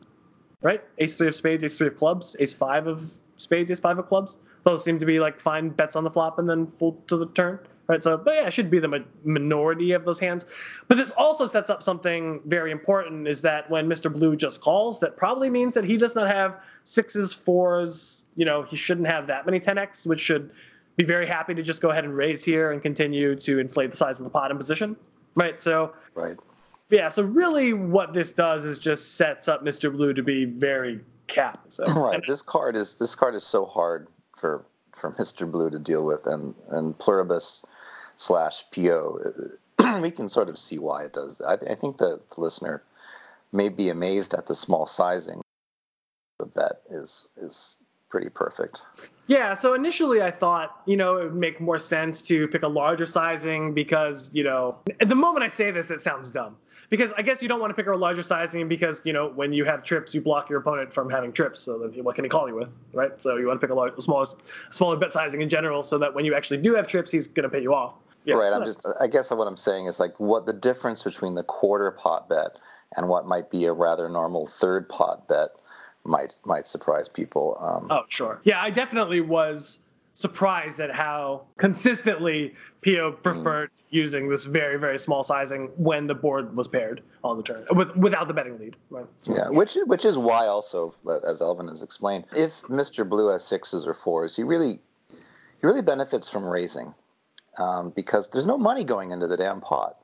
right? 0.63 0.83
Ace 0.99 1.17
three 1.17 1.29
of 1.29 1.35
spades, 1.35 1.65
ace 1.65 1.77
three 1.77 1.89
of 1.89 1.97
clubs, 1.97 2.37
ace 2.39 2.55
five 2.55 2.87
of 2.87 3.11
spades, 3.37 3.71
ace 3.71 3.81
five 3.81 3.99
of 3.99 4.09
clubs. 4.09 4.39
Those 4.65 4.85
seem 4.85 4.99
to 4.99 5.07
be 5.07 5.21
like 5.21 5.41
fine 5.41 5.71
bets 5.71 5.97
on 5.97 6.05
the 6.05 6.11
flop 6.11 6.39
and 6.39 6.49
then 6.49 6.67
fold 6.67 7.07
to 7.09 7.17
the 7.17 7.27
turn. 7.27 7.59
Right, 7.89 8.03
so 8.03 8.17
but 8.17 8.35
yeah, 8.35 8.47
it 8.49 8.53
should 8.53 8.69
be 8.69 8.81
the 8.81 8.89
mi- 8.89 9.05
minority 9.23 9.93
of 9.93 10.05
those 10.05 10.19
hands. 10.19 10.45
But 10.89 10.97
this 10.97 11.13
also 11.13 11.47
sets 11.47 11.71
up 11.71 11.85
something 11.85 12.41
very 12.45 12.73
important: 12.73 13.29
is 13.29 13.41
that 13.43 13.71
when 13.71 13.87
Mr. 13.87 14.13
Blue 14.13 14.35
just 14.35 14.61
calls, 14.61 14.99
that 15.01 15.17
probably 15.17 15.49
means 15.49 15.73
that 15.75 15.85
he 15.85 15.97
does 15.97 16.17
not 16.17 16.27
have 16.27 16.57
sixes, 16.87 17.35
fours. 17.35 18.25
You 18.37 18.47
know, 18.47 18.63
he 18.63 18.77
shouldn't 18.77 19.07
have 19.07 19.27
that 19.27 19.45
many 19.45 19.61
10x, 19.61 20.07
which 20.07 20.21
should 20.21 20.51
be 20.97 21.05
very 21.05 21.27
happy 21.27 21.55
to 21.55 21.63
just 21.63 21.83
go 21.83 21.91
ahead 21.91 22.05
and 22.05 22.17
raise 22.17 22.43
here 22.45 22.73
and 22.73 22.81
continue 22.81 23.37
to 23.37 23.59
inflate 23.59 23.91
the 23.91 23.97
size 23.97 24.19
of 24.19 24.25
the 24.25 24.31
pot 24.31 24.51
in 24.51 24.57
position. 24.57 24.97
Right, 25.35 25.63
so 25.63 25.93
right. 26.15 26.37
yeah, 26.89 27.11
so 27.11 27.23
really 27.23 27.75
what 27.75 28.15
this 28.15 28.33
does 28.33 28.65
is 28.65 28.79
just 28.79 29.17
sets 29.17 29.49
up 29.49 29.63
Mr. 29.63 29.95
Blue 29.95 30.15
to 30.15 30.23
be 30.23 30.47
very 30.47 31.01
capped. 31.27 31.75
So, 31.75 31.85
Right. 31.85 32.23
This 32.27 32.41
card 32.41 32.77
is 32.77 32.95
this 32.95 33.15
card 33.15 33.35
is 33.35 33.45
so 33.45 33.67
hard 33.67 34.09
for 34.37 34.65
for 34.95 35.13
Mr. 35.13 35.51
Blue 35.51 35.69
to 35.69 35.79
deal 35.79 36.07
with, 36.07 36.27
and 36.27 36.55
and 36.71 36.99
Pluribus 36.99 37.67
slash 38.17 38.65
Pio. 38.71 39.19
we 40.01 40.11
can 40.11 40.31
sort 40.31 40.49
of 40.49 40.59
see 40.59 40.79
why 40.79 41.05
it 41.05 41.13
does. 41.13 41.43
I, 41.43 41.55
I 41.55 41.75
think 41.75 41.99
the, 41.99 42.21
the 42.35 42.41
listener 42.41 42.83
may 43.53 43.69
be 43.69 43.91
amazed 43.91 44.33
at 44.33 44.47
the 44.47 44.55
small 44.55 44.87
sizing. 44.87 45.43
The 46.39 46.47
bet 46.47 46.83
is 46.91 47.29
is 47.37 47.79
pretty 48.09 48.29
perfect. 48.29 48.83
Yeah, 49.27 49.55
so 49.55 49.75
initially 49.75 50.23
I 50.23 50.31
thought, 50.31 50.83
you 50.87 50.97
know, 50.97 51.17
it 51.17 51.25
would 51.25 51.35
make 51.35 51.61
more 51.61 51.79
sense 51.79 52.23
to 52.23 52.47
pick 52.49 52.63
a 52.63 52.69
larger 52.69 53.07
sizing 53.07 53.75
because, 53.75 54.31
you 54.33 54.45
know, 54.45 54.77
at 55.01 55.09
the 55.09 55.15
moment 55.15 55.45
I 55.45 55.49
say 55.49 55.71
this, 55.71 55.91
it 55.91 56.01
sounds 56.01 56.31
dumb. 56.31 56.57
Because 56.89 57.11
I 57.17 57.23
guess 57.23 57.43
you 57.43 57.49
don't 57.49 57.59
want 57.59 57.71
to 57.71 57.75
pick 57.75 57.89
a 57.89 57.97
larger 57.97 58.23
sizing 58.23 58.69
because, 58.69 59.01
you 59.03 59.13
know, 59.13 59.33
when 59.35 59.53
you 59.53 59.65
have 59.65 59.83
trips, 59.83 60.15
you 60.15 60.21
block 60.21 60.49
your 60.49 60.61
opponent 60.61 60.93
from 60.93 61.11
having 61.11 61.33
trips. 61.33 61.61
So 61.61 61.79
then 61.79 62.05
what 62.05 62.15
can 62.15 62.25
he 62.25 62.29
call 62.29 62.49
you 62.49 62.55
with, 62.55 62.69
right? 62.93 63.21
So 63.21 63.37
you 63.37 63.49
want 63.49 63.61
to 63.61 63.67
pick 63.67 63.73
a, 63.73 63.77
large, 63.77 63.95
a 63.99 64.01
smaller, 64.01 64.27
smaller 64.71 64.97
bet 64.97 65.13
sizing 65.13 65.43
in 65.43 65.49
general 65.49 65.83
so 65.83 65.99
that 65.99 66.15
when 66.15 66.25
you 66.25 66.37
actually 66.37 66.59
do 66.59 66.77
have 66.77 66.87
trips, 66.87 67.11
he's 67.11 67.27
going 67.27 67.43
to 67.43 67.49
pay 67.49 67.61
you 67.61 67.75
off. 67.75 67.95
Yeah, 68.25 68.37
right. 68.37 68.53
so 68.53 68.61
I'm 68.61 68.65
just. 68.65 68.87
I 69.01 69.09
guess 69.09 69.31
what 69.31 69.47
I'm 69.47 69.57
saying 69.57 69.87
is 69.87 69.99
like 69.99 70.19
what 70.19 70.47
the 70.47 70.53
difference 70.53 71.03
between 71.03 71.35
the 71.35 71.43
quarter 71.43 71.91
pot 71.91 72.29
bet 72.29 72.59
and 72.97 73.09
what 73.09 73.27
might 73.27 73.51
be 73.51 73.65
a 73.65 73.73
rather 73.73 74.09
normal 74.09 74.47
third 74.47 74.89
pot 74.89 75.27
bet 75.29 75.49
might 76.07 76.39
might 76.45 76.67
surprise 76.67 77.09
people. 77.09 77.57
Um, 77.61 77.89
Oh, 77.91 78.03
sure. 78.09 78.41
Yeah, 78.45 78.61
I 78.63 78.71
definitely 78.71 79.21
was 79.21 79.81
surprised 80.15 80.81
at 80.81 80.91
how 80.91 81.43
consistently 81.59 82.55
Pio 82.81 83.13
preferred 83.13 83.71
using 83.91 84.29
this 84.31 84.47
very 84.47 84.79
very 84.79 84.99
small 84.99 85.23
sizing 85.23 85.69
when 85.77 86.07
the 86.07 86.15
board 86.15 86.57
was 86.57 86.67
paired 86.69 87.03
on 87.23 87.37
the 87.37 87.43
turn 87.43 87.67
with 87.73 87.95
without 87.97 88.27
the 88.29 88.35
betting 88.35 88.59
lead. 88.59 88.77
Right. 88.91 89.07
So- 89.21 89.35
Yeah, 89.35 89.49
which 89.51 89.77
which 89.87 90.05
is 90.05 90.17
why 90.17 90.47
also, 90.47 90.95
as 91.27 91.43
Alvin 91.43 91.69
has 91.69 91.83
explained, 91.83 92.25
if 92.35 92.63
Mr. 92.63 93.07
Blue 93.09 93.29
has 93.29 93.45
sixes 93.45 93.87
or 93.87 93.95
fours, 93.95 94.35
he 94.37 94.43
really 94.43 94.81
he 95.11 95.67
really 95.67 95.83
benefits 95.83 96.29
from 96.29 96.45
raising 96.47 96.95
um, 97.59 97.91
because 97.91 98.29
there's 98.31 98.47
no 98.47 98.57
money 98.59 98.85
going 98.85 99.11
into 99.11 99.27
the 99.27 99.37
damn 99.37 99.61
pot, 99.61 99.97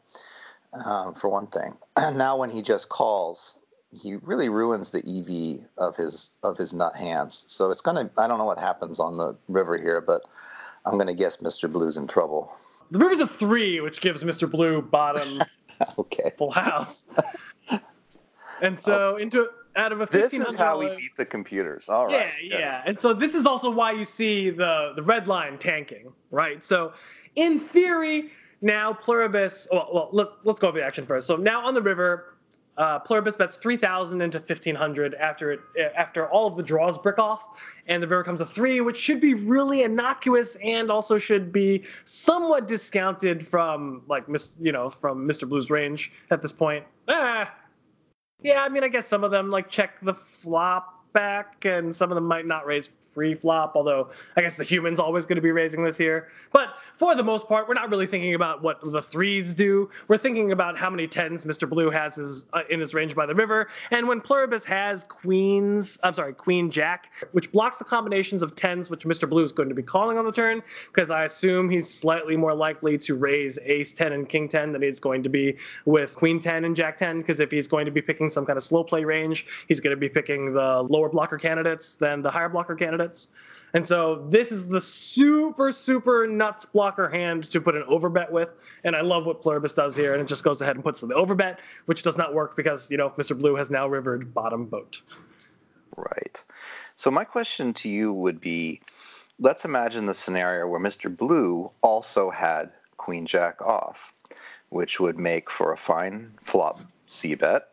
um, 0.73 1.15
for 1.15 1.29
one 1.29 1.47
thing. 1.47 1.77
And 1.97 2.17
now 2.27 2.37
when 2.37 2.51
he 2.51 2.61
just 2.63 2.89
calls, 2.89 3.59
he 3.93 4.17
really 4.17 4.49
ruins 4.49 4.91
the 4.91 4.99
EV 5.01 5.67
of 5.77 5.97
his 5.97 6.31
of 6.43 6.57
his 6.57 6.73
nut 6.73 6.97
hands. 6.97 7.45
So 7.49 7.71
it's 7.71 7.81
gonna 7.81 8.11
I 8.17 8.27
don't 8.27 8.39
know 8.39 8.45
what 8.45 8.59
happens 8.59 8.99
on 8.99 9.17
the 9.17 9.37
river 9.49 9.79
here, 9.79 10.01
but 10.01 10.23
I'm 10.87 10.99
gonna 10.99 11.15
guess 11.15 11.39
Mr. 11.39 11.71
Blue's 11.71 11.97
in 11.97 12.07
trouble. 12.07 12.53
The 12.91 12.99
river's 12.99 13.21
a 13.21 13.27
three, 13.27 13.81
which 13.81 14.01
gives 14.01 14.23
Mr. 14.23 14.51
Blue 14.51 14.83
bottom 14.83 15.43
okay. 15.99 16.33
full 16.37 16.51
house. 16.51 17.05
And 18.61 18.79
so 18.79 19.15
oh. 19.15 19.17
into 19.17 19.49
out 19.77 19.93
of 19.93 20.01
a 20.01 20.05
Oh. 20.05 20.07
This 20.07 20.23
fifteen 20.23 20.43
is 20.43 20.57
how 20.57 20.79
we 20.79 20.95
beat 20.97 21.17
the 21.17 21.27
computers. 21.27 21.89
All 21.89 22.11
Yeah, 22.11 22.17
right. 22.19 22.33
yeah. 22.43 22.83
And 22.87 22.99
so 22.99 23.13
this 23.13 23.35
is 23.35 23.47
also 23.47 23.71
why 23.71 23.93
you 23.93 24.05
see 24.05 24.51
the 24.51 24.93
the 24.95 25.03
red 25.03 25.27
line 25.29 25.59
tanking, 25.59 26.13
right? 26.31 26.65
So 26.65 26.93
in 27.35 27.59
theory, 27.59 28.31
now 28.61 28.93
Pluribus. 28.93 29.67
Well, 29.71 29.91
well 29.93 30.09
let, 30.13 30.29
let's 30.45 30.61
go 30.61 30.69
over 30.69 30.79
the 30.79 30.85
action 30.85 31.07
first. 31.07 31.27
So 31.27 31.37
now 31.37 31.67
on 31.67 31.75
the 31.75 31.83
river, 31.83 32.32
uh, 32.79 32.99
Pluribus 33.01 33.37
bets 33.37 33.57
three 33.57 33.77
thousand 33.77 34.23
into 34.23 34.41
fifteen 34.41 34.75
hundred 34.75 35.15
after 35.15 35.53
it 35.53 35.61
after 35.97 36.27
all 36.27 36.47
of 36.47 36.57
the 36.57 36.63
draws 36.63 36.97
brick 36.97 37.19
off, 37.19 37.45
and 37.87 38.03
the 38.03 38.07
river 38.07 38.25
comes 38.25 38.41
a 38.41 38.47
three, 38.47 38.81
which 38.81 38.97
should 38.97 39.21
be 39.21 39.35
really 39.35 39.83
innocuous 39.83 40.57
and 40.63 40.91
also 40.91 41.19
should 41.19 41.53
be 41.53 41.85
somewhat 42.05 42.67
discounted 42.67 43.47
from 43.47 44.03
like 44.09 44.29
Miss, 44.29 44.57
you 44.61 44.73
know, 44.73 44.89
from 44.89 45.29
Mr. 45.29 45.49
Blue's 45.49 45.71
range 45.71 46.13
at 46.31 46.41
this 46.41 46.53
point. 46.53 46.85
Ah, 47.09 47.53
yeah, 48.43 48.63
I 48.63 48.69
mean, 48.69 48.85
I 48.85 48.89
guess 48.89 49.07
some 49.07 49.23
of 49.23 49.31
them 49.31 49.51
like 49.51 49.69
check 49.69 50.01
the 50.03 50.15
flop 50.15 51.05
back, 51.13 51.65
and 51.65 51.95
some 51.95 52.11
of 52.11 52.15
them 52.15 52.25
might 52.25 52.47
not 52.47 52.67
raise 52.67 52.89
pre-flop. 53.15 53.73
Although 53.75 54.11
I 54.37 54.43
guess 54.43 54.57
the 54.57 54.65
human's 54.65 54.99
always 54.99 55.27
going 55.27 55.37
to 55.37 55.43
be 55.43 55.53
raising 55.53 55.85
this 55.85 55.97
here. 55.97 56.29
But 56.53 56.75
for 56.97 57.15
the 57.15 57.23
most 57.23 57.49
part, 57.49 57.69
we're 57.69 57.75
not 57.75 57.91
really 57.91 58.07
thinking 58.07 58.35
about 58.35 58.63
what 58.63 58.81
the 58.83 59.03
threes 59.03 59.55
do. 59.55 59.91
We're 60.09 60.19
thinking 60.19 60.53
about 60.53 60.79
how 60.79 60.91
many 60.91 61.07
tens 61.07 61.45
Mr. 61.45 61.69
Blue 61.69 61.91
has 61.91 62.17
his, 62.17 62.45
uh, 62.53 62.63
in 62.71 62.81
his 62.81 62.95
range 62.95 63.15
by 63.15 63.27
the 63.27 63.35
river, 63.35 63.69
and 63.91 64.07
when 64.07 64.21
Pluribus 64.21 64.65
has 64.65 65.05
queens, 65.05 65.99
I'm 66.03 66.15
sorry, 66.15 66.35
Queen 66.35 66.71
Jack, 66.71 67.11
which 67.33 67.51
blocks 67.53 67.77
the 67.77 67.85
combinations 67.85 68.43
of 68.43 68.55
tens 68.57 68.91
which 68.91 69.05
Mr. 69.05 69.29
Blue 69.29 69.43
is 69.43 69.53
going 69.53 69.69
to 69.69 69.75
be 69.75 69.83
calling 69.83 70.19
on 70.19 70.25
the 70.25 70.33
turn, 70.33 70.63
because 70.93 71.11
I 71.11 71.25
assume 71.25 71.71
he's 71.71 71.93
slightly 71.93 72.37
more 72.37 72.55
likely 72.55 72.99
to 72.99 73.15
raise 73.15 73.59
Ace 73.65 73.93
10 73.93 74.13
and 74.13 74.29
King 74.29 74.49
10 74.49 74.73
than 74.73 74.83
he's 74.83 75.01
going 75.01 75.23
to 75.23 75.29
be 75.29 75.57
with 75.85 76.15
Queen 76.15 76.41
10 76.41 76.65
and 76.65 76.77
Jack 76.77 76.97
10. 76.97 77.19
Because 77.19 77.41
if 77.41 77.51
he's 77.51 77.69
going 77.69 77.87
to 77.87 77.91
be 77.91 78.03
picking 78.03 78.31
some 78.31 78.47
kind 78.47 78.57
of 78.57 78.63
slow 78.63 78.85
play 78.85 79.05
range, 79.05 79.47
he's 79.69 79.81
going 79.81 79.95
to 79.95 80.01
be 80.01 80.09
picking 80.09 80.53
the 80.53 80.83
lower 80.83 81.09
blocker 81.09 81.39
candidates 81.39 81.95
than 81.95 82.23
the 82.23 82.31
higher 82.31 82.49
blocker 82.49 82.75
candidates. 82.75 83.02
And 83.75 83.87
so 83.87 84.27
this 84.29 84.53
is 84.53 84.69
the 84.69 84.81
super, 84.81 85.73
super 85.73 86.27
nuts 86.27 86.67
blocker 86.67 87.09
hand 87.09 87.51
to 87.51 87.61
put 87.61 87.75
an 87.75 87.85
overbet 87.89 88.31
with. 88.31 88.51
And 88.85 88.95
I 88.95 89.01
love 89.01 89.25
what 89.25 89.41
Pluribus 89.41 89.73
does 89.73 89.97
here. 89.97 90.13
And 90.13 90.23
it 90.23 90.27
just 90.27 90.45
goes 90.45 90.61
ahead 90.61 90.77
and 90.77 90.85
puts 90.85 91.01
the 91.01 91.09
overbet, 91.09 91.59
which 91.87 92.03
does 92.03 92.19
not 92.19 92.35
work 92.35 92.55
because, 92.55 92.91
you 92.91 92.99
know, 92.99 93.11
Mr. 93.11 93.39
Blue 93.39 93.57
has 93.57 93.71
now 93.71 93.89
rivered 93.89 94.35
bottom 94.35 94.67
boat. 94.67 95.01
Right. 95.97 96.43
So 96.97 97.11
my 97.11 97.25
question 97.25 97.73
to 97.75 97.89
you 97.89 98.13
would 98.13 98.41
be 98.41 98.81
let's 99.39 99.65
imagine 99.65 100.07
the 100.07 100.15
scenario 100.15 100.67
where 100.67 100.81
Mr. 100.81 101.15
Blue 101.15 101.71
also 101.81 102.31
had 102.31 102.71
Queen 102.99 103.27
Jack 103.27 103.61
off, 103.63 104.13
which 104.69 105.01
would 105.01 105.19
make 105.19 105.51
for 105.51 105.73
a 105.73 105.77
fine 105.77 106.33
flop 106.43 106.81
C 107.07 107.35
bet. 107.35 107.69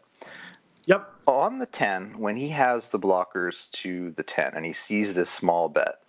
Yep. 0.89 1.07
On 1.27 1.59
the 1.59 1.67
10, 1.67 2.17
when 2.17 2.35
he 2.35 2.49
has 2.49 2.87
the 2.87 2.97
blockers 2.97 3.69
to 3.73 4.09
the 4.17 4.23
10 4.23 4.53
and 4.55 4.65
he 4.65 4.73
sees 4.73 5.13
this 5.13 5.29
small 5.29 5.69
bet, 5.69 5.99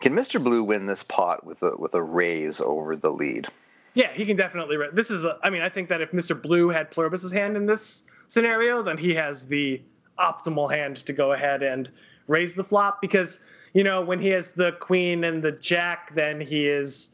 can 0.00 0.12
Mr. 0.12 0.42
Blue 0.44 0.62
win 0.62 0.84
this 0.84 1.02
pot 1.02 1.44
with 1.44 1.62
a 1.62 1.74
with 1.74 1.94
a 1.94 2.02
raise 2.02 2.60
over 2.60 2.96
the 2.96 3.10
lead? 3.10 3.46
Yeah, 3.94 4.12
he 4.12 4.26
can 4.26 4.36
definitely. 4.36 4.76
Ra- 4.76 4.88
this 4.92 5.10
is. 5.10 5.24
A, 5.24 5.38
I 5.42 5.48
mean, 5.48 5.62
I 5.62 5.70
think 5.70 5.88
that 5.88 6.02
if 6.02 6.10
Mr. 6.12 6.40
Blue 6.40 6.68
had 6.68 6.90
Pluribus's 6.90 7.32
hand 7.32 7.56
in 7.56 7.64
this 7.64 8.04
scenario, 8.28 8.82
then 8.82 8.98
he 8.98 9.14
has 9.14 9.46
the 9.46 9.80
optimal 10.18 10.70
hand 10.70 10.96
to 11.06 11.14
go 11.14 11.32
ahead 11.32 11.62
and 11.62 11.90
raise 12.26 12.54
the 12.54 12.64
flop 12.64 13.00
because 13.00 13.40
you 13.72 13.82
know 13.82 14.02
when 14.02 14.20
he 14.20 14.28
has 14.28 14.52
the 14.52 14.72
queen 14.80 15.24
and 15.24 15.42
the 15.42 15.52
jack, 15.52 16.14
then 16.14 16.42
he 16.42 16.68
is 16.68 17.08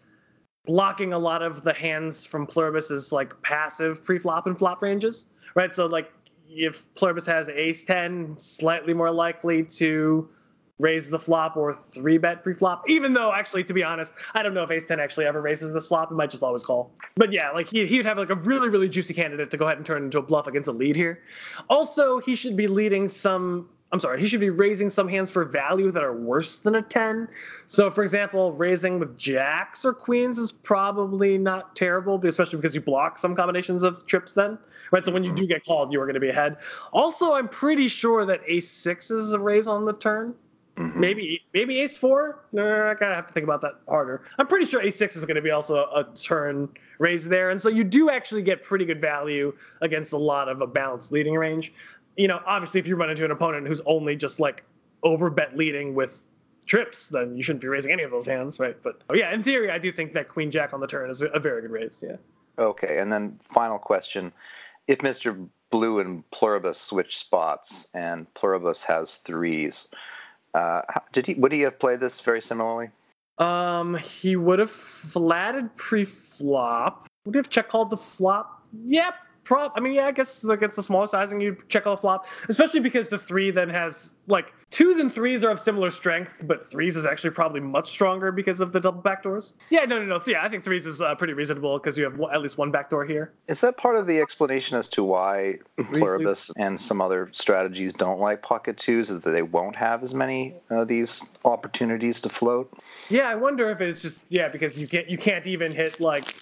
blocking 0.66 1.12
a 1.12 1.18
lot 1.18 1.40
of 1.40 1.62
the 1.62 1.72
hands 1.72 2.24
from 2.24 2.48
Pluribus's 2.48 3.12
like 3.12 3.40
passive 3.42 4.04
pre-flop 4.04 4.48
and 4.48 4.58
flop 4.58 4.82
ranges, 4.82 5.26
right? 5.54 5.72
So 5.72 5.86
like 5.86 6.10
if 6.48 6.84
Pluribus 6.94 7.26
has 7.26 7.48
ace 7.48 7.84
ten, 7.84 8.36
slightly 8.38 8.94
more 8.94 9.10
likely 9.10 9.64
to 9.64 10.28
raise 10.80 11.08
the 11.08 11.18
flop 11.18 11.56
or 11.56 11.72
three 11.94 12.18
bet 12.18 12.42
pre-flop. 12.42 12.82
Even 12.88 13.12
though, 13.12 13.32
actually, 13.32 13.62
to 13.64 13.72
be 13.72 13.84
honest, 13.84 14.12
I 14.34 14.42
don't 14.42 14.54
know 14.54 14.64
if 14.64 14.70
Ace 14.70 14.84
Ten 14.84 14.98
actually 14.98 15.26
ever 15.26 15.40
raises 15.40 15.72
the 15.72 15.80
flop. 15.80 16.10
It 16.10 16.14
might 16.14 16.30
just 16.30 16.42
always 16.42 16.64
call. 16.64 16.92
But 17.16 17.32
yeah, 17.32 17.50
like 17.52 17.68
he 17.68 17.86
he 17.86 17.96
would 17.96 18.06
have 18.06 18.18
like 18.18 18.30
a 18.30 18.34
really 18.34 18.68
really 18.68 18.88
juicy 18.88 19.14
candidate 19.14 19.50
to 19.52 19.56
go 19.56 19.66
ahead 19.66 19.78
and 19.78 19.86
turn 19.86 20.04
into 20.04 20.18
a 20.18 20.22
bluff 20.22 20.46
against 20.46 20.68
a 20.68 20.72
lead 20.72 20.96
here. 20.96 21.20
Also, 21.70 22.18
he 22.18 22.34
should 22.34 22.56
be 22.56 22.66
leading 22.66 23.08
some. 23.08 23.68
I'm 23.94 24.00
sorry, 24.00 24.20
he 24.20 24.26
should 24.26 24.40
be 24.40 24.50
raising 24.50 24.90
some 24.90 25.06
hands 25.06 25.30
for 25.30 25.44
value 25.44 25.92
that 25.92 26.02
are 26.02 26.12
worse 26.12 26.58
than 26.58 26.74
a 26.74 26.82
10. 26.82 27.28
So, 27.68 27.92
for 27.92 28.02
example, 28.02 28.50
raising 28.50 28.98
with 28.98 29.16
jacks 29.16 29.84
or 29.84 29.92
queens 29.92 30.36
is 30.36 30.50
probably 30.50 31.38
not 31.38 31.76
terrible, 31.76 32.20
especially 32.26 32.56
because 32.56 32.74
you 32.74 32.80
block 32.80 33.18
some 33.18 33.36
combinations 33.36 33.84
of 33.84 34.04
trips 34.04 34.32
then. 34.32 34.58
Right, 34.90 35.04
so 35.04 35.12
when 35.12 35.22
you 35.22 35.32
do 35.32 35.46
get 35.46 35.64
called, 35.64 35.92
you 35.92 36.00
are 36.00 36.06
going 36.06 36.14
to 36.14 36.20
be 36.20 36.28
ahead. 36.28 36.56
Also, 36.92 37.34
I'm 37.34 37.46
pretty 37.46 37.86
sure 37.86 38.26
that 38.26 38.40
ace 38.48 38.68
six 38.68 39.12
is 39.12 39.32
a 39.32 39.38
raise 39.38 39.68
on 39.68 39.84
the 39.84 39.92
turn. 39.92 40.34
Mhm. 40.76 40.96
Maybe 40.96 41.40
maybe 41.52 41.80
ace 41.80 41.96
four. 41.96 42.40
No, 42.52 42.90
I 42.90 42.94
gotta 42.94 43.14
have 43.14 43.28
to 43.28 43.32
think 43.32 43.44
about 43.44 43.60
that 43.60 43.74
harder. 43.88 44.22
I'm 44.38 44.48
pretty 44.48 44.64
sure 44.64 44.82
ace 44.82 44.96
six 44.96 45.14
is 45.14 45.24
going 45.24 45.36
to 45.36 45.42
be 45.42 45.52
also 45.52 45.76
a 45.76 46.04
turn 46.16 46.68
raise 46.98 47.28
there, 47.28 47.50
and 47.50 47.60
so 47.60 47.68
you 47.68 47.84
do 47.84 48.10
actually 48.10 48.42
get 48.42 48.60
pretty 48.64 48.84
good 48.84 49.00
value 49.00 49.52
against 49.82 50.12
a 50.12 50.18
lot 50.18 50.48
of 50.48 50.62
a 50.62 50.66
balanced 50.66 51.12
leading 51.12 51.34
range. 51.34 51.72
You 52.16 52.28
know, 52.28 52.40
obviously, 52.46 52.80
if 52.80 52.86
you 52.86 52.96
run 52.96 53.10
into 53.10 53.24
an 53.24 53.30
opponent 53.30 53.66
who's 53.66 53.80
only 53.86 54.16
just 54.16 54.40
like 54.40 54.64
overbet 55.04 55.56
leading 55.56 55.94
with 55.94 56.22
trips, 56.66 57.08
then 57.08 57.36
you 57.36 57.42
shouldn't 57.42 57.62
be 57.62 57.68
raising 57.68 57.92
any 57.92 58.02
of 58.02 58.10
those 58.10 58.26
hands, 58.26 58.58
right? 58.58 58.76
But 58.82 59.02
oh, 59.10 59.14
yeah, 59.14 59.32
in 59.32 59.42
theory, 59.42 59.70
I 59.70 59.78
do 59.78 59.92
think 59.92 60.12
that 60.14 60.28
queen 60.28 60.50
jack 60.50 60.72
on 60.72 60.80
the 60.80 60.86
turn 60.86 61.10
is 61.10 61.22
a, 61.22 61.38
very 61.38 61.62
good 61.62 61.70
raise. 61.70 62.02
Yeah. 62.02 62.16
Okay, 62.58 62.98
and 62.98 63.12
then 63.12 63.38
final 63.52 63.78
question. 63.78 64.32
If 64.86 64.98
Mr. 64.98 65.48
Blue 65.70 66.00
and 66.00 66.28
Pluribus 66.30 66.80
switch 66.80 67.18
spots 67.18 67.86
and 67.94 68.32
Pluribus 68.34 68.82
has 68.84 69.16
threes, 69.16 69.88
uh, 70.54 70.82
did 71.12 71.26
he 71.26 71.34
would 71.34 71.52
he 71.52 71.60
have 71.62 71.78
played 71.78 72.00
this 72.00 72.20
very 72.20 72.40
similarly? 72.40 72.90
Um, 73.38 73.96
he 73.96 74.36
would 74.36 74.60
have 74.60 74.70
flatted 74.70 75.74
pre-flop. 75.76 77.08
Would 77.24 77.34
he 77.34 77.38
have 77.38 77.48
check 77.48 77.68
called 77.68 77.90
the 77.90 77.96
flop? 77.96 78.62
Yep. 78.84 79.14
Prob. 79.44 79.72
I 79.76 79.80
mean, 79.80 79.92
yeah. 79.92 80.06
I 80.06 80.12
guess 80.12 80.42
like 80.42 80.62
it's 80.62 80.78
a 80.78 80.82
smaller 80.82 81.06
sizing. 81.06 81.40
You 81.40 81.56
check 81.68 81.84
call 81.84 81.96
the 81.96 82.00
flop, 82.00 82.26
especially 82.48 82.80
because 82.80 83.10
the 83.10 83.18
three 83.18 83.50
then 83.50 83.68
has 83.68 84.13
like 84.26 84.52
twos 84.70 84.98
and 84.98 85.14
threes 85.14 85.44
are 85.44 85.50
of 85.50 85.60
similar 85.60 85.90
strength, 85.90 86.32
but 86.42 86.68
threes 86.68 86.96
is 86.96 87.06
actually 87.06 87.30
probably 87.30 87.60
much 87.60 87.90
stronger 87.90 88.32
because 88.32 88.60
of 88.60 88.72
the 88.72 88.80
double 88.80 89.00
backdoors. 89.00 89.52
Yeah. 89.70 89.84
No. 89.84 89.98
No. 89.98 90.06
No. 90.06 90.20
Yeah. 90.26 90.42
I 90.42 90.48
think 90.48 90.64
threes 90.64 90.86
is 90.86 91.00
uh, 91.00 91.14
pretty 91.14 91.32
reasonable 91.32 91.78
because 91.78 91.96
you 91.96 92.04
have 92.04 92.20
at 92.32 92.42
least 92.42 92.58
one 92.58 92.70
backdoor 92.70 93.04
here. 93.04 93.32
Is 93.48 93.60
that 93.60 93.76
part 93.76 93.96
of 93.96 94.06
the 94.06 94.20
explanation 94.20 94.76
as 94.76 94.88
to 94.88 95.04
why 95.04 95.58
Pluribus 95.76 96.50
and 96.56 96.80
some 96.80 97.00
other 97.00 97.30
strategies 97.32 97.92
don't 97.92 98.20
like 98.20 98.42
pocket 98.42 98.76
twos? 98.76 99.10
Is 99.10 99.22
that 99.22 99.30
they 99.30 99.42
won't 99.42 99.76
have 99.76 100.02
as 100.02 100.14
many 100.14 100.54
of 100.70 100.88
these 100.88 101.20
opportunities 101.44 102.20
to 102.22 102.28
float? 102.28 102.72
Yeah. 103.10 103.28
I 103.28 103.34
wonder 103.34 103.70
if 103.70 103.80
it's 103.80 104.02
just 104.02 104.24
yeah 104.28 104.48
because 104.48 104.78
you 104.78 104.88
can't 104.88 105.08
you 105.08 105.18
can't 105.18 105.46
even 105.46 105.72
hit 105.72 106.00
like 106.00 106.34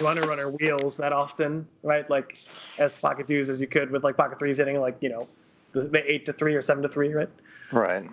runner 0.00 0.22
runner 0.22 0.50
wheels 0.50 0.96
that 0.96 1.12
often, 1.12 1.66
right? 1.82 2.08
Like 2.10 2.38
as 2.78 2.94
pocket 2.94 3.28
twos 3.28 3.48
as 3.48 3.60
you 3.60 3.66
could 3.66 3.90
with 3.90 4.04
like 4.04 4.16
pocket 4.16 4.38
threes 4.38 4.58
hitting 4.58 4.78
like 4.80 4.96
you 5.00 5.08
know 5.08 5.28
the, 5.76 5.88
the 5.88 6.10
eight 6.10 6.24
to 6.26 6.32
three 6.32 6.54
or 6.54 6.62
seven 6.62 6.82
to 6.82 6.88
three, 6.88 7.12
right? 7.12 7.28
Right. 7.72 8.08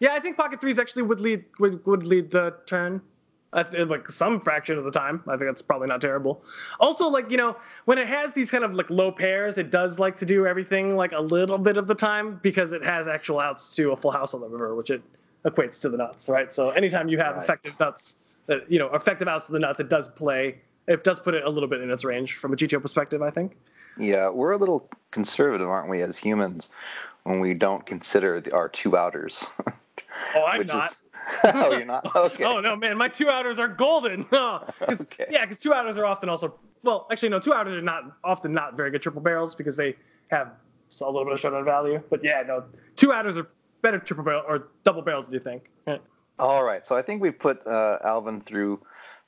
Yeah, 0.00 0.12
I 0.12 0.20
think 0.20 0.36
pocket 0.36 0.60
threes 0.60 0.78
actually 0.78 1.02
would 1.02 1.20
lead 1.20 1.44
would, 1.60 1.84
would 1.86 2.06
lead 2.06 2.30
the 2.30 2.54
turn. 2.66 3.00
I 3.52 3.62
th- 3.62 3.86
like 3.86 4.10
some 4.10 4.40
fraction 4.40 4.76
of 4.76 4.84
the 4.84 4.90
time. 4.90 5.22
I 5.28 5.36
think 5.36 5.48
that's 5.48 5.62
probably 5.62 5.86
not 5.86 6.00
terrible. 6.00 6.42
Also, 6.80 7.06
like 7.08 7.30
you 7.30 7.36
know, 7.36 7.56
when 7.84 7.98
it 7.98 8.08
has 8.08 8.32
these 8.34 8.50
kind 8.50 8.64
of 8.64 8.74
like 8.74 8.90
low 8.90 9.12
pairs, 9.12 9.56
it 9.58 9.70
does 9.70 9.98
like 10.00 10.18
to 10.18 10.26
do 10.26 10.44
everything 10.46 10.96
like 10.96 11.12
a 11.12 11.20
little 11.20 11.56
bit 11.58 11.76
of 11.76 11.86
the 11.86 11.94
time 11.94 12.40
because 12.42 12.72
it 12.72 12.82
has 12.84 13.06
actual 13.06 13.38
outs 13.38 13.74
to 13.76 13.92
a 13.92 13.96
full 13.96 14.10
house 14.10 14.34
on 14.34 14.40
the 14.40 14.48
river, 14.48 14.74
which 14.74 14.90
it 14.90 15.02
equates 15.44 15.80
to 15.82 15.88
the 15.88 15.96
nuts, 15.96 16.28
right? 16.28 16.52
So 16.52 16.70
anytime 16.70 17.08
you 17.08 17.18
have 17.18 17.36
Right. 17.36 17.44
effective 17.44 17.78
nuts, 17.78 18.16
that 18.46 18.68
you 18.70 18.78
know, 18.80 18.88
effective 18.92 19.28
outs 19.28 19.46
to 19.46 19.52
the 19.52 19.60
nuts, 19.60 19.78
it 19.78 19.88
does 19.88 20.08
play. 20.08 20.58
It 20.88 21.04
does 21.04 21.20
put 21.20 21.34
it 21.34 21.44
a 21.44 21.48
little 21.48 21.68
bit 21.68 21.80
in 21.80 21.90
its 21.90 22.04
range 22.04 22.34
from 22.36 22.52
a 22.52 22.56
GTO 22.56 22.82
perspective, 22.82 23.22
I 23.22 23.30
think. 23.30 23.56
Yeah, 23.98 24.28
we're 24.28 24.52
a 24.52 24.56
little 24.58 24.88
conservative, 25.10 25.68
aren't 25.68 25.88
we, 25.88 26.02
as 26.02 26.16
humans, 26.16 26.68
when 27.22 27.40
we 27.40 27.54
don't 27.54 27.84
consider 27.86 28.40
the, 28.40 28.52
our 28.52 28.68
two 28.68 28.96
outers? 28.96 29.44
Oh, 30.34 30.44
I'm 30.44 30.66
not. 30.66 30.92
Is, 30.92 30.96
oh, 31.44 31.70
you're 31.72 31.84
not. 31.86 32.04
Okay. 32.16 32.44
Oh 32.44 32.60
no, 32.60 32.76
man, 32.76 32.96
my 32.98 33.08
two 33.08 33.28
outers 33.30 33.58
are 33.58 33.68
golden. 33.68 34.24
'cause- 34.26 34.70
Okay. 35.00 35.26
Yeah, 35.30 35.44
because 35.46 35.62
two 35.62 35.72
outers 35.72 35.96
are 35.98 36.04
often 36.04 36.28
also 36.28 36.54
well, 36.82 37.06
actually 37.10 37.30
no, 37.30 37.40
two 37.40 37.54
outers 37.54 37.76
are 37.76 37.80
not 37.82 38.02
often 38.24 38.52
not 38.52 38.76
very 38.76 38.90
good 38.90 39.00
triple 39.02 39.22
barrels 39.22 39.54
because 39.54 39.74
they 39.76 39.96
have 40.30 40.48
a 41.00 41.04
little 41.06 41.24
bit 41.24 41.32
of 41.34 41.40
showdown 41.40 41.64
value. 41.64 42.00
But 42.10 42.22
yeah, 42.22 42.42
no, 42.46 42.64
two 42.96 43.12
outers 43.12 43.36
are 43.38 43.48
better 43.80 43.98
triple 43.98 44.24
barrel 44.24 44.42
or 44.46 44.68
double 44.84 45.00
barrels. 45.02 45.26
Do 45.26 45.32
you 45.34 45.40
think? 45.40 45.70
Yeah. 45.86 45.96
All 46.38 46.62
right. 46.62 46.86
So 46.86 46.94
I 46.94 47.00
think 47.02 47.22
we've 47.22 47.38
put 47.38 47.66
uh, 47.66 47.98
Alvin 48.04 48.42
through 48.42 48.80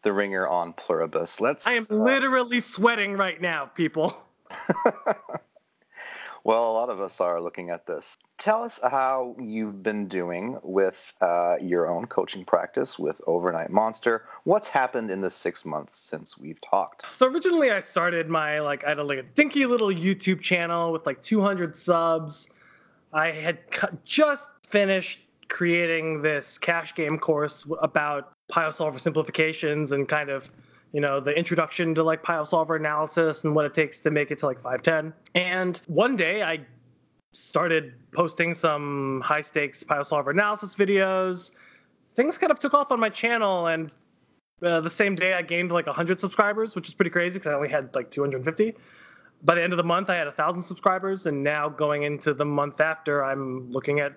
the 0.03 0.13
ringer 0.13 0.47
on 0.47 0.75
Pluribus. 0.75 1.41
Let's. 1.41 1.67
I 1.67 1.73
am 1.75 1.87
uh, 1.91 1.95
literally 1.95 2.61
sweating 2.61 3.15
right 3.15 3.41
now, 3.41 3.67
people. 3.67 4.15
well, 6.45 6.71
a 6.71 6.73
lot 6.73 6.91
of 6.91 7.01
us 7.01 7.21
are 7.21 7.41
looking 7.41 7.71
at 7.71 7.87
this. 7.87 8.17
Tell 8.39 8.63
us 8.63 8.79
how 8.83 9.35
you've 9.39 9.83
been 9.83 10.09
doing 10.09 10.59
with 10.63 10.97
uh, 11.21 11.57
your 11.61 11.89
own 11.89 12.07
coaching 12.07 12.45
practice 12.45 12.99
with 12.99 13.21
Overnight 13.27 13.71
Monster. 13.71 14.25
What's 14.45 14.69
happened 14.69 15.11
in 15.11 15.21
the 15.21 15.31
six 15.31 15.65
months 15.65 15.99
since 15.99 16.39
we've 16.39 16.61
talked? 16.61 17.05
So 17.15 17.27
originally, 17.27 17.71
I 17.71 17.81
started 17.81 18.29
my 18.29 18.61
like 18.61 18.85
I 18.85 18.91
had 18.91 18.99
a, 18.99 19.05
like 19.05 19.19
a 19.19 19.23
dinky 19.23 19.67
little 19.67 19.89
YouTube 19.89 20.41
channel 20.41 20.93
with 20.93 21.07
like 21.07 21.23
200 21.23 21.75
subs. 21.75 22.49
I 23.13 23.31
had 23.31 23.71
cu- 23.71 23.97
just 24.05 24.49
finished 24.69 25.21
creating 25.49 26.23
this 26.23 26.59
cash 26.59 26.95
game 26.95 27.19
course 27.19 27.67
about 27.81 28.33
Pio 28.49 28.71
solver 28.71 28.99
simplifications 28.99 29.93
and 29.93 30.09
kind 30.09 30.31
of 30.31 30.51
you 30.97 31.03
know 31.03 31.21
the 31.21 31.31
introduction 31.31 31.95
to 31.95 32.03
like 32.03 32.23
Pio 32.23 32.45
solver 32.45 32.75
analysis 32.75 33.45
and 33.45 33.55
what 33.55 33.67
it 33.67 33.75
takes 33.75 34.01
to 34.01 34.11
make 34.11 34.31
it 34.31 34.39
to 34.39 34.47
like 34.47 34.63
510. 34.63 35.13
And 35.35 35.79
one 35.89 36.17
day 36.17 36.43
I 36.43 36.61
started 37.35 37.93
posting 38.13 38.55
some 38.55 39.21
high 39.23 39.43
stakes 39.43 39.83
Pio 39.83 40.05
solver 40.05 40.31
analysis 40.31 40.75
videos. 40.75 41.51
Things 42.15 42.39
kind 42.39 42.51
of 42.51 42.59
took 42.59 42.73
off 42.73 42.91
on 42.93 42.99
my 42.99 43.11
channel 43.11 43.67
and 43.67 43.91
uh, 44.65 44.81
the 44.81 44.89
same 44.89 45.17
day 45.17 45.35
I 45.35 45.43
gained 45.43 45.71
like 45.71 45.87
100 45.87 46.19
subscribers, 46.19 46.75
which 46.75 46.89
is 46.89 46.95
pretty 46.95 47.11
crazy 47.11 47.39
because 47.39 47.51
I 47.51 47.55
only 47.57 47.69
had 47.69 47.95
like 47.95 48.11
250. 48.11 48.75
By 49.43 49.55
the 49.55 49.63
end 49.63 49.75
of 49.75 49.77
the 49.77 49.85
month, 49.85 50.09
I 50.09 50.15
had 50.15 50.29
1,000 50.29 50.63
subscribers, 50.63 51.27
and 51.27 51.45
now 51.45 51.69
going 51.69 52.05
into 52.05 52.33
the 52.33 52.47
month 52.47 52.81
after, 52.81 53.23
I'm 53.23 53.71
looking 53.71 54.01
at 54.01 54.15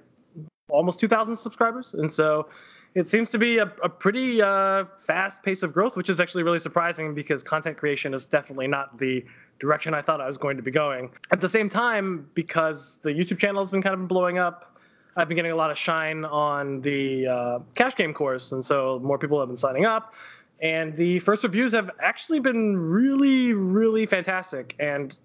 almost 0.69 1.01
2,000 1.01 1.35
subscribers. 1.35 1.93
And 1.93 2.09
so 2.09 2.47
it 2.95 3.07
seems 3.07 3.29
to 3.29 3.37
be 3.37 3.57
a, 3.57 3.71
a 3.83 3.89
pretty 3.89 4.41
uh, 4.41 4.85
fast 5.05 5.43
pace 5.43 5.63
of 5.63 5.73
growth, 5.73 5.95
which 5.95 6.09
is 6.09 6.19
actually 6.19 6.43
really 6.43 6.59
surprising 6.59 7.13
because 7.13 7.43
content 7.43 7.77
creation 7.77 8.13
is 8.13 8.25
definitely 8.25 8.67
not 8.67 8.97
the 8.97 9.23
direction 9.59 9.93
I 9.93 10.01
thought 10.01 10.21
I 10.21 10.27
was 10.27 10.37
going 10.37 10.57
to 10.57 10.63
be 10.63 10.71
going. 10.71 11.11
At 11.31 11.41
the 11.41 11.49
same 11.49 11.69
time, 11.69 12.29
because 12.33 12.97
the 13.03 13.09
YouTube 13.09 13.37
channel 13.37 13.61
has 13.61 13.69
been 13.69 13.81
kind 13.81 13.93
of 13.93 14.07
blowing 14.07 14.37
up, 14.37 14.77
I've 15.15 15.27
been 15.27 15.35
getting 15.35 15.51
a 15.51 15.55
lot 15.55 15.69
of 15.69 15.77
shine 15.77 16.23
on 16.25 16.81
the 16.81 17.27
uh, 17.27 17.59
cash 17.75 17.95
game 17.95 18.13
course, 18.13 18.51
and 18.51 18.63
so 18.63 18.99
more 19.03 19.17
people 19.17 19.39
have 19.39 19.49
been 19.49 19.57
signing 19.57 19.85
up. 19.85 20.13
And 20.61 20.95
the 20.95 21.19
first 21.19 21.43
reviews 21.43 21.73
have 21.73 21.89
actually 22.01 22.39
been 22.39 22.77
really, 22.77 23.53
really 23.53 24.05
fantastic. 24.05 24.75
And 24.79 25.17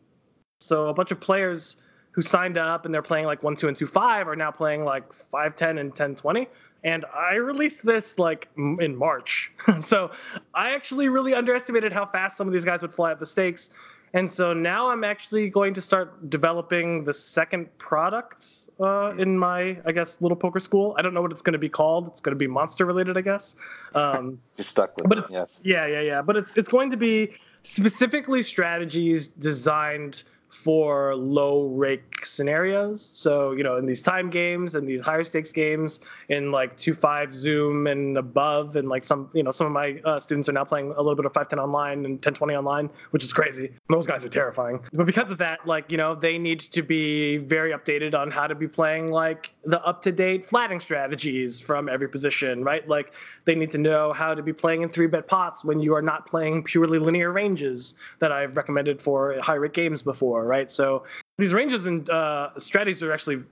so 0.61 0.89
a 0.89 0.95
bunch 0.95 1.11
of 1.11 1.21
players 1.21 1.77
who 2.13 2.23
signed 2.23 2.57
up 2.57 2.85
and 2.85 2.95
they're 2.95 3.03
playing 3.03 3.27
like 3.27 3.43
one, 3.43 3.57
two, 3.57 3.69
and 3.69 3.77
two, 3.77 3.87
five 3.87 4.29
are 4.29 4.37
now 4.37 4.51
playing 4.51 4.85
like 4.85 5.13
five, 5.33 5.57
ten, 5.57 5.79
and 5.79 5.95
ten, 5.95 6.15
twenty. 6.15 6.49
And 6.85 7.05
I 7.07 7.35
released 7.37 7.85
this 7.85 8.19
like 8.19 8.49
in 8.57 8.95
March, 8.97 9.51
so 9.81 10.11
I 10.55 10.71
actually 10.73 11.09
really 11.09 11.35
underestimated 11.35 11.93
how 11.93 12.07
fast 12.07 12.37
some 12.37 12.47
of 12.47 12.53
these 12.53 12.65
guys 12.65 12.83
would 12.83 12.93
fly 12.93 13.13
up 13.13 13.19
the 13.19 13.27
stakes. 13.27 13.71
And 14.13 14.31
so 14.31 14.53
now 14.53 14.91
I'm 14.91 15.03
actually 15.03 15.51
going 15.51 15.75
to 15.75 15.81
start 15.83 16.31
developing 16.31 17.03
the 17.03 17.13
second 17.13 17.77
product 17.79 18.47
uh, 18.79 19.13
in 19.19 19.37
my, 19.37 19.77
I 19.85 19.91
guess, 19.93 20.19
little 20.21 20.37
poker 20.37 20.61
school. 20.61 20.95
I 20.97 21.03
don't 21.03 21.15
know 21.15 21.23
what 21.23 21.33
it's 21.33 21.43
going 21.43 21.55
to 21.55 21.59
be 21.59 21.69
called. 21.69 22.07
It's 22.09 22.21
going 22.21 22.31
to 22.35 22.39
be 22.39 22.47
monster 22.47 22.85
related, 22.87 23.19
I 23.19 23.23
guess. 23.23 23.57
Um, 23.97 24.39
You're 24.57 24.65
stuck 24.65 24.97
with 24.97 25.09
But 25.09 25.19
it. 25.19 25.25
Yes. 25.31 25.61
yeah, 25.65 25.87
yeah, 25.87 26.01
yeah. 26.01 26.23
But 26.23 26.37
it's 26.37 26.57
it's 26.57 26.69
going 26.69 26.93
to 26.93 26.97
be 26.97 27.33
specifically 27.65 28.43
strategies 28.43 29.27
designed 29.29 30.23
for 30.55 31.15
low 31.17 31.67
rake 31.67 32.25
scenarios. 32.25 33.11
So, 33.13 33.53
you 33.53 33.65
know, 33.65 33.77
in 33.77 33.87
these 33.87 34.01
time 34.01 34.31
games 34.31 34.75
and 34.75 34.89
these 34.89 35.01
higher 35.01 35.25
stakes 35.25 35.53
games 35.53 36.01
in 36.29 36.53
like 36.53 36.77
2-5 36.77 37.33
Zoom 37.33 37.87
and 37.87 38.17
above 38.17 38.77
and 38.77 38.89
like 38.89 39.05
some, 39.05 39.29
you 39.35 39.43
know, 39.43 39.51
some 39.51 39.67
of 39.67 39.73
my 39.73 40.01
uh, 40.05 40.19
students 40.21 40.49
are 40.49 40.53
now 40.53 40.65
playing 40.65 40.93
a 40.93 40.99
little 40.99 41.17
bit 41.17 41.27
of 41.27 41.33
510 41.33 41.59
online 41.59 42.05
and 42.05 42.15
1020 42.15 42.55
online, 42.55 42.91
which 43.11 43.25
is 43.25 43.33
crazy. 43.33 43.73
Those 43.89 44.07
guys 44.07 44.25
are 44.25 44.29
terrifying. 44.29 44.81
But 44.93 45.07
because 45.07 45.31
of 45.31 45.39
that, 45.39 45.67
like, 45.67 45.91
you 45.91 45.97
know, 45.97 46.15
they 46.15 46.39
need 46.39 46.61
to 46.61 46.83
be 46.83 47.39
very 47.39 47.73
updated 47.73 48.15
on 48.15 48.31
how 48.31 48.47
to 48.47 48.55
be 48.55 48.69
playing 48.69 49.09
like 49.09 49.51
the 49.65 49.85
up-to-date 49.85 50.49
flatting 50.49 50.81
strategies 50.81 51.61
from 51.61 51.89
every 51.89 52.09
position, 52.09 52.63
right? 52.63 52.87
Like 52.89 53.13
they 53.45 53.55
need 53.55 53.71
to 53.73 53.79
know 53.79 54.13
how 54.13 54.35
to 54.35 54.43
be 54.43 54.53
playing 54.53 54.83
in 54.83 54.89
three 54.89 55.07
bet 55.07 55.27
pots 55.27 55.65
when 55.65 55.81
you 55.81 55.95
are 55.95 56.03
not 56.03 56.27
playing 56.27 56.63
purely 56.65 56.99
linear 56.99 57.33
ranges 57.33 57.95
that 58.21 58.33
I've 58.33 58.57
recommended 58.57 59.03
for 59.03 59.39
high 59.41 59.55
rate 59.55 59.73
games 59.73 60.03
before, 60.03 60.44
right? 60.45 60.71
So 60.71 61.05
these 61.39 61.53
ranges 61.53 61.87
and 61.87 62.09
uh, 62.11 62.51
strategies 62.59 63.03
are 63.03 63.13
actually 63.13 63.43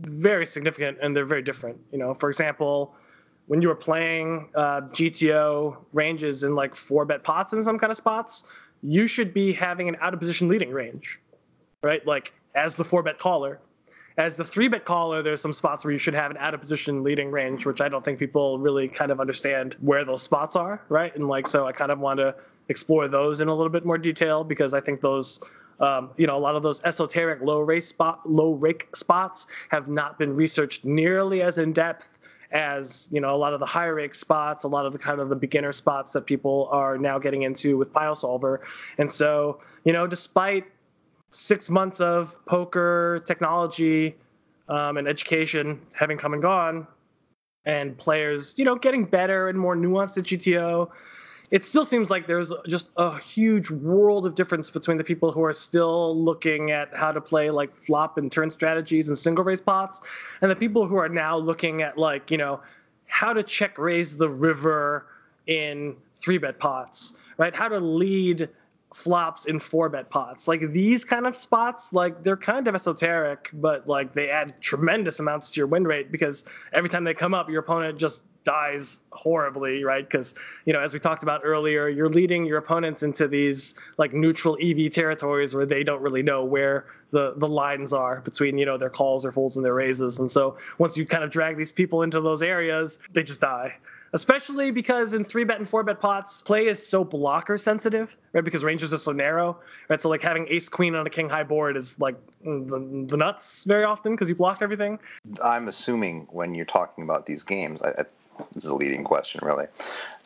very 0.00 0.46
significant 0.46 0.98
and 1.02 1.16
they're 1.16 1.24
very 1.24 1.42
different. 1.42 1.78
You 1.92 1.98
know, 1.98 2.14
for 2.14 2.28
example, 2.28 2.94
when 3.46 3.60
you 3.60 3.68
were 3.68 3.74
playing 3.74 4.48
uh, 4.54 4.82
GTO 4.92 5.76
ranges 5.92 6.44
in 6.44 6.54
like 6.54 6.74
four 6.74 7.04
bet 7.04 7.24
pots 7.24 7.52
in 7.52 7.62
some 7.62 7.78
kind 7.78 7.90
of 7.90 7.96
spots, 7.96 8.44
you 8.82 9.06
should 9.06 9.32
be 9.32 9.52
having 9.52 9.88
an 9.88 9.96
out 10.00 10.14
of 10.14 10.20
position 10.20 10.48
leading 10.48 10.70
range, 10.70 11.20
right? 11.82 12.04
Like 12.06 12.32
as 12.54 12.74
the 12.74 12.84
four 12.84 13.02
bet 13.02 13.18
caller. 13.18 13.60
As 14.18 14.36
the 14.36 14.44
three 14.44 14.68
bet 14.68 14.84
caller, 14.84 15.22
there's 15.22 15.40
some 15.40 15.54
spots 15.54 15.84
where 15.84 15.92
you 15.92 15.98
should 15.98 16.12
have 16.12 16.30
an 16.30 16.36
out 16.36 16.52
of 16.52 16.60
position 16.60 17.02
leading 17.02 17.30
range, 17.30 17.64
which 17.64 17.80
I 17.80 17.88
don't 17.88 18.04
think 18.04 18.18
people 18.18 18.58
really 18.58 18.86
kind 18.86 19.10
of 19.10 19.20
understand 19.20 19.76
where 19.80 20.04
those 20.04 20.22
spots 20.22 20.54
are, 20.54 20.82
right? 20.90 21.14
And 21.16 21.28
like, 21.28 21.46
so 21.46 21.66
I 21.66 21.72
kind 21.72 21.90
of 21.90 21.98
want 21.98 22.18
to 22.18 22.34
explore 22.68 23.08
those 23.08 23.40
in 23.40 23.48
a 23.48 23.54
little 23.54 23.72
bit 23.72 23.86
more 23.86 23.96
detail 23.96 24.44
because 24.44 24.74
I 24.74 24.80
think 24.80 25.00
those, 25.00 25.40
um, 25.80 26.10
you 26.16 26.26
know, 26.26 26.36
a 26.36 26.40
lot 26.40 26.56
of 26.56 26.62
those 26.62 26.80
esoteric 26.84 27.40
low 27.42 27.60
rake 27.60 27.84
spot, 27.84 28.28
low 28.28 28.52
rake 28.52 28.94
spots 28.94 29.46
have 29.70 29.88
not 29.88 30.18
been 30.18 30.34
researched 30.34 30.84
nearly 30.84 31.42
as 31.42 31.58
in 31.58 31.72
depth 31.72 32.06
as 32.52 33.08
you 33.10 33.20
know 33.20 33.34
a 33.34 33.36
lot 33.36 33.54
of 33.54 33.60
the 33.60 33.66
high 33.66 33.86
rake 33.86 34.14
spots, 34.14 34.64
a 34.64 34.68
lot 34.68 34.86
of 34.86 34.92
the 34.92 34.98
kind 34.98 35.20
of 35.20 35.28
the 35.28 35.36
beginner 35.36 35.72
spots 35.72 36.12
that 36.12 36.26
people 36.26 36.68
are 36.70 36.98
now 36.98 37.18
getting 37.18 37.42
into 37.42 37.76
with 37.78 37.92
Pio 37.92 38.14
Solver, 38.14 38.60
and 38.98 39.10
so 39.10 39.60
you 39.84 39.92
know, 39.92 40.06
despite 40.06 40.64
six 41.30 41.70
months 41.70 42.00
of 42.00 42.36
poker 42.46 43.22
technology 43.26 44.14
um, 44.68 44.98
and 44.98 45.08
education 45.08 45.80
having 45.94 46.18
come 46.18 46.34
and 46.34 46.42
gone, 46.42 46.86
and 47.64 47.96
players, 47.96 48.54
you 48.56 48.64
know, 48.64 48.76
getting 48.76 49.04
better 49.04 49.48
and 49.48 49.58
more 49.58 49.76
nuanced 49.76 50.18
at 50.18 50.24
GTO, 50.24 50.90
it 51.52 51.66
still 51.66 51.84
seems 51.84 52.08
like 52.08 52.26
there's 52.26 52.50
just 52.66 52.88
a 52.96 53.18
huge 53.18 53.70
world 53.70 54.26
of 54.26 54.34
difference 54.34 54.70
between 54.70 54.96
the 54.96 55.04
people 55.04 55.30
who 55.30 55.44
are 55.44 55.52
still 55.52 56.18
looking 56.18 56.70
at 56.70 56.88
how 56.96 57.12
to 57.12 57.20
play 57.20 57.50
like 57.50 57.70
flop 57.76 58.16
and 58.16 58.32
turn 58.32 58.50
strategies 58.50 59.08
and 59.08 59.18
single 59.18 59.44
raise 59.44 59.60
pots, 59.60 60.00
and 60.40 60.50
the 60.50 60.56
people 60.56 60.86
who 60.86 60.96
are 60.96 61.10
now 61.10 61.36
looking 61.36 61.82
at 61.82 61.98
like, 61.98 62.30
you 62.30 62.38
know, 62.38 62.58
how 63.06 63.34
to 63.34 63.42
check 63.42 63.76
raise 63.76 64.16
the 64.16 64.28
river 64.28 65.06
in 65.46 65.94
three 66.16 66.38
bet 66.38 66.58
pots, 66.58 67.12
right? 67.36 67.54
How 67.54 67.68
to 67.68 67.78
lead 67.78 68.48
flops 68.94 69.46
in 69.46 69.58
four 69.58 69.88
bet 69.88 70.10
pots. 70.10 70.46
Like 70.48 70.72
these 70.72 71.04
kind 71.04 71.26
of 71.26 71.36
spots, 71.36 71.92
like 71.92 72.22
they're 72.22 72.36
kind 72.36 72.68
of 72.68 72.74
esoteric, 72.74 73.50
but 73.52 73.86
like 73.88 74.12
they 74.14 74.28
add 74.28 74.60
tremendous 74.60 75.20
amounts 75.20 75.50
to 75.50 75.60
your 75.60 75.66
win 75.66 75.84
rate 75.84 76.12
because 76.12 76.44
every 76.72 76.90
time 76.90 77.04
they 77.04 77.14
come 77.14 77.34
up, 77.34 77.48
your 77.48 77.60
opponent 77.60 77.98
just 77.98 78.22
dies 78.44 79.00
horribly, 79.12 79.84
right? 79.84 80.08
Because 80.08 80.34
you 80.64 80.72
know, 80.72 80.80
as 80.80 80.92
we 80.92 80.98
talked 80.98 81.22
about 81.22 81.42
earlier, 81.44 81.88
you're 81.88 82.08
leading 82.08 82.44
your 82.44 82.58
opponents 82.58 83.02
into 83.02 83.28
these 83.28 83.74
like 83.98 84.12
neutral 84.12 84.58
EV 84.60 84.92
territories 84.92 85.54
where 85.54 85.66
they 85.66 85.84
don't 85.84 86.02
really 86.02 86.22
know 86.22 86.44
where 86.44 86.86
the 87.12 87.34
the 87.36 87.48
lines 87.48 87.92
are 87.92 88.20
between 88.20 88.58
you 88.58 88.66
know 88.66 88.76
their 88.76 88.90
calls, 88.90 89.22
their 89.22 89.32
folds, 89.32 89.56
and 89.56 89.64
their 89.64 89.74
raises. 89.74 90.18
And 90.18 90.30
so 90.30 90.56
once 90.78 90.96
you 90.96 91.06
kind 91.06 91.24
of 91.24 91.30
drag 91.30 91.56
these 91.56 91.72
people 91.72 92.02
into 92.02 92.20
those 92.20 92.42
areas, 92.42 92.98
they 93.12 93.22
just 93.22 93.40
die 93.40 93.74
especially 94.12 94.70
because 94.70 95.14
in 95.14 95.24
three 95.24 95.44
bet 95.44 95.58
and 95.58 95.68
four 95.68 95.82
bet 95.82 96.00
pots, 96.00 96.42
play 96.42 96.66
is 96.66 96.86
so 96.86 97.04
blocker 97.04 97.58
sensitive, 97.58 98.16
right? 98.32 98.44
Because 98.44 98.62
ranges 98.62 98.92
are 98.92 98.98
so 98.98 99.12
narrow, 99.12 99.58
right? 99.88 100.00
So 100.00 100.08
like 100.08 100.22
having 100.22 100.46
ace 100.48 100.68
queen 100.68 100.94
on 100.94 101.06
a 101.06 101.10
king 101.10 101.28
high 101.28 101.44
board 101.44 101.76
is 101.76 101.98
like 101.98 102.16
mm, 102.44 102.68
the, 102.68 103.10
the 103.10 103.16
nuts 103.16 103.64
very 103.64 103.84
often 103.84 104.12
because 104.12 104.28
you 104.28 104.34
block 104.34 104.58
everything. 104.60 104.98
I'm 105.42 105.68
assuming 105.68 106.26
when 106.30 106.54
you're 106.54 106.64
talking 106.64 107.04
about 107.04 107.26
these 107.26 107.42
games, 107.42 107.80
I, 107.82 107.88
I, 107.88 108.04
this 108.52 108.64
is 108.64 108.70
a 108.70 108.74
leading 108.74 109.04
question, 109.04 109.40
really. 109.42 109.66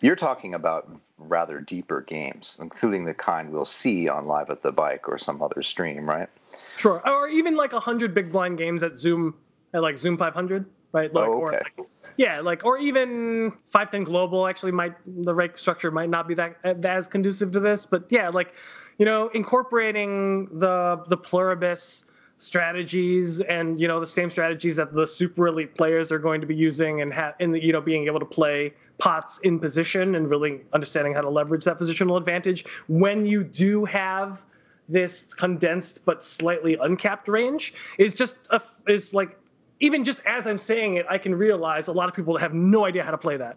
You're 0.01 0.17
talking 0.17 0.55
about 0.55 0.89
rather 1.19 1.61
deeper 1.61 2.03
games, 2.03 2.57
including 2.61 3.05
the 3.05 3.15
kind 3.15 3.51
we'll 3.51 3.65
see 3.65 4.09
on 4.09 4.27
Live 4.27 4.51
at 4.51 4.63
the 4.63 4.73
Bike 4.73 5.09
or 5.09 5.19
some 5.19 5.43
other 5.43 5.63
stream, 5.63 6.09
right? 6.09 6.29
Sure, 6.77 7.03
or 7.09 7.29
even 7.29 7.57
like 7.57 7.73
a 7.73 7.81
hundred 7.81 8.15
big 8.15 8.33
blind 8.33 8.59
games 8.59 8.83
at 8.83 8.97
Zoom, 8.97 9.35
at 9.75 9.83
like 9.83 9.99
Zoom 9.99 10.17
500, 10.17 10.67
right? 10.97 11.13
Like, 11.13 11.29
Oh, 11.29 11.33
or 11.33 11.55
okay. 11.55 11.63
like, 11.79 11.89
yeah, 12.17 12.41
like 12.41 12.65
or 12.65 12.79
even 12.79 13.53
510 13.67 14.05
Global 14.05 14.47
actually 14.47 14.73
might 14.73 14.95
the 15.05 15.35
rake 15.35 15.59
structure 15.59 15.91
might 15.91 16.09
not 16.09 16.27
be 16.27 16.35
that 16.35 16.57
as 16.85 17.07
conducive 17.07 17.53
to 17.53 17.61
this, 17.61 17.85
but 17.85 18.05
yeah, 18.11 18.31
like 18.31 18.55
you 18.99 19.05
know 19.05 19.29
incorporating 19.35 20.49
the 20.59 21.05
the 21.09 21.17
pluribus 21.17 22.05
strategies 22.39 23.41
and 23.41 23.81
you 23.81 23.89
know 23.89 23.99
the 24.01 24.07
same 24.07 24.31
strategies 24.31 24.77
that 24.77 24.95
the 24.95 25.07
super 25.07 25.47
elite 25.49 25.75
players 25.75 26.11
are 26.13 26.19
going 26.19 26.41
to 26.41 26.47
be 26.47 26.55
using 26.55 27.01
and 27.03 27.13
have 27.13 27.35
in 27.41 27.51
the, 27.53 27.63
you 27.63 27.73
know 27.73 27.81
being 27.81 28.07
able 28.07 28.21
to 28.21 28.27
play 28.27 28.73
pots 28.99 29.39
in 29.43 29.59
position 29.59 30.15
and 30.15 30.31
really 30.31 30.61
understanding 30.75 31.15
how 31.15 31.21
to 31.23 31.31
leverage 31.31 31.65
that 31.65 31.79
positional 31.79 32.17
advantage 32.19 32.65
when 32.89 33.25
you 33.25 33.43
do 33.43 33.85
have 33.87 34.43
this 34.89 35.25
condensed 35.35 36.01
but 36.05 36.23
slightly 36.23 36.77
uncapped 36.83 37.29
range 37.29 37.73
is 37.99 38.15
just 38.15 38.37
a, 38.51 38.61
is 38.87 39.15
like 39.15 39.39
even 39.81 40.05
just 40.05 40.21
as 40.27 40.47
I'm 40.47 40.59
saying 40.59 40.97
it, 40.97 41.07
I 41.09 41.19
can 41.19 41.35
realize 41.35 41.89
a 41.89 41.93
lot 41.93 42.09
of 42.09 42.15
people 42.15 42.37
have 42.37 42.55
no 42.55 42.85
idea 42.85 43.03
how 43.03 43.11
to 43.11 43.19
play 43.19 43.37
that, 43.37 43.57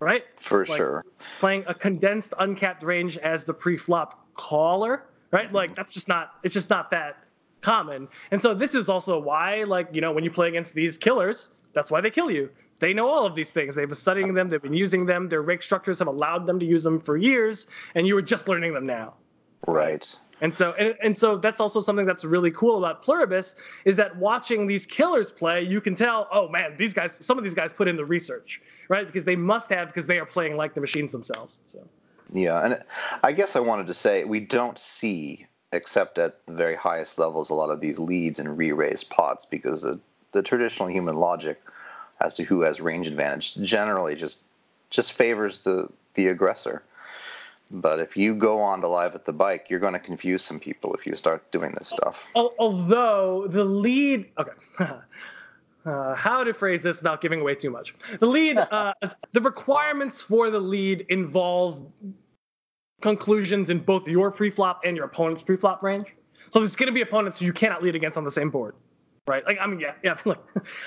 right? 0.00 0.24
For 0.36 0.66
Like, 0.66 0.76
sure. 0.76 1.04
Playing 1.40 1.64
a 1.66 1.74
condensed 1.74 2.34
uncapped 2.38 2.82
range 2.82 3.16
as 3.18 3.44
the 3.44 3.54
pre-flop 3.54 4.26
caller, 4.34 5.04
right? 5.30 5.50
Like 5.52 5.74
that's 5.74 5.92
just 5.92 6.08
not 6.08 6.32
it's 6.42 6.54
just 6.54 6.70
not 6.70 6.90
that 6.90 7.18
common. 7.62 8.08
And 8.30 8.40
so 8.40 8.54
this 8.54 8.74
is 8.74 8.88
also 8.88 9.18
why, 9.18 9.64
like 9.64 9.88
you 9.92 10.00
know, 10.00 10.12
when 10.12 10.24
you 10.24 10.30
play 10.30 10.48
against 10.48 10.74
these 10.74 10.98
killers, 10.98 11.50
that's 11.72 11.90
why 11.90 12.00
they 12.00 12.10
kill 12.10 12.30
you. 12.30 12.50
They 12.78 12.92
know 12.92 13.08
all 13.08 13.24
of 13.24 13.34
these 13.34 13.50
things. 13.50 13.74
They've 13.74 13.88
been 13.88 13.96
studying 13.96 14.34
them. 14.34 14.50
They've 14.50 14.60
been 14.60 14.74
using 14.74 15.06
them. 15.06 15.28
Their 15.30 15.40
rake 15.40 15.62
structures 15.62 15.98
have 15.98 16.08
allowed 16.08 16.46
them 16.46 16.60
to 16.60 16.66
use 16.66 16.82
them 16.82 17.00
for 17.00 17.16
years, 17.16 17.66
and 17.94 18.06
you 18.06 18.14
were 18.14 18.22
just 18.22 18.48
learning 18.48 18.74
them 18.74 18.84
now. 18.84 19.14
Right. 19.66 20.14
And 20.40 20.54
so, 20.54 20.72
and, 20.72 20.94
and 21.02 21.16
so 21.16 21.38
that's 21.38 21.60
also 21.60 21.80
something 21.80 22.04
that's 22.04 22.24
really 22.24 22.50
cool 22.50 22.78
about 22.78 23.02
Pluribus 23.02 23.54
is 23.84 23.96
that 23.96 24.16
watching 24.16 24.66
these 24.66 24.84
killers 24.84 25.30
play, 25.30 25.62
you 25.62 25.80
can 25.80 25.94
tell, 25.94 26.28
oh 26.30 26.48
man, 26.48 26.74
these 26.76 26.92
guys, 26.92 27.16
some 27.20 27.38
of 27.38 27.44
these 27.44 27.54
guys 27.54 27.72
put 27.72 27.88
in 27.88 27.96
the 27.96 28.04
research, 28.04 28.60
right? 28.88 29.06
Because 29.06 29.24
they 29.24 29.36
must 29.36 29.70
have, 29.70 29.88
because 29.88 30.06
they 30.06 30.18
are 30.18 30.26
playing 30.26 30.56
like 30.56 30.74
the 30.74 30.80
machines 30.80 31.12
themselves. 31.12 31.60
So, 31.66 31.86
Yeah, 32.32 32.62
and 32.62 32.82
I 33.22 33.32
guess 33.32 33.56
I 33.56 33.60
wanted 33.60 33.86
to 33.86 33.94
say 33.94 34.24
we 34.24 34.40
don't 34.40 34.78
see, 34.78 35.46
except 35.72 36.18
at 36.18 36.44
the 36.46 36.52
very 36.52 36.76
highest 36.76 37.18
levels, 37.18 37.48
a 37.48 37.54
lot 37.54 37.70
of 37.70 37.80
these 37.80 37.98
leads 37.98 38.38
and 38.38 38.58
re-raised 38.58 39.08
pots 39.08 39.46
because 39.46 39.82
the, 39.82 39.98
the 40.32 40.42
traditional 40.42 40.90
human 40.90 41.16
logic 41.16 41.60
as 42.20 42.34
to 42.34 42.44
who 42.44 42.62
has 42.62 42.80
range 42.80 43.06
advantage 43.06 43.56
generally 43.56 44.14
just 44.14 44.40
just 44.90 45.12
favors 45.12 45.60
the 45.60 45.88
the 46.14 46.28
aggressor. 46.28 46.82
But 47.70 47.98
if 47.98 48.16
you 48.16 48.34
go 48.34 48.60
on 48.60 48.80
to 48.82 48.88
live 48.88 49.14
at 49.14 49.24
the 49.24 49.32
bike, 49.32 49.66
you're 49.68 49.80
going 49.80 49.92
to 49.92 49.98
confuse 49.98 50.44
some 50.44 50.60
people 50.60 50.94
if 50.94 51.06
you 51.06 51.16
start 51.16 51.50
doing 51.50 51.74
this 51.78 51.88
stuff. 51.88 52.16
Although 52.34 53.46
the 53.48 53.64
lead, 53.64 54.30
okay. 54.38 54.52
Uh, 55.86 56.16
how 56.16 56.42
to 56.42 56.52
phrase 56.52 56.82
this 56.82 56.96
without 56.96 57.20
giving 57.20 57.40
away 57.40 57.54
too 57.54 57.70
much? 57.70 57.94
The 58.18 58.26
lead, 58.26 58.58
uh, 58.58 58.92
the 59.32 59.40
requirements 59.40 60.20
for 60.20 60.50
the 60.50 60.58
lead 60.58 61.06
involve 61.10 61.86
conclusions 63.02 63.70
in 63.70 63.78
both 63.78 64.08
your 64.08 64.32
pre-flop 64.32 64.80
and 64.84 64.96
your 64.96 65.06
opponent's 65.06 65.42
pre-flop 65.42 65.84
range. 65.84 66.08
So 66.50 66.58
there's 66.58 66.74
going 66.74 66.88
to 66.88 66.92
be 66.92 67.02
opponents 67.02 67.40
you 67.40 67.52
cannot 67.52 67.84
lead 67.84 67.94
against 67.94 68.18
on 68.18 68.24
the 68.24 68.30
same 68.32 68.50
board, 68.50 68.74
right? 69.26 69.44
Like 69.46 69.58
I 69.60 69.66
mean, 69.66 69.80
yeah, 69.80 69.92
yeah. 70.02 70.16
Like, 70.24 70.38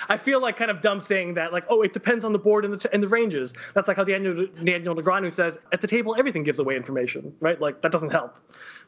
I 0.09 0.17
feel 0.17 0.41
like 0.41 0.57
kind 0.57 0.71
of 0.71 0.81
dumb 0.81 1.01
saying 1.01 1.35
that, 1.35 1.53
like, 1.53 1.65
oh, 1.69 1.81
it 1.81 1.93
depends 1.93 2.25
on 2.25 2.33
the 2.33 2.39
board 2.39 2.65
and 2.65 2.73
the 2.73 2.77
t- 2.77 2.89
and 2.91 3.01
the 3.03 3.07
ranges. 3.07 3.53
That's 3.73 3.87
like 3.87 3.97
how 3.97 4.03
Daniel 4.03 4.47
Daniel 4.63 4.95
Negreanu 4.95 5.31
says 5.31 5.57
at 5.71 5.81
the 5.81 5.87
table 5.87 6.15
everything 6.17 6.43
gives 6.43 6.59
away 6.59 6.75
information, 6.75 7.33
right? 7.39 7.59
Like 7.59 7.81
that 7.81 7.91
doesn't 7.91 8.11
help. 8.11 8.35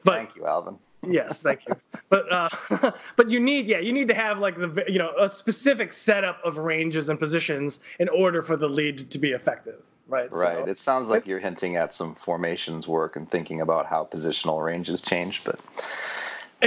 But 0.03 0.15
Thank 0.17 0.35
you, 0.35 0.45
Alvin. 0.47 0.77
yes, 1.07 1.41
thank 1.41 1.61
you. 1.67 1.75
But 2.09 2.31
uh, 2.31 2.91
but 3.15 3.29
you 3.29 3.39
need 3.39 3.67
yeah 3.67 3.79
you 3.79 3.91
need 3.93 4.07
to 4.07 4.13
have 4.15 4.39
like 4.39 4.57
the 4.57 4.83
you 4.87 4.99
know 4.99 5.11
a 5.19 5.29
specific 5.29 5.93
setup 5.93 6.39
of 6.43 6.57
ranges 6.57 7.09
and 7.09 7.19
positions 7.19 7.79
in 7.99 8.09
order 8.09 8.41
for 8.43 8.55
the 8.57 8.67
lead 8.69 9.09
to 9.11 9.19
be 9.19 9.31
effective, 9.31 9.81
right? 10.07 10.31
Right. 10.31 10.57
So- 10.57 10.65
It 10.69 10.77
sounds 10.79 11.07
like 11.07 11.25
you're 11.27 11.39
hinting 11.39 11.75
at 11.75 11.93
some 11.93 12.15
formations 12.15 12.87
work 12.87 13.15
and 13.15 13.29
thinking 13.29 13.61
about 13.61 13.85
how 13.85 14.05
positional 14.11 14.63
ranges 14.63 15.01
change, 15.01 15.43
but 15.43 15.59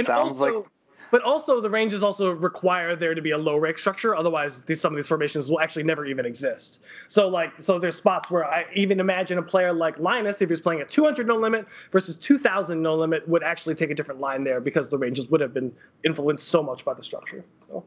sounds 0.05 0.39
also, 0.39 0.59
like- 0.61 0.65
But 1.11 1.21
also 1.21 1.61
the 1.61 1.69
ranges 1.69 2.03
also 2.03 2.31
require 2.31 2.95
there 2.95 3.13
to 3.13 3.21
be 3.21 3.31
a 3.31 3.37
low 3.37 3.57
rake 3.57 3.79
structure. 3.79 4.15
Otherwise, 4.15 4.61
these, 4.63 4.81
some 4.81 4.93
of 4.93 4.97
these 4.97 5.07
formations 5.07 5.49
will 5.49 5.59
actually 5.59 5.83
never 5.83 6.05
even 6.05 6.25
exist. 6.25 6.81
So 7.07 7.27
like 7.27 7.51
so 7.61 7.79
there's 7.79 7.95
spots 7.95 8.31
where 8.31 8.45
I 8.45 8.65
even 8.75 8.99
imagine 8.99 9.37
a 9.37 9.43
player 9.43 9.73
like 9.73 9.99
Linus, 9.99 10.41
if 10.41 10.49
he 10.49 10.53
was 10.53 10.61
playing 10.61 10.81
at 10.81 10.89
200 10.89 11.27
no 11.27 11.37
limit 11.37 11.65
versus 11.91 12.15
2,000 12.17 12.81
no 12.81 12.95
limit, 12.95 13.27
would 13.27 13.43
actually 13.43 13.75
take 13.75 13.91
a 13.91 13.95
different 13.95 14.19
line 14.19 14.43
there 14.43 14.59
because 14.59 14.89
the 14.89 14.97
ranges 14.97 15.27
would 15.29 15.41
have 15.41 15.53
been 15.53 15.73
influenced 16.03 16.47
so 16.47 16.61
much 16.63 16.83
by 16.85 16.93
the 16.93 17.03
structure. 17.03 17.43
So. 17.67 17.83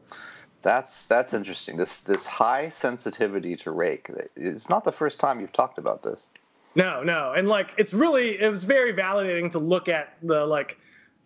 That's 0.61 1.05
that's 1.05 1.33
interesting. 1.33 1.77
This 1.77 1.99
this 1.99 2.25
high 2.25 2.69
sensitivity 2.69 3.55
to 3.57 3.71
rake. 3.71 4.09
It's 4.35 4.69
not 4.69 4.83
the 4.83 4.91
first 4.91 5.19
time 5.19 5.39
you've 5.39 5.53
talked 5.53 5.77
about 5.77 6.03
this. 6.03 6.27
No, 6.75 7.01
no, 7.01 7.33
and 7.33 7.47
like 7.47 7.71
it's 7.77 7.93
really 7.93 8.39
it 8.39 8.49
was 8.49 8.63
very 8.63 8.93
validating 8.93 9.51
to 9.53 9.59
look 9.59 9.87
at 9.87 10.17
the 10.21 10.45
like 10.45 10.77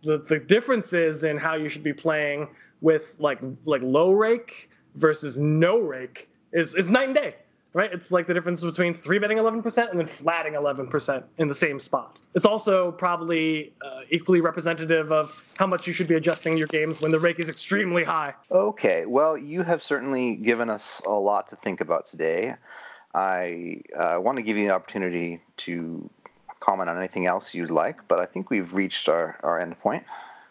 the 0.04 0.18
the 0.30 0.40
differences 0.40 1.24
in 1.24 1.38
how 1.38 1.56
you 1.56 1.70
should 1.70 1.84
be 1.84 1.94
playing 1.94 2.48
with 2.82 3.16
like 3.20 3.40
like 3.66 3.82
low 3.82 4.12
rake 4.12 4.70
versus 4.96 5.40
no 5.40 5.80
rake 5.80 6.30
is 6.52 6.76
is 6.76 6.90
night 6.90 7.06
and 7.06 7.16
day, 7.16 7.36
right? 7.74 7.92
It's 7.92 8.12
like 8.12 8.28
the 8.28 8.34
difference 8.34 8.62
between 8.62 8.94
three 8.94 9.18
betting 9.18 9.38
11% 9.38 9.90
and 9.90 10.00
then 10.00 10.06
flatting 10.06 10.54
11% 10.54 11.24
in 11.40 11.48
the 11.48 11.56
same 11.56 11.80
spot. 11.80 12.20
It's 12.36 12.46
also 12.46 12.92
probably 12.92 13.74
uh, 13.84 14.02
equally 14.12 14.42
representative 14.42 15.12
of 15.12 15.52
how 15.58 15.66
much 15.66 15.88
you 15.88 15.94
should 15.94 16.08
be 16.08 16.16
adjusting 16.16 16.58
your 16.58 16.68
games 16.68 17.02
when 17.02 17.12
the 17.12 17.20
rake 17.20 17.40
is 17.40 17.50
extremely 17.50 18.04
high. 18.04 18.34
Okay. 18.52 19.06
Well, 19.06 19.38
you 19.38 19.64
have 19.64 19.82
certainly 19.82 20.36
given 20.36 20.70
us 20.70 21.02
a 21.06 21.12
lot 21.12 21.50
to 21.50 21.56
think 21.56 21.82
about 21.82 22.06
today. 22.06 22.56
I 23.16 23.82
uh, 23.98 24.18
want 24.20 24.38
to 24.38 24.44
give 24.44 24.58
you 24.58 24.68
the 24.68 24.74
opportunity 24.74 25.42
to 25.58 26.10
comment 26.64 26.90
on 26.90 26.98
anything 26.98 27.28
else 27.28 27.54
you'd 27.54 27.72
like, 27.72 28.08
but 28.08 28.20
I 28.20 28.26
think 28.26 28.50
we've 28.50 28.74
reached 28.74 29.10
our, 29.10 29.38
our 29.44 29.60
end 29.60 29.78
point. 29.80 30.04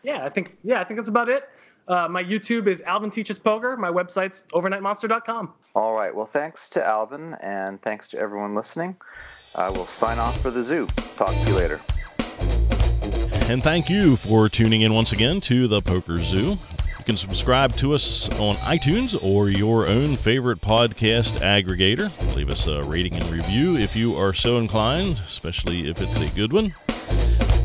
Yeah, 0.02 0.24
I 0.24 0.28
think 0.28 0.56
yeah, 0.62 0.80
I 0.80 0.84
think 0.84 0.98
that's 0.98 1.08
about 1.08 1.28
it. 1.28 1.48
Uh, 1.88 2.06
my 2.08 2.22
YouTube 2.22 2.68
is 2.68 2.80
Alvin 2.82 3.10
Teaches 3.10 3.38
Poker. 3.38 3.76
My 3.76 3.90
website's 3.90 4.44
overnightmonster.com. 4.52 5.52
All 5.74 5.94
right. 5.94 6.14
Well, 6.14 6.26
thanks 6.26 6.68
to 6.70 6.86
Alvin 6.86 7.34
and 7.40 7.80
thanks 7.82 8.08
to 8.10 8.18
everyone 8.18 8.54
listening. 8.54 8.96
I 9.56 9.68
will 9.68 9.86
sign 9.86 10.18
off 10.18 10.40
for 10.40 10.50
the 10.50 10.62
zoo. 10.62 10.86
Talk 11.16 11.30
to 11.30 11.44
you 11.46 11.54
later. 11.54 11.80
And 13.50 13.62
thank 13.62 13.90
you 13.90 14.16
for 14.16 14.48
tuning 14.48 14.82
in 14.82 14.94
once 14.94 15.12
again 15.12 15.40
to 15.42 15.66
the 15.66 15.82
Poker 15.82 16.18
Zoo. 16.18 16.56
You 17.02 17.06
can 17.06 17.16
subscribe 17.16 17.72
to 17.78 17.94
us 17.94 18.28
on 18.38 18.54
iTunes 18.54 19.20
or 19.24 19.48
your 19.48 19.88
own 19.88 20.16
favorite 20.16 20.60
podcast 20.60 21.40
aggregator. 21.40 22.12
Leave 22.36 22.48
us 22.48 22.68
a 22.68 22.84
rating 22.84 23.14
and 23.14 23.24
review 23.24 23.76
if 23.76 23.96
you 23.96 24.14
are 24.14 24.32
so 24.32 24.58
inclined, 24.58 25.20
especially 25.26 25.90
if 25.90 26.00
it's 26.00 26.20
a 26.20 26.32
good 26.36 26.52
one. 26.52 26.66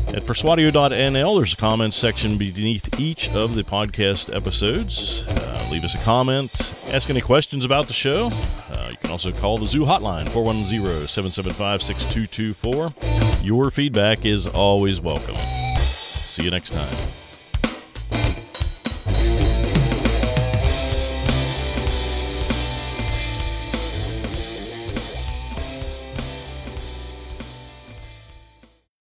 At 0.08 0.24
persuadio.nl, 0.24 1.36
there's 1.36 1.52
a 1.52 1.56
comments 1.56 1.96
section 1.96 2.36
beneath 2.36 2.98
each 2.98 3.28
of 3.28 3.54
the 3.54 3.62
podcast 3.62 4.34
episodes. 4.34 5.22
Uh, 5.28 5.68
leave 5.70 5.84
us 5.84 5.94
a 5.94 5.98
comment, 5.98 6.50
ask 6.92 7.08
any 7.08 7.20
questions 7.20 7.64
about 7.64 7.86
the 7.86 7.92
show. 7.92 8.32
Uh, 8.72 8.88
you 8.90 8.96
can 8.96 9.12
also 9.12 9.30
call 9.30 9.56
the 9.56 9.68
Zoo 9.68 9.84
hotline, 9.84 10.28
410 10.30 11.06
775 11.06 11.80
6224. 11.80 13.44
Your 13.46 13.70
feedback 13.70 14.26
is 14.26 14.48
always 14.48 15.00
welcome. 15.00 15.38
See 15.78 16.42
you 16.42 16.50
next 16.50 16.72
time. 16.72 16.92